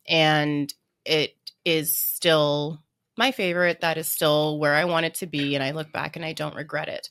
and 0.08 0.74
it 1.04 1.36
is 1.66 1.94
still 1.94 2.82
my 3.18 3.32
favorite. 3.32 3.82
That 3.82 3.98
is 3.98 4.08
still 4.08 4.60
where 4.60 4.76
I 4.76 4.86
wanted 4.86 5.16
to 5.16 5.28
be, 5.28 5.56
and 5.56 5.64
I 5.64 5.72
look 5.72 5.92
back 5.92 6.16
and 6.16 6.24
I 6.24 6.32
don't 6.32 6.56
regret 6.56 6.88
it. 6.88 7.10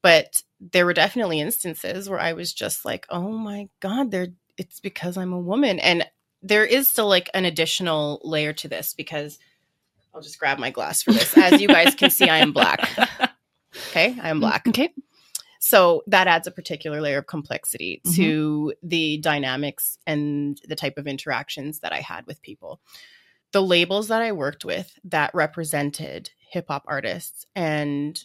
But 0.00 0.42
there 0.70 0.86
were 0.86 0.94
definitely 0.94 1.40
instances 1.40 2.08
where 2.08 2.20
I 2.20 2.34
was 2.34 2.52
just 2.52 2.84
like, 2.84 3.06
"Oh 3.10 3.30
my 3.30 3.68
god, 3.80 4.10
there! 4.10 4.28
It's 4.56 4.80
because 4.80 5.16
I'm 5.16 5.32
a 5.32 5.40
woman," 5.40 5.78
and 5.80 6.06
there 6.42 6.64
is 6.64 6.88
still 6.88 7.08
like 7.08 7.30
an 7.34 7.44
additional 7.44 8.20
layer 8.24 8.52
to 8.52 8.68
this 8.68 8.94
because 8.94 9.38
I'll 10.14 10.22
just 10.22 10.38
grab 10.38 10.58
my 10.58 10.70
glass 10.70 11.02
for 11.02 11.12
this. 11.12 11.36
As 11.36 11.60
you 11.60 11.68
guys 11.68 11.94
can 11.94 12.10
see, 12.10 12.28
I 12.28 12.38
am 12.38 12.52
black. 12.52 12.88
Okay, 13.88 14.14
I 14.20 14.28
am 14.28 14.36
mm, 14.36 14.40
black. 14.40 14.68
Okay. 14.68 14.90
So 15.58 16.02
that 16.06 16.26
adds 16.26 16.46
a 16.46 16.50
particular 16.50 17.00
layer 17.00 17.18
of 17.18 17.26
complexity 17.26 18.02
mm-hmm. 18.04 18.16
to 18.16 18.74
the 18.82 19.18
dynamics 19.18 19.96
and 20.06 20.60
the 20.66 20.76
type 20.76 20.98
of 20.98 21.06
interactions 21.06 21.80
that 21.80 21.92
I 21.92 22.00
had 22.00 22.26
with 22.26 22.42
people. 22.42 22.80
The 23.52 23.62
labels 23.62 24.08
that 24.08 24.20
I 24.20 24.32
worked 24.32 24.64
with 24.64 24.98
that 25.04 25.34
represented 25.34 26.30
hip 26.38 26.66
hop 26.68 26.84
artists 26.86 27.46
and 27.54 28.22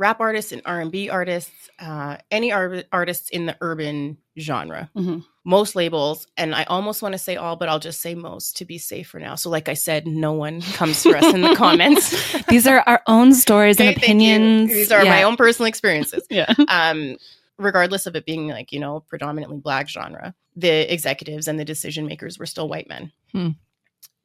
rap 0.00 0.18
artists 0.18 0.50
and 0.50 0.62
R&B 0.64 1.10
artists, 1.10 1.68
uh, 1.78 2.16
any 2.30 2.50
ar- 2.50 2.84
artists 2.90 3.28
in 3.28 3.44
the 3.44 3.54
urban 3.60 4.16
genre. 4.38 4.88
Mhm. 4.96 5.24
Most 5.44 5.76
labels, 5.76 6.26
and 6.38 6.54
I 6.54 6.64
almost 6.64 7.02
want 7.02 7.12
to 7.12 7.18
say 7.18 7.36
all, 7.36 7.56
but 7.56 7.68
I'll 7.68 7.78
just 7.78 8.00
say 8.00 8.14
most 8.14 8.56
to 8.56 8.64
be 8.64 8.78
safe 8.78 9.08
for 9.08 9.20
now. 9.20 9.34
So, 9.34 9.50
like 9.50 9.68
I 9.68 9.74
said, 9.74 10.06
no 10.06 10.32
one 10.32 10.62
comes 10.78 11.02
for 11.02 11.14
us 11.16 11.34
in 11.34 11.42
the 11.42 11.54
comments. 11.54 12.10
These 12.48 12.66
are 12.66 12.82
our 12.86 13.02
own 13.06 13.34
stories 13.34 13.76
Okay, 13.78 13.88
and 13.88 13.96
opinions. 13.98 14.72
These 14.72 14.90
are 14.90 15.04
my 15.04 15.22
own 15.22 15.36
personal 15.36 15.66
experiences 15.68 16.26
Yeah. 16.30 16.52
um, 16.68 17.16
regardless 17.58 18.06
of 18.06 18.16
it 18.16 18.24
being 18.24 18.48
like 18.48 18.72
you 18.72 18.80
know 18.80 19.00
predominantly 19.00 19.58
black 19.58 19.86
genre 19.86 20.34
the 20.56 20.90
executives 20.92 21.46
and 21.46 21.60
the 21.60 21.64
decision 21.64 22.06
makers 22.06 22.38
were 22.38 22.46
still 22.46 22.68
white 22.70 22.88
men 22.88 23.12
Hmm. 23.32 23.48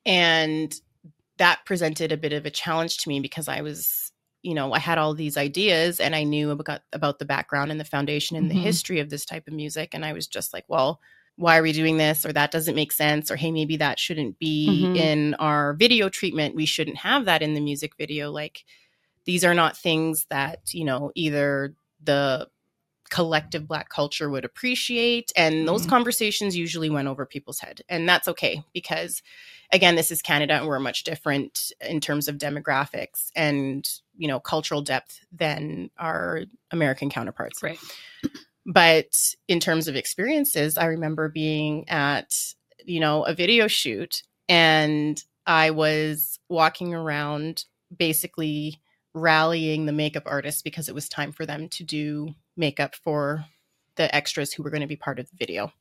and 0.05 0.73
that 1.37 1.59
presented 1.65 2.13
a 2.13 2.17
bit 2.17 2.31
of 2.31 2.45
a 2.45 2.49
challenge 2.49 2.97
to 2.99 3.09
me 3.09 3.19
because 3.19 3.49
i 3.49 3.59
was 3.61 4.04
you 4.45 4.53
know 4.55 4.73
i 4.73 4.79
had 4.79 4.97
all 4.97 5.13
these 5.13 5.37
ideas 5.37 5.99
and 5.99 6.15
i 6.15 6.23
knew 6.23 6.51
about 6.51 6.81
about 6.93 7.19
the 7.19 7.25
background 7.25 7.71
and 7.71 7.79
the 7.79 7.85
foundation 7.85 8.37
and 8.37 8.45
Mhm. 8.45 8.49
the 8.49 8.55
history 8.55 8.99
of 8.99 9.09
this 9.09 9.25
type 9.25 9.47
of 9.47 9.53
music 9.53 9.93
and 9.93 10.05
i 10.05 10.13
was 10.13 10.27
just 10.27 10.53
like 10.53 10.65
well 10.67 10.99
why 11.37 11.57
are 11.57 11.63
we 11.63 11.73
doing 11.73 11.97
this 11.97 12.25
or 12.25 12.31
that 12.33 12.51
doesn't 12.51 12.75
make 12.75 12.91
sense 12.93 13.31
or 13.31 13.35
hey 13.35 13.51
maybe 13.51 13.77
that 13.77 13.99
shouldn't 13.99 14.37
be 14.39 14.91
Mhm. 14.93 14.95
in 14.95 15.33
our 15.35 15.73
video 15.73 16.09
treatment 16.09 16.55
we 16.55 16.65
shouldn't 16.65 16.97
have 16.97 17.25
that 17.25 17.41
in 17.41 17.53
the 17.55 17.61
music 17.61 17.93
video 17.97 18.31
like 18.31 18.63
these 19.25 19.43
are 19.45 19.53
not 19.55 19.77
things 19.77 20.25
that 20.29 20.59
you 20.73 20.85
know 20.85 21.11
either 21.15 21.75
the 22.03 22.47
collective 23.09 23.67
black 23.67 23.89
culture 23.89 24.29
would 24.29 24.45
appreciate 24.45 25.31
and 25.35 25.67
those 25.67 25.85
Mhm. 25.85 25.89
conversations 25.89 26.55
usually 26.57 26.89
went 26.89 27.07
over 27.07 27.25
people's 27.25 27.59
head 27.59 27.81
and 27.87 28.07
that's 28.09 28.27
okay 28.27 28.63
because 28.73 29.21
again 29.71 29.95
this 29.95 30.09
is 30.11 30.21
canada 30.21 30.55
and 30.55 30.67
we're 30.67 30.79
much 30.79 31.03
different 31.03 31.71
in 31.81 31.99
terms 32.01 32.27
of 32.27 32.37
demographics 32.37 33.29
and 33.35 33.89
you 34.17 34.27
know 34.27 34.39
cultural 34.39 34.81
depth 34.81 35.19
than 35.31 35.89
our 35.97 36.41
american 36.71 37.09
counterparts 37.09 37.61
Right. 37.61 37.79
but 38.65 39.35
in 39.47 39.59
terms 39.59 39.87
of 39.87 39.95
experiences 39.95 40.77
i 40.77 40.85
remember 40.85 41.29
being 41.29 41.87
at 41.89 42.33
you 42.85 42.99
know 42.99 43.23
a 43.23 43.33
video 43.33 43.67
shoot 43.67 44.23
and 44.49 45.23
i 45.45 45.69
was 45.71 46.39
walking 46.49 46.93
around 46.93 47.65
basically 47.95 48.81
rallying 49.13 49.85
the 49.85 49.91
makeup 49.93 50.23
artists 50.25 50.61
because 50.61 50.89
it 50.89 50.95
was 50.95 51.07
time 51.07 51.31
for 51.31 51.45
them 51.45 51.69
to 51.69 51.83
do 51.83 52.33
makeup 52.57 52.95
for 52.95 53.45
the 53.95 54.13
extras 54.15 54.53
who 54.53 54.63
were 54.63 54.69
going 54.69 54.81
to 54.81 54.87
be 54.87 54.95
part 54.95 55.19
of 55.19 55.29
the 55.29 55.35
video 55.37 55.71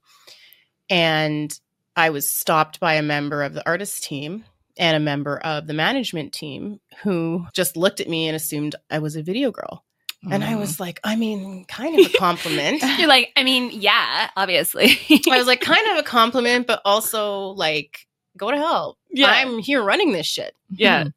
and 0.91 1.59
i 1.97 2.11
was 2.11 2.29
stopped 2.31 2.81
by 2.81 2.95
a 2.95 3.03
member 3.03 3.43
of 3.43 3.55
the 3.55 3.67
artist 3.67 4.05
team 4.05 4.45
and 4.77 4.97
a 4.97 5.01
member 5.01 5.39
of 5.39 5.67
the 5.67 5.75
management 5.75 6.33
team 6.33 6.81
who 7.03 7.45
just 7.53 7.77
looked 7.77 8.01
at 8.01 8.09
me 8.09 8.27
and 8.29 8.37
assumed 8.37 8.75
i 8.91 8.99
was 8.99 9.17
a 9.17 9.23
video 9.23 9.51
girl 9.51 9.85
and 10.31 10.43
Mm. 10.43 10.47
I 10.49 10.57
was 10.57 10.81
like, 10.81 11.01
I 11.05 11.17
mean, 11.17 11.67
kind 11.67 11.99
of 12.01 12.07
a 12.07 12.17
compliment. 12.17 12.83
You're 12.99 13.09
like, 13.09 13.31
I 13.37 13.45
mean, 13.45 13.69
yeah, 13.73 14.31
obviously. 14.39 14.99
I 15.31 15.37
was 15.37 15.47
like, 15.47 15.61
kind 15.61 15.87
of 15.89 15.99
a 15.99 16.03
compliment, 16.03 16.67
but 16.67 16.81
also 16.87 17.49
like, 17.49 18.07
go 18.35 18.51
to 18.51 18.57
hell. 18.57 18.97
Yeah. 19.11 19.31
I'm 19.31 19.59
here 19.59 19.83
running 19.83 20.13
this 20.13 20.25
shit. 20.25 20.55
yeah. 20.71 21.09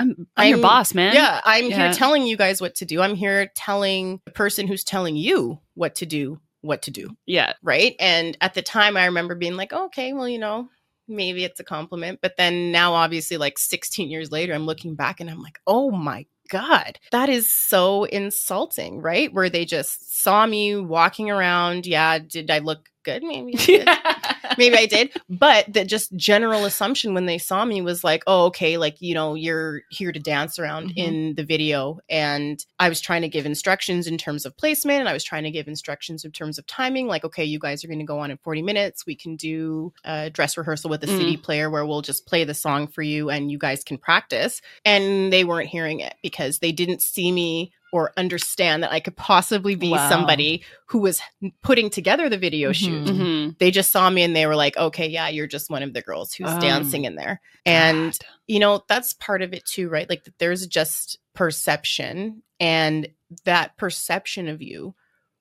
I'm, 0.00 0.26
I'm, 0.36 0.48
your 0.48 0.58
boss, 0.58 0.94
man. 0.94 1.14
Yeah, 1.14 1.40
I'm 1.44 1.70
Yeah. 1.70 1.86
here 1.86 1.92
telling 1.92 2.26
you 2.26 2.36
guys 2.36 2.60
what 2.60 2.74
to 2.76 2.84
do. 2.84 3.00
I'm 3.00 3.14
here 3.14 3.50
telling 3.54 4.20
the 4.24 4.32
person 4.32 4.66
who's 4.66 4.84
telling 4.84 5.16
you 5.16 5.60
what 5.74 5.94
to 5.96 6.06
do, 6.06 6.40
what 6.62 6.82
to 6.82 6.90
do. 6.90 7.16
Yeah. 7.26 7.54
Right. 7.62 7.94
And 8.00 8.36
at 8.40 8.54
the 8.54 8.62
time, 8.62 8.96
I 8.96 9.06
remember 9.06 9.34
being 9.34 9.56
like, 9.56 9.72
okay, 9.72 10.12
well, 10.12 10.28
you 10.28 10.38
know, 10.38 10.68
maybe 11.08 11.44
it's 11.44 11.60
a 11.60 11.64
compliment. 11.64 12.20
But 12.22 12.36
then 12.36 12.72
now, 12.72 12.94
obviously, 12.94 13.36
like 13.36 13.58
16 13.58 14.10
years 14.10 14.30
later, 14.30 14.54
I'm 14.54 14.66
looking 14.66 14.94
back 14.94 15.20
and 15.20 15.30
I'm 15.30 15.42
like, 15.42 15.58
oh 15.66 15.90
my 15.90 16.26
God, 16.48 16.98
that 17.12 17.28
is 17.28 17.52
so 17.52 18.04
insulting, 18.04 19.00
right? 19.00 19.32
Where 19.32 19.48
they 19.48 19.64
just 19.64 20.20
saw 20.20 20.44
me 20.46 20.76
walking 20.76 21.30
around. 21.30 21.86
Yeah, 21.86 22.18
did 22.18 22.50
I 22.50 22.58
look 22.58 22.89
good? 23.02 23.22
Maybe 23.22 23.54
I 23.56 23.64
did. 23.66 24.58
maybe 24.58 24.76
I 24.76 24.86
did. 24.86 25.10
But 25.28 25.72
the 25.72 25.84
just 25.84 26.14
general 26.16 26.64
assumption 26.64 27.14
when 27.14 27.26
they 27.26 27.38
saw 27.38 27.64
me 27.64 27.80
was 27.80 28.02
like, 28.04 28.22
oh, 28.26 28.46
okay, 28.46 28.76
like, 28.76 29.00
you 29.00 29.14
know, 29.14 29.34
you're 29.34 29.82
here 29.90 30.12
to 30.12 30.18
dance 30.20 30.58
around 30.58 30.90
Mhm. 30.90 30.96
in 30.96 31.34
the 31.36 31.44
video. 31.44 31.98
And 32.08 32.64
I 32.78 32.88
was 32.88 33.00
trying 33.00 33.22
to 33.22 33.28
give 33.28 33.46
instructions 33.46 34.06
in 34.06 34.18
terms 34.18 34.44
of 34.46 34.56
placement 34.56 35.00
and 35.00 35.08
I 35.08 35.12
was 35.12 35.24
trying 35.24 35.44
to 35.44 35.50
give 35.50 35.68
instructions 35.68 36.24
in 36.24 36.32
terms 36.32 36.58
of 36.58 36.66
timing. 36.66 37.06
Like, 37.06 37.24
okay, 37.24 37.44
you 37.44 37.58
guys 37.58 37.84
are 37.84 37.88
going 37.88 37.98
to 38.00 38.04
go 38.04 38.18
on 38.20 38.30
in 38.30 38.36
40 38.38 38.62
minutes. 38.62 39.06
We 39.06 39.14
can 39.16 39.36
do 39.36 39.92
a 40.04 40.30
dress 40.30 40.56
rehearsal 40.56 40.90
with 40.90 41.02
a 41.04 41.06
CD 41.06 41.36
player 41.36 41.70
where 41.70 41.84
we'll 41.86 42.02
just 42.02 42.26
play 42.26 42.44
the 42.44 42.54
song 42.54 42.86
for 42.88 43.02
you 43.02 43.30
and 43.30 43.50
you 43.50 43.58
guys 43.58 43.84
can 43.84 43.98
practice. 43.98 44.60
And 44.84 45.32
they 45.32 45.44
weren't 45.44 45.68
hearing 45.68 46.00
it 46.00 46.14
because 46.22 46.58
they 46.58 46.72
didn't 46.72 47.02
see 47.02 47.32
me 47.32 47.72
or 47.92 48.12
understand 48.16 48.82
that 48.82 48.92
I 48.92 49.00
could 49.00 49.16
possibly 49.16 49.74
be 49.74 49.90
Wow. 49.90 50.08
somebody 50.08 50.64
who 50.86 50.98
was 50.98 51.20
putting 51.62 51.90
together 51.90 52.28
the 52.28 52.38
video 52.38 52.72
shoot 52.72 53.04
Mhm. 53.06 53.18
Mhm. 53.18 53.58
they 53.58 53.70
just 53.70 53.90
saw 53.90 54.08
me 54.10 54.22
and 54.22 54.34
they 54.36 54.46
were 54.46 54.56
like, 54.56 54.76
okay, 54.76 55.06
yeah, 55.08 55.28
you're 55.28 55.46
just 55.46 55.70
one 55.70 55.82
of 55.82 55.92
the 55.94 56.02
girls 56.02 56.32
who's 56.32 56.50
Um, 56.50 56.60
dancing 56.60 57.04
in 57.04 57.16
there. 57.16 57.40
And, 57.66 58.12
God. 58.12 58.26
you 58.46 58.58
know, 58.58 58.84
that's 58.88 59.12
part 59.14 59.42
of 59.42 59.52
it 59.52 59.64
too, 59.64 59.88
right? 59.88 60.08
Like 60.08 60.24
there's 60.38 60.66
just 60.66 61.18
perception, 61.34 62.42
and 62.58 63.08
that 63.44 63.76
perception 63.76 64.48
of 64.48 64.62
you 64.62 64.94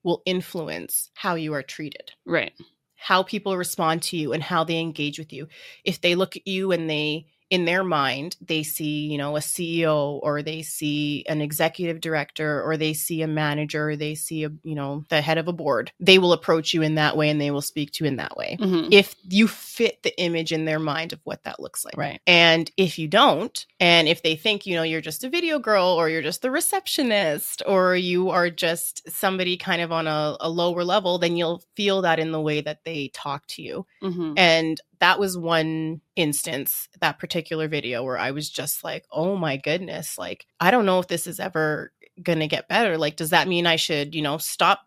will 0.03 0.21
influence 0.25 1.09
how 1.13 1.35
you 1.35 1.53
are 1.53 1.63
treated, 1.63 2.11
right. 2.25 2.53
how 2.95 3.23
people 3.23 3.55
respond 3.57 4.01
to 4.03 4.17
you, 4.17 4.33
and 4.33 4.43
how 4.43 4.63
they 4.63 4.79
engage 4.79 5.17
with 5.19 5.31
you. 5.33 5.47
If 5.83 6.01
they 6.01 6.15
look 6.15 6.35
at 6.35 6.47
you 6.47 6.71
and 6.71 6.89
they, 6.89 7.25
in 7.49 7.65
their 7.65 7.83
mind, 7.83 8.37
they 8.41 8.61
see, 8.63 9.07
you 9.07 9.17
know, 9.17 9.35
a 9.35 9.39
CEO 9.39 10.19
or 10.21 10.41
they 10.43 10.61
see 10.61 11.25
an 11.27 11.41
executive 11.41 11.99
director 11.99 12.61
or 12.63 12.77
they 12.77 12.93
see 12.93 13.21
a 13.21 13.27
manager, 13.27 13.89
or 13.89 13.95
they 13.95 14.13
see 14.15 14.43
a, 14.43 14.51
you 14.63 14.75
know, 14.75 15.03
the 15.09 15.21
head 15.21 15.37
of 15.37 15.47
a 15.47 15.53
board, 15.53 15.91
they 15.99 16.19
will 16.19 16.33
approach 16.33 16.73
you 16.73 16.81
in 16.81 16.95
that 16.95 17.17
way 17.17 17.29
and 17.29 17.41
they 17.41 17.51
will 17.51 17.61
speak 17.61 17.91
to 17.91 18.03
you 18.03 18.07
in 18.07 18.17
that 18.17 18.37
way 18.37 18.57
Mhm. 18.59 18.89
if 18.91 19.15
you 19.29 19.47
fit 19.47 20.03
the 20.03 20.17
image 20.21 20.51
in 20.51 20.65
their 20.65 20.79
mind 20.79 21.11
of 21.13 21.19
what 21.23 21.43
that 21.43 21.59
looks 21.59 21.83
like. 21.83 21.97
Right. 21.97 22.21
And 22.27 22.69
if 22.77 22.99
you 22.99 23.07
don't, 23.07 23.65
and 23.79 24.07
if 24.07 24.21
they 24.21 24.35
think, 24.35 24.65
you 24.65 24.75
know, 24.75 24.83
you're 24.83 25.01
just 25.01 25.23
a 25.23 25.29
video 25.29 25.57
girl 25.59 25.87
or 25.87 26.09
you're 26.09 26.21
just 26.21 26.41
the 26.41 26.51
receptionist 26.51 27.63
or 27.65 27.95
you 27.95 28.29
are 28.29 28.49
just 28.49 29.09
somebody 29.09 29.57
kind 29.57 29.81
of 29.81 29.91
on 29.91 30.07
a, 30.07 30.37
a 30.39 30.49
lower 30.49 30.83
level, 30.83 31.17
then 31.17 31.35
you'll 31.35 31.63
feel 31.75 32.01
that 32.03 32.19
in 32.19 32.31
the 32.31 32.41
way 32.41 32.61
that 32.61 32.83
they 32.85 33.09
talk 33.13 33.47
to 33.47 33.61
you. 33.61 33.85
Mhm. 34.03 34.33
And 34.37 34.79
that 34.99 35.19
was 35.19 35.37
one 35.37 36.01
instance, 36.15 36.89
that 36.99 37.19
particular 37.19 37.67
video 37.67 38.03
where 38.03 38.17
I 38.17 38.31
was 38.31 38.49
just 38.49 38.83
like, 38.83 39.05
oh 39.11 39.35
my 39.35 39.57
goodness, 39.57 40.17
like, 40.17 40.45
I 40.59 40.71
don't 40.71 40.85
know 40.85 40.99
if 40.99 41.07
this 41.07 41.25
is 41.27 41.39
ever 41.39 41.91
going 42.21 42.39
to 42.39 42.47
get 42.47 42.67
better. 42.67 42.97
Like, 42.97 43.15
does 43.15 43.29
that 43.29 43.47
mean 43.47 43.65
I 43.65 43.77
should, 43.77 44.13
you 44.13 44.21
know, 44.21 44.37
stop 44.37 44.81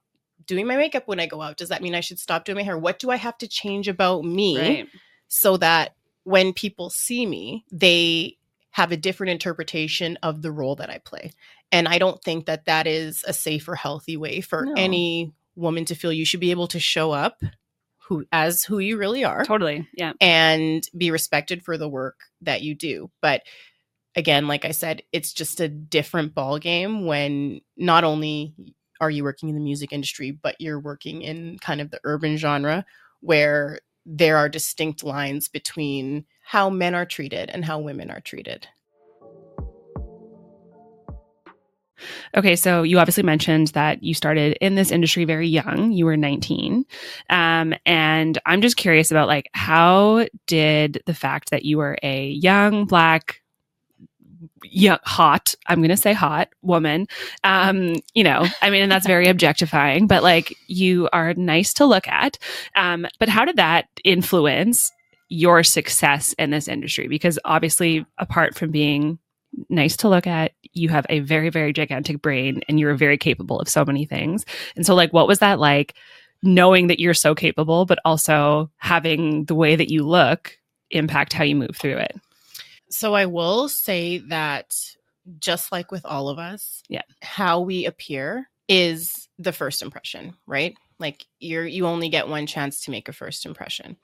doing 0.46 0.66
my 0.66 0.76
makeup 0.76 1.08
when 1.08 1.20
I 1.20 1.26
go 1.26 1.40
out? 1.40 1.56
Does 1.56 1.70
that 1.70 1.82
mean 1.82 1.94
I 1.94 2.00
should 2.00 2.18
stop 2.18 2.44
doing 2.44 2.56
my 2.56 2.62
hair? 2.62 2.76
What 2.78 2.98
do 2.98 3.10
I 3.10 3.16
have 3.16 3.38
to 3.38 3.48
change 3.48 3.88
about 3.88 4.24
me 4.24 4.58
Right. 4.58 4.88
so 5.28 5.56
that 5.56 5.94
when 6.24 6.52
people 6.52 6.90
see 6.90 7.24
me, 7.26 7.64
they 7.72 8.36
have 8.70 8.92
a 8.92 8.96
different 8.96 9.30
interpretation 9.30 10.18
of 10.22 10.42
the 10.42 10.52
role 10.52 10.76
that 10.76 10.90
I 10.90 10.98
play? 10.98 11.32
And 11.70 11.88
I 11.88 11.98
don't 11.98 12.22
think 12.22 12.46
that 12.46 12.66
that 12.66 12.86
is 12.86 13.24
a 13.26 13.32
safe 13.32 13.66
or 13.66 13.76
healthy 13.76 14.18
way 14.18 14.42
for 14.42 14.66
No. 14.66 14.74
any 14.76 15.32
woman 15.56 15.86
to 15.86 15.94
feel 15.94 16.12
you 16.12 16.26
should 16.26 16.40
be 16.40 16.50
able 16.50 16.68
to 16.68 16.80
show 16.80 17.12
up 17.12 17.42
who 18.12 18.26
as 18.32 18.64
who 18.64 18.78
you 18.78 18.96
really 18.96 19.24
are 19.24 19.44
Totally. 19.44 19.88
Yeah. 19.94 20.12
and 20.20 20.86
be 20.96 21.10
respected 21.10 21.64
for 21.64 21.78
the 21.78 21.88
work 21.88 22.20
that 22.42 22.62
you 22.62 22.74
do. 22.74 23.10
But 23.20 23.42
again, 24.14 24.46
like 24.46 24.64
I 24.64 24.72
said, 24.72 25.02
it's 25.12 25.32
just 25.32 25.60
a 25.60 25.68
different 25.68 26.34
ball 26.34 26.58
game 26.58 27.06
when 27.06 27.60
not 27.76 28.04
only 28.04 28.54
are 29.00 29.10
you 29.10 29.24
working 29.24 29.48
in 29.48 29.54
the 29.54 29.60
music 29.60 29.92
industry, 29.92 30.30
but 30.30 30.56
you're 30.60 30.80
working 30.80 31.22
in 31.22 31.58
kind 31.60 31.80
of 31.80 31.90
the 31.90 32.00
urban 32.04 32.36
genre 32.36 32.84
where 33.20 33.80
there 34.05 34.36
are 34.36 34.48
distinct 34.48 35.02
lines 35.02 35.48
between 35.48 36.24
how 36.44 36.68
men 36.68 36.94
are 36.94 37.06
treated 37.06 37.51
and 37.51 37.64
how 37.64 37.78
women 37.78 38.10
are 38.10 38.20
treated. 38.20 38.66
Okay, 42.37 42.57
so 42.57 42.83
you 42.83 42.99
obviously 42.99 43.23
mentioned 43.23 43.69
that 43.69 44.03
you 44.03 44.15
started 44.15 44.57
in 44.61 44.74
this 44.74 44.91
industry 44.91 45.24
very 45.24 45.49
young. 45.49 45.93
You 45.93 46.07
were 46.07 46.16
19. 46.16 46.85
Um, 47.31 47.74
and 47.87 48.39
I'm 48.47 48.62
just 48.62 48.77
curious 48.77 49.11
about 49.11 49.29
like 49.29 49.49
how 49.53 50.27
did 50.47 51.03
the 51.07 51.15
fact 51.15 51.51
that 51.51 51.65
you 51.65 51.79
were 51.79 51.99
a 52.03 52.29
young 52.29 52.87
black 52.87 53.43
young, 54.65 54.99
hot, 55.05 55.55
I'm 55.66 55.81
going 55.81 55.91
to 55.91 55.97
say 55.97 56.12
hot 56.12 56.49
woman. 56.62 57.07
Um, 57.45 57.97
you 58.15 58.24
know, 58.24 58.47
I 58.61 58.70
mean, 58.70 58.83
and 58.83 58.93
that's 58.93 59.07
very 59.07 59.27
objectifying, 59.29 60.07
but 60.07 60.23
like 60.23 60.57
you 60.66 61.09
are 61.12 61.35
nice 61.35 61.74
to 61.74 61.87
look 61.87 62.09
at. 62.09 62.39
Um, 62.77 63.07
but 63.19 63.29
how 63.29 63.45
did 63.45 63.57
that 63.57 63.87
influence 64.05 64.91
your 65.29 65.62
success 65.62 66.35
in 66.39 66.51
this 66.51 66.69
industry? 66.69 67.09
Because 67.09 67.39
obviously, 67.45 68.07
apart 68.19 68.55
from 68.55 68.70
being 68.70 69.19
nice 69.69 69.97
to 69.99 70.09
look 70.09 70.27
at. 70.27 70.53
You 70.73 70.89
have 70.89 71.07
a 71.09 71.20
very, 71.20 71.51
very 71.51 71.73
gigantic 71.73 72.23
brain 72.23 72.62
and 72.69 72.79
you're 72.79 72.95
very 72.95 73.19
capable 73.19 73.61
of 73.61 73.69
so 73.69 73.85
many 73.85 74.05
things. 74.05 74.45
And 74.77 74.87
so, 74.87 74.95
like, 74.95 75.12
what 75.12 75.29
was 75.29 75.41
that 75.41 75.59
like 75.59 75.95
knowing 76.43 76.89
that 76.89 77.01
you're 77.01 77.15
so 77.15 77.35
capable, 77.35 77.85
but 77.85 77.99
also 78.05 78.70
having 78.79 79.45
the 79.45 79.55
way 79.55 79.77
that 79.77 79.91
you 79.91 80.05
look 80.05 80.59
impact 80.91 81.33
how 81.33 81.45
you 81.45 81.57
move 81.57 81.77
through 81.77 81.99
it? 81.99 82.16
So, 82.91 83.15
I 83.15 83.27
will 83.27 83.69
say 83.69 84.19
that 84.19 84.74
just 85.39 85.73
like 85.73 85.91
with 85.91 86.05
all 86.05 86.29
of 86.29 86.39
us, 86.39 86.83
yeah, 86.89 87.03
how 87.23 87.61
we 87.61 87.87
appear 87.87 88.49
is 88.69 89.29
the 89.39 89.53
first 89.53 89.83
impression, 89.83 90.35
right? 90.47 90.74
Like 90.99 91.24
you're 91.41 91.66
you 91.66 91.87
only 91.87 92.09
get 92.09 92.29
one 92.29 92.47
chance 92.47 92.85
to 92.85 92.91
make 92.91 93.09
a 93.09 93.12
first 93.12 93.45
impression. 93.45 93.97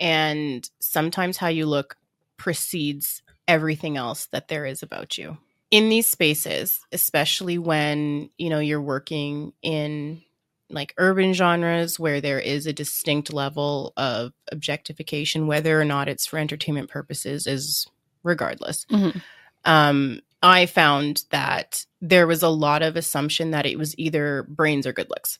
And 0.00 0.68
sometimes 0.80 1.36
how 1.36 1.48
you 1.48 1.66
look 1.66 1.96
precedes 2.36 3.22
everything 3.52 3.98
else 3.98 4.26
that 4.32 4.48
there 4.48 4.64
is 4.64 4.82
about 4.82 5.18
you. 5.18 5.36
In 5.70 5.90
these 5.90 6.06
spaces, 6.06 6.80
especially 6.90 7.58
when, 7.58 8.30
you 8.38 8.48
know, 8.48 8.60
you're 8.60 8.80
working 8.80 9.52
in 9.62 10.22
like 10.70 10.94
urban 10.96 11.34
genres 11.34 12.00
where 12.00 12.22
there 12.22 12.40
is 12.40 12.66
a 12.66 12.72
distinct 12.72 13.30
level 13.30 13.92
of 13.98 14.32
objectification, 14.50 15.46
whether 15.46 15.78
or 15.78 15.84
not 15.84 16.08
it's 16.08 16.26
for 16.26 16.38
entertainment 16.38 16.88
purposes, 16.88 17.46
is 17.46 17.86
regardless. 18.22 18.86
Mm-hmm. 18.86 19.18
Um, 19.66 20.20
I 20.42 20.64
found 20.64 21.24
that 21.30 21.84
there 22.00 22.26
was 22.26 22.42
a 22.42 22.48
lot 22.48 22.82
of 22.82 22.96
assumption 22.96 23.50
that 23.50 23.66
it 23.66 23.78
was 23.78 23.94
either 23.98 24.44
brains 24.48 24.86
or 24.86 24.94
good 24.94 25.10
looks. 25.10 25.38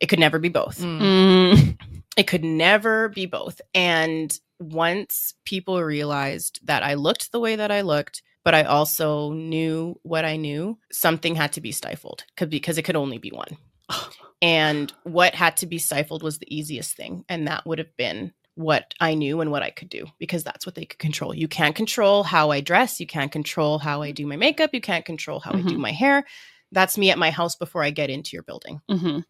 It 0.00 0.06
could 0.06 0.18
never 0.18 0.38
be 0.38 0.48
both. 0.48 0.78
Mm. 0.78 1.78
It 2.16 2.26
could 2.26 2.42
never 2.44 3.10
be 3.10 3.26
both. 3.26 3.60
And 3.74 4.36
once 4.72 5.34
people 5.44 5.82
realized 5.82 6.60
that 6.64 6.82
I 6.82 6.94
looked 6.94 7.32
the 7.32 7.40
way 7.40 7.56
that 7.56 7.70
I 7.70 7.82
looked, 7.82 8.22
but 8.44 8.54
I 8.54 8.64
also 8.64 9.32
knew 9.32 9.98
what 10.02 10.24
I 10.24 10.36
knew, 10.36 10.78
something 10.92 11.34
had 11.34 11.52
to 11.54 11.60
be 11.60 11.72
stifled 11.72 12.24
because 12.48 12.78
it 12.78 12.82
could 12.82 12.96
only 12.96 13.18
be 13.18 13.30
one. 13.30 13.56
and 14.42 14.92
what 15.04 15.34
had 15.34 15.56
to 15.58 15.66
be 15.66 15.78
stifled 15.78 16.22
was 16.22 16.38
the 16.38 16.54
easiest 16.54 16.96
thing. 16.96 17.24
And 17.28 17.48
that 17.48 17.66
would 17.66 17.78
have 17.78 17.96
been 17.96 18.32
what 18.54 18.94
I 19.00 19.14
knew 19.14 19.40
and 19.40 19.50
what 19.50 19.62
I 19.62 19.70
could 19.70 19.88
do 19.88 20.06
because 20.18 20.44
that's 20.44 20.64
what 20.64 20.74
they 20.74 20.84
could 20.84 20.98
control. 20.98 21.34
You 21.34 21.48
can't 21.48 21.74
control 21.74 22.22
how 22.22 22.50
I 22.50 22.60
dress. 22.60 23.00
You 23.00 23.06
can't 23.06 23.32
control 23.32 23.78
how 23.78 24.02
I 24.02 24.12
do 24.12 24.26
my 24.26 24.36
makeup. 24.36 24.70
You 24.72 24.80
can't 24.80 25.04
control 25.04 25.40
how 25.40 25.50
mm-hmm. 25.50 25.60
I 25.60 25.62
do 25.62 25.74
mm-hmm. 25.74 25.82
my 25.82 25.92
hair. 25.92 26.24
That's 26.70 26.98
me 26.98 27.10
at 27.10 27.18
my 27.18 27.30
house 27.30 27.56
before 27.56 27.82
I 27.82 27.90
get 27.90 28.10
into 28.10 28.30
your 28.32 28.42
building. 28.42 28.80
Mm-hmm. 28.90 29.20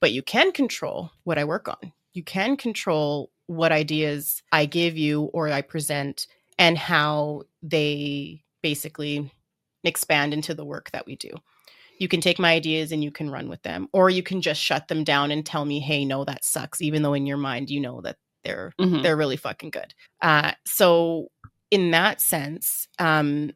But 0.00 0.12
you 0.12 0.22
can 0.22 0.52
control 0.52 1.10
what 1.24 1.38
I 1.38 1.44
work 1.44 1.68
on. 1.68 1.92
You 2.12 2.22
can 2.22 2.56
control 2.56 3.30
what 3.46 3.72
ideas 3.72 4.42
I 4.52 4.66
give 4.66 4.96
you 4.96 5.24
or 5.34 5.48
I 5.48 5.62
present 5.62 6.26
and 6.58 6.78
how 6.78 7.42
they 7.62 8.42
basically 8.62 9.30
expand 9.82 10.32
into 10.32 10.54
the 10.54 10.64
work 10.64 10.90
that 10.92 11.06
we 11.06 11.16
do. 11.16 11.30
You 11.98 12.08
can 12.08 12.20
take 12.20 12.38
my 12.38 12.52
ideas 12.52 12.90
and 12.90 13.04
you 13.04 13.10
can 13.10 13.30
run 13.30 13.48
with 13.48 13.62
them, 13.62 13.88
or 13.92 14.10
you 14.10 14.22
can 14.22 14.40
just 14.40 14.60
shut 14.60 14.88
them 14.88 15.04
down 15.04 15.30
and 15.30 15.46
tell 15.46 15.64
me, 15.64 15.78
"Hey, 15.78 16.04
no, 16.04 16.24
that 16.24 16.44
sucks," 16.44 16.82
even 16.82 17.02
though 17.02 17.14
in 17.14 17.26
your 17.26 17.36
mind 17.36 17.70
you 17.70 17.80
know 17.80 18.00
that 18.00 18.16
they're 18.42 18.72
mm-hmm. 18.80 19.02
they're 19.02 19.16
really 19.16 19.36
fucking 19.36 19.70
good. 19.70 19.94
Uh, 20.20 20.52
so 20.64 21.28
in 21.70 21.92
that 21.92 22.20
sense, 22.20 22.88
um, 22.98 23.52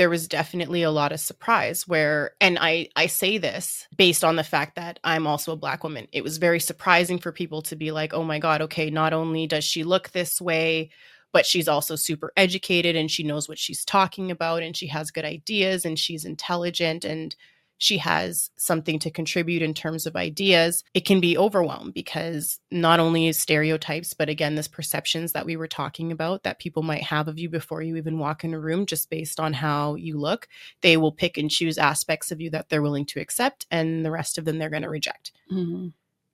there 0.00 0.08
was 0.08 0.26
definitely 0.26 0.82
a 0.82 0.90
lot 0.90 1.12
of 1.12 1.20
surprise 1.20 1.86
where 1.86 2.30
and 2.40 2.56
I 2.58 2.88
I 2.96 3.04
say 3.06 3.36
this 3.36 3.86
based 3.94 4.24
on 4.24 4.36
the 4.36 4.42
fact 4.42 4.76
that 4.76 4.98
I'm 5.04 5.26
also 5.26 5.52
a 5.52 5.56
black 5.56 5.84
woman. 5.84 6.08
It 6.10 6.24
was 6.24 6.38
very 6.38 6.58
surprising 6.58 7.18
for 7.18 7.32
people 7.32 7.60
to 7.60 7.76
be 7.76 7.90
like, 7.92 8.14
"Oh 8.14 8.24
my 8.24 8.38
god, 8.38 8.62
okay, 8.62 8.88
not 8.88 9.12
only 9.12 9.46
does 9.46 9.62
she 9.62 9.84
look 9.84 10.08
this 10.12 10.40
way, 10.40 10.88
but 11.34 11.44
she's 11.44 11.68
also 11.68 11.96
super 11.96 12.32
educated 12.34 12.96
and 12.96 13.10
she 13.10 13.24
knows 13.24 13.46
what 13.46 13.58
she's 13.58 13.84
talking 13.84 14.30
about 14.30 14.62
and 14.62 14.74
she 14.74 14.86
has 14.86 15.10
good 15.10 15.26
ideas 15.26 15.84
and 15.84 15.98
she's 15.98 16.24
intelligent 16.24 17.04
and 17.04 17.36
she 17.80 17.96
has 17.96 18.50
something 18.58 18.98
to 18.98 19.10
contribute 19.10 19.62
in 19.62 19.72
terms 19.72 20.04
of 20.04 20.14
ideas, 20.14 20.84
it 20.92 21.06
can 21.06 21.18
be 21.18 21.38
overwhelmed 21.38 21.94
because 21.94 22.60
not 22.70 23.00
only 23.00 23.26
is 23.26 23.40
stereotypes, 23.40 24.12
but 24.12 24.28
again, 24.28 24.54
this 24.54 24.68
perceptions 24.68 25.32
that 25.32 25.46
we 25.46 25.56
were 25.56 25.66
talking 25.66 26.12
about 26.12 26.42
that 26.42 26.58
people 26.58 26.82
might 26.82 27.02
have 27.02 27.26
of 27.26 27.38
you 27.38 27.48
before 27.48 27.80
you 27.80 27.96
even 27.96 28.18
walk 28.18 28.44
in 28.44 28.52
a 28.52 28.60
room 28.60 28.84
just 28.84 29.08
based 29.08 29.40
on 29.40 29.54
how 29.54 29.94
you 29.94 30.18
look, 30.18 30.46
they 30.82 30.98
will 30.98 31.10
pick 31.10 31.38
and 31.38 31.50
choose 31.50 31.78
aspects 31.78 32.30
of 32.30 32.38
you 32.38 32.50
that 32.50 32.68
they're 32.68 32.82
willing 32.82 33.06
to 33.06 33.18
accept, 33.18 33.64
and 33.70 34.04
the 34.04 34.10
rest 34.10 34.36
of 34.36 34.44
them 34.44 34.58
they're 34.58 34.68
going 34.68 34.82
to 34.82 34.90
reject. 34.90 35.32
Mm-hmm. 35.50 35.88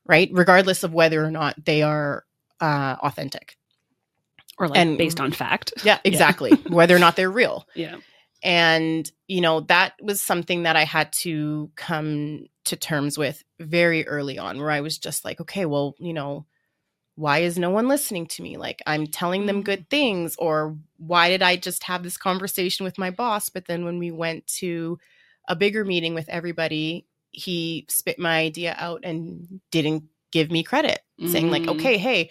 Right? 0.04 0.28
Regardless 0.32 0.82
of 0.82 0.92
whether 0.92 1.24
or 1.24 1.30
not 1.30 1.64
they 1.64 1.82
are 1.82 2.24
uh, 2.60 2.96
authentic 3.00 3.56
or 4.58 4.66
like 4.66 4.78
and, 4.78 4.98
based 4.98 5.20
on 5.20 5.30
fact. 5.30 5.74
Yeah, 5.84 5.98
exactly. 6.04 6.50
Yeah. 6.50 6.72
whether 6.74 6.96
or 6.96 6.98
not 6.98 7.14
they're 7.14 7.30
real. 7.30 7.68
Yeah. 7.76 7.96
And, 8.46 9.10
you 9.26 9.40
know, 9.40 9.60
that 9.62 9.94
was 10.00 10.22
something 10.22 10.62
that 10.62 10.76
I 10.76 10.84
had 10.84 11.12
to 11.14 11.68
come 11.74 12.46
to 12.66 12.76
terms 12.76 13.18
with 13.18 13.42
very 13.58 14.06
early 14.06 14.38
on, 14.38 14.60
where 14.60 14.70
I 14.70 14.82
was 14.82 14.98
just 14.98 15.24
like, 15.24 15.40
okay, 15.40 15.66
well, 15.66 15.96
you 15.98 16.12
know, 16.12 16.46
why 17.16 17.38
is 17.38 17.58
no 17.58 17.70
one 17.70 17.88
listening 17.88 18.26
to 18.28 18.42
me? 18.42 18.56
Like, 18.56 18.80
I'm 18.86 19.08
telling 19.08 19.46
them 19.46 19.64
good 19.64 19.90
things, 19.90 20.36
or 20.36 20.76
why 20.96 21.28
did 21.28 21.42
I 21.42 21.56
just 21.56 21.82
have 21.84 22.04
this 22.04 22.16
conversation 22.16 22.84
with 22.84 22.98
my 22.98 23.10
boss? 23.10 23.48
But 23.48 23.66
then 23.66 23.84
when 23.84 23.98
we 23.98 24.12
went 24.12 24.46
to 24.58 25.00
a 25.48 25.56
bigger 25.56 25.84
meeting 25.84 26.14
with 26.14 26.28
everybody, 26.28 27.04
he 27.32 27.84
spit 27.88 28.16
my 28.16 28.38
idea 28.38 28.76
out 28.78 29.00
and 29.02 29.60
didn't 29.72 30.04
give 30.30 30.52
me 30.52 30.62
credit, 30.62 31.00
mm-hmm. 31.20 31.32
saying, 31.32 31.50
like, 31.50 31.64
mm. 31.64 31.70
okay, 31.70 31.98
hey, 31.98 32.30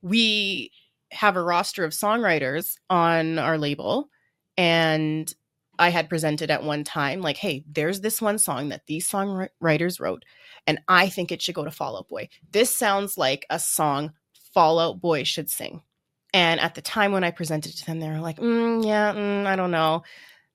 we 0.00 0.72
have 1.10 1.36
a 1.36 1.42
roster 1.42 1.84
of 1.84 1.92
songwriters 1.92 2.78
on 2.88 3.38
our 3.38 3.58
label 3.58 4.08
and 4.56 5.34
I 5.78 5.90
had 5.90 6.08
presented 6.08 6.50
at 6.50 6.62
one 6.62 6.84
time, 6.84 7.22
like, 7.22 7.36
hey, 7.36 7.64
there's 7.70 8.00
this 8.00 8.20
one 8.20 8.38
song 8.38 8.68
that 8.68 8.86
these 8.86 9.08
songwriters 9.08 10.00
wrote, 10.00 10.24
and 10.66 10.80
I 10.88 11.08
think 11.08 11.32
it 11.32 11.42
should 11.42 11.54
go 11.54 11.64
to 11.64 11.70
Fall 11.70 11.96
Out 11.96 12.08
Boy. 12.08 12.28
This 12.50 12.74
sounds 12.74 13.16
like 13.16 13.46
a 13.50 13.58
song 13.58 14.12
Fall 14.52 14.78
Out 14.78 15.00
Boy 15.00 15.24
should 15.24 15.50
sing. 15.50 15.82
And 16.34 16.60
at 16.60 16.74
the 16.74 16.82
time 16.82 17.12
when 17.12 17.24
I 17.24 17.30
presented 17.30 17.76
to 17.76 17.86
them, 17.86 18.00
they 18.00 18.08
were 18.08 18.20
like, 18.20 18.38
mm, 18.38 18.84
yeah, 18.84 19.12
mm, 19.12 19.46
I 19.46 19.56
don't 19.56 19.70
know. 19.70 20.02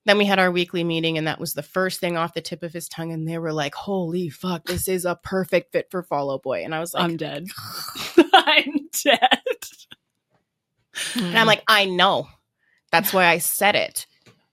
Then 0.06 0.18
we 0.18 0.24
had 0.24 0.38
our 0.38 0.50
weekly 0.50 0.84
meeting, 0.84 1.18
and 1.18 1.26
that 1.26 1.38
was 1.38 1.54
the 1.54 1.62
first 1.62 2.00
thing 2.00 2.16
off 2.16 2.34
the 2.34 2.40
tip 2.40 2.62
of 2.62 2.72
his 2.72 2.88
tongue. 2.88 3.12
And 3.12 3.28
they 3.28 3.38
were 3.38 3.52
like, 3.52 3.74
holy 3.74 4.28
fuck, 4.28 4.64
this 4.64 4.88
is 4.88 5.04
a 5.04 5.18
perfect 5.22 5.72
fit 5.72 5.88
for 5.90 6.02
Fall 6.02 6.30
Out 6.30 6.42
Boy. 6.42 6.64
And 6.64 6.74
I 6.74 6.80
was 6.80 6.94
like, 6.94 7.04
I'm 7.04 7.16
dead. 7.16 7.46
I'm 8.32 8.88
dead. 9.04 9.40
And 11.16 11.38
I'm 11.38 11.46
like, 11.46 11.62
I 11.68 11.84
know. 11.84 12.28
That's 12.90 13.12
why 13.12 13.26
I 13.26 13.38
said 13.38 13.76
it. 13.76 14.06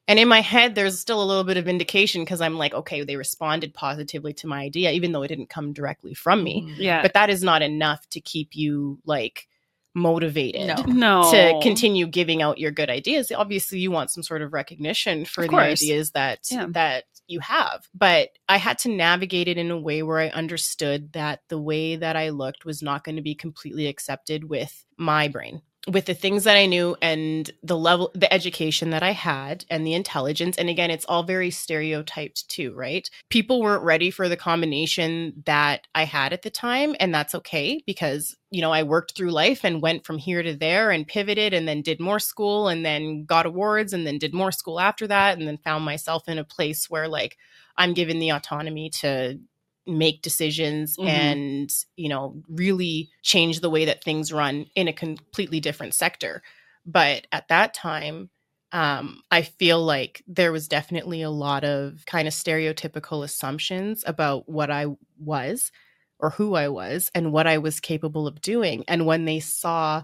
And 0.07 0.19
in 0.19 0.27
my 0.27 0.41
head, 0.41 0.75
there's 0.75 0.99
still 0.99 1.21
a 1.21 1.25
little 1.25 1.43
bit 1.43 1.57
of 1.57 1.67
indication 1.67 2.23
because 2.23 2.41
I'm 2.41 2.57
like, 2.57 2.73
okay, 2.73 3.03
they 3.03 3.15
responded 3.15 3.73
positively 3.73 4.33
to 4.33 4.47
my 4.47 4.61
idea, 4.61 4.91
even 4.91 5.11
though 5.11 5.23
it 5.23 5.29
didn't 5.29 5.49
come 5.49 5.73
directly 5.73 6.13
from 6.13 6.43
me. 6.43 6.61
Mm-hmm. 6.61 6.81
Yeah. 6.81 7.01
But 7.01 7.13
that 7.13 7.29
is 7.29 7.43
not 7.43 7.61
enough 7.61 8.07
to 8.09 8.21
keep 8.21 8.55
you 8.55 8.99
like 9.05 9.47
motivated 9.95 10.67
no. 10.67 11.21
no. 11.23 11.31
to 11.31 11.59
continue 11.63 12.05
giving 12.05 12.41
out 12.41 12.59
your 12.59 12.71
good 12.71 12.89
ideas. 12.89 13.31
Obviously, 13.31 13.79
you 13.79 13.89
want 13.89 14.11
some 14.11 14.21
sort 14.21 14.41
of 14.41 14.53
recognition 14.53 15.25
for 15.25 15.41
of 15.41 15.47
the 15.47 15.51
course. 15.51 15.81
ideas 15.81 16.11
that 16.11 16.39
yeah. 16.51 16.67
that 16.69 17.05
you 17.27 17.39
have. 17.39 17.87
But 17.95 18.29
I 18.47 18.57
had 18.57 18.77
to 18.79 18.89
navigate 18.89 19.47
it 19.47 19.57
in 19.57 19.71
a 19.71 19.79
way 19.79 20.03
where 20.03 20.19
I 20.19 20.27
understood 20.27 21.13
that 21.13 21.41
the 21.47 21.59
way 21.59 21.95
that 21.95 22.15
I 22.15 22.29
looked 22.29 22.65
was 22.65 22.83
not 22.83 23.03
going 23.03 23.15
to 23.15 23.23
be 23.23 23.33
completely 23.33 23.87
accepted 23.87 24.43
with 24.43 24.85
my 24.97 25.29
brain 25.29 25.61
with 25.87 26.05
the 26.05 26.13
things 26.13 26.45
that 26.45 26.57
I 26.57 26.65
knew 26.65 26.95
and 27.01 27.49
the 27.61 27.77
level, 27.77 28.11
the 28.15 28.31
education 28.33 28.89
that 28.89 29.03
I 29.03 29.11
had 29.11 29.65
and 29.69 29.85
the 29.85 29.93
intelligence. 29.93 30.57
And 30.57 30.67
again, 30.67 30.89
it's 30.89 31.05
all 31.05 31.23
very 31.23 31.51
stereotyped 31.51 32.49
too, 32.49 32.73
right? 32.73 33.07
People 33.29 33.61
weren't 33.61 33.83
ready 33.83 34.09
for 34.09 34.27
the 34.27 34.37
combination 34.37 35.43
that 35.45 35.87
I 35.93 36.05
had 36.05 36.33
at 36.33 36.41
the 36.41 36.49
time. 36.49 36.95
And 36.99 37.13
that's 37.13 37.35
okay 37.35 37.83
because, 37.85 38.35
you 38.49 38.61
know, 38.61 38.71
I 38.71 38.83
worked 38.83 39.15
through 39.15 39.31
life 39.31 39.63
and 39.63 39.81
went 39.81 40.05
from 40.05 40.17
here 40.17 40.41
to 40.41 40.55
there 40.55 40.89
and 40.89 41.07
pivoted 41.07 41.53
and 41.53 41.67
then 41.67 41.83
did 41.83 41.99
more 41.99 42.19
school 42.19 42.67
and 42.67 42.83
then 42.83 43.25
got 43.25 43.45
awards 43.45 43.93
and 43.93 44.07
then 44.07 44.17
did 44.17 44.33
more 44.33 44.51
school 44.51 44.79
after 44.79 45.05
that. 45.07 45.37
And 45.37 45.47
then 45.47 45.57
found 45.57 45.85
myself 45.85 46.27
in 46.27 46.39
a 46.39 46.43
place 46.43 46.89
where 46.89 47.07
like 47.07 47.37
I'm 47.77 47.93
given 47.93 48.19
the 48.19 48.31
autonomy 48.31 48.89
to 49.01 49.39
make 49.87 50.21
decisions 50.21 50.97
Mhm. 50.97 51.07
and 51.07 51.71
you 51.95 52.09
know 52.09 52.41
really 52.49 53.09
change 53.21 53.59
the 53.61 53.69
way 53.69 53.85
that 53.85 54.03
things 54.03 54.31
run 54.33 54.65
in 54.75 54.87
a 54.87 54.93
completely 54.93 55.59
different 55.59 55.93
sector. 55.93 56.41
But 56.85 57.27
at 57.31 57.47
that 57.49 57.73
time 57.73 58.29
um, 58.71 59.21
i 59.31 59.41
feel 59.43 59.83
like 59.83 60.23
there 60.27 60.51
was 60.51 60.67
definitely 60.67 61.21
a 61.21 61.29
lot 61.29 61.63
of 61.63 62.03
kind 62.07 62.27
of 62.27 62.33
stereotypical 62.33 63.23
assumptions 63.23 64.03
about 64.07 64.49
what 64.49 64.71
i 64.71 64.87
was 65.19 65.71
or 66.19 66.31
who 66.31 66.55
i 66.55 66.67
was 66.67 67.11
and 67.15 67.31
what 67.31 67.47
i 67.47 67.57
was 67.57 67.79
capable 67.79 68.27
of 68.27 68.41
doing. 68.41 68.83
And 68.87 69.05
when 69.05 69.25
they 69.25 69.39
saw 69.39 70.03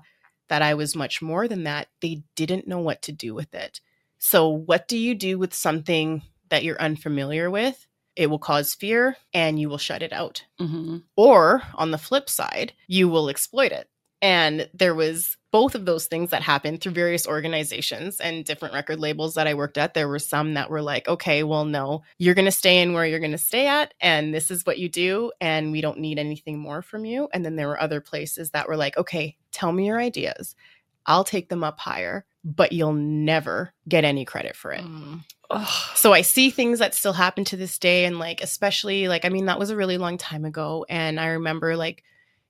that 0.50 0.62
i 0.62 0.74
was 0.74 0.96
much 0.96 1.22
more 1.22 1.48
than 1.48 1.64
that 1.64 1.88
they 2.02 2.24
didn't 2.36 2.68
know 2.68 2.80
what 2.80 3.02
to 3.04 3.12
do 3.12 3.34
with 3.34 3.54
it. 3.56 3.82
So 4.20 4.48
what 4.50 4.88
do 4.88 4.98
you 4.98 5.16
do 5.16 5.40
with 5.40 5.54
something 5.54 6.22
that 6.50 6.64
you're 6.64 6.82
unfamiliar 6.82 7.50
with 7.50 7.88
it 8.22 8.28
will 8.30 8.40
cause 8.40 8.74
fear 8.76 9.18
and 9.34 9.60
you 9.60 9.68
will 9.68 9.78
shut 9.78 10.02
it 10.04 10.14
out 10.14 10.46
Mm-hmm. 10.60 10.98
or 11.18 11.64
on 11.76 11.92
the 11.92 11.98
flip 11.98 12.30
side, 12.30 12.74
you 12.88 13.10
will 13.10 13.30
exploit 13.30 13.72
it. 13.72 13.88
And 14.24 14.70
there 14.76 14.94
was 14.94 15.36
both 15.52 15.74
of 15.74 15.86
those 15.86 16.06
things 16.06 16.30
that 16.30 16.44
happened 16.44 16.80
through 16.80 16.92
various 16.92 17.26
organizations 17.28 18.20
and 18.20 18.46
different 18.46 18.76
record 18.76 19.00
labels 19.00 19.34
that 19.34 19.48
I 19.48 19.56
worked 19.56 19.80
at. 19.80 19.96
There 19.96 20.08
were 20.08 20.20
some 20.20 20.54
that 20.54 20.70
were 20.70 20.84
like, 20.84 21.08
okay, 21.08 21.42
well, 21.42 21.66
no, 21.66 22.04
you're 22.20 22.36
going 22.36 22.46
to 22.46 22.52
stay 22.52 22.82
in 22.84 22.94
where 22.94 23.08
you're 23.08 23.20
going 23.20 23.32
to 23.32 23.38
stay 23.40 23.66
at, 23.66 23.96
and 24.00 24.32
this 24.32 24.52
is 24.52 24.64
what 24.64 24.78
you 24.78 24.90
do, 24.90 25.32
and 25.42 25.72
we 25.72 25.82
don't 25.82 25.98
need 25.98 26.20
anything 26.20 26.60
more 26.60 26.84
from 26.84 27.04
you. 27.04 27.30
And 27.34 27.44
then 27.44 27.56
there 27.56 27.68
were 27.68 27.82
other 27.82 28.00
places 28.00 28.52
that 28.52 28.68
were 28.68 28.78
like, 28.78 28.96
okay, 28.96 29.36
tell 29.52 29.72
me 29.72 29.88
your 29.88 30.00
ideas. 30.00 30.56
I'll 31.08 31.24
take 31.24 31.50
them 31.50 31.64
up 31.64 31.80
higher, 31.80 32.24
but 32.44 32.72
you'll 32.74 32.94
never 32.94 33.74
get 33.90 34.04
any 34.06 34.24
credit 34.24 34.56
for 34.56 34.72
it. 34.72 34.84
Mm. 34.84 35.22
So 35.96 36.14
I 36.14 36.22
see 36.22 36.50
things 36.50 36.80
that 36.80 36.96
still 36.96 37.14
happen 37.14 37.44
to 37.46 37.58
this 37.58 37.78
day. 37.78 38.06
And 38.06 38.20
like, 38.20 38.42
especially 38.42 39.08
like, 39.08 39.26
I 39.26 39.30
mean, 39.30 39.46
that 39.46 39.60
was 39.60 39.70
a 39.70 39.76
really 39.76 39.98
long 39.98 40.18
time 40.18 40.46
ago. 40.46 40.86
And 40.90 41.20
I 41.20 41.28
remember 41.28 41.76
like, 41.76 42.04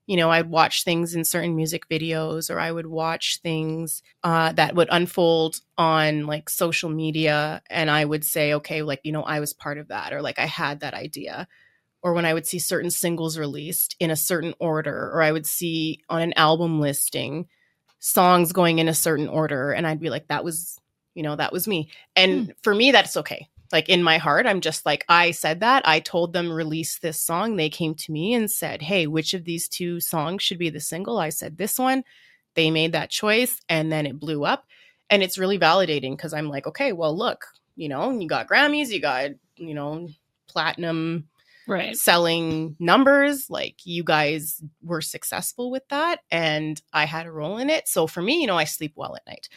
you 0.08 0.18
know, 0.18 0.30
I'd 0.30 0.50
watch 0.50 0.84
things 0.84 1.16
in 1.16 1.24
certain 1.24 1.56
music 1.56 1.88
videos 1.88 2.54
or 2.54 2.60
I 2.60 2.72
would 2.72 2.88
watch 2.88 3.40
things 3.42 4.04
uh, 4.24 4.52
that 4.54 4.76
would 4.76 4.90
unfold 4.92 5.62
on 5.78 6.26
like 6.26 6.50
social 6.50 6.90
media. 6.90 7.62
And 7.70 7.90
I 7.90 8.04
would 8.04 8.26
say, 8.26 8.54
okay, 8.56 8.82
like, 8.82 9.02
you 9.04 9.12
know, 9.12 9.24
I 9.24 9.40
was 9.40 9.54
part 9.54 9.78
of 9.78 9.88
that 9.90 10.12
or 10.14 10.22
like 10.22 10.40
I 10.40 10.46
had 10.46 10.82
that 10.82 10.94
idea. 10.94 11.48
Or 12.04 12.14
when 12.14 12.26
I 12.26 12.34
would 12.34 12.48
see 12.48 12.58
certain 12.58 12.90
singles 12.90 13.38
released 13.38 13.96
in 14.00 14.10
a 14.10 14.16
certain 14.16 14.56
order, 14.58 15.12
or 15.14 15.22
I 15.22 15.32
would 15.32 15.46
see 15.46 16.00
on 16.10 16.22
an 16.22 16.34
album 16.36 16.82
listing 16.82 17.48
songs 18.00 18.54
going 18.54 18.80
in 18.80 18.88
a 18.88 18.94
certain 18.94 19.28
order. 19.28 19.72
And 19.72 19.86
I'd 19.86 20.00
be 20.00 20.10
like, 20.10 20.28
that 20.30 20.44
was, 20.44 20.80
you 21.14 21.24
know, 21.24 21.36
that 21.36 21.54
was 21.54 21.68
me. 21.68 21.90
Hmm. 22.18 22.24
And 22.24 22.54
for 22.62 22.74
me, 22.74 22.92
that's 22.92 23.18
okay. 23.18 23.48
Like 23.72 23.90
in 23.90 24.04
my 24.04 24.18
heart, 24.18 24.46
I'm 24.46 24.62
just 24.62 24.86
like, 24.86 25.06
I 25.08 25.32
said 25.32 25.62
that. 25.62 25.88
I 25.88 26.00
told 26.00 26.34
them 26.34 26.52
release 26.52 27.00
this 27.00 27.20
song. 27.20 27.56
They 27.56 27.70
came 27.70 27.96
to 27.96 28.12
me 28.12 28.34
and 28.34 28.52
said, 28.52 28.82
Hey, 28.82 29.08
which 29.08 29.34
of 29.34 29.46
these 29.46 29.70
two 29.70 30.00
songs 30.00 30.44
should 30.44 30.60
be 30.60 30.70
the 30.70 30.80
single? 30.80 31.18
I 31.18 31.30
said 31.30 31.58
this 31.58 31.80
one. 31.80 32.04
They 32.56 32.70
made 32.70 32.92
that 32.92 33.10
choice 33.10 33.62
and 33.70 33.92
then 33.92 34.06
it 34.06 34.20
blew 34.20 34.44
up. 34.44 34.66
And 35.10 35.24
it's 35.24 35.38
really 35.38 35.60
validating 35.60 36.12
because 36.12 36.34
I'm 36.34 36.48
like, 36.48 36.68
okay, 36.68 36.94
well, 36.94 37.16
look, 37.18 37.46
you 37.76 37.90
know, 37.90 38.18
you 38.18 38.28
got 38.28 38.48
Grammys, 38.48 38.90
you 38.90 39.02
got, 39.02 39.32
you 39.58 39.74
know, 39.74 40.08
platinum 40.48 41.28
Right. 41.72 41.96
selling 41.96 42.76
numbers. 42.80 43.50
Like 43.50 43.86
you 43.86 44.04
guys 44.04 44.62
were 44.84 45.02
successful 45.02 45.72
with 45.72 45.88
that, 45.90 46.20
and 46.30 46.82
I 46.92 47.06
had 47.06 47.26
a 47.26 47.32
role 47.32 47.58
in 47.58 47.70
it. 47.70 47.88
So 47.88 48.08
for 48.08 48.22
me, 48.22 48.42
you 48.42 48.48
know, 48.48 48.58
I 48.58 48.66
sleep 48.66 48.94
well 48.96 49.16
at 49.16 49.26
night. 49.26 49.48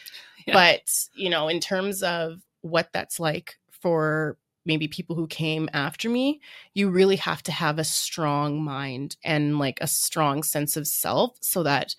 Yeah. 0.47 0.53
But, 0.53 0.89
you 1.13 1.29
know, 1.29 1.47
in 1.47 1.59
terms 1.59 2.03
of 2.03 2.39
what 2.61 2.89
that's 2.93 3.19
like 3.19 3.57
for 3.69 4.37
maybe 4.65 4.87
people 4.87 5.15
who 5.15 5.27
came 5.27 5.69
after 5.73 6.09
me, 6.09 6.41
you 6.73 6.89
really 6.89 7.17
have 7.17 7.43
to 7.43 7.51
have 7.51 7.79
a 7.79 7.83
strong 7.83 8.63
mind 8.63 9.17
and 9.23 9.59
like 9.59 9.79
a 9.81 9.87
strong 9.87 10.41
sense 10.41 10.77
of 10.77 10.87
self 10.87 11.37
so 11.41 11.63
that 11.63 11.95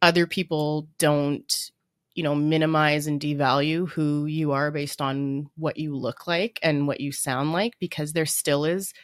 other 0.00 0.26
people 0.26 0.88
don't 0.98 1.70
you 2.14 2.22
know 2.22 2.34
minimize 2.34 3.06
and 3.06 3.20
devalue 3.20 3.88
who 3.90 4.26
you 4.26 4.52
are 4.52 4.70
based 4.70 5.02
on 5.02 5.48
what 5.56 5.76
you 5.76 5.94
look 5.94 6.26
like 6.26 6.58
and 6.62 6.86
what 6.86 7.00
you 7.00 7.12
sound 7.12 7.52
like 7.52 7.74
because 7.78 8.12
there 8.12 8.26
still 8.26 8.64
is 8.64 8.94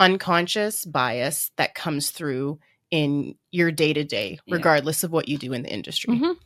unconscious 0.00 0.84
bias 0.84 1.50
that 1.56 1.74
comes 1.74 2.10
through 2.10 2.58
in 2.90 3.34
your 3.50 3.70
day 3.70 3.92
to 3.92 4.04
day 4.04 4.38
Yeah. 4.46 4.54
regardless 4.56 5.04
of 5.04 5.10
what 5.12 5.28
you 5.28 5.36
do 5.38 5.52
in 5.52 5.62
the 5.62 5.72
industry 5.72 6.14
Mhm. 6.14 6.36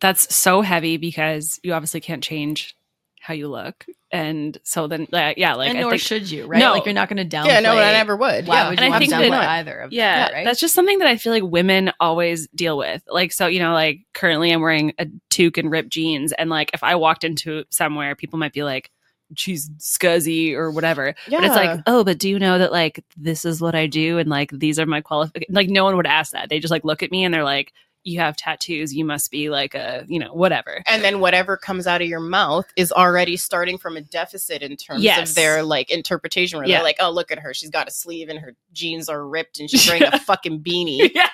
That's 0.00 0.32
so 0.34 0.60
heavy 0.60 0.96
because 0.96 1.58
you 1.64 1.72
obviously 1.72 2.00
can't 2.00 2.22
change 2.22 2.76
how 3.20 3.34
you 3.34 3.48
look. 3.48 3.84
And 4.12 4.56
so 4.62 4.86
then, 4.86 5.08
like, 5.10 5.36
yeah, 5.38 5.54
like, 5.54 5.68
and 5.70 5.78
I 5.78 5.80
nor 5.82 5.90
think, 5.90 6.02
should 6.02 6.30
you, 6.30 6.46
right? 6.46 6.60
No. 6.60 6.72
Like 6.72 6.84
you're 6.84 6.94
not 6.94 7.08
going 7.08 7.28
to 7.28 7.36
downplay. 7.36 7.46
yeah 7.48 7.60
no 7.60 7.72
i 7.76 7.92
never 7.92 8.16
would 8.16 8.46
Why 8.46 8.54
yeah 8.54 8.68
would 8.70 8.78
And 8.78 8.80
you 8.80 8.86
I 8.86 8.90
want 8.90 9.00
think 9.00 9.12
to 9.12 9.18
that- 9.18 9.30
downplay 9.42 9.48
either 9.48 9.78
of 9.80 9.92
yeah, 9.92 10.16
that, 10.18 10.32
right? 10.32 10.44
that's 10.44 10.60
just 10.60 10.72
something 10.74 10.98
that 11.00 11.08
I 11.08 11.16
feel 11.16 11.32
like 11.32 11.42
women 11.42 11.90
always 11.98 12.46
deal 12.54 12.78
with. 12.78 13.02
Like, 13.08 13.32
so, 13.32 13.48
you 13.48 13.58
know, 13.58 13.72
like 13.74 13.98
currently 14.14 14.52
I'm 14.52 14.60
wearing 14.62 14.94
a 15.00 15.06
toque 15.30 15.58
and 15.58 15.68
ripped 15.70 15.90
jeans. 15.90 16.32
And 16.32 16.48
like, 16.48 16.70
if 16.74 16.84
I 16.84 16.94
walked 16.94 17.24
into 17.24 17.64
somewhere, 17.70 18.14
people 18.14 18.38
might 18.38 18.52
be 18.52 18.62
like, 18.62 18.90
she's 19.36 19.68
scuzzy 19.78 20.54
or 20.54 20.70
whatever. 20.70 21.14
yeah 21.28 21.38
But 21.40 21.46
it's 21.46 21.56
like, 21.56 21.80
oh, 21.86 22.04
but 22.04 22.18
do 22.18 22.28
you 22.28 22.38
know 22.38 22.58
that 22.58 22.72
like 22.72 23.04
this 23.16 23.44
is 23.44 23.60
what 23.60 23.74
I 23.74 23.86
do 23.86 24.18
and 24.18 24.28
like 24.28 24.50
these 24.52 24.78
are 24.78 24.86
my 24.86 25.00
qualifications? 25.00 25.54
Like 25.54 25.68
no 25.68 25.84
one 25.84 25.96
would 25.96 26.06
ask 26.06 26.32
that. 26.32 26.48
They 26.48 26.58
just 26.60 26.70
like 26.70 26.84
look 26.84 27.02
at 27.02 27.10
me 27.10 27.24
and 27.24 27.32
they're 27.34 27.44
like, 27.44 27.72
you 28.04 28.20
have 28.20 28.36
tattoos. 28.36 28.94
You 28.94 29.04
must 29.04 29.30
be 29.30 29.50
like 29.50 29.74
a, 29.74 30.04
you 30.08 30.18
know, 30.18 30.32
whatever. 30.32 30.82
and 30.86 31.02
then 31.04 31.20
whatever 31.20 31.56
comes 31.58 31.86
out 31.86 32.00
of 32.00 32.08
your 32.08 32.20
mouth 32.20 32.64
is 32.76 32.90
already 32.90 33.36
starting 33.36 33.76
from 33.76 33.96
a 33.98 34.00
deficit 34.00 34.62
in 34.62 34.76
terms 34.76 35.02
Yes. 35.02 35.30
of 35.30 35.34
their 35.34 35.62
like 35.62 35.90
interpretation 35.90 36.58
where 36.58 36.66
Yeah. 36.66 36.76
they're 36.78 36.84
like 36.84 36.96
oh 37.00 37.10
look 37.10 37.30
at 37.30 37.38
her 37.40 37.52
she's 37.52 37.68
got 37.70 37.86
a 37.88 37.90
sleeve 37.90 38.28
and 38.30 38.38
her 38.38 38.54
jeans 38.72 39.08
are 39.10 39.26
ripped 39.26 39.58
and 39.60 39.68
she's 39.68 39.86
wearing 39.86 40.04
a 40.04 40.18
fucking 40.20 40.60
beanie 40.62 41.10
yeah. 41.14 41.28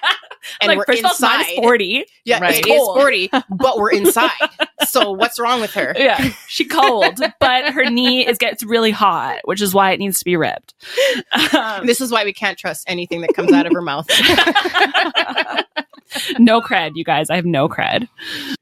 and 0.61 0.69
like 0.69 0.79
we're 0.79 0.87
first 0.87 1.05
all, 1.05 1.11
inside 1.13 1.37
minus 1.45 1.55
40. 1.57 2.07
yeah 2.25 2.41
Right. 2.41 2.59
it 2.59 2.67
is 2.67 2.77
Cold. 2.79 2.97
40 2.99 3.31
but 3.51 3.77
we're 3.79 3.93
inside 4.01 4.31
so 4.89 5.13
what's 5.13 5.39
wrong 5.41 5.61
with 5.61 5.73
her 5.75 5.95
Yeah. 5.97 6.31
She 6.49 6.65
cold, 6.65 7.21
but 7.41 7.73
her 7.73 7.89
knee 7.91 8.27
is 8.27 8.39
gets 8.39 8.63
really 8.63 8.91
hot, 8.91 9.41
which 9.45 9.61
is 9.63 9.75
why 9.75 9.93
it 9.93 9.99
needs 9.99 10.19
to 10.19 10.25
be 10.25 10.37
ripped. 10.37 10.75
Um, 11.55 11.87
this 11.87 12.01
is 12.01 12.11
why 12.11 12.25
we 12.25 12.33
can't 12.33 12.59
trust 12.59 12.85
anything 12.89 13.21
that 13.23 13.35
comes 13.35 13.53
out 13.53 13.67
of 13.67 13.73
her 13.73 13.83
mouth 13.83 14.07
no 16.39 16.61
cred, 16.61 16.93
you 16.95 17.05
guys. 17.05 17.31
I 17.31 17.37
have 17.37 17.45
no 17.45 17.69
cred. 17.69 18.09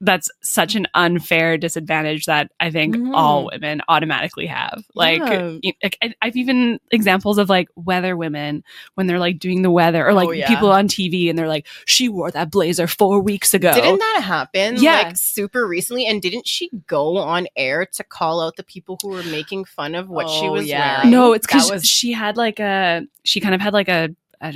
That's 0.01 0.29
such 0.41 0.75
an 0.75 0.87
unfair 0.95 1.57
disadvantage 1.57 2.25
that 2.25 2.51
I 2.59 2.71
think 2.71 2.95
Mhm. 2.95 3.11
all 3.13 3.49
women 3.51 3.81
automatically 3.87 4.47
have. 4.47 4.83
Like, 4.95 5.19
Yeah. 5.19 5.73
I- 6.01 6.13
I've 6.21 6.35
even 6.35 6.79
examples 6.91 7.37
of 7.37 7.49
like 7.49 7.67
weather 7.75 8.17
women 8.17 8.63
when 8.95 9.07
they're 9.07 9.19
like 9.19 9.39
doing 9.39 9.61
the 9.61 9.71
weather, 9.71 10.05
or 10.07 10.13
like 10.13 10.29
Oh, 10.29 10.31
yeah. 10.31 10.47
people 10.47 10.71
on 10.71 10.87
TV 10.87 11.29
and 11.29 11.37
they're 11.37 11.47
like, 11.47 11.67
"She 11.85 12.09
wore 12.09 12.31
that 12.31 12.49
blazer 12.49 12.87
four 12.87 13.21
weeks 13.21 13.53
ago." 13.53 13.73
Didn't 13.73 13.99
that 13.99 14.21
happen 14.23 14.75
Yeah. 14.77 15.03
like 15.03 15.17
super 15.17 15.67
recently? 15.67 16.05
And 16.05 16.12
didn't 16.21 16.47
she 16.47 16.69
go 16.87 17.17
on 17.17 17.47
air 17.55 17.85
to 17.93 18.03
call 18.03 18.41
out 18.41 18.55
the 18.55 18.63
people 18.63 18.97
who 19.01 19.09
were 19.09 19.23
making 19.23 19.65
fun 19.65 19.95
of 19.95 20.09
what 20.09 20.29
she 20.29 20.45
Oh, 20.47 20.51
was 20.53 20.67
yeah. 20.67 20.97
wearing? 20.97 21.11
no, 21.11 21.33
it's 21.33 21.47
because 21.47 21.71
was- 21.71 21.85
she 21.85 22.11
had 22.11 22.37
like 22.37 22.59
a 22.59 23.05
she 23.23 23.39
kind 23.39 23.55
of 23.55 23.61
had 23.61 23.73
like 23.73 23.87
a 23.89 24.09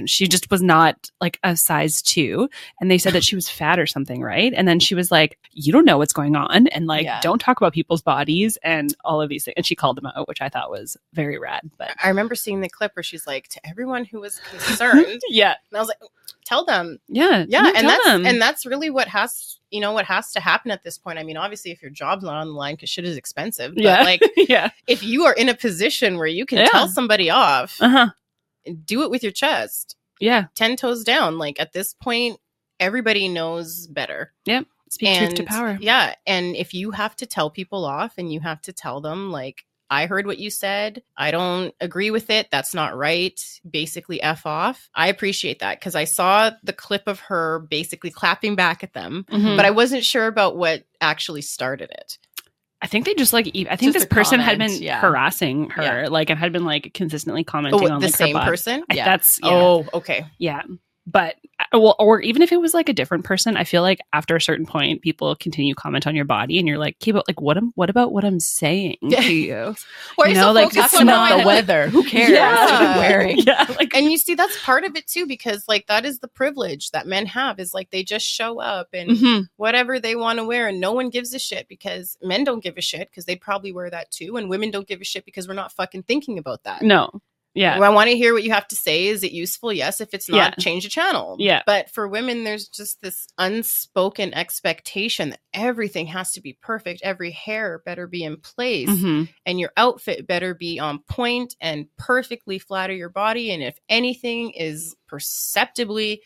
she 0.05 0.27
just 0.27 0.51
was 0.51 0.61
not 0.61 1.09
like 1.21 1.39
a 1.45 1.55
size 1.55 2.01
two, 2.01 2.49
and 2.81 2.91
they 2.91 2.97
said 2.97 3.13
that 3.13 3.23
she 3.23 3.35
was 3.35 3.47
fat 3.49 3.79
or 3.79 3.85
something, 3.85 4.21
right? 4.21 4.53
And 4.53 4.67
then 4.67 4.81
she 4.81 4.95
was 4.95 5.11
like, 5.11 5.37
"You 5.53 5.71
don't 5.71 5.85
know 5.85 5.97
what's 5.97 6.11
going 6.11 6.35
on, 6.35 6.67
and 6.67 6.87
like, 6.87 7.05
Yeah. 7.05 7.21
don't 7.21 7.39
talk 7.39 7.55
about 7.55 7.71
people's 7.71 8.01
bodies 8.01 8.57
and 8.63 8.93
all 9.05 9.21
of 9.21 9.29
these 9.29 9.45
things." 9.45 9.53
And 9.55 9.65
she 9.65 9.75
called 9.75 9.95
them 9.95 10.07
out, 10.07 10.27
which 10.27 10.41
I 10.41 10.49
thought 10.49 10.69
was 10.69 10.97
very 11.13 11.37
rad. 11.39 11.71
But 11.77 11.91
I 12.03 12.09
remember 12.09 12.35
seeing 12.35 12.59
the 12.59 12.67
clip 12.67 12.97
where 12.97 13.03
she's 13.03 13.25
like, 13.25 13.47
to 13.47 13.65
everyone 13.65 14.03
who 14.03 14.19
was 14.19 14.41
concerned, 14.51 15.21
yeah, 15.29 15.55
and 15.71 15.77
I 15.77 15.79
was 15.79 15.87
like, 15.87 15.99
tell 16.47 16.65
them, 16.65 16.97
yeah, 17.07 17.45
yeah, 17.47 17.71
and 17.75 17.87
that's 17.87 18.05
them. 18.05 18.25
and 18.25 18.41
that's 18.41 18.65
really 18.65 18.89
what 18.89 19.07
has 19.07 19.59
you 19.69 19.81
know 19.81 19.91
what 19.91 20.05
has 20.05 20.31
to 20.31 20.39
happen 20.39 20.71
at 20.71 20.83
this 20.83 20.97
point. 20.97 21.19
I 21.19 21.23
mean, 21.23 21.37
obviously, 21.37 21.71
if 21.71 21.81
your 21.81 21.91
job's 21.91 22.23
not 22.23 22.35
on 22.35 22.47
the 22.47 22.53
line 22.53 22.75
because 22.75 22.89
shit 22.89 23.05
is 23.05 23.17
expensive, 23.17 23.75
but 23.75 23.83
yeah, 23.83 24.03
like 24.03 24.21
yeah, 24.37 24.69
if 24.87 25.03
you 25.03 25.25
are 25.25 25.33
in 25.33 25.49
a 25.49 25.55
position 25.55 26.17
where 26.17 26.27
you 26.27 26.45
can 26.45 26.59
Yeah. 26.59 26.67
tell 26.67 26.87
somebody 26.87 27.29
off, 27.29 27.77
uh 27.81 27.89
huh, 27.89 28.09
do 28.85 29.03
it 29.03 29.11
with 29.11 29.23
your 29.23 29.31
chest, 29.31 29.95
yeah. 30.19 30.45
ten 30.55 30.75
toes 30.75 31.03
down. 31.03 31.37
Like 31.37 31.59
at 31.59 31.73
this 31.73 31.93
point, 31.93 32.39
everybody 32.79 33.27
knows 33.27 33.87
better. 33.87 34.33
Yep. 34.45 34.65
Speak 34.89 35.17
truth 35.17 35.33
to 35.35 35.43
power. 35.43 35.77
Yeah. 35.81 36.15
And 36.25 36.55
if 36.55 36.73
you 36.73 36.91
have 36.91 37.13
to 37.17 37.25
tell 37.25 37.49
people 37.49 37.83
off 37.83 38.13
and 38.17 38.31
you 38.31 38.39
have 38.39 38.61
to 38.61 38.71
tell 38.71 39.01
them, 39.01 39.31
like, 39.31 39.65
I 39.89 40.05
heard 40.05 40.25
what 40.27 40.37
you 40.37 40.49
said. 40.49 41.01
I 41.15 41.31
don't 41.31 41.73
agree 41.79 42.11
with 42.11 42.29
it. 42.29 42.47
That's 42.51 42.73
not 42.73 42.95
right. 42.97 43.39
Basically, 43.69 44.21
F 44.21 44.45
off. 44.45 44.89
I 44.93 45.07
appreciate 45.07 45.59
that 45.59 45.79
because 45.79 45.95
I 45.95 46.03
saw 46.03 46.51
the 46.63 46.73
clip 46.73 47.03
of 47.07 47.19
her 47.21 47.59
basically 47.59 48.09
clapping 48.11 48.55
back 48.55 48.83
at 48.83 48.93
them, 48.93 49.25
Mhm. 49.31 49.55
but 49.55 49.65
I 49.65 49.71
wasn't 49.71 50.03
sure 50.03 50.27
about 50.27 50.57
what 50.57 50.83
actually 50.99 51.41
started 51.41 51.89
it. 51.91 52.17
I 52.81 52.85
think 52.87 53.05
they 53.05 53.15
just 53.15 53.33
like. 53.33 53.47
I 53.47 53.75
think 53.75 53.93
Just 53.93 53.93
this 53.93 54.05
person 54.05 54.39
had 54.39 54.59
been 54.59 54.71
yeah. 54.81 54.99
harassing 54.99 55.71
her, 55.71 56.09
like, 56.09 56.29
and 56.29 56.37
had 56.37 56.51
been 56.53 56.63
like 56.65 56.91
consistently 56.93 57.43
commenting 57.43 57.89
Oh, 57.89 57.93
on 57.93 58.01
the 58.01 58.07
like 58.07 58.15
same 58.15 58.37
person? 58.37 58.83
I- 58.89 58.93
Yeah. 58.95 59.05
That's 59.05 59.39
yeah, 59.43 59.49
Oh, 59.49 59.85
okay. 59.95 60.25
yeah. 60.37 60.61
But 61.07 61.35
uh, 61.59 61.79
well, 61.79 61.95
or 61.99 62.19
even 62.21 62.41
if 62.41 62.51
it 62.51 62.59
was 62.59 62.73
like 62.73 62.89
a 62.89 62.93
different 62.93 63.23
person, 63.23 63.55
I 63.55 63.63
feel 63.63 63.81
like 63.81 63.99
after 64.11 64.35
a 64.35 64.41
certain 64.41 64.65
point, 64.65 65.01
people 65.01 65.35
continue 65.37 65.73
comment 65.73 66.05
on 66.05 66.15
your 66.15 66.25
body, 66.25 66.59
and 66.59 66.67
you're 66.67 66.77
like, 66.77 66.97
okay, 67.01 67.13
but 67.13 67.27
like, 67.27 67.39
what 67.39 67.55
am, 67.55 67.71
what 67.75 67.89
about 67.89 68.11
what 68.11 68.25
I'm 68.25 68.41
saying 68.41 68.97
Yeah. 69.01 69.21
to 69.21 69.33
you? 69.33 69.75
Why 70.15 70.25
are 70.25 70.29
You 70.29 70.35
know, 70.35 70.41
so 70.41 70.51
like, 70.51 70.65
focused 70.65 70.93
it's 70.93 70.99
on 70.99 71.05
not 71.07 71.39
the 71.39 71.47
weather. 71.47 71.87
Who 71.87 72.03
cares? 72.07 72.29
Yeah. 72.29 72.51
What 72.53 72.71
are 72.71 72.93
you 72.93 72.99
wearing? 72.99 73.37
yeah, 73.47 73.65
like 73.79 73.95
and 73.95 74.11
you 74.11 74.17
see 74.17 74.35
that's 74.35 74.61
part 74.63 74.83
of 74.83 74.95
it 74.95 75.07
too 75.07 75.25
because 75.25 75.63
like 75.67 75.87
that 75.87 76.05
is 76.05 76.19
the 76.19 76.27
privilege 76.27 76.91
that 76.91 77.07
men 77.07 77.25
have 77.25 77.59
is 77.59 77.73
like 77.73 77.89
they 77.89 78.03
just 78.03 78.25
show 78.25 78.59
up 78.59 78.89
and 78.93 79.11
mhm. 79.11 79.47
whatever 79.55 79.99
they 79.99 80.15
want 80.15 80.39
to 80.39 80.45
wear 80.45 80.67
and 80.67 80.81
no 80.81 80.91
one 80.91 81.09
gives 81.09 81.33
a 81.33 81.39
shit 81.39 81.67
because 81.69 82.17
men 82.21 82.43
don't 82.43 82.63
give 82.63 82.77
a 82.77 82.81
shit 82.81 83.09
because 83.09 83.25
they 83.25 83.35
probably 83.35 83.71
wear 83.71 83.89
that 83.89 84.11
too 84.11 84.35
and 84.35 84.49
women 84.49 84.71
don't 84.71 84.87
give 84.87 85.01
a 85.01 85.05
shit 85.05 85.25
because 85.25 85.47
we're 85.47 85.53
not 85.53 85.71
fucking 85.71 86.03
thinking 86.03 86.37
about 86.37 86.63
that 86.63 86.81
no, 86.81 87.09
yeah, 87.53 87.79
I 87.79 87.89
want 87.89 88.09
to 88.09 88.17
hear 88.17 88.33
what 88.33 88.43
you 88.43 88.51
have 88.51 88.67
to 88.67 88.75
say. 88.75 89.07
Is 89.07 89.23
it 89.23 89.31
useful? 89.31 89.73
Yes. 89.73 89.99
If 89.99 90.13
it's 90.13 90.29
not, 90.29 90.37
Yeah. 90.57 90.63
change 90.63 90.83
the 90.83 90.89
channel. 90.89 91.35
Yeah. 91.39 91.63
But 91.65 91.89
for 91.89 92.07
women, 92.07 92.43
there's 92.43 92.67
just 92.67 93.01
this 93.01 93.27
unspoken 93.37 94.33
expectation 94.33 95.29
that 95.31 95.39
everything 95.53 96.07
has 96.07 96.31
to 96.33 96.41
be 96.41 96.57
perfect. 96.61 97.01
Every 97.03 97.31
hair 97.31 97.81
better 97.85 98.05
be 98.07 98.23
in 98.23 98.37
place, 98.37 98.89
Mhm. 98.89 99.29
and 99.45 99.59
your 99.59 99.71
outfit 99.75 100.27
better 100.27 100.53
be 100.53 100.79
on 100.79 100.99
point 101.09 101.55
and 101.59 101.87
perfectly 101.97 102.59
flatter 102.59 102.93
your 102.93 103.09
body. 103.09 103.51
And 103.51 103.63
if 103.63 103.77
anything 103.89 104.51
is 104.51 104.95
perceptibly 105.07 106.21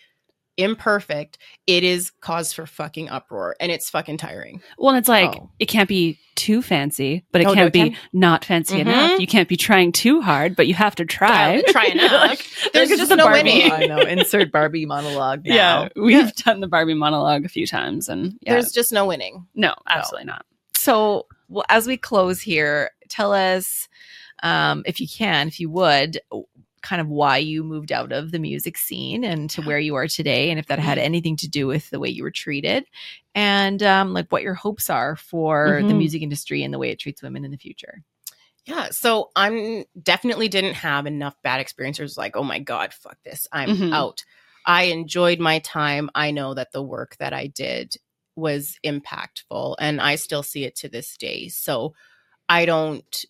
imperfect, 0.58 1.38
it 1.68 1.84
is 1.84 2.12
cause 2.22 2.54
for 2.54 2.66
fucking 2.66 3.10
uproar, 3.10 3.56
and 3.60 3.72
it's 3.72 3.90
fucking 3.90 4.18
tiring. 4.18 4.62
Well, 4.78 4.96
it's 4.96 5.08
like 5.10 5.36
Oh. 5.38 5.50
it 5.60 5.66
can't 5.68 5.90
be 5.90 6.20
too 6.36 6.62
fancy, 6.62 7.24
but 7.32 7.42
it 7.42 7.48
Oh, 7.48 7.54
can't 7.54 7.68
it 7.68 7.74
be 7.74 7.90
can- 7.92 7.98
not 8.14 8.44
fancy 8.46 8.78
Mhm. 8.78 8.82
enough. 8.82 9.20
You 9.20 9.28
can't 9.28 9.48
be 9.50 9.58
trying 9.58 9.92
too 9.92 10.22
hard, 10.22 10.56
but 10.56 10.68
you 10.68 10.74
have 10.74 10.96
to 10.96 11.06
try. 11.06 11.62
Try 11.68 11.86
enough. 11.86 12.12
Like, 12.12 12.46
There's 12.74 12.90
like, 12.90 13.00
just 13.00 13.12
no 13.12 13.18
Barbie. 13.26 13.44
winning. 13.44 13.72
I 13.72 13.86
know. 13.86 14.00
Insert 14.00 14.52
Barbie 14.52 14.86
monologue 14.86 15.42
now. 15.46 15.56
Yeah, 15.56 15.90
we've 15.96 16.34
done 16.36 16.60
the 16.62 16.68
Barbie 16.68 16.94
monologue 16.96 17.46
a 17.46 17.50
few 17.50 17.68
times, 17.68 18.10
and 18.10 18.38
yeah, 18.42 18.54
There's 18.54 18.72
just 18.72 18.92
no 18.92 19.06
winning. 19.06 19.46
no, 19.56 19.74
absolutely 19.88 20.26
not. 20.28 20.46
So, 20.76 21.28
well, 21.48 21.66
as 21.70 21.86
we 21.86 21.98
close 21.98 22.42
here, 22.42 22.92
tell 23.10 23.34
us, 23.34 23.88
um, 24.42 24.82
if 24.88 25.00
you 25.00 25.08
can, 25.08 25.48
if 25.48 25.60
you 25.60 25.70
would, 25.70 26.20
kind 26.82 27.02
of 27.02 27.08
why 27.08 27.38
you 27.38 27.64
moved 27.64 27.92
out 27.92 28.12
of 28.12 28.32
the 28.32 28.40
music 28.40 28.78
scene 28.78 29.24
and 29.24 29.50
to 29.52 29.62
where 29.62 29.80
you 29.80 29.96
are 29.96 30.08
today, 30.08 30.50
and 30.50 30.60
if 30.60 30.68
that 30.68 30.80
had 30.80 30.98
anything 30.98 31.38
to 31.38 31.48
do 31.50 31.68
with 31.68 31.90
the 31.90 32.00
way 32.00 32.10
you 32.10 32.24
were 32.24 32.32
treated, 32.32 32.86
and 33.36 33.82
um, 33.84 34.14
like 34.14 34.32
what 34.32 34.44
your 34.44 34.54
hopes 34.56 34.90
are 34.90 35.16
for 35.16 35.84
the 35.88 35.94
Mhm. 35.94 35.98
music 35.98 36.22
industry 36.22 36.64
and 36.64 36.74
the 36.74 36.80
way 36.80 36.90
it 36.92 37.00
treats 37.00 37.22
women 37.22 37.46
in 37.46 37.52
the 37.52 37.58
future. 37.58 38.04
Yeah, 38.66 38.90
so 38.92 39.32
I'm 39.36 39.86
definitely 40.02 40.48
didn't 40.48 40.76
have 40.76 41.08
enough 41.08 41.36
bad 41.42 41.60
experiences 41.60 42.18
like, 42.18 42.36
oh 42.36 42.44
my 42.44 42.60
God, 42.60 42.94
fuck 42.94 43.18
this. 43.24 43.48
I'm 43.52 43.70
Mhm. 43.72 43.94
out. 43.94 44.24
I 44.66 44.84
enjoyed 44.84 45.40
my 45.40 45.60
time. 45.60 46.10
I 46.14 46.30
know 46.32 46.54
that 46.54 46.72
the 46.72 46.84
work 46.84 47.18
that 47.18 47.34
I 47.34 47.48
did 47.48 47.96
was 48.36 48.78
impactful 48.86 49.76
and 49.80 50.00
I 50.00 50.16
still 50.16 50.44
see 50.44 50.64
it 50.64 50.76
to 50.78 50.90
this 50.90 51.18
day. 51.18 51.48
So 51.48 51.94
I 52.50 52.66
don't 52.66 53.26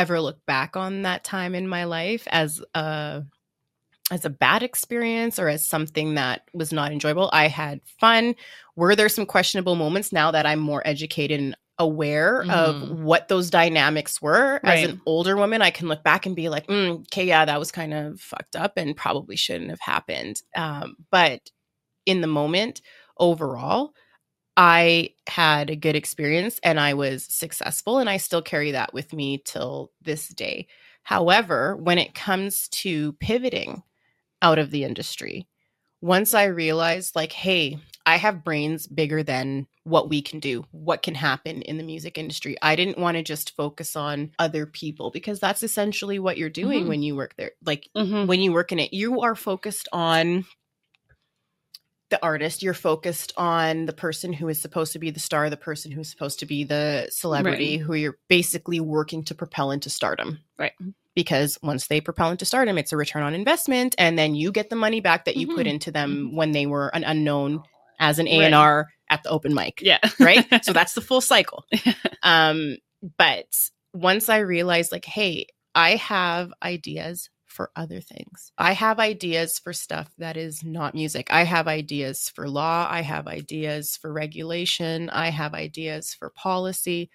ever 0.00 0.20
look 0.20 0.44
back 0.46 0.76
on 0.76 1.02
that 1.02 1.24
time 1.24 1.54
in 1.54 1.68
my 1.68 1.84
life 1.84 2.26
as 2.30 2.62
a 2.74 3.22
as 4.10 4.24
a 4.24 4.30
bad 4.30 4.62
experience 4.62 5.38
or 5.38 5.48
as 5.48 5.64
something 5.66 6.14
that 6.14 6.42
was 6.54 6.72
not 6.72 6.92
enjoyable. 6.92 7.28
I 7.32 7.48
had 7.48 7.80
fun. 8.00 8.34
Were 8.74 8.96
there 8.96 9.08
some 9.10 9.26
questionable 9.26 9.74
moments 9.74 10.12
now 10.12 10.30
that 10.30 10.46
I'm 10.46 10.60
more 10.60 10.82
educated 10.86 11.38
and 11.40 11.54
aware 11.78 12.42
of 12.50 12.76
Mhm. 12.76 12.88
what 13.02 13.28
those 13.28 13.50
dynamics 13.50 14.20
were 14.22 14.60
as 14.64 14.82
an 14.84 15.00
older 15.04 15.36
woman? 15.36 15.60
I 15.60 15.70
can 15.70 15.88
look 15.88 16.02
back 16.04 16.24
and 16.24 16.34
be 16.34 16.48
like, 16.48 16.66
mm, 16.68 17.00
okay, 17.02 17.24
yeah, 17.26 17.44
that 17.44 17.58
was 17.58 17.70
kind 17.70 17.92
of 17.92 18.18
fucked 18.18 18.56
up 18.56 18.72
and 18.78 18.96
probably 18.96 19.36
shouldn't 19.36 19.70
have 19.70 19.80
happened. 19.80 20.40
Um, 20.56 20.96
but 21.10 21.50
in 22.06 22.22
the 22.22 22.26
moment, 22.26 22.80
overall, 23.18 23.92
I 24.58 25.10
had 25.28 25.70
a 25.70 25.76
good 25.76 25.96
experience 25.96 26.60
and 26.64 26.80
I 26.80 26.94
was 26.94 27.24
successful, 27.24 27.98
and 28.00 28.10
I 28.10 28.18
still 28.18 28.42
carry 28.42 28.72
that 28.72 28.92
with 28.94 29.12
me 29.14 29.42
till 29.44 29.92
this 30.02 30.28
day. 30.28 30.68
However, 31.04 31.76
when 31.76 31.98
it 31.98 32.14
comes 32.14 32.68
to 32.70 33.14
pivoting 33.14 33.82
out 34.42 34.58
of 34.58 34.70
the 34.70 34.84
industry, 34.84 35.48
once 36.00 36.34
I 36.34 36.44
realized, 36.46 37.16
like, 37.16 37.32
hey, 37.32 37.78
I 38.06 38.16
have 38.16 38.44
brains 38.44 38.86
bigger 38.86 39.22
than 39.22 39.66
what 39.84 40.10
we 40.10 40.22
can 40.22 40.40
do, 40.40 40.64
what 40.72 41.02
can 41.02 41.14
happen 41.14 41.62
in 41.62 41.78
the 41.78 41.84
music 41.84 42.18
industry. 42.18 42.56
I 42.62 42.76
didn't 42.76 42.98
want 42.98 43.16
to 43.16 43.22
just 43.24 43.56
focus 43.56 43.96
on 43.96 44.32
other 44.38 44.66
people 44.66 45.10
because 45.10 45.40
that's 45.40 45.62
essentially 45.64 46.18
what 46.18 46.38
you're 46.38 46.50
doing 46.50 46.84
Mhm. 46.84 46.88
when 46.88 47.02
you 47.02 47.16
work 47.16 47.34
there. 47.36 47.52
Like, 47.64 47.88
Mhm. 47.96 48.26
when 48.28 48.40
you 48.40 48.52
work 48.52 48.72
in 48.72 48.80
it, 48.80 48.94
you 48.94 49.22
are 49.22 49.34
focused 49.36 49.88
on 49.92 50.46
the 52.10 52.22
artist, 52.22 52.62
you're 52.62 52.74
focused 52.74 53.32
on 53.36 53.86
the 53.86 53.92
person 53.92 54.32
who 54.32 54.48
is 54.48 54.60
supposed 54.60 54.92
to 54.94 54.98
be 54.98 55.10
the 55.10 55.20
star, 55.20 55.50
the 55.50 55.56
person 55.56 55.90
who 55.92 56.00
is 56.00 56.10
supposed 56.10 56.38
to 56.40 56.46
be 56.46 56.64
the 56.64 57.06
celebrity, 57.10 57.76
Right. 57.76 57.84
who 57.86 57.94
you're 57.94 58.18
basically 58.28 58.80
working 58.80 59.22
to 59.24 59.34
propel 59.34 59.70
into 59.70 59.90
stardom. 59.90 60.38
Right. 60.58 60.72
Because 61.14 61.58
once 61.62 61.88
they 61.88 62.00
propel 62.00 62.30
into 62.30 62.44
stardom, 62.44 62.78
it's 62.78 62.92
a 62.92 62.96
return 62.96 63.22
on 63.22 63.34
investment, 63.34 63.94
and 63.98 64.18
then 64.18 64.34
you 64.34 64.52
get 64.52 64.70
the 64.70 64.76
money 64.76 65.00
back 65.00 65.24
that 65.26 65.36
you 65.36 65.48
put 65.48 65.66
Mhm. 65.66 65.70
into 65.70 65.90
them 65.90 66.34
when 66.34 66.52
they 66.52 66.64
were 66.66 66.88
an 66.94 67.04
unknown 67.04 67.62
as 68.00 68.18
an 68.18 68.28
A&R 68.28 68.86
at 69.10 69.22
the 69.24 69.30
open 69.30 69.52
mic 69.54 69.80
Yeah, 69.82 69.98
right? 70.20 70.46
so 70.64 70.72
that's 70.72 70.92
the 70.94 71.00
full 71.00 71.20
cycle. 71.20 71.64
Um, 72.22 72.76
but 73.16 73.46
once 73.92 74.28
I 74.28 74.38
realized, 74.38 74.92
like, 74.92 75.04
hey, 75.04 75.46
I 75.74 75.96
have 75.96 76.52
ideas 76.62 77.30
for 77.58 77.72
other 77.74 78.00
things. 78.00 78.52
I 78.56 78.72
have 78.74 79.00
ideas 79.00 79.58
for 79.58 79.72
stuff 79.72 80.14
that 80.18 80.36
is 80.36 80.62
not 80.62 80.94
music. 80.94 81.26
I 81.28 81.42
have 81.42 81.66
ideas 81.66 82.30
for 82.32 82.48
law. 82.48 82.86
I 82.88 83.00
have 83.00 83.26
ideas 83.26 83.96
for 83.96 84.12
regulation. 84.12 85.10
I 85.10 85.30
have 85.30 85.54
ideas 85.54 86.14
for 86.14 86.30
policy. 86.30 87.10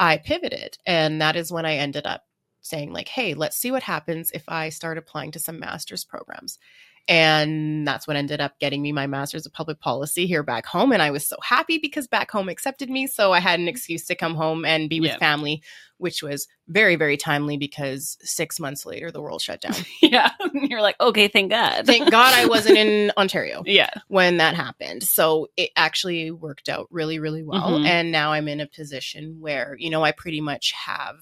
I 0.00 0.16
pivoted. 0.16 0.78
And 0.84 1.20
that 1.20 1.36
is 1.36 1.52
when 1.52 1.64
I 1.64 1.76
ended 1.76 2.06
up 2.06 2.24
saying, 2.60 2.92
like, 2.92 3.06
hey, 3.06 3.34
let's 3.34 3.56
see 3.56 3.70
what 3.70 3.84
happens 3.84 4.32
if 4.34 4.42
I 4.48 4.70
start 4.70 4.98
applying 4.98 5.30
to 5.30 5.38
some 5.38 5.60
master's 5.60 6.04
programs. 6.04 6.58
And 7.06 7.86
that's 7.86 8.06
what 8.06 8.16
ended 8.16 8.40
up 8.40 8.58
getting 8.58 8.80
me 8.80 8.90
my 8.92 9.06
master's 9.06 9.44
of 9.44 9.52
public 9.52 9.78
policy 9.78 10.26
here 10.26 10.42
back 10.42 10.64
home. 10.64 10.90
And 10.92 11.02
I 11.02 11.10
was 11.10 11.26
so 11.26 11.36
happy 11.42 11.78
because 11.78 12.06
back 12.08 12.30
home 12.30 12.48
accepted 12.48 12.88
me. 12.88 13.06
So 13.06 13.32
I 13.32 13.40
had 13.40 13.60
an 13.60 13.68
excuse 13.68 14.06
to 14.06 14.14
come 14.14 14.34
home 14.34 14.64
and 14.64 14.88
be 14.88 15.00
with 15.00 15.10
Yeah. 15.10 15.18
family, 15.18 15.62
which 15.98 16.22
was 16.22 16.48
very, 16.66 16.96
very 16.96 17.18
timely 17.18 17.58
because 17.58 18.16
six 18.22 18.58
months 18.58 18.86
later, 18.86 19.10
the 19.10 19.20
world 19.20 19.42
shut 19.42 19.60
down. 19.60 19.74
yeah. 20.02 20.30
You're 20.54 20.80
like, 20.80 20.98
okay, 20.98 21.28
thank 21.28 21.50
God. 21.50 21.84
Thank 21.86 22.10
God 22.10 22.32
I 22.32 22.46
wasn't 22.46 22.78
in 22.78 23.12
Ontario 23.18 23.62
yeah, 23.66 23.90
when 24.08 24.38
that 24.38 24.54
happened. 24.54 25.02
So 25.02 25.48
it 25.58 25.70
actually 25.76 26.30
worked 26.30 26.70
out 26.70 26.86
really, 26.90 27.18
really 27.18 27.42
well. 27.42 27.80
Mhm. 27.80 27.86
And 27.86 28.12
now 28.12 28.32
I'm 28.32 28.48
in 28.48 28.60
a 28.60 28.66
position 28.66 29.36
where, 29.40 29.76
you 29.78 29.90
know, 29.90 30.02
I 30.02 30.12
pretty 30.12 30.40
much 30.40 30.72
have 30.72 31.16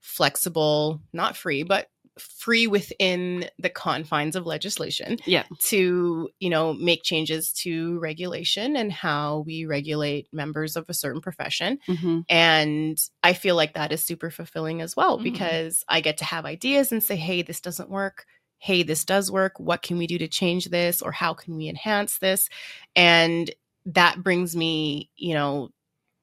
flexible, 0.00 1.00
not 1.12 1.36
free, 1.36 1.62
but 1.62 1.88
free 2.18 2.66
within 2.66 3.48
the 3.58 3.70
confines 3.70 4.36
of 4.36 4.46
legislation 4.46 5.18
yeah, 5.24 5.44
to, 5.60 6.28
you 6.40 6.50
know, 6.50 6.74
make 6.74 7.02
changes 7.02 7.52
to 7.52 7.98
regulation 8.00 8.76
and 8.76 8.92
how 8.92 9.40
we 9.46 9.64
regulate 9.64 10.28
members 10.32 10.76
of 10.76 10.84
a 10.88 10.94
certain 10.94 11.20
profession. 11.22 11.78
hmm 11.86 12.20
And 12.28 12.98
I 13.22 13.32
feel 13.32 13.56
like 13.56 13.74
that 13.74 13.92
is 13.92 14.02
super 14.02 14.30
fulfilling 14.30 14.80
as 14.82 14.94
well 14.96 15.18
Mhm. 15.18 15.22
because 15.22 15.84
I 15.88 16.00
get 16.00 16.18
to 16.18 16.24
have 16.24 16.44
ideas 16.44 16.92
and 16.92 17.02
say, 17.02 17.16
hey, 17.16 17.42
this 17.42 17.60
doesn't 17.60 17.90
work. 17.90 18.26
Hey, 18.58 18.82
this 18.82 19.04
does 19.04 19.30
work. 19.30 19.58
What 19.58 19.82
can 19.82 19.98
we 19.98 20.06
do 20.06 20.18
to 20.18 20.28
change 20.28 20.66
this? 20.66 21.02
Or 21.02 21.12
how 21.12 21.34
can 21.34 21.56
we 21.56 21.68
enhance 21.68 22.18
this? 22.18 22.48
And 22.94 23.50
that 23.86 24.22
brings 24.22 24.54
me, 24.54 25.10
you 25.16 25.34
know, 25.34 25.70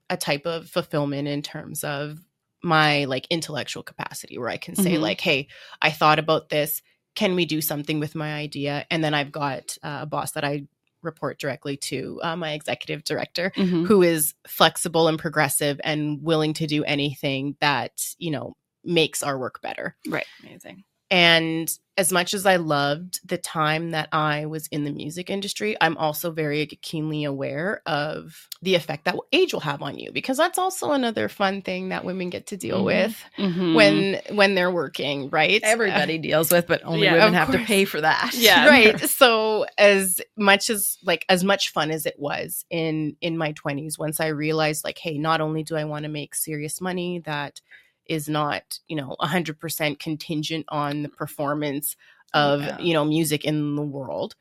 a 0.10 0.18
type 0.18 0.46
of 0.46 0.70
fulfillment 0.70 1.28
in 1.28 1.42
terms 1.42 1.84
of 1.84 2.20
my 2.64 3.06
like 3.06 3.28
intellectual 3.30 3.84
capacity 3.84 4.38
where 4.38 4.50
I 4.50 4.58
can 4.58 4.76
say, 4.76 4.94
Mhm. 4.96 5.02
like, 5.02 5.22
hey, 5.22 5.48
I 5.82 5.92
thought 5.92 6.20
about 6.20 6.50
this. 6.50 6.82
Can 7.16 7.36
we 7.36 7.46
do 7.46 7.62
something 7.62 8.00
with 8.00 8.16
my 8.16 8.34
idea? 8.34 8.86
And 8.92 9.04
then 9.04 9.14
I've 9.14 9.32
got 9.32 9.78
uh, 9.84 10.00
a 10.02 10.06
boss 10.06 10.32
that 10.34 10.44
I 10.44 10.68
report 11.02 11.40
directly 11.40 11.78
to, 11.78 12.20
uh, 12.24 12.36
my 12.36 12.52
executive 12.54 13.04
director, 13.04 13.52
hmm 13.56 13.86
who 13.86 14.02
is 14.04 14.34
flexible 14.48 15.08
and 15.08 15.18
progressive 15.18 15.80
and 15.84 16.22
willing 16.22 16.54
to 16.56 16.68
do 16.68 16.84
anything 16.84 17.56
that 17.62 18.14
you 18.18 18.32
know 18.32 18.56
makes 18.84 19.24
our 19.24 19.38
work 19.38 19.62
better 19.62 19.96
right, 20.08 20.28
amazing. 20.44 20.84
And 21.12 21.78
as 21.98 22.12
much 22.14 22.34
as 22.34 22.46
i 22.46 22.56
loved 22.56 23.20
the 23.28 23.38
time 23.38 23.92
that 23.92 24.08
i 24.14 24.46
was 24.46 24.68
in 24.68 24.84
the 24.84 24.92
music 24.92 25.30
industry 25.30 25.76
i'm 25.82 25.98
also 25.98 26.32
very 26.32 26.66
keenly 26.68 27.24
aware 27.24 27.82
of 27.86 28.48
the 28.62 28.76
effect 28.76 29.06
that 29.06 29.16
age 29.34 29.52
will 29.54 29.60
have 29.60 29.82
on 29.82 29.98
you 29.98 30.12
because 30.12 30.38
that's 30.38 30.58
also 30.58 30.92
another 30.92 31.28
fun 31.28 31.62
thing 31.62 31.90
that 31.90 32.06
women 32.06 32.30
get 32.30 32.48
to 32.48 32.58
deal 32.58 32.82
Mhm. 32.82 32.86
with 32.86 33.24
Mhm. 33.38 33.74
when 33.76 34.22
when 34.38 34.56
they're 34.56 34.72
working 34.72 35.30
right 35.30 35.62
Everybody 35.64 36.18
deals 36.30 36.52
with, 36.52 36.68
but 36.68 36.82
only 36.86 37.04
Yeah, 37.06 37.14
women 37.14 37.34
have 37.34 37.52
to 37.52 37.60
pay 37.60 37.86
for 37.86 38.00
that. 38.02 38.34
Yeah. 38.34 38.68
right 38.70 39.00
so 39.02 39.66
as 39.78 40.22
much 40.38 40.70
as 40.70 40.98
like 41.04 41.26
as 41.30 41.44
much 41.44 41.70
fun 41.72 41.92
as 41.92 42.06
it 42.06 42.16
was 42.20 42.66
in 42.70 43.16
in 43.22 43.38
my 43.38 43.54
20s 43.54 43.98
once 43.98 44.20
i 44.20 44.28
realized 44.28 44.84
like 44.84 44.98
hey 45.00 45.18
not 45.18 45.42
only 45.42 45.64
do 45.64 45.76
i 45.76 45.84
want 45.86 46.04
to 46.04 46.10
make 46.10 46.36
serious 46.36 46.80
money 46.82 47.20
that 47.26 47.62
is 48.10 48.28
not 48.30 48.80
you 48.90 48.98
know 48.98 49.16
100% 49.20 50.00
contingent 50.00 50.66
on 50.70 51.04
the 51.04 51.10
performance 51.10 51.96
of 52.34 52.62
Yeah. 52.64 52.80
you 52.80 52.94
know 52.94 53.06
music 53.06 53.46
in 53.46 53.76
the 53.76 53.84
world. 53.84 54.36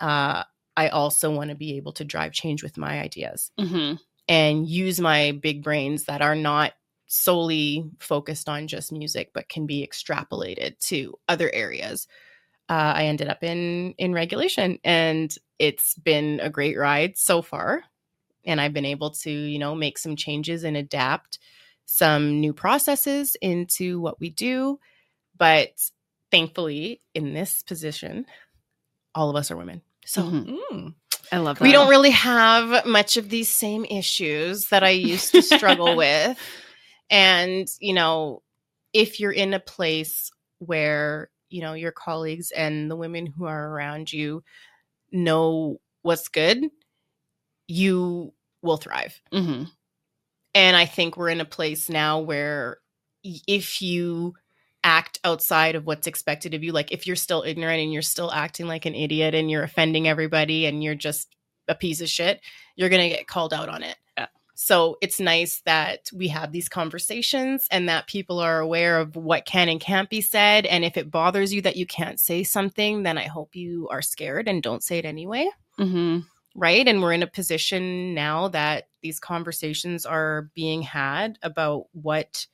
Uh 0.00 0.44
i 0.76 0.88
also 0.88 1.30
want 1.30 1.50
to 1.50 1.56
be 1.56 1.76
able 1.76 1.92
to 1.92 2.04
drive 2.04 2.32
change 2.32 2.62
with 2.62 2.76
my 2.78 3.00
ideas 3.00 3.50
hmm 3.58 3.94
and 4.28 4.68
use 4.68 5.00
my 5.00 5.32
big 5.32 5.62
brains 5.64 6.04
that 6.04 6.20
are 6.22 6.36
not 6.36 6.74
solely 7.06 7.90
focused 8.00 8.48
on 8.48 8.68
just 8.68 8.92
music 8.92 9.30
but 9.34 9.48
can 9.48 9.66
be 9.66 9.86
extrapolated 9.86 10.78
to 10.80 11.18
other 11.28 11.50
areas. 11.54 12.06
Uh, 12.68 12.92
i 12.96 13.04
ended 13.06 13.28
up 13.28 13.42
in 13.42 13.94
in 13.98 14.12
regulation 14.12 14.78
and 14.84 15.36
it's 15.58 15.94
been 15.96 16.40
a 16.42 16.50
great 16.50 16.76
ride 16.78 17.16
so 17.18 17.42
far. 17.42 17.82
And 18.44 18.60
i've 18.60 18.74
been 18.74 18.84
able 18.86 19.10
to 19.24 19.30
you 19.30 19.58
know 19.58 19.74
make 19.74 19.98
some 19.98 20.16
changes 20.16 20.64
and 20.64 20.76
adapt 20.76 21.38
some 21.90 22.38
new 22.38 22.52
processes 22.52 23.34
into 23.40 23.98
what 23.98 24.20
we 24.20 24.28
do 24.28 24.78
but 25.38 25.70
thankfully 26.30 27.00
in 27.14 27.32
this 27.32 27.62
position 27.62 28.26
all 29.14 29.30
of 29.30 29.36
us 29.36 29.50
are 29.50 29.56
women 29.56 29.80
so 30.04 30.22
Mhm. 30.22 30.58
Mm. 30.70 30.94
I 31.32 31.38
love 31.38 31.58
that. 31.58 31.64
we 31.64 31.72
don't 31.72 31.88
really 31.88 32.10
have 32.10 32.86
much 32.86 33.16
of 33.16 33.28
these 33.30 33.48
same 33.48 33.84
issues 33.86 34.68
that 34.68 34.82
I 34.84 34.90
used 34.90 35.32
to 35.32 35.42
struggle 35.42 35.96
with. 35.96 36.38
And, 37.10 37.68
you 37.80 37.92
know, 37.92 38.42
if 38.92 39.20
you're 39.20 39.32
in 39.32 39.52
a 39.52 39.60
place 39.60 40.30
where, 40.58 41.30
you 41.50 41.60
know, 41.60 41.74
your 41.74 41.92
colleagues 41.92 42.50
and 42.50 42.90
the 42.90 42.96
women 42.96 43.26
who 43.26 43.44
are 43.44 43.68
around 43.70 44.10
you 44.12 44.42
know 45.12 45.80
what's 46.02 46.28
good, 46.28 46.64
you 47.66 48.32
will 48.62 48.76
thrive. 48.78 49.20
hmm 49.32 49.64
And 50.54 50.76
I 50.76 50.86
think 50.86 51.16
we're 51.16 51.28
in 51.28 51.40
a 51.40 51.46
place 51.46 51.88
now 51.88 52.20
where 52.20 52.78
if 53.22 53.82
you 53.82 54.34
act 54.84 55.20
outside 55.24 55.74
of 55.74 55.86
what's 55.86 56.06
expected 56.06 56.54
of 56.54 56.62
you, 56.62 56.72
like 56.72 56.92
if 56.92 57.06
you're 57.06 57.16
still 57.16 57.42
ignorant 57.42 57.80
and 57.80 57.92
you're 57.92 58.02
still 58.02 58.32
acting 58.32 58.66
like 58.66 58.86
an 58.86 58.94
idiot 58.94 59.34
and 59.34 59.50
you're 59.50 59.62
offending 59.62 60.08
everybody 60.08 60.66
and 60.66 60.82
you're 60.82 60.94
just 60.94 61.34
a 61.68 61.74
piece 61.74 62.00
of 62.00 62.08
shit, 62.08 62.40
you're 62.76 62.88
going 62.88 63.02
to 63.02 63.14
get 63.16 63.26
called 63.26 63.52
out 63.52 63.68
on 63.68 63.82
it. 63.82 63.96
Yeah. 64.16 64.26
So 64.54 64.96
it's 65.02 65.20
nice 65.20 65.60
that 65.66 66.10
we 66.14 66.28
have 66.28 66.52
these 66.52 66.68
conversations 66.68 67.66
and 67.70 67.88
that 67.88 68.06
people 68.06 68.38
are 68.38 68.60
aware 68.60 68.98
of 68.98 69.16
what 69.16 69.44
can 69.44 69.68
and 69.68 69.80
can't 69.80 70.08
be 70.08 70.20
said. 70.20 70.64
And 70.64 70.84
if 70.84 70.96
it 70.96 71.10
bothers 71.10 71.52
you 71.52 71.62
that 71.62 71.76
you 71.76 71.86
can't 71.86 72.18
say 72.18 72.42
something, 72.42 73.02
then 73.02 73.18
I 73.18 73.24
hope 73.24 73.54
you 73.54 73.88
are 73.90 74.02
scared 74.02 74.48
and 74.48 74.62
don't 74.62 74.82
say 74.82 74.98
it 74.98 75.04
anyway 75.04 75.50
hmm 75.78 76.18
right? 76.58 76.86
And 76.86 77.00
we're 77.00 77.12
in 77.12 77.22
a 77.22 77.28
position 77.28 78.14
now 78.14 78.48
that 78.48 78.88
these 79.00 79.20
conversations 79.20 80.04
are 80.04 80.50
being 80.54 80.82
had 80.82 81.38
about 81.42 81.84
what 81.92 82.46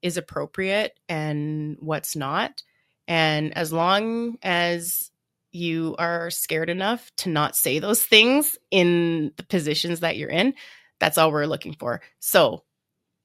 is 0.00 0.16
appropriate 0.16 0.98
and 1.08 1.76
what's 1.78 2.16
not. 2.16 2.62
And 3.06 3.56
as 3.56 3.72
long 3.72 4.38
as 4.42 5.10
you 5.52 5.94
are 5.98 6.30
scared 6.30 6.70
enough 6.70 7.10
to 7.18 7.28
not 7.28 7.54
say 7.54 7.78
those 7.78 8.02
things 8.02 8.56
in 8.70 9.32
the 9.36 9.44
positions 9.44 10.00
that 10.00 10.16
you're 10.16 10.30
in, 10.30 10.54
that's 10.98 11.18
all 11.18 11.30
we're 11.30 11.46
looking 11.46 11.74
for. 11.74 12.00
So 12.20 12.64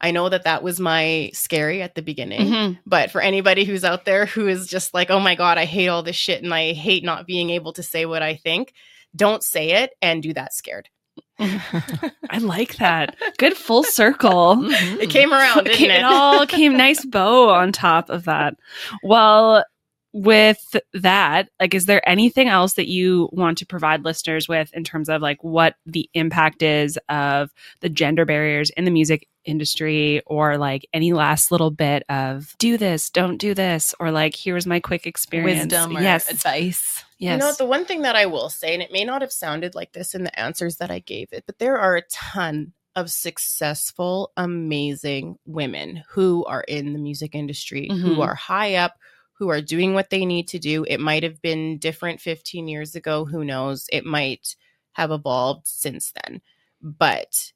I 0.01 0.11
know 0.11 0.29
that 0.29 0.43
that 0.43 0.63
was 0.63 0.79
my 0.79 1.31
scary 1.33 1.81
at 1.81 1.95
the 1.95 2.01
beginning. 2.01 2.47
hmm 2.47 2.73
But 2.85 3.11
for 3.11 3.21
anybody 3.21 3.63
who's 3.65 3.83
out 3.85 4.05
there 4.05 4.25
who 4.25 4.47
is 4.47 4.67
just 4.67 4.93
like, 4.93 5.09
oh 5.09 5.19
my 5.19 5.35
God, 5.35 5.57
I 5.57 5.65
hate 5.65 5.87
all 5.87 6.03
this 6.03 6.15
shit 6.15 6.43
and 6.43 6.53
I 6.53 6.73
hate 6.73 7.03
not 7.03 7.27
being 7.27 7.49
able 7.49 7.73
to 7.73 7.83
say 7.83 8.05
what 8.05 8.21
I 8.21 8.35
think, 8.35 8.73
don't 9.15 9.43
say 9.43 9.71
it 9.83 9.91
and 10.01 10.21
do 10.23 10.33
that 10.33 10.53
scared. 10.53 10.89
I 11.39 12.37
like 12.39 12.77
that. 12.77 13.15
Good 13.37 13.55
full 13.57 13.83
circle. 13.83 14.55
Mhm. 14.57 14.97
It 15.01 15.09
came 15.09 15.33
around, 15.33 15.63
didn't 15.65 15.77
Came- 15.77 15.91
it? 15.91 15.99
it 15.99 16.03
all 16.03 16.45
came 16.45 16.75
nice 16.77 17.05
bow 17.05 17.49
on 17.49 17.71
top 17.71 18.09
of 18.09 18.25
that. 18.25 18.55
Well, 19.03 19.63
with 20.11 20.75
that, 20.93 21.49
like, 21.59 21.73
is 21.73 21.85
there 21.85 22.07
anything 22.07 22.47
else 22.47 22.73
that 22.73 22.87
you 22.87 23.29
want 23.31 23.57
to 23.59 23.65
provide 23.65 24.03
listeners 24.03 24.47
with 24.47 24.73
in 24.73 24.83
terms 24.83 25.07
of 25.09 25.21
like 25.21 25.43
what 25.43 25.75
the 25.85 26.09
impact 26.13 26.61
is 26.63 26.97
of 27.09 27.51
the 27.81 27.89
gender 27.89 28.25
barriers 28.25 28.71
in 28.71 28.85
the 28.85 28.91
music 28.91 29.27
industry, 29.45 30.21
or 30.25 30.57
like 30.57 30.87
any 30.93 31.13
last 31.13 31.51
little 31.51 31.71
bit 31.71 32.03
of 32.09 32.55
do 32.59 32.77
this, 32.77 33.09
don't 33.09 33.37
do 33.37 33.53
this, 33.53 33.95
or 33.99 34.11
like 34.11 34.35
here's 34.35 34.65
my 34.67 34.79
quick 34.79 35.05
experience? 35.07 35.71
Wisdom 35.71 35.97
or 35.97 36.01
yes, 36.01 36.29
advice. 36.29 37.03
yes. 37.17 37.33
You 37.33 37.37
know, 37.37 37.53
the 37.53 37.65
one 37.65 37.85
thing 37.85 38.01
that 38.01 38.15
I 38.15 38.25
will 38.25 38.49
say, 38.49 38.73
and 38.73 38.83
it 38.83 38.91
may 38.91 39.05
not 39.05 39.21
have 39.21 39.31
sounded 39.31 39.75
like 39.75 39.93
this 39.93 40.13
in 40.13 40.23
the 40.23 40.39
answers 40.39 40.77
that 40.77 40.91
I 40.91 40.99
gave 40.99 41.29
it, 41.31 41.43
but 41.45 41.59
there 41.59 41.77
are 41.77 41.95
a 41.95 42.01
ton 42.11 42.73
of 42.95 43.09
successful, 43.09 44.31
amazing 44.35 45.37
women 45.45 46.03
who 46.09 46.43
are 46.45 46.61
in 46.67 46.93
the 46.93 46.99
music 46.99 47.33
industry, 47.35 47.87
who 47.89 48.17
Mhm. 48.17 48.23
are 48.25 48.35
high 48.35 48.75
up, 48.75 48.97
who 49.39 49.49
are 49.49 49.61
doing 49.61 49.93
what 49.93 50.09
they 50.09 50.25
need 50.25 50.49
to 50.49 50.59
do. 50.59 50.85
It 50.87 50.99
might 50.99 51.23
have 51.23 51.41
been 51.41 51.79
different 51.79 52.21
15 52.21 52.67
years 52.67 52.95
ago. 52.95 53.25
Who 53.25 53.43
knows? 53.43 53.87
It 53.91 54.05
might 54.05 54.55
have 54.91 55.11
evolved 55.11 55.65
since 55.65 56.13
then. 56.23 56.41
But 56.81 57.51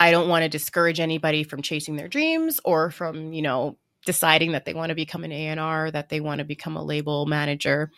I 0.00 0.10
don't 0.10 0.28
want 0.28 0.42
to 0.42 0.48
discourage 0.48 0.98
anybody 0.98 1.44
from 1.44 1.62
chasing 1.62 1.96
their 1.96 2.08
dreams 2.08 2.60
or 2.64 2.90
from, 2.90 3.32
you 3.32 3.42
know, 3.42 3.78
deciding 4.04 4.52
that 4.52 4.64
they 4.64 4.74
want 4.74 4.88
to 4.90 4.94
become 4.94 5.24
an 5.24 5.32
A&R, 5.32 5.90
that 5.90 6.08
they 6.08 6.20
want 6.20 6.38
to 6.38 6.44
become 6.44 6.76
a 6.76 6.84
label 6.84 7.26
manager 7.26 7.90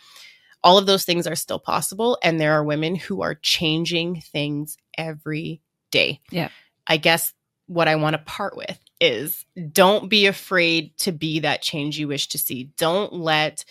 all 0.64 0.76
of 0.78 0.86
those 0.86 1.04
things 1.04 1.26
are 1.26 1.36
still 1.36 1.58
possible 1.58 2.18
and 2.22 2.40
there 2.40 2.52
are 2.54 2.64
women 2.64 2.96
who 2.96 3.22
are 3.22 3.34
changing 3.36 4.20
things 4.20 4.76
every 4.96 5.60
day 5.90 6.20
Yeah. 6.30 6.48
i 6.86 6.96
guess 6.96 7.32
what 7.66 7.86
i 7.88 7.94
want 7.96 8.14
to 8.14 8.18
part 8.18 8.56
with 8.56 8.78
is 9.00 9.44
don't 9.72 10.08
be 10.08 10.26
afraid 10.26 10.96
to 10.98 11.12
be 11.12 11.40
that 11.40 11.62
change 11.62 11.98
you 11.98 12.08
wish 12.08 12.28
to 12.28 12.38
see. 12.38 12.72
Don't 12.76 13.12
let 13.12 13.64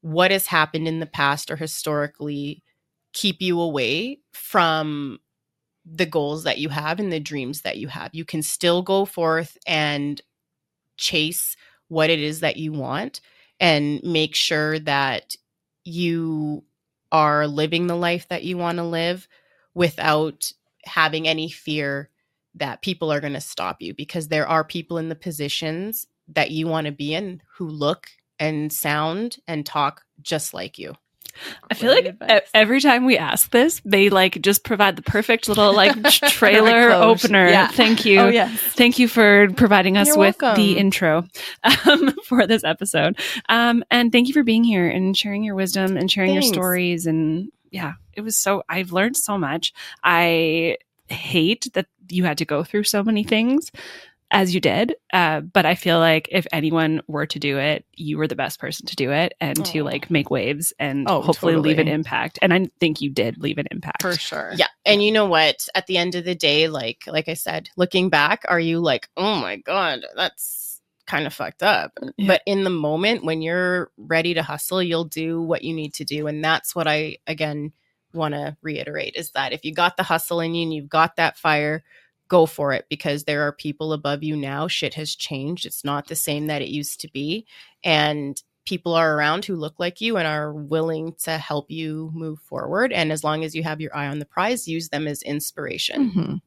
what 0.00 0.30
has 0.30 0.46
happened 0.46 0.88
in 0.88 1.00
the 1.00 1.06
past 1.06 1.50
or 1.50 1.56
historically 1.56 2.62
keep 3.12 3.40
you 3.40 3.60
away 3.60 4.18
from 4.32 5.18
the 5.84 6.06
goals 6.06 6.44
that 6.44 6.58
you 6.58 6.68
have 6.68 7.00
and 7.00 7.12
the 7.12 7.20
dreams 7.20 7.62
that 7.62 7.78
you 7.78 7.88
have. 7.88 8.10
You 8.14 8.24
can 8.24 8.42
still 8.42 8.82
go 8.82 9.04
forth 9.04 9.56
and 9.66 10.20
chase 10.96 11.56
what 11.88 12.10
it 12.10 12.20
is 12.20 12.40
that 12.40 12.56
you 12.56 12.72
want 12.72 13.20
and 13.60 14.02
make 14.02 14.34
sure 14.34 14.78
that 14.80 15.36
you 15.84 16.64
are 17.10 17.46
living 17.46 17.86
the 17.86 17.96
life 17.96 18.28
that 18.28 18.44
you 18.44 18.56
want 18.56 18.78
to 18.78 18.84
live 18.84 19.28
without 19.74 20.52
having 20.84 21.28
any 21.28 21.48
fear 21.48 22.08
that 22.54 22.82
people 22.82 23.12
are 23.12 23.20
going 23.20 23.32
to 23.32 23.40
stop 23.40 23.80
you 23.80 23.94
because 23.94 24.28
there 24.28 24.46
are 24.46 24.64
people 24.64 24.98
in 24.98 25.08
the 25.08 25.14
positions 25.14 26.06
that 26.28 26.50
you 26.50 26.66
want 26.66 26.86
to 26.86 26.92
be 26.92 27.14
in 27.14 27.42
who 27.56 27.66
look 27.66 28.08
and 28.38 28.72
sound 28.72 29.38
and 29.46 29.64
talk 29.64 30.02
just 30.22 30.52
like 30.52 30.78
you. 30.78 30.94
I 31.70 31.74
feel 31.74 31.90
like 31.90 32.14
e- 32.28 32.40
every 32.52 32.80
time 32.80 33.06
we 33.06 33.16
ask 33.16 33.50
this, 33.50 33.80
they 33.84 34.10
like 34.10 34.40
just 34.42 34.64
provide 34.64 34.96
the 34.96 35.02
perfect 35.02 35.48
little 35.48 35.74
like 35.74 36.02
trailer 36.10 36.90
opener. 36.90 37.48
Yeah. 37.48 37.68
Thank 37.68 38.04
you. 38.04 38.20
Oh 38.20 38.28
yes. 38.28 38.50
Thank 38.74 38.98
you 38.98 39.08
for 39.08 39.48
providing 39.56 39.96
us 39.96 40.08
You're 40.08 40.18
with 40.18 40.42
welcome. 40.42 40.62
the 40.62 40.76
intro 40.76 41.24
um, 41.86 42.14
for 42.24 42.46
this 42.46 42.64
episode. 42.64 43.18
Um, 43.48 43.82
and 43.90 44.12
thank 44.12 44.28
you 44.28 44.34
for 44.34 44.42
being 44.42 44.64
here 44.64 44.88
and 44.88 45.16
sharing 45.16 45.42
your 45.42 45.54
wisdom 45.54 45.96
and 45.96 46.10
sharing 46.10 46.34
your 46.34 46.42
stories. 46.42 47.06
And 47.06 47.50
yeah, 47.70 47.94
it 48.12 48.20
was 48.20 48.36
so, 48.36 48.62
I've 48.68 48.92
learned 48.92 49.16
so 49.16 49.38
much. 49.38 49.72
I 50.04 50.76
hate 51.08 51.66
that 51.74 51.86
you 52.08 52.24
had 52.24 52.38
to 52.38 52.44
go 52.44 52.64
through 52.64 52.84
so 52.84 53.02
many 53.02 53.24
things 53.24 53.70
as 54.32 54.54
you 54.54 54.60
did. 54.60 54.94
Uh, 55.12 55.40
but 55.40 55.66
I 55.66 55.74
feel 55.74 55.98
like 55.98 56.28
if 56.32 56.46
anyone 56.52 57.02
were 57.06 57.26
to 57.26 57.38
do 57.38 57.58
it, 57.58 57.84
you 57.94 58.16
were 58.16 58.26
the 58.26 58.34
best 58.34 58.58
person 58.58 58.86
to 58.86 58.96
do 58.96 59.12
it 59.12 59.34
and 59.40 59.62
to 59.66 59.84
like 59.84 60.10
make 60.10 60.30
waves 60.30 60.72
and 60.78 61.06
Oh, 61.08 61.20
hopefully 61.20 61.56
leave 61.56 61.78
an 61.78 61.86
impact. 61.86 62.38
And 62.40 62.52
I 62.52 62.68
think 62.80 63.02
you 63.02 63.10
did 63.10 63.38
leave 63.38 63.58
an 63.58 63.66
impact. 63.70 64.00
For 64.00 64.14
sure. 64.14 64.52
Yeah. 64.56 64.68
And 64.86 65.02
you 65.04 65.12
know 65.12 65.26
what? 65.26 65.68
At 65.74 65.86
the 65.86 65.98
end 65.98 66.14
of 66.14 66.24
the 66.24 66.34
day, 66.34 66.68
like 66.68 67.04
like 67.06 67.28
I 67.28 67.34
said, 67.34 67.68
looking 67.76 68.08
back, 68.08 68.44
are 68.48 68.58
you 68.58 68.80
like, 68.80 69.08
"Oh 69.16 69.36
my 69.36 69.56
god, 69.56 70.06
that's 70.16 70.80
kind 71.06 71.26
of 71.26 71.34
fucked 71.34 71.62
up." 71.62 71.92
Yeah. 72.16 72.28
But 72.28 72.42
in 72.46 72.64
the 72.64 72.70
moment 72.70 73.24
when 73.24 73.42
you're 73.42 73.90
ready 73.98 74.32
to 74.34 74.42
hustle, 74.42 74.82
you'll 74.82 75.04
do 75.04 75.42
what 75.42 75.62
you 75.62 75.74
need 75.74 75.92
to 75.94 76.04
do. 76.04 76.26
And 76.26 76.42
that's 76.42 76.74
what 76.74 76.88
I 76.88 77.18
again 77.26 77.72
want 78.14 78.34
to 78.34 78.56
reiterate 78.62 79.14
is 79.16 79.30
that 79.32 79.52
if 79.52 79.64
you 79.64 79.72
got 79.74 79.96
the 79.96 80.02
hustle 80.02 80.40
in 80.40 80.54
you 80.54 80.62
and 80.62 80.74
you've 80.74 80.88
got 80.88 81.16
that 81.16 81.38
fire, 81.38 81.82
go 82.28 82.46
for 82.46 82.72
it 82.72 82.86
because 82.88 83.24
there 83.24 83.42
are 83.46 83.52
people 83.52 83.92
above 83.92 84.22
you 84.22 84.34
now. 84.36 84.66
Shit 84.68 84.94
has 84.94 85.14
changed. 85.14 85.66
It's 85.66 85.84
not 85.84 86.08
the 86.08 86.14
same 86.16 86.46
that 86.46 86.62
it 86.62 86.68
used 86.68 87.00
to 87.00 87.08
be. 87.08 87.46
And 87.84 88.40
people 88.64 88.94
are 88.94 89.16
around 89.16 89.44
who 89.44 89.56
look 89.56 89.74
like 89.78 90.00
you 90.00 90.16
and 90.16 90.26
are 90.26 90.52
willing 90.52 91.14
to 91.24 91.36
help 91.36 91.70
you 91.70 92.10
move 92.14 92.38
forward. 92.40 92.92
And 92.92 93.12
as 93.12 93.24
long 93.24 93.44
as 93.44 93.54
you 93.54 93.62
have 93.64 93.80
your 93.80 93.94
eye 93.94 94.06
on 94.06 94.18
the 94.18 94.24
prize, 94.24 94.68
use 94.68 94.88
them 94.88 95.06
as 95.08 95.22
inspiration. 95.22 96.10
Mhm. 96.10 96.40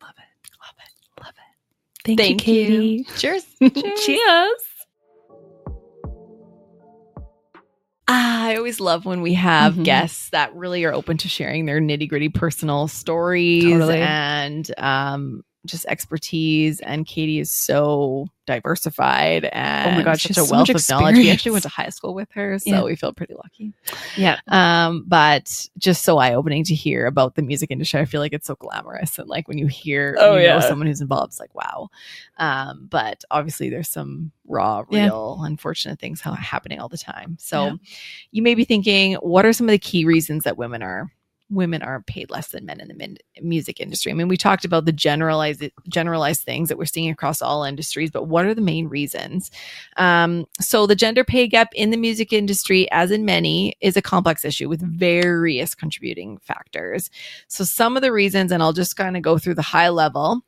Love 0.00 0.14
it. 0.18 0.50
Love 0.60 0.74
it. 0.78 1.20
Love 1.22 1.34
it. 1.36 2.04
Thank, 2.04 2.18
Thank 2.18 2.48
you, 2.48 2.54
you. 2.54 2.66
Katie. 2.66 3.04
Cheers. 3.16 3.44
Cheers. 4.04 4.62
Ah, 8.08 8.46
I 8.46 8.56
always 8.56 8.80
love 8.80 9.04
when 9.04 9.20
we 9.20 9.34
have 9.34 9.74
Mhm. 9.74 9.84
guests 9.84 10.30
that 10.30 10.54
really 10.54 10.84
are 10.84 10.94
open 10.94 11.18
to 11.18 11.28
sharing 11.28 11.66
their 11.66 11.80
nitty 11.80 12.08
gritty 12.08 12.30
personal 12.30 12.88
stories 12.88 13.64
Totally. 13.64 13.98
and 13.98 14.70
um, 14.78 15.44
just 15.68 15.86
expertise 15.86 16.80
and 16.80 17.06
Katie 17.06 17.38
is 17.38 17.50
so 17.52 18.26
diversified 18.46 19.44
and 19.44 19.90
Oh 19.92 19.98
my 19.98 20.02
God, 20.02 20.12
such 20.14 20.20
she 20.22 20.28
has 20.28 20.38
a 20.38 20.46
so 20.46 20.52
wealth 20.52 20.68
much 20.68 20.82
of 20.82 20.88
knowledge. 20.88 21.16
We 21.16 21.30
actually 21.30 21.52
went 21.52 21.62
to 21.64 21.68
high 21.68 21.90
school 21.90 22.14
with 22.14 22.28
her, 22.32 22.58
so 22.58 22.70
Yeah. 22.70 22.82
we 22.82 22.96
feel 22.96 23.12
pretty 23.12 23.34
lucky. 23.34 23.72
Yeah. 24.16 24.40
Um, 24.48 25.04
but 25.06 25.66
just 25.76 26.02
so 26.02 26.18
eye 26.18 26.34
opening 26.34 26.64
to 26.64 26.74
hear 26.74 27.06
about 27.06 27.34
the 27.34 27.42
music 27.42 27.70
industry. 27.70 28.00
I 28.00 28.04
feel 28.06 28.20
like 28.20 28.32
it's 28.32 28.46
so 28.46 28.54
glamorous 28.56 29.18
and 29.18 29.28
like 29.28 29.48
when 29.48 29.58
you 29.58 29.66
hear 29.66 30.16
Oh, 30.18 30.36
you 30.36 30.46
know 30.48 30.54
yeah. 30.56 30.60
someone 30.60 30.86
who's 30.86 31.00
involved, 31.02 31.32
it's 31.32 31.40
like 31.40 31.54
wow. 31.54 31.88
Um, 32.38 32.86
but 32.90 33.24
obviously 33.30 33.68
there's 33.68 33.88
some 33.90 34.32
raw, 34.46 34.84
Yeah. 34.90 35.04
real, 35.04 35.40
unfortunate 35.42 35.98
things 35.98 36.20
happening 36.22 36.80
all 36.80 36.88
the 36.88 36.98
time. 36.98 37.36
So 37.38 37.64
Yeah. 37.66 37.72
you 38.30 38.42
may 38.42 38.54
be 38.54 38.64
thinking, 38.64 39.14
what 39.16 39.44
are 39.44 39.52
some 39.52 39.68
of 39.68 39.72
the 39.72 39.78
key 39.78 40.04
reasons 40.06 40.44
that 40.44 40.56
women 40.56 40.82
are 40.82 41.10
women 41.50 41.82
aren't 41.82 42.06
paid 42.06 42.30
less 42.30 42.48
than 42.48 42.66
men 42.66 42.80
in 42.80 42.88
the 42.88 42.94
min- 42.94 43.18
music 43.40 43.80
industry? 43.80 44.12
I 44.12 44.14
mean, 44.14 44.28
we 44.28 44.36
talked 44.36 44.64
about 44.64 44.84
the 44.84 44.92
generalized 44.92 45.62
generalized 45.88 46.42
things 46.42 46.68
that 46.68 46.78
we're 46.78 46.84
seeing 46.84 47.10
across 47.10 47.42
all 47.42 47.64
industries, 47.64 48.10
but 48.10 48.24
what 48.24 48.44
are 48.44 48.54
the 48.54 48.60
main 48.60 48.88
reasons? 48.88 49.50
Um, 49.96 50.46
so 50.60 50.86
the 50.86 50.96
gender 50.96 51.24
pay 51.24 51.46
gap 51.46 51.68
in 51.74 51.90
the 51.90 51.96
music 51.96 52.32
industry, 52.32 52.90
as 52.90 53.10
in 53.10 53.24
many, 53.24 53.76
is 53.80 53.96
a 53.96 54.02
complex 54.02 54.44
issue 54.44 54.68
with 54.68 54.80
various 54.82 55.74
contributing 55.74 56.38
factors. 56.38 57.10
So 57.48 57.64
some 57.64 57.96
of 57.96 58.02
the 58.02 58.12
reasons, 58.12 58.52
and 58.52 58.62
I'll 58.62 58.72
just 58.72 58.96
kind 58.96 59.16
of 59.16 59.22
go 59.22 59.38
through 59.38 59.54
the 59.54 59.62
high 59.62 59.88
level. 59.88 60.42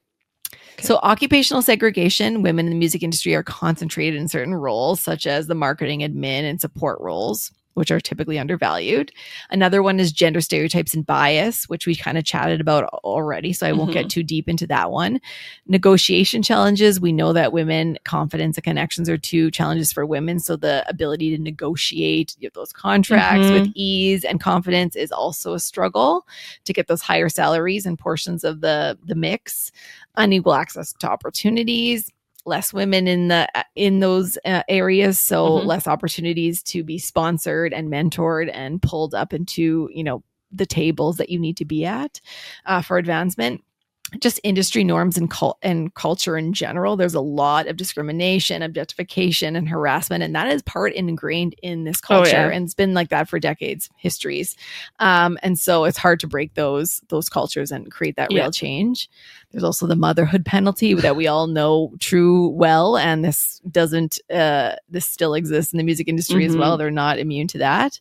So, 0.81 0.97
occupational 1.03 1.63
segregation, 1.63 2.43
women 2.43 2.67
in 2.67 2.71
the 2.71 2.79
music 2.79 3.03
industry 3.03 3.35
are 3.35 3.43
concentrated 3.43 4.19
in 4.19 4.29
certain 4.29 4.55
roles, 4.55 5.01
such 5.01 5.27
as 5.27 5.47
the 5.47 5.55
marketing, 5.55 6.01
admin, 6.01 6.49
and 6.49 6.61
support 6.61 6.99
roles, 7.01 7.53
which 7.75 7.91
are 7.91 8.01
typically 8.01 8.39
undervalued. 8.39 9.13
Another 9.51 9.83
one 9.83 10.01
is 10.01 10.13
gender 10.13 10.41
stereotypes 10.41 10.95
and 10.95 11.07
bias, 11.07 11.69
which 11.69 11.87
we 11.87 11.95
kind 11.95 12.19
of 12.19 12.25
chatted 12.25 12.61
about 12.61 12.85
already. 13.05 13.53
So, 13.53 13.67
I 13.67 13.73
won't 13.73 13.93
get 13.93 14.03
mm-hmm. 14.03 14.09
too 14.09 14.23
deep 14.23 14.49
into 14.49 14.67
that 14.69 14.91
one. 14.91 15.21
Negotiation 15.67 16.43
challenges. 16.43 17.01
We 17.01 17.13
know 17.13 17.33
that 17.33 17.53
women, 17.53 17.99
confidence 18.05 18.57
and 18.57 18.65
connections 18.65 19.09
are 19.09 19.19
two 19.19 19.51
challenges 19.51 19.93
for 19.93 20.05
women. 20.07 20.39
So, 20.41 20.57
the 20.57 20.85
ability 20.89 21.37
to 21.37 21.43
negotiate 21.43 22.37
those 22.55 22.73
contracts 22.73 23.51
with 23.51 23.63
mm-hmm. 23.63 23.73
ease 23.75 24.25
and 24.25 24.41
confidence 24.41 24.97
is 24.97 25.13
also 25.13 25.55
a 25.55 25.61
struggle 25.61 26.27
to 26.65 26.73
get 26.73 26.89
those 26.89 27.03
higher 27.03 27.29
salaries 27.29 27.87
and 27.87 27.99
portions 27.99 28.45
of 28.45 28.61
the, 28.61 28.99
the 29.05 29.15
mix 29.15 29.73
unequal 30.17 30.55
access 30.55 30.93
to 30.95 31.09
opportunities 31.09 32.11
less 32.47 32.73
women 32.73 33.07
in 33.07 33.29
the 33.29 33.49
in 33.75 34.01
those 34.01 34.39
uh, 34.45 34.63
areas 34.69 35.19
so 35.19 35.59
Mhm. 35.61 35.67
less 35.67 35.87
opportunities 35.87 36.63
to 36.63 36.83
be 36.83 36.99
sponsored 36.99 37.73
and 37.73 37.89
mentored 37.91 38.51
and 38.53 38.81
pulled 38.83 39.15
up 39.15 39.33
into 39.33 39.89
you 39.93 40.03
know 40.03 40.23
the 40.53 40.67
tables 40.67 41.17
that 41.19 41.29
you 41.29 41.39
need 41.39 41.57
to 41.57 41.65
be 41.65 41.85
at 41.85 42.21
uh, 42.67 42.83
for 42.83 42.99
advancement 42.99 43.63
just 44.19 44.41
industry 44.43 44.83
norms 44.83 45.17
and 45.17 45.31
cul- 45.31 45.59
and 45.63 45.95
culture 45.95 46.37
in 46.37 46.53
general 46.53 46.97
there's 46.97 47.15
a 47.15 47.21
lot 47.21 47.69
of 47.69 47.77
discrimination 47.77 48.61
objectification 48.63 49.55
and 49.55 49.69
harassment 49.69 50.23
and 50.25 50.35
that 50.35 50.49
is 50.49 50.63
part 50.63 50.93
ingrained 50.95 51.55
in 51.63 51.85
this 51.85 52.01
Oh, 52.05 52.07
culture 52.17 52.31
yeah. 52.31 52.49
and 52.51 52.65
it's 52.65 52.75
been 52.75 52.93
like 52.95 53.09
that 53.11 53.29
for 53.29 53.39
decades 53.39 53.89
histories 53.97 54.57
um, 54.99 55.39
and 55.43 55.59
so 55.59 55.85
it's 55.85 55.99
hard 55.99 56.19
to 56.21 56.27
break 56.27 56.55
those 56.55 57.01
those 57.09 57.29
cultures 57.29 57.71
and 57.71 57.91
create 57.91 58.17
that 58.17 58.33
Yeah. 58.33 58.43
real 58.43 58.51
change 58.51 59.09
there's 59.53 59.65
also 59.65 59.87
the 59.87 59.97
motherhood 59.97 60.45
penalty 60.45 60.95
that 60.95 61.15
we 61.17 61.27
all 61.29 61.47
know 61.47 61.93
true 62.01 62.49
well 62.49 62.97
and 62.97 63.25
this 63.25 63.61
doesn't 63.71 64.19
uh, 64.33 64.75
this 64.89 65.07
still 65.07 65.35
exists 65.35 65.73
in 65.73 65.77
the 65.77 65.85
music 65.85 66.09
industry 66.09 66.45
as 66.45 66.57
Mhm. 66.57 66.59
well 66.59 66.77
they're 66.77 66.91
not 66.91 67.19
immune 67.19 67.47
to 67.49 67.59
that 67.59 68.01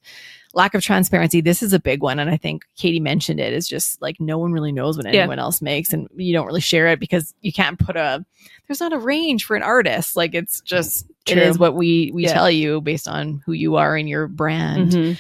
lack 0.54 0.74
of 0.74 0.82
transparency 0.82 1.42
this 1.42 1.62
is 1.62 1.74
a 1.74 1.80
big 1.80 2.02
one 2.02 2.18
and 2.20 2.30
i 2.30 2.36
think 2.38 2.64
katie 2.76 3.00
mentioned 3.00 3.40
it 3.40 3.54
is 3.54 3.68
just 3.68 4.02
like 4.02 4.20
no 4.20 4.38
one 4.38 4.52
really 4.52 4.72
knows 4.72 4.98
what 4.98 5.06
Yeah. 5.06 5.22
anyone 5.22 5.38
else 5.40 5.62
makes 5.62 5.94
and 5.94 6.08
you 6.16 6.34
don't 6.34 6.48
really 6.48 6.60
share 6.62 6.88
it 6.88 7.00
because 7.00 7.34
you 7.42 7.54
can't 7.54 7.78
put 7.78 7.96
a 7.96 8.26
there's 8.68 8.80
not 8.80 8.94
a 8.94 8.98
range 8.98 9.46
for 9.46 9.56
an 9.56 9.64
artist 9.64 10.16
like 10.16 10.34
it's 10.34 10.62
just 10.62 11.06
it 11.28 11.34
True. 11.34 11.44
is 11.44 11.60
what 11.60 11.76
we 11.76 12.12
we 12.14 12.24
Yeah. 12.24 12.34
tell 12.34 12.50
you 12.50 12.82
based 12.82 13.08
on 13.08 13.42
who 13.46 13.54
you 13.54 13.76
are 13.76 13.96
and 13.96 14.10
your 14.10 14.28
brand 14.28 14.92
Mhm. 14.94 15.20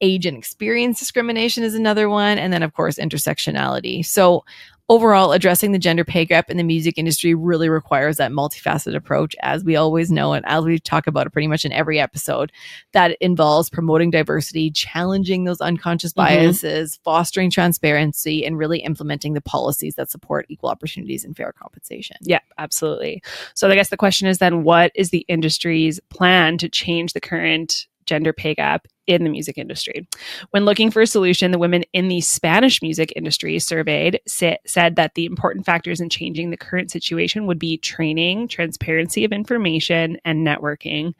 age 0.00 0.26
and 0.26 0.36
experience 0.36 1.00
discrimination 1.00 1.64
is 1.64 1.74
another 1.74 2.08
one 2.08 2.38
and 2.38 2.52
then 2.52 2.62
of 2.62 2.72
course 2.72 2.98
intersectionality 2.98 4.04
so 4.06 4.44
overall 4.88 5.32
addressing 5.32 5.72
the 5.72 5.78
gender 5.78 6.04
pay 6.04 6.24
gap 6.24 6.48
in 6.50 6.56
the 6.56 6.62
music 6.62 6.96
industry 6.96 7.34
really 7.34 7.68
requires 7.68 8.16
that 8.16 8.32
multifaceted 8.32 8.96
approach 8.96 9.36
as 9.42 9.62
we 9.62 9.76
always 9.76 10.10
know 10.10 10.32
and 10.32 10.44
as 10.46 10.64
we 10.64 10.78
talk 10.78 11.06
about 11.06 11.26
it 11.26 11.30
pretty 11.30 11.46
much 11.46 11.64
in 11.64 11.72
every 11.72 12.00
episode 12.00 12.50
that 12.92 13.16
involves 13.20 13.68
promoting 13.68 14.10
diversity 14.10 14.70
challenging 14.70 15.44
those 15.44 15.60
unconscious 15.60 16.12
Mhm. 16.12 16.16
biases 16.16 16.98
fostering 17.04 17.50
transparency 17.50 18.44
and 18.44 18.56
really 18.56 18.78
implementing 18.80 19.34
the 19.34 19.40
policies 19.42 19.94
that 19.96 20.10
support 20.10 20.46
equal 20.48 20.70
opportunities 20.70 21.24
and 21.24 21.36
fair 21.36 21.52
compensation 21.52 22.16
Yeah, 22.22 22.40
absolutely. 22.56 23.22
So 23.54 23.68
I 23.68 23.74
guess 23.74 23.90
the 23.90 23.96
question 23.96 24.26
is 24.26 24.38
then 24.38 24.62
what 24.64 24.90
is 24.94 25.10
the 25.10 25.24
industry's 25.28 26.00
plan 26.08 26.56
to 26.58 26.68
change 26.68 27.12
the 27.12 27.20
current 27.20 27.86
gender 28.06 28.32
pay 28.32 28.54
gap 28.54 28.86
in 29.08 29.24
the 29.24 29.30
music 29.30 29.58
industry? 29.58 30.06
When 30.50 30.64
looking 30.64 30.92
for 30.92 31.02
a 31.02 31.06
solution, 31.06 31.50
the 31.50 31.58
women 31.58 31.82
in 31.92 32.06
the 32.06 32.20
Spanish 32.20 32.80
music 32.80 33.12
industry 33.16 33.58
surveyed 33.58 34.20
sa- 34.28 34.56
said 34.66 34.94
that 34.96 35.14
the 35.14 35.26
important 35.26 35.66
factors 35.66 36.00
in 36.00 36.08
changing 36.08 36.50
the 36.50 36.56
current 36.56 36.92
situation 36.92 37.46
would 37.46 37.58
be 37.58 37.78
training, 37.78 38.46
transparency 38.46 39.24
of 39.24 39.32
information, 39.32 40.18
and 40.24 40.46
networking. 40.46 41.14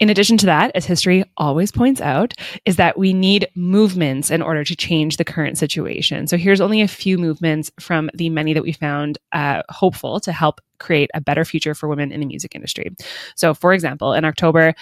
In 0.00 0.10
addition 0.10 0.36
to 0.38 0.46
that, 0.46 0.72
as 0.74 0.84
history 0.84 1.24
always 1.36 1.70
points 1.70 2.00
out, 2.00 2.34
is 2.64 2.76
that 2.76 2.98
we 2.98 3.12
need 3.12 3.48
movements 3.54 4.28
in 4.30 4.42
order 4.42 4.64
to 4.64 4.74
change 4.74 5.16
the 5.16 5.24
current 5.24 5.56
situation. 5.56 6.26
So 6.26 6.36
here's 6.36 6.60
only 6.60 6.82
a 6.82 6.88
few 6.88 7.16
movements 7.16 7.70
from 7.78 8.10
the 8.12 8.28
many 8.28 8.54
that 8.54 8.64
we 8.64 8.72
found 8.72 9.18
uh, 9.30 9.62
hopeful 9.68 10.18
to 10.20 10.32
help 10.32 10.60
create 10.78 11.10
a 11.14 11.20
better 11.20 11.44
future 11.44 11.74
for 11.74 11.88
women 11.88 12.12
in 12.12 12.20
the 12.20 12.26
music 12.26 12.54
industry. 12.54 12.94
So, 13.36 13.54
for 13.54 13.72
example, 13.72 14.12
in 14.12 14.24
October, 14.24 14.74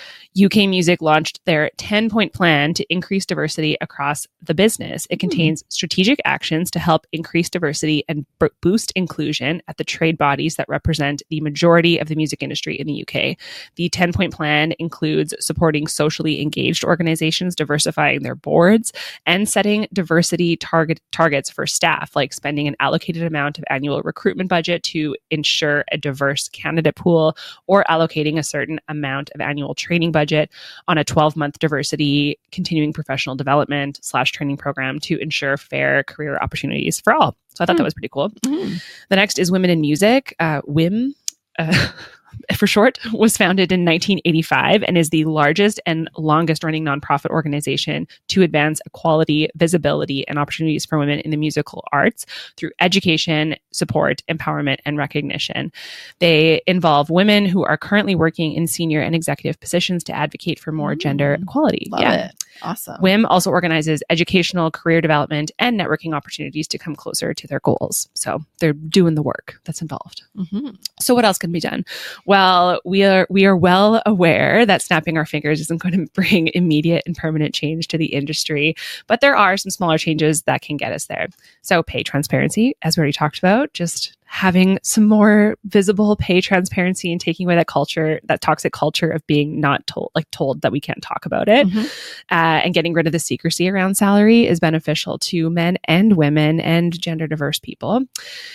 UK 0.43 0.69
Music 0.69 1.02
launched 1.02 1.44
their 1.44 1.70
10 1.77 2.10
point 2.10 2.32
plan 2.32 2.74
to 2.74 2.93
increase 2.93 3.27
diversity 3.27 3.77
across 3.81 4.27
the 4.43 4.55
business. 4.55 5.06
It 5.10 5.16
hmm. 5.16 5.28
contains 5.28 5.64
strategic 5.69 6.20
actions 6.24 6.70
to 6.73 6.78
help 6.78 7.06
increase 7.12 7.51
diversity 7.51 8.05
and 8.09 8.27
b- 8.39 8.48
boost 8.60 8.93
inclusion 8.93 9.62
at 9.69 9.77
the 9.77 9.85
trade 9.85 10.19
bodies 10.19 10.56
that 10.56 10.69
represent 10.69 11.23
the 11.31 11.40
majority 11.40 11.98
of 11.98 12.09
the 12.09 12.14
music 12.14 12.43
industry 12.43 12.74
in 12.77 12.86
the 12.86 13.02
UK. 13.02 13.36
The 13.77 13.89
10 13.89 14.12
point 14.12 14.32
plan 14.32 14.73
includes 14.78 15.35
supporting 15.40 15.86
socially 15.86 16.40
engaged 16.40 16.85
organizations, 16.85 17.55
diversifying 17.55 18.23
their 18.23 18.35
boards, 18.35 18.93
and 19.27 19.48
setting 19.48 19.86
diversity 19.93 20.56
target 20.56 21.01
targets 21.10 21.51
for 21.51 21.66
staff, 21.66 22.14
like 22.16 22.32
spending 22.32 22.69
an 22.69 22.77
allocated 22.81 23.23
amount 23.23 23.59
of 23.59 23.64
annual 23.70 24.02
recruitment 24.02 24.48
budget 24.48 24.82
to 24.82 25.16
ensure 25.31 25.81
a 25.90 25.96
diverse 25.98 26.48
candidate 26.48 26.94
pool, 26.96 27.36
or 27.66 27.84
allocating 27.88 28.38
a 28.38 28.42
certain 28.42 28.78
amount 28.88 29.30
of 29.34 29.40
annual 29.40 29.74
training 29.74 30.12
budget 30.12 30.50
on 30.88 30.98
a 30.98 31.04
12 31.04 31.36
month 31.36 31.59
diversity 31.59 32.38
continuing 32.52 32.92
professional 32.92 33.34
development 33.34 33.98
slash 34.02 34.30
training 34.32 34.56
program 34.56 34.98
to 35.00 35.16
ensure 35.18 35.56
fair 35.56 36.02
career 36.04 36.38
opportunities 36.40 37.00
for 37.00 37.12
all. 37.14 37.36
So 37.54 37.62
I 37.62 37.66
thought 37.66 37.76
that 37.76 37.82
Hmm. 37.82 37.84
was 37.84 37.94
pretty 37.94 38.09
cool. 38.10 38.32
The 38.42 38.80
next 39.16 39.38
is 39.38 39.50
Women 39.50 39.70
in 39.70 39.80
Music. 39.80 40.34
Uh, 40.38 40.60
WIM, 40.66 41.14
uh, 41.59 41.88
for 42.54 42.66
short, 42.66 42.98
was 43.12 43.36
founded 43.36 43.72
in 43.72 43.84
1985 43.84 44.82
and 44.84 44.98
is 44.98 45.10
the 45.10 45.24
largest 45.24 45.80
and 45.86 46.09
longest 46.16 46.64
running 46.64 46.84
nonprofit 46.84 47.30
organization 47.30 48.06
to 48.28 48.42
advance 48.42 48.80
equality, 48.86 49.48
visibility, 49.56 50.26
and 50.28 50.38
opportunities 50.38 50.84
for 50.84 50.98
women 50.98 51.20
in 51.20 51.30
the 51.30 51.36
musical 51.36 51.84
arts 51.92 52.26
through 52.56 52.70
education, 52.80 53.56
support, 53.72 54.22
empowerment, 54.28 54.78
and 54.84 54.96
recognition. 54.98 55.72
They 56.18 56.62
involve 56.66 57.10
women 57.10 57.46
who 57.46 57.64
are 57.64 57.76
currently 57.76 58.14
working 58.14 58.52
in 58.52 58.66
senior 58.66 59.00
and 59.00 59.14
executive 59.14 59.60
positions 59.60 60.04
to 60.04 60.12
advocate 60.12 60.59
for 60.59 60.72
more 60.72 60.94
gender 60.94 61.36
Mm. 61.36 61.42
equality. 61.42 61.86
love 61.90 62.00
yeah. 62.02 62.26
it 62.26 62.41
awesome 62.62 62.96
WIM 63.00 63.24
also 63.26 63.50
organizes 63.50 64.02
educational, 64.10 64.70
career 64.70 65.00
development, 65.00 65.50
and 65.58 65.78
networking 65.78 66.14
opportunities 66.14 66.68
to 66.68 66.78
come 66.78 66.94
closer 66.94 67.32
to 67.34 67.46
their 67.46 67.60
goals. 67.60 68.08
So 68.14 68.40
they're 68.58 68.72
doing 68.72 69.14
the 69.14 69.22
work 69.22 69.60
that's 69.64 69.80
involved. 69.82 70.22
Mhm. 70.36 70.76
So 71.00 71.14
what 71.14 71.24
else 71.24 71.38
can 71.38 71.52
be 71.52 71.60
done? 71.60 71.84
Well, 72.26 72.80
we 72.84 73.04
are 73.04 73.26
we 73.30 73.44
are 73.44 73.56
well 73.56 74.02
aware 74.06 74.66
that 74.66 74.82
snapping 74.82 75.16
our 75.16 75.26
fingers 75.26 75.60
isn't 75.60 75.80
going 75.80 75.92
to 76.06 76.12
bring 76.12 76.48
immediate 76.54 77.02
and 77.06 77.16
permanent 77.16 77.54
change 77.54 77.88
to 77.88 77.98
the 77.98 78.06
industry, 78.06 78.74
but 79.06 79.20
there 79.20 79.36
are 79.36 79.56
some 79.56 79.70
smaller 79.70 79.98
changes 79.98 80.42
that 80.42 80.62
can 80.62 80.76
get 80.76 80.92
us 80.92 81.06
there. 81.06 81.28
So 81.62 81.82
pay 81.82 82.02
transparency, 82.02 82.76
as 82.82 82.96
we 82.96 83.00
already 83.00 83.12
talked 83.12 83.38
about, 83.38 83.72
just 83.72 84.16
having 84.32 84.78
some 84.82 85.06
more 85.06 85.59
visible 85.64 86.16
pay 86.16 86.40
transparency 86.40 87.12
and 87.12 87.20
taking 87.20 87.46
away 87.46 87.54
that 87.54 87.66
culture, 87.66 88.18
that 88.24 88.40
toxic 88.40 88.72
culture 88.72 89.10
of 89.10 89.24
being 89.26 89.60
not 89.60 89.86
told, 89.86 90.10
like 90.14 90.28
told 90.30 90.62
that 90.62 90.72
we 90.72 90.80
can't 90.80 91.02
talk 91.02 91.26
about 91.26 91.50
it, 91.50 91.66
Mhm. 91.68 91.84
uh, 92.30 92.64
and 92.64 92.72
getting 92.72 92.94
rid 92.94 93.06
of 93.06 93.12
the 93.12 93.18
secrecy 93.18 93.68
around 93.68 93.94
salary 93.94 94.46
is 94.46 94.59
beneficial 94.59 95.18
to 95.18 95.50
men 95.50 95.76
and 95.84 96.16
women 96.16 96.60
and 96.60 96.98
gender 96.98 97.26
diverse 97.26 97.59
people. 97.59 98.00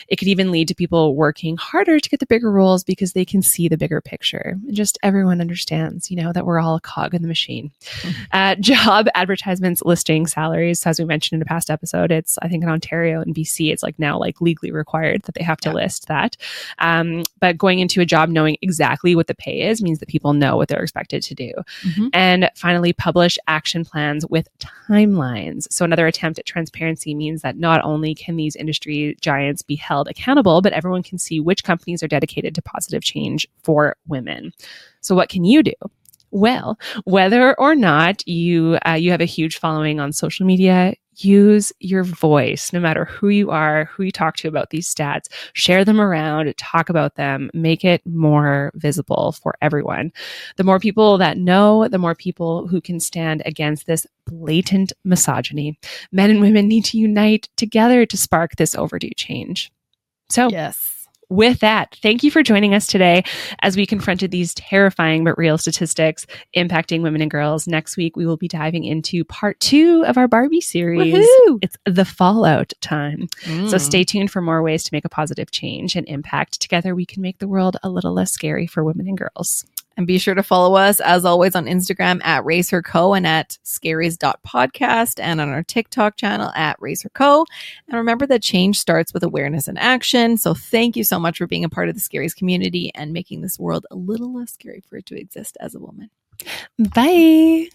It 0.08 0.16
could 0.16 0.28
even 0.28 0.50
lead 0.52 0.68
to 0.70 0.74
people 0.74 1.16
working 1.16 1.58
harder 1.58 2.00
to 2.00 2.10
get 2.10 2.20
the 2.20 2.26
bigger 2.26 2.52
roles 2.52 2.84
because 2.84 3.14
they 3.14 3.24
can 3.24 3.44
see 3.44 3.68
the 3.68 3.78
bigger 3.78 4.02
picture. 4.02 4.58
And 4.66 4.74
just 4.76 4.98
everyone 5.04 5.40
understands, 5.40 6.10
you 6.10 6.18
know, 6.18 6.34
that 6.34 6.48
we're 6.48 6.60
all 6.60 6.76
a 6.76 6.82
cog 6.82 7.14
in 7.14 7.22
the 7.22 7.28
machine. 7.28 7.70
Uh, 8.34 8.56
job 8.60 9.10
advertisements 9.14 9.84
listing 9.86 10.26
salaries, 10.26 10.84
as 10.88 10.98
we 10.98 11.06
mentioned 11.06 11.38
in 11.38 11.44
a 11.44 11.46
past 11.46 11.70
episode, 11.70 12.12
it's 12.12 12.40
I 12.42 12.48
think 12.48 12.64
in 12.64 12.70
Ontario 12.70 13.22
and 13.22 13.36
BC, 13.36 13.72
it's 13.72 13.84
like 13.84 14.00
now 14.00 14.18
like 14.18 14.42
legally 14.42 14.72
required 14.72 15.22
that 15.26 15.36
they 15.36 15.44
have 15.44 15.58
to 15.60 15.67
to 15.68 15.76
Yeah. 15.78 15.84
list 15.84 16.08
that. 16.08 16.36
Um, 16.80 17.24
but 17.40 17.58
going 17.58 17.80
into 17.80 18.02
a 18.02 18.06
job 18.06 18.30
knowing 18.30 18.58
exactly 18.62 19.16
what 19.16 19.28
the 19.28 19.36
pay 19.36 19.62
is 19.62 19.82
means 19.82 20.00
that 20.00 20.10
people 20.10 20.34
know 20.34 20.58
what 20.58 20.68
they're 20.68 20.82
expected 20.82 21.22
to 21.24 21.36
do. 21.36 21.52
Mhm. 21.84 22.10
And 22.14 22.50
finally, 22.56 22.94
publish 22.94 23.38
action 23.48 23.86
plans 23.86 24.26
with 24.30 24.48
timelines. 24.60 25.68
So, 25.72 25.86
another 25.86 26.08
attempt 26.08 26.40
at 26.40 26.46
transparency 26.46 27.14
means 27.16 27.42
that 27.42 27.58
not 27.58 27.82
only 27.84 28.16
can 28.16 28.36
these 28.36 28.56
industry 28.56 29.16
giants 29.22 29.62
be 29.62 29.76
held 29.76 30.08
accountable, 30.08 30.62
but 30.62 30.74
everyone 30.74 31.04
can 31.04 31.18
see 31.18 31.40
which 31.40 31.64
companies 31.64 32.02
are 32.04 32.08
dedicated 32.08 32.56
to 32.56 32.62
positive 32.62 33.04
change 33.04 33.48
for 33.64 33.96
women. 34.08 34.52
So, 35.02 35.16
what 35.16 35.30
can 35.30 35.44
you 35.46 35.64
do? 35.64 35.74
Well, 36.32 36.78
whether 37.06 37.58
or 37.60 37.74
not 37.76 38.28
you 38.28 38.78
uh, 38.86 38.94
you 38.94 39.12
have 39.12 39.22
a 39.22 39.26
huge 39.26 39.60
following 39.60 40.00
on 40.00 40.12
social 40.12 40.46
media, 40.46 40.94
use 41.24 41.72
your 41.80 42.04
voice, 42.04 42.72
no 42.74 42.80
matter 42.80 43.06
who 43.06 43.30
you 43.30 43.52
are, 43.52 43.86
who 43.86 44.04
you 44.04 44.12
talk 44.12 44.36
to 44.38 44.48
about 44.48 44.70
these 44.70 44.94
stats. 44.94 45.28
Share 45.54 45.84
them 45.86 46.00
around, 46.00 46.54
talk 46.58 46.90
about 46.90 47.16
them, 47.16 47.50
make 47.54 47.84
it 47.84 48.06
more 48.06 48.72
visible 48.76 49.32
for 49.32 49.56
everyone. 49.62 50.12
The 50.58 50.64
more 50.64 50.80
people 50.80 51.18
that 51.18 51.38
know, 51.38 51.88
the 51.88 51.98
more 51.98 52.16
people 52.16 52.68
who 52.68 52.82
can 52.82 53.00
stand 53.00 53.42
against 53.46 53.86
this 53.86 54.06
blatant 54.26 54.94
misogyny. 55.04 55.80
Men 56.12 56.30
and 56.30 56.42
women 56.42 56.68
need 56.68 56.86
to 56.86 56.98
unite 56.98 57.50
together 57.58 58.06
to 58.06 58.18
spark 58.18 58.56
this 58.56 58.76
overdue 58.76 59.12
change. 59.16 59.72
So, 60.30 60.50
Yes. 60.50 60.97
With 61.30 61.60
that, 61.60 61.96
thank 62.02 62.24
you 62.24 62.32
for 62.32 62.42
joining 62.44 62.74
us 62.74 62.88
today 62.88 63.24
as 63.62 63.76
we 63.76 63.86
confronted 63.86 64.32
these 64.32 64.54
terrifying 64.54 65.24
but 65.24 65.38
real 65.38 65.58
statistics 65.58 66.26
impacting 66.56 67.02
women 67.02 67.22
and 67.22 67.30
girls. 67.32 67.68
Next 67.68 67.98
week, 67.98 68.16
we 68.16 68.26
will 68.26 68.38
be 68.38 68.48
diving 68.48 68.84
into 68.84 69.24
part 69.26 69.60
two 69.60 70.04
of 70.06 70.18
our 70.18 70.28
Barbie 70.28 70.62
series. 70.62 71.14
Woohoo! 71.14 71.60
It's 71.62 71.76
the 71.86 72.06
fallout 72.06 72.74
time. 72.82 73.28
So 73.44 73.76
Mm. 73.78 73.82
stay 73.82 74.04
tuned 74.04 74.32
for 74.32 74.42
more 74.42 74.62
ways 74.62 74.84
to 74.84 74.90
make 74.94 75.06
a 75.06 75.10
positive 75.10 75.52
change 75.52 75.96
and 75.96 76.08
impact. 76.08 76.62
Together, 76.62 76.96
we 76.96 77.06
can 77.06 77.22
make 77.22 77.40
the 77.40 77.48
world 77.48 77.78
a 77.84 77.90
little 77.90 78.14
less 78.14 78.32
scary 78.32 78.68
for 78.68 78.84
women 78.84 79.08
and 79.08 79.18
girls. 79.18 79.66
And 79.98 80.08
be 80.08 80.20
sure 80.20 80.36
to 80.36 80.44
follow 80.44 80.76
us 80.76 81.00
as 81.00 81.26
always 81.26 81.56
on 81.56 81.66
Instagram 81.66 82.24
at 82.24 82.46
Raise 82.46 82.70
Her 82.70 82.82
Co 82.82 83.14
and 83.14 83.26
at 83.26 83.58
scaries.podcast 83.66 85.20
and 85.20 85.42
on 85.42 85.50
our 85.50 85.64
TikTok 85.64 86.16
channel 86.16 86.52
at 86.56 86.78
Raise 86.80 87.02
Her 87.02 87.10
Co. 87.10 87.46
And 87.88 87.98
remember 87.98 88.28
that 88.28 88.44
change 88.44 88.80
starts 88.80 89.14
with 89.14 89.24
awareness 89.24 89.68
and 89.68 89.80
action. 89.80 90.38
So 90.38 90.54
thank 90.54 90.96
you 90.96 91.04
so 91.04 91.20
much 91.20 91.40
for 91.40 91.48
being 91.48 91.66
a 91.66 91.70
part 91.70 91.90
of 91.90 91.96
the 91.96 92.02
Scaries 92.02 92.36
community 92.36 92.92
and 92.94 93.12
making 93.12 93.42
this 93.42 93.60
world 93.60 93.86
a 93.92 93.96
little 93.96 94.34
less 94.34 94.54
scary 94.54 94.84
for 94.88 94.98
it 94.98 95.08
to 95.08 95.20
exist 95.20 95.58
as 95.60 95.74
a 95.74 95.80
woman. 95.80 96.12
Bye. 96.78 97.70